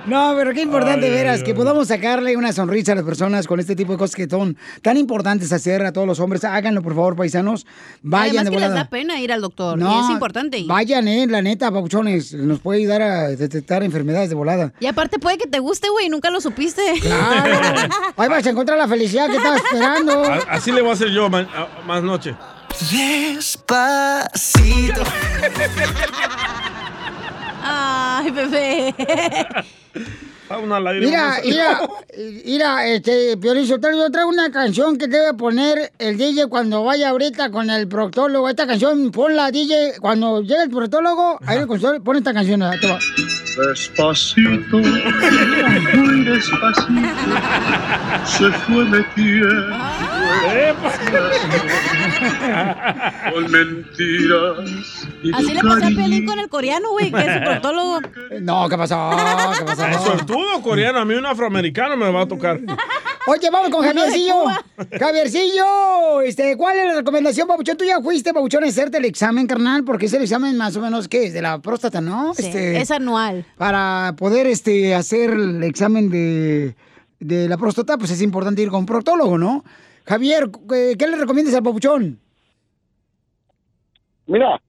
No, 0.06 0.34
pero 0.36 0.52
qué 0.52 0.60
importante, 0.60 1.08
veras, 1.08 1.42
que 1.42 1.54
podamos 1.54 1.88
sacarle 1.88 2.36
una 2.36 2.52
sonrisa 2.52 2.92
a 2.92 2.96
las 2.96 3.04
personas 3.04 3.46
con 3.46 3.58
este 3.58 3.74
tipo 3.74 3.92
de 3.92 3.98
cosas 3.98 4.14
que 4.14 4.28
son 4.28 4.56
tan 4.82 4.98
importantes 4.98 5.50
hacer 5.52 5.82
a 5.84 5.92
todos 5.92 6.06
los 6.06 6.20
hombres. 6.20 6.44
Háganlo, 6.44 6.82
por 6.82 6.94
favor, 6.94 7.16
paisanos. 7.16 7.66
Vayan 8.02 8.36
Además 8.38 8.44
de 8.44 8.50
que 8.50 8.60
les 8.60 8.74
da 8.74 8.88
pena 8.90 9.18
ir 9.20 9.32
al 9.32 9.40
doctor. 9.40 9.78
No, 9.78 10.00
y 10.00 10.04
es 10.04 10.10
importante. 10.10 10.58
ir. 10.58 10.66
Vayan, 10.66 11.08
eh, 11.08 11.26
la 11.26 11.40
neta, 11.40 11.70
papuchones. 11.72 12.34
Nos 12.34 12.60
puede 12.60 12.80
ayudar 12.80 13.00
a 13.00 13.28
detectar 13.28 13.82
enfermedades 13.82 14.28
de 14.28 14.34
volada. 14.34 14.74
Y 14.78 14.86
aparte 14.86 15.18
puede 15.18 15.38
que 15.38 15.46
te 15.46 15.58
guste, 15.58 15.88
güey, 15.88 16.10
nunca 16.10 16.30
lo 16.30 16.40
supiste. 16.42 16.82
Claro. 17.00 17.88
Ahí 18.16 18.28
vas 18.28 18.46
a 18.46 18.50
encontrar 18.50 18.76
la 18.78 18.88
felicidad 18.88 19.28
que 19.30 19.36
estás 19.36 19.62
esperando. 19.64 20.22
A- 20.24 20.36
Así 20.50 20.70
le 20.70 20.82
voy 20.82 20.90
a 20.90 20.94
hacer 20.94 21.08
yo 21.10 21.30
ma- 21.30 21.48
a- 21.54 21.82
más 21.86 22.02
noche. 22.02 22.34
Despacito. 22.90 25.02
Ay, 27.66 28.30
bebé. 28.30 28.94
Una 30.62 30.78
lágrima 30.78 31.06
Mira, 31.06 31.40
mira, 31.42 31.80
mira, 32.44 32.86
este, 32.86 33.32
Sotelo, 33.66 33.96
yo 33.96 34.10
traigo 34.10 34.28
una 34.28 34.50
canción 34.50 34.98
que 34.98 35.08
debe 35.08 35.34
poner 35.34 35.92
el 35.98 36.18
DJ 36.18 36.48
cuando 36.48 36.84
vaya 36.84 37.08
ahorita 37.08 37.50
con 37.50 37.70
el 37.70 37.88
proctólogo. 37.88 38.48
Esta 38.48 38.66
canción, 38.66 39.10
ponla, 39.10 39.50
DJ, 39.50 39.94
cuando 40.00 40.42
llegue 40.42 40.64
el 40.64 40.70
proctólogo, 40.70 41.38
ahí 41.46 41.58
el 41.58 41.66
consultorio, 41.66 42.04
pon 42.04 42.16
esta 42.16 42.34
canción. 42.34 42.62
ahí 42.62 42.78
te 42.78 42.86
va. 42.86 42.98
Despacito, 43.56 44.78
muy 44.78 46.24
despacito, 46.24 47.08
se 48.24 48.50
fue 48.50 48.84
metiendo 48.84 49.76
con 53.32 53.50
mentiras. 53.50 55.06
y 55.22 55.34
Así 55.34 55.54
le 55.54 55.60
pasó 55.60 55.76
a. 55.86 55.88
Pelín 55.88 56.26
con 56.26 56.38
el 56.38 56.48
coreano, 56.48 56.90
güey, 56.90 57.12
que 57.12 57.20
es 57.20 57.32
su 57.34 57.40
proctólogo. 57.44 58.00
No, 58.40 58.68
¿qué 58.68 58.76
pasó? 58.76 59.10
¿Qué 59.58 59.64
pasó? 59.64 60.62
Coreano, 60.62 60.98
a 61.00 61.04
mí 61.04 61.14
un 61.14 61.26
afroamericano 61.26 61.96
me 61.96 62.10
va 62.10 62.22
a 62.22 62.26
tocar. 62.26 62.58
Oye, 63.26 63.48
vamos 63.50 63.70
con 63.70 63.82
Javiercillo. 63.84 64.44
Javiercillo, 64.98 66.20
este, 66.20 66.56
¿cuál 66.58 66.76
es 66.78 66.86
la 66.88 66.94
recomendación, 66.94 67.48
Pabuchón? 67.48 67.76
Tú 67.78 67.84
ya 67.84 68.00
fuiste, 68.02 68.34
Pabuchón, 68.34 68.64
a 68.64 68.66
hacerte 68.66 68.98
el 68.98 69.06
examen, 69.06 69.46
carnal, 69.46 69.82
porque 69.84 70.06
es 70.06 70.12
el 70.12 70.22
examen 70.22 70.56
más 70.58 70.76
o 70.76 70.80
menos, 70.80 71.08
¿qué 71.08 71.24
es? 71.26 71.32
De 71.32 71.40
la 71.40 71.58
próstata, 71.60 72.02
¿no? 72.02 72.34
Sí, 72.34 72.44
Este, 72.46 72.80
es 72.80 72.90
anual. 72.90 73.43
Para 73.56 74.14
poder 74.16 74.46
este, 74.46 74.94
hacer 74.94 75.30
el 75.30 75.62
examen 75.62 76.10
de, 76.10 76.74
de 77.20 77.48
la 77.48 77.56
próstata, 77.56 77.96
pues 77.98 78.10
es 78.10 78.20
importante 78.22 78.62
ir 78.62 78.68
con 78.70 78.80
un 78.80 78.86
proctólogo, 78.86 79.38
¿no? 79.38 79.64
Javier, 80.06 80.50
¿qué, 80.68 80.94
qué 80.98 81.06
le 81.06 81.16
recomiendas 81.16 81.54
al 81.54 81.62
Pabuchón? 81.62 82.18
Mira, 84.26 84.60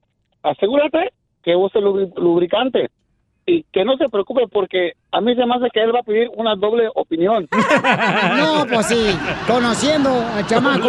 asegúrate 0.42 1.12
que 1.42 1.54
use 1.56 1.78
lubri- 1.78 2.12
lubricante 2.16 2.90
y 3.48 3.64
que 3.72 3.84
no 3.84 3.96
se 3.96 4.08
preocupe 4.08 4.42
porque 4.50 4.92
a 5.12 5.20
mí 5.20 5.34
se 5.36 5.46
me 5.46 5.54
hace 5.54 5.68
que 5.72 5.80
él 5.82 5.94
va 5.94 6.00
a 6.00 6.02
pedir 6.02 6.28
una 6.36 6.54
doble 6.56 6.88
opinión. 6.94 7.48
No, 8.36 8.66
pues 8.66 8.86
sí, 8.86 9.06
conociendo 9.46 10.10
al 10.10 10.46
chamaco. 10.46 10.88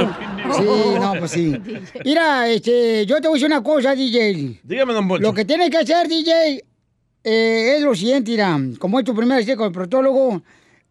Sí, 0.54 0.66
no, 1.00 1.14
pues 1.20 1.32
sí. 1.32 1.56
Mira, 2.06 2.48
este, 2.50 3.06
yo 3.06 3.18
te 3.22 3.28
voy 3.28 3.36
a 3.38 3.40
decir 3.40 3.48
una 3.48 3.64
cosa, 3.64 3.94
DJ. 3.96 4.60
Dígame, 4.64 4.94
don 4.94 5.08
Poncho. 5.08 5.22
Lo 5.24 5.34
que 5.34 5.46
tienes 5.46 5.70
que 5.70 5.78
hacer, 5.78 6.08
DJ, 6.08 6.64
eh, 7.30 7.76
es 7.78 7.84
lo 7.84 7.94
siguiente, 7.94 8.32
mira, 8.32 8.58
como 8.80 9.00
es 9.00 9.06
tu 9.06 9.14
primera 9.14 9.42
cita 9.42 9.56
con 9.58 9.68
el 9.68 9.74
proctólogo, 9.74 10.42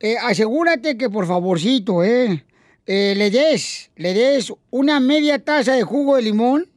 eh, 0.01 0.17
asegúrate 0.23 0.97
que 0.99 1.09
por 1.09 1.27
favorcito, 1.27 2.05
eh, 2.05 2.45
eh, 2.87 3.15
le 3.17 3.31
des, 3.31 3.91
le 3.97 4.13
des 4.15 4.53
una 4.71 5.01
media 5.01 5.39
taza 5.39 5.73
de 5.73 5.83
jugo 5.83 6.17
de 6.17 6.23
limón, 6.23 6.69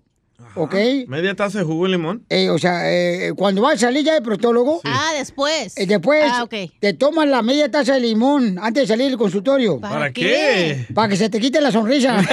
¿ok? 0.55 0.73
Media 1.07 1.35
taza 1.35 1.59
de 1.59 1.65
jugo 1.65 1.83
de 1.85 1.91
limón. 1.91 2.23
Eh, 2.29 2.49
o 2.49 2.57
sea, 2.57 2.89
eh, 2.91 3.33
cuando 3.35 3.61
vas 3.61 3.75
a 3.75 3.77
salir 3.77 4.03
ya 4.05 4.13
del 4.13 4.23
proctólogo, 4.23 4.79
Ah, 4.85 5.11
después. 5.17 5.77
eh, 5.77 5.85
después 5.85 6.23
Ah, 6.33 6.43
ok. 6.43 6.53
te 6.79 6.93
tomas 6.93 7.27
la 7.27 7.41
media 7.41 7.69
taza 7.69 7.93
de 7.95 7.99
limón 7.99 8.57
antes 8.61 8.83
de 8.83 8.87
salir 8.87 9.07
del 9.07 9.17
consultorio. 9.17 9.79
¿Para 9.79 9.93
¿Para 9.95 10.13
qué? 10.13 10.85
qué? 10.87 10.93
Para 10.93 11.09
que 11.09 11.17
se 11.17 11.29
te 11.29 11.39
quite 11.39 11.59
la 11.61 11.71
sonrisa. 11.71 12.17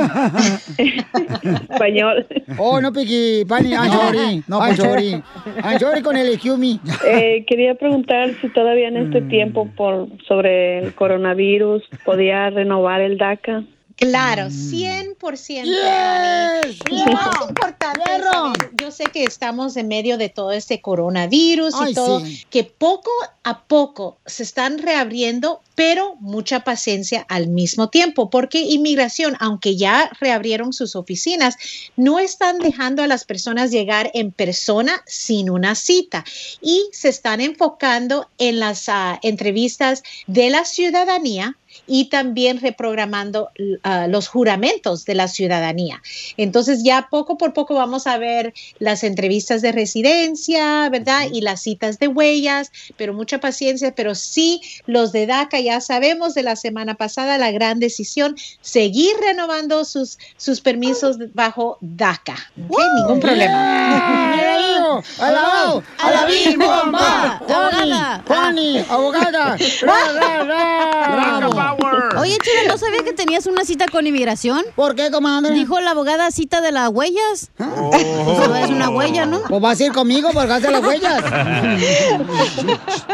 Español. 1.69 2.25
Oh, 2.59 2.79
no 2.81 2.91
piqui, 2.91 3.45
Pani. 3.47 3.73
I'm 3.73 3.89
sorry. 3.91 4.43
No, 4.47 4.59
I'm 4.59 4.75
sorry. 4.75 5.23
I'm 5.63 5.79
sorry 5.79 6.01
con 6.01 6.17
el 6.17 6.27
excuse 6.33 6.57
me. 6.57 6.79
Eh, 7.05 7.45
quería 7.47 7.75
preguntar 7.75 8.31
si 8.41 8.49
todavía 8.49 8.89
en 8.89 8.97
este 8.97 9.21
tiempo 9.21 9.67
por 9.77 10.09
sobre 10.27 10.79
el 10.79 10.93
coronavirus 10.93 11.83
podía 12.03 12.49
renovar 12.49 13.01
el 13.01 13.17
DACA. 13.17 13.63
Claro, 13.95 14.49
100%. 14.49 15.17
Bonnie. 15.19 16.63
Yes, 16.63 16.77
Y 16.89 16.97
lo 16.97 17.13
más 17.13 17.35
importante 17.47 18.01
es 18.03 18.23
saber, 18.23 18.71
yo 18.81 18.91
sé 18.91 19.05
que 19.05 19.23
estamos 19.23 19.77
en 19.77 19.87
medio 19.87 20.17
de 20.17 20.29
todo 20.29 20.51
este 20.51 20.81
coronavirus 20.81 21.73
Ay, 21.79 21.91
y 21.91 21.95
todo, 21.95 22.25
sí. 22.25 22.45
que 22.49 22.63
poco 22.63 23.11
a 23.43 23.63
poco 23.63 24.17
se 24.25 24.43
están 24.43 24.77
reabriendo, 24.79 25.61
pero 25.75 26.15
mucha 26.19 26.61
paciencia 26.61 27.25
al 27.29 27.47
mismo 27.47 27.89
tiempo, 27.89 28.29
porque 28.29 28.59
inmigración, 28.59 29.35
aunque 29.39 29.75
ya 29.75 30.09
reabrieron 30.19 30.73
sus 30.73 30.95
oficinas, 30.95 31.55
no 31.95 32.19
están 32.19 32.59
dejando 32.59 33.03
a 33.03 33.07
las 33.07 33.25
personas 33.25 33.71
llegar 33.71 34.11
en 34.13 34.31
persona 34.31 35.01
sin 35.05 35.49
una 35.49 35.75
cita 35.75 36.23
y 36.61 36.87
se 36.91 37.09
están 37.09 37.41
enfocando 37.41 38.29
en 38.37 38.59
las 38.59 38.87
ah, 38.87 39.19
entrevistas 39.21 40.03
de 40.27 40.49
la 40.49 40.65
ciudadanía 40.65 41.57
y 41.87 42.05
también 42.05 42.59
reprogramando 42.59 43.49
ah, 43.83 44.07
los 44.07 44.27
juramentos 44.27 45.05
de 45.05 45.15
la 45.15 45.27
ciudadanía. 45.27 46.01
Entonces 46.37 46.83
ya 46.83 47.07
poco 47.09 47.37
por 47.37 47.53
poco 47.53 47.75
vamos 47.75 48.07
a 48.07 48.17
ver 48.17 48.53
las 48.79 49.03
entrevistas 49.03 49.61
de 49.61 49.71
residencia, 49.71 50.89
¿verdad? 50.89 51.27
Y 51.31 51.41
las 51.41 51.61
citas 51.61 51.99
de 51.99 52.07
huellas, 52.07 52.71
pero 52.97 53.13
mucha 53.13 53.39
paciencia, 53.39 53.93
pero 53.95 54.15
sí 54.15 54.61
los 54.85 55.11
de 55.11 55.27
DACA 55.27 55.59
ya 55.59 55.81
sabemos 55.81 56.33
de 56.33 56.43
la 56.43 56.55
semana 56.55 56.95
pasada 56.95 57.37
la 57.37 57.51
gran 57.51 57.79
decisión, 57.79 58.35
seguir 58.61 59.13
renovando 59.21 59.85
sus, 59.85 60.17
sus 60.37 60.61
permisos 60.61 61.17
bajo 61.33 61.77
DACA. 61.81 62.35
¿ok? 62.69 62.79
Ningún 62.95 63.19
problema. 63.19 64.33
¡Mira 64.35 64.53
ahí! 64.53 65.03
¡Alabado! 65.19 65.83
¡A 65.99 66.11
la 66.11 66.25
Big 66.25 66.57
Bomba! 66.57 67.41
¡Juani! 67.47 67.91
¡Juani! 68.27 68.85
¡Abogada! 68.89 69.57
¡Ra, 69.81 70.13
ra, 70.13 70.43
ra! 70.43 71.72
Oye, 72.19 72.37
Chile, 72.41 72.67
¿no 72.67 72.77
sabía 72.77 73.03
que 73.03 73.13
tenías 73.13 73.45
una 73.45 73.63
cita 73.65 73.85
con 73.91 74.05
inmigración? 74.07 74.63
¿Por 74.75 74.95
qué, 74.95 75.09
comadre? 75.11 75.53
Dijo 75.53 75.79
la 75.79 75.91
abogada 75.91 76.31
cita 76.31 76.61
de 76.61 76.71
las 76.71 76.89
huellas. 76.89 77.51
Pues 77.57 78.63
es 78.63 78.69
una 78.69 78.89
huella, 78.89 79.25
¿no? 79.25 79.41
Pues 79.47 79.61
vas 79.61 79.79
a 79.79 79.83
ir 79.85 79.91
conmigo 79.91 80.29
porque 80.33 80.53
hace 80.53 80.71
las 80.71 80.83
huellas. 80.83 81.23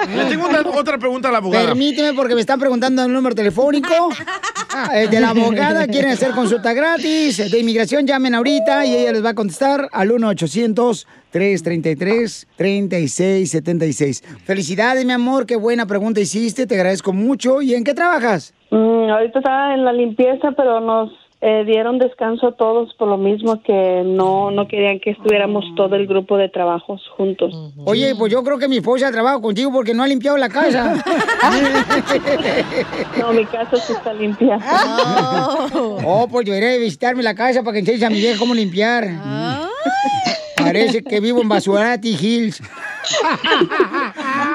Le 0.08 0.26
tengo 0.26 0.48
una- 0.48 0.62
otra 0.62 0.98
pregunta 0.98 1.30
a 1.30 1.32
la 1.32 1.38
abogada. 1.40 1.66
Permíteme 1.66 2.14
porque 2.14 2.36
me 2.36 2.42
están 2.42 2.60
preguntando 2.60 3.04
el 3.04 3.12
número 3.14 3.36
telefónico. 3.36 4.10
Eh, 4.94 5.08
de 5.10 5.20
la 5.20 5.30
abogada, 5.30 5.88
quieren 5.88 6.12
hacer 6.12 6.32
consulta 6.32 6.74
gratis. 6.74 7.38
De 7.52 7.60
inmigración, 7.60 8.06
llamen 8.06 8.36
ahorita 8.36 8.86
y 8.86 8.96
ella 8.96 9.14
les 9.14 9.26
va 9.26 9.30
a 9.30 9.36
contestar 9.36 9.90
al 9.92 10.12
1-800-333-3676. 11.34 14.24
Felicidades, 14.44 15.06
mi 15.06 15.14
amor, 15.14 15.46
qué 15.46 15.56
buena 15.56 15.86
pregunta 15.86 16.20
hiciste, 16.20 16.68
te 16.68 16.76
agradezco 16.76 17.14
mucho. 17.14 17.62
¿Y 17.62 17.76
en 17.76 17.84
qué 17.84 17.94
trabajas? 17.94 18.54
Mm, 18.72 19.10
ahorita 19.10 19.40
estaba 19.40 19.74
en 19.74 19.86
la 19.86 19.94
limpieza, 19.94 20.52
pero 20.56 20.80
nos 20.80 21.12
eh, 21.42 21.64
dieron 21.66 22.00
descanso 22.00 22.48
a 22.48 22.52
todos 22.52 22.94
por 22.96 23.08
lo 23.08 23.18
mismo 23.18 23.64
que 23.64 24.04
no, 24.06 24.52
no 24.52 24.68
querían 24.68 25.00
que 25.00 25.12
estuviéramos 25.12 25.64
todo 25.78 25.96
el 25.96 26.06
grupo 26.06 26.36
de 26.36 26.50
trabajos 26.50 27.02
juntos. 27.16 27.54
Oye, 27.86 28.14
pues 28.18 28.30
yo 28.30 28.44
creo 28.44 28.60
que 28.60 28.68
mi 28.68 28.76
esposa 28.78 29.10
trabaja 29.10 29.40
contigo 29.40 29.72
porque 29.72 29.94
no 29.94 30.04
ha 30.04 30.08
limpiado 30.08 30.36
la 30.38 30.50
casa. 30.50 31.02
No, 33.20 33.34
mi 33.34 33.46
casa 33.46 33.78
sí 33.78 33.94
está 33.94 34.14
limpia. 34.14 34.60
Oh, 36.06 36.28
pues 36.30 36.46
yo 36.46 36.54
iré 36.56 36.76
a 36.76 36.78
visitarme 36.78 37.24
la 37.24 37.36
casa 37.36 37.64
para 37.64 37.74
que 37.74 37.80
enseñes 37.80 38.04
a 38.04 38.10
mi 38.10 38.18
vieja 38.18 38.40
cómo 38.40 38.54
limpiar. 38.54 39.06
Parece 40.74 41.04
que 41.04 41.20
vivo 41.20 41.42
en 41.42 41.50
Basurati 41.50 42.10
Hills. 42.20 42.62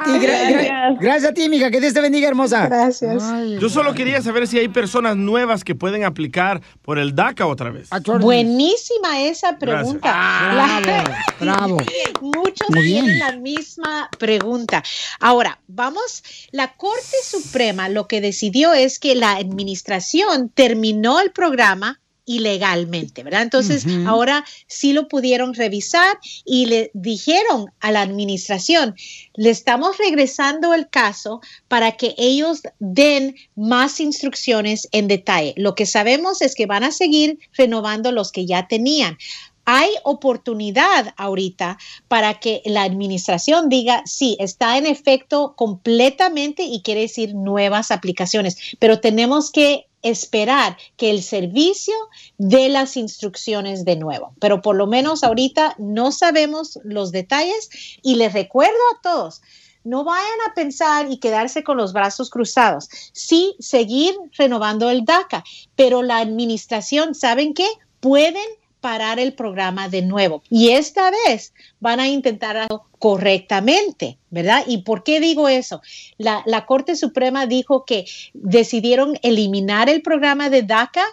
Y 0.07 0.11
gra- 0.19 0.49
gra- 0.49 0.97
gracias 1.01 1.31
a 1.31 1.35
ti, 1.35 1.49
mija, 1.49 1.71
que 1.71 1.81
Dios 1.81 1.95
te 1.95 2.01
bendiga, 2.01 2.29
hermosa. 2.29 2.67
Gracias. 2.67 3.23
Yo 3.61 3.69
solo 3.69 3.95
quería 3.95 4.21
saber 4.23 4.47
si 4.47 4.59
hay 4.59 4.69
personas 4.69 5.17
nuevas 5.17 5.65
que 5.65 5.75
pueden 5.75 6.05
aplicar 6.05 6.61
por 6.83 6.99
el 6.99 7.15
DACA 7.15 7.47
otra 7.47 7.71
vez. 7.71 7.89
Buenísima 8.21 9.21
esa 9.23 9.59
pregunta. 9.59 10.11
Ah, 10.15 10.81
bravo, 10.83 11.11
bravo. 11.41 11.77
Muchos 12.21 12.69
Muy 12.71 12.83
bien. 12.83 13.05
tienen 13.05 13.19
la 13.21 13.33
misma 13.33 14.09
pregunta. 14.19 14.83
Ahora, 15.21 15.59
vamos, 15.67 16.23
la 16.53 16.75
Corte 16.75 17.17
Suprema 17.25 17.89
lo 17.89 18.07
que 18.07 18.21
decidió 18.21 18.75
es 18.75 18.99
que 18.99 19.15
la 19.15 19.33
administración 19.37 20.51
terminó 20.51 21.21
el 21.21 21.31
programa 21.33 22.01
ilegalmente, 22.27 23.23
¿verdad? 23.23 23.43
Entonces, 23.43 23.87
ahora 24.07 24.45
sí 24.67 24.93
lo 24.93 25.09
pudieron 25.09 25.55
revisar 25.55 26.19
y 26.45 26.67
le 26.67 26.91
dijeron 26.95 27.67
a 27.81 27.93
la 27.93 28.03
administración, 28.03 28.95
le 29.35 29.51
estamos 29.51 29.99
regresando 29.99 30.73
el 30.75 30.89
caso 30.89 31.41
para 31.69 31.93
que 31.93 32.15
ellos 32.17 32.63
den 32.79 33.37
más 33.55 34.01
instrucciones 34.01 34.89
en 34.93 35.09
detalle. 35.09 35.55
Lo 35.57 35.75
que 35.75 35.87
sabemos 35.87 36.41
es 36.41 36.55
que 36.55 36.67
van 36.67 36.85
a 36.85 36.93
seguir 36.93 37.39
renovando 37.53 38.13
los 38.13 38.33
que 38.33 38.47
ya 38.47 38.69
tenían. 38.69 39.19
Hay 39.65 39.91
oportunidad 40.03 41.15
ahorita 41.17 41.79
para 42.09 42.35
que 42.41 42.63
la 42.65 42.83
administración 42.83 43.69
diga, 43.69 44.03
sí, 44.05 44.37
está 44.39 44.77
en 44.79 44.87
efecto 44.87 45.55
completamente 45.57 46.65
y 46.65 46.83
quiere 46.83 47.03
decir 47.03 47.35
nuevas 47.35 47.91
aplicaciones, 47.91 48.57
pero 48.79 49.01
tenemos 49.01 49.51
que 49.51 49.87
esperar 50.03 50.77
que 50.97 51.11
el 51.11 51.23
servicio 51.23 51.95
dé 52.37 52.69
las 52.69 52.97
instrucciones 52.97 53.85
de 53.85 53.97
nuevo. 53.97 54.35
Pero 54.39 54.61
por 54.61 54.77
lo 54.77 54.87
menos 54.87 55.25
ahorita 55.25 55.75
no 55.79 56.13
sabemos 56.13 56.79
los 56.85 57.11
detalles 57.11 57.71
y 58.03 58.17
les 58.17 58.35
recuerdo 58.35 58.77
a 58.95 59.01
todos, 59.03 59.41
no 59.83 60.05
vayan 60.05 60.41
a 60.49 60.55
pensar 60.55 61.11
y 61.11 61.19
quedarse 61.19 61.63
con 61.63 61.77
los 61.77 61.93
brazos 61.93 62.31
cruzados. 62.31 62.89
Sí, 63.13 63.57
seguir 63.59 64.15
renovando 64.37 64.91
el 64.91 65.05
DACA, 65.05 65.45
pero 65.75 66.03
la 66.03 66.19
administración, 66.19 67.15
¿saben 67.15 67.55
qué? 67.55 67.67
Pueden 68.01 68.45
parar 68.85 69.19
el 69.19 69.33
programa 69.33 69.89
de 69.89 70.03
nuevo. 70.03 70.43
Y 70.51 70.69
esta 70.73 71.11
vez 71.11 71.55
van 71.85 72.01
a 72.01 72.09
intentar 72.09 72.57
hacerlo 72.57 72.87
correctamente, 72.99 74.17
¿verdad? 74.31 74.65
¿Y 74.67 74.79
por 74.79 75.05
qué 75.05 75.21
digo 75.21 75.51
eso? 75.51 75.83
La, 76.17 76.43
la 76.47 76.65
Corte 76.65 76.97
Suprema 76.97 77.47
dijo 77.47 77.85
que 77.85 78.07
decidieron 78.33 79.19
eliminar 79.23 79.91
el 79.91 80.01
programa 80.01 80.49
de 80.49 80.63
DACA 80.63 81.05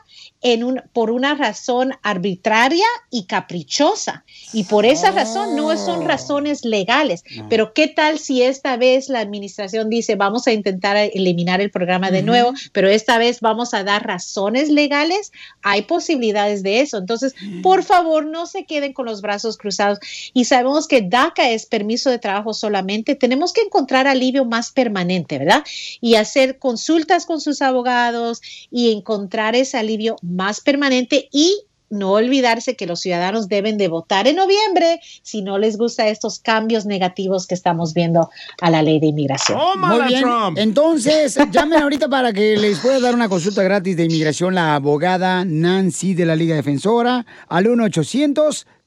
en 0.41 0.63
un, 0.63 0.81
por 0.93 1.11
una 1.11 1.35
razón 1.35 1.91
arbitraria 2.01 2.85
y 3.09 3.25
caprichosa. 3.25 4.23
Y 4.53 4.63
por 4.63 4.85
esa 4.85 5.11
razón 5.11 5.55
no 5.57 5.75
son 5.77 6.05
razones 6.05 6.63
legales. 6.63 7.23
Pero 7.49 7.73
¿qué 7.73 7.87
tal 7.89 8.19
si 8.19 8.41
esta 8.41 8.77
vez 8.77 9.09
la 9.09 9.19
administración 9.19 9.89
dice 9.89 10.15
vamos 10.15 10.47
a 10.47 10.53
intentar 10.53 10.95
eliminar 10.97 11.59
el 11.61 11.71
programa 11.71 12.09
de 12.09 12.19
Ujú. 12.19 12.27
nuevo, 12.27 12.53
pero 12.71 12.87
esta 12.87 13.17
vez 13.17 13.41
vamos 13.41 13.73
a 13.73 13.83
dar 13.83 14.07
razones 14.07 14.69
legales? 14.69 15.31
Hay 15.61 15.81
posibilidades 15.81 16.63
de 16.63 16.79
eso. 16.79 16.97
Entonces, 16.97 17.35
por 17.61 17.83
favor, 17.83 18.25
no 18.25 18.45
se 18.45 18.65
queden 18.65 18.93
con 18.93 19.05
los 19.05 19.21
brazos 19.21 19.57
cruzados. 19.57 19.99
Y 20.33 20.45
sabemos 20.61 20.87
que 20.87 21.01
DACA 21.01 21.49
es 21.49 21.65
permiso 21.65 22.11
de 22.11 22.19
trabajo 22.19 22.53
solamente. 22.53 23.15
Tenemos 23.15 23.51
que 23.51 23.61
encontrar 23.61 24.05
alivio 24.07 24.45
más 24.45 24.71
permanente, 24.71 25.39
¿verdad? 25.39 25.63
Y 25.99 26.15
hacer 26.15 26.59
consultas 26.59 27.25
con 27.25 27.41
sus 27.41 27.63
abogados 27.63 28.41
y 28.69 28.91
encontrar 28.91 29.55
ese 29.55 29.77
alivio 29.77 30.17
más 30.21 30.61
permanente 30.61 31.29
y 31.31 31.63
no 31.89 32.11
olvidarse 32.11 32.75
que 32.75 32.85
los 32.85 33.01
ciudadanos 33.01 33.49
deben 33.49 33.77
de 33.77 33.89
votar 33.89 34.25
en 34.27 34.37
noviembre 34.37 35.01
si 35.23 35.41
no 35.41 35.57
les 35.57 35.77
gusta 35.77 36.07
estos 36.07 36.39
cambios 36.39 36.85
negativos 36.85 37.47
que 37.47 37.55
estamos 37.55 37.93
viendo 37.93 38.29
a 38.61 38.69
la 38.69 38.81
ley 38.81 38.99
de 38.99 39.07
inmigración. 39.07 39.59
Muy 39.77 40.07
bien. 40.07 40.25
Entonces, 40.55 41.37
llamen 41.51 41.81
ahorita 41.81 42.07
para 42.07 42.31
que 42.31 42.55
les 42.55 42.79
pueda 42.79 42.99
dar 42.99 43.13
una 43.13 43.27
consulta 43.27 43.61
gratis 43.63 43.97
de 43.97 44.05
inmigración 44.05 44.55
la 44.55 44.75
abogada 44.75 45.43
Nancy 45.43 46.13
de 46.13 46.25
la 46.25 46.35
Liga 46.35 46.55
Defensora 46.55 47.25
al 47.49 47.67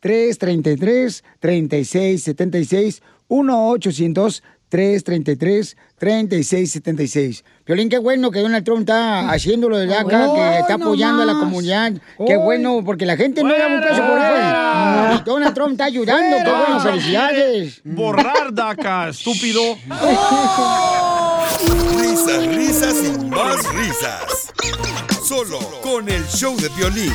1-800-333-3676. 0.04 3.02
1-800-333-3676. 6.20 7.44
Violín, 7.66 7.88
qué 7.88 7.96
bueno 7.98 8.30
que 8.30 8.40
Donald 8.40 8.64
Trump 8.64 8.80
está 8.80 9.30
haciendo 9.30 9.68
lo 9.70 9.78
de 9.78 9.86
DACA, 9.86 10.28
Oh, 10.30 10.34
que 10.34 10.58
está 10.58 10.76
no 10.76 10.84
apoyando 10.84 11.22
a 11.22 11.26
la 11.26 11.32
comunidad. 11.34 11.92
Qué 12.26 12.36
Oh. 12.36 12.40
bueno, 12.42 12.82
porque 12.84 13.06
la 13.06 13.16
gente 13.16 13.42
no 13.42 13.56
da 13.56 13.66
un 13.66 13.80
peso 13.80 13.96
por 13.96 14.06
Fuera. 14.18 15.10
él. 15.14 15.20
Y 15.20 15.24
Donald 15.24 15.54
Trump 15.54 15.72
está 15.72 15.84
ayudando. 15.86 16.36
Qué 16.44 16.50
bueno, 16.50 16.80
felicidades. 16.80 17.80
Borrar 17.84 18.52
DACA, 18.52 19.08
estúpido. 19.08 19.62
Risas, 21.98 22.46
risas 22.54 22.94
y 23.04 23.18
más 23.26 23.56
risas. 23.74 24.52
Solo 25.26 25.58
con 25.82 26.06
el 26.08 26.22
show 26.26 26.54
de 26.60 26.68
violín. 26.76 27.12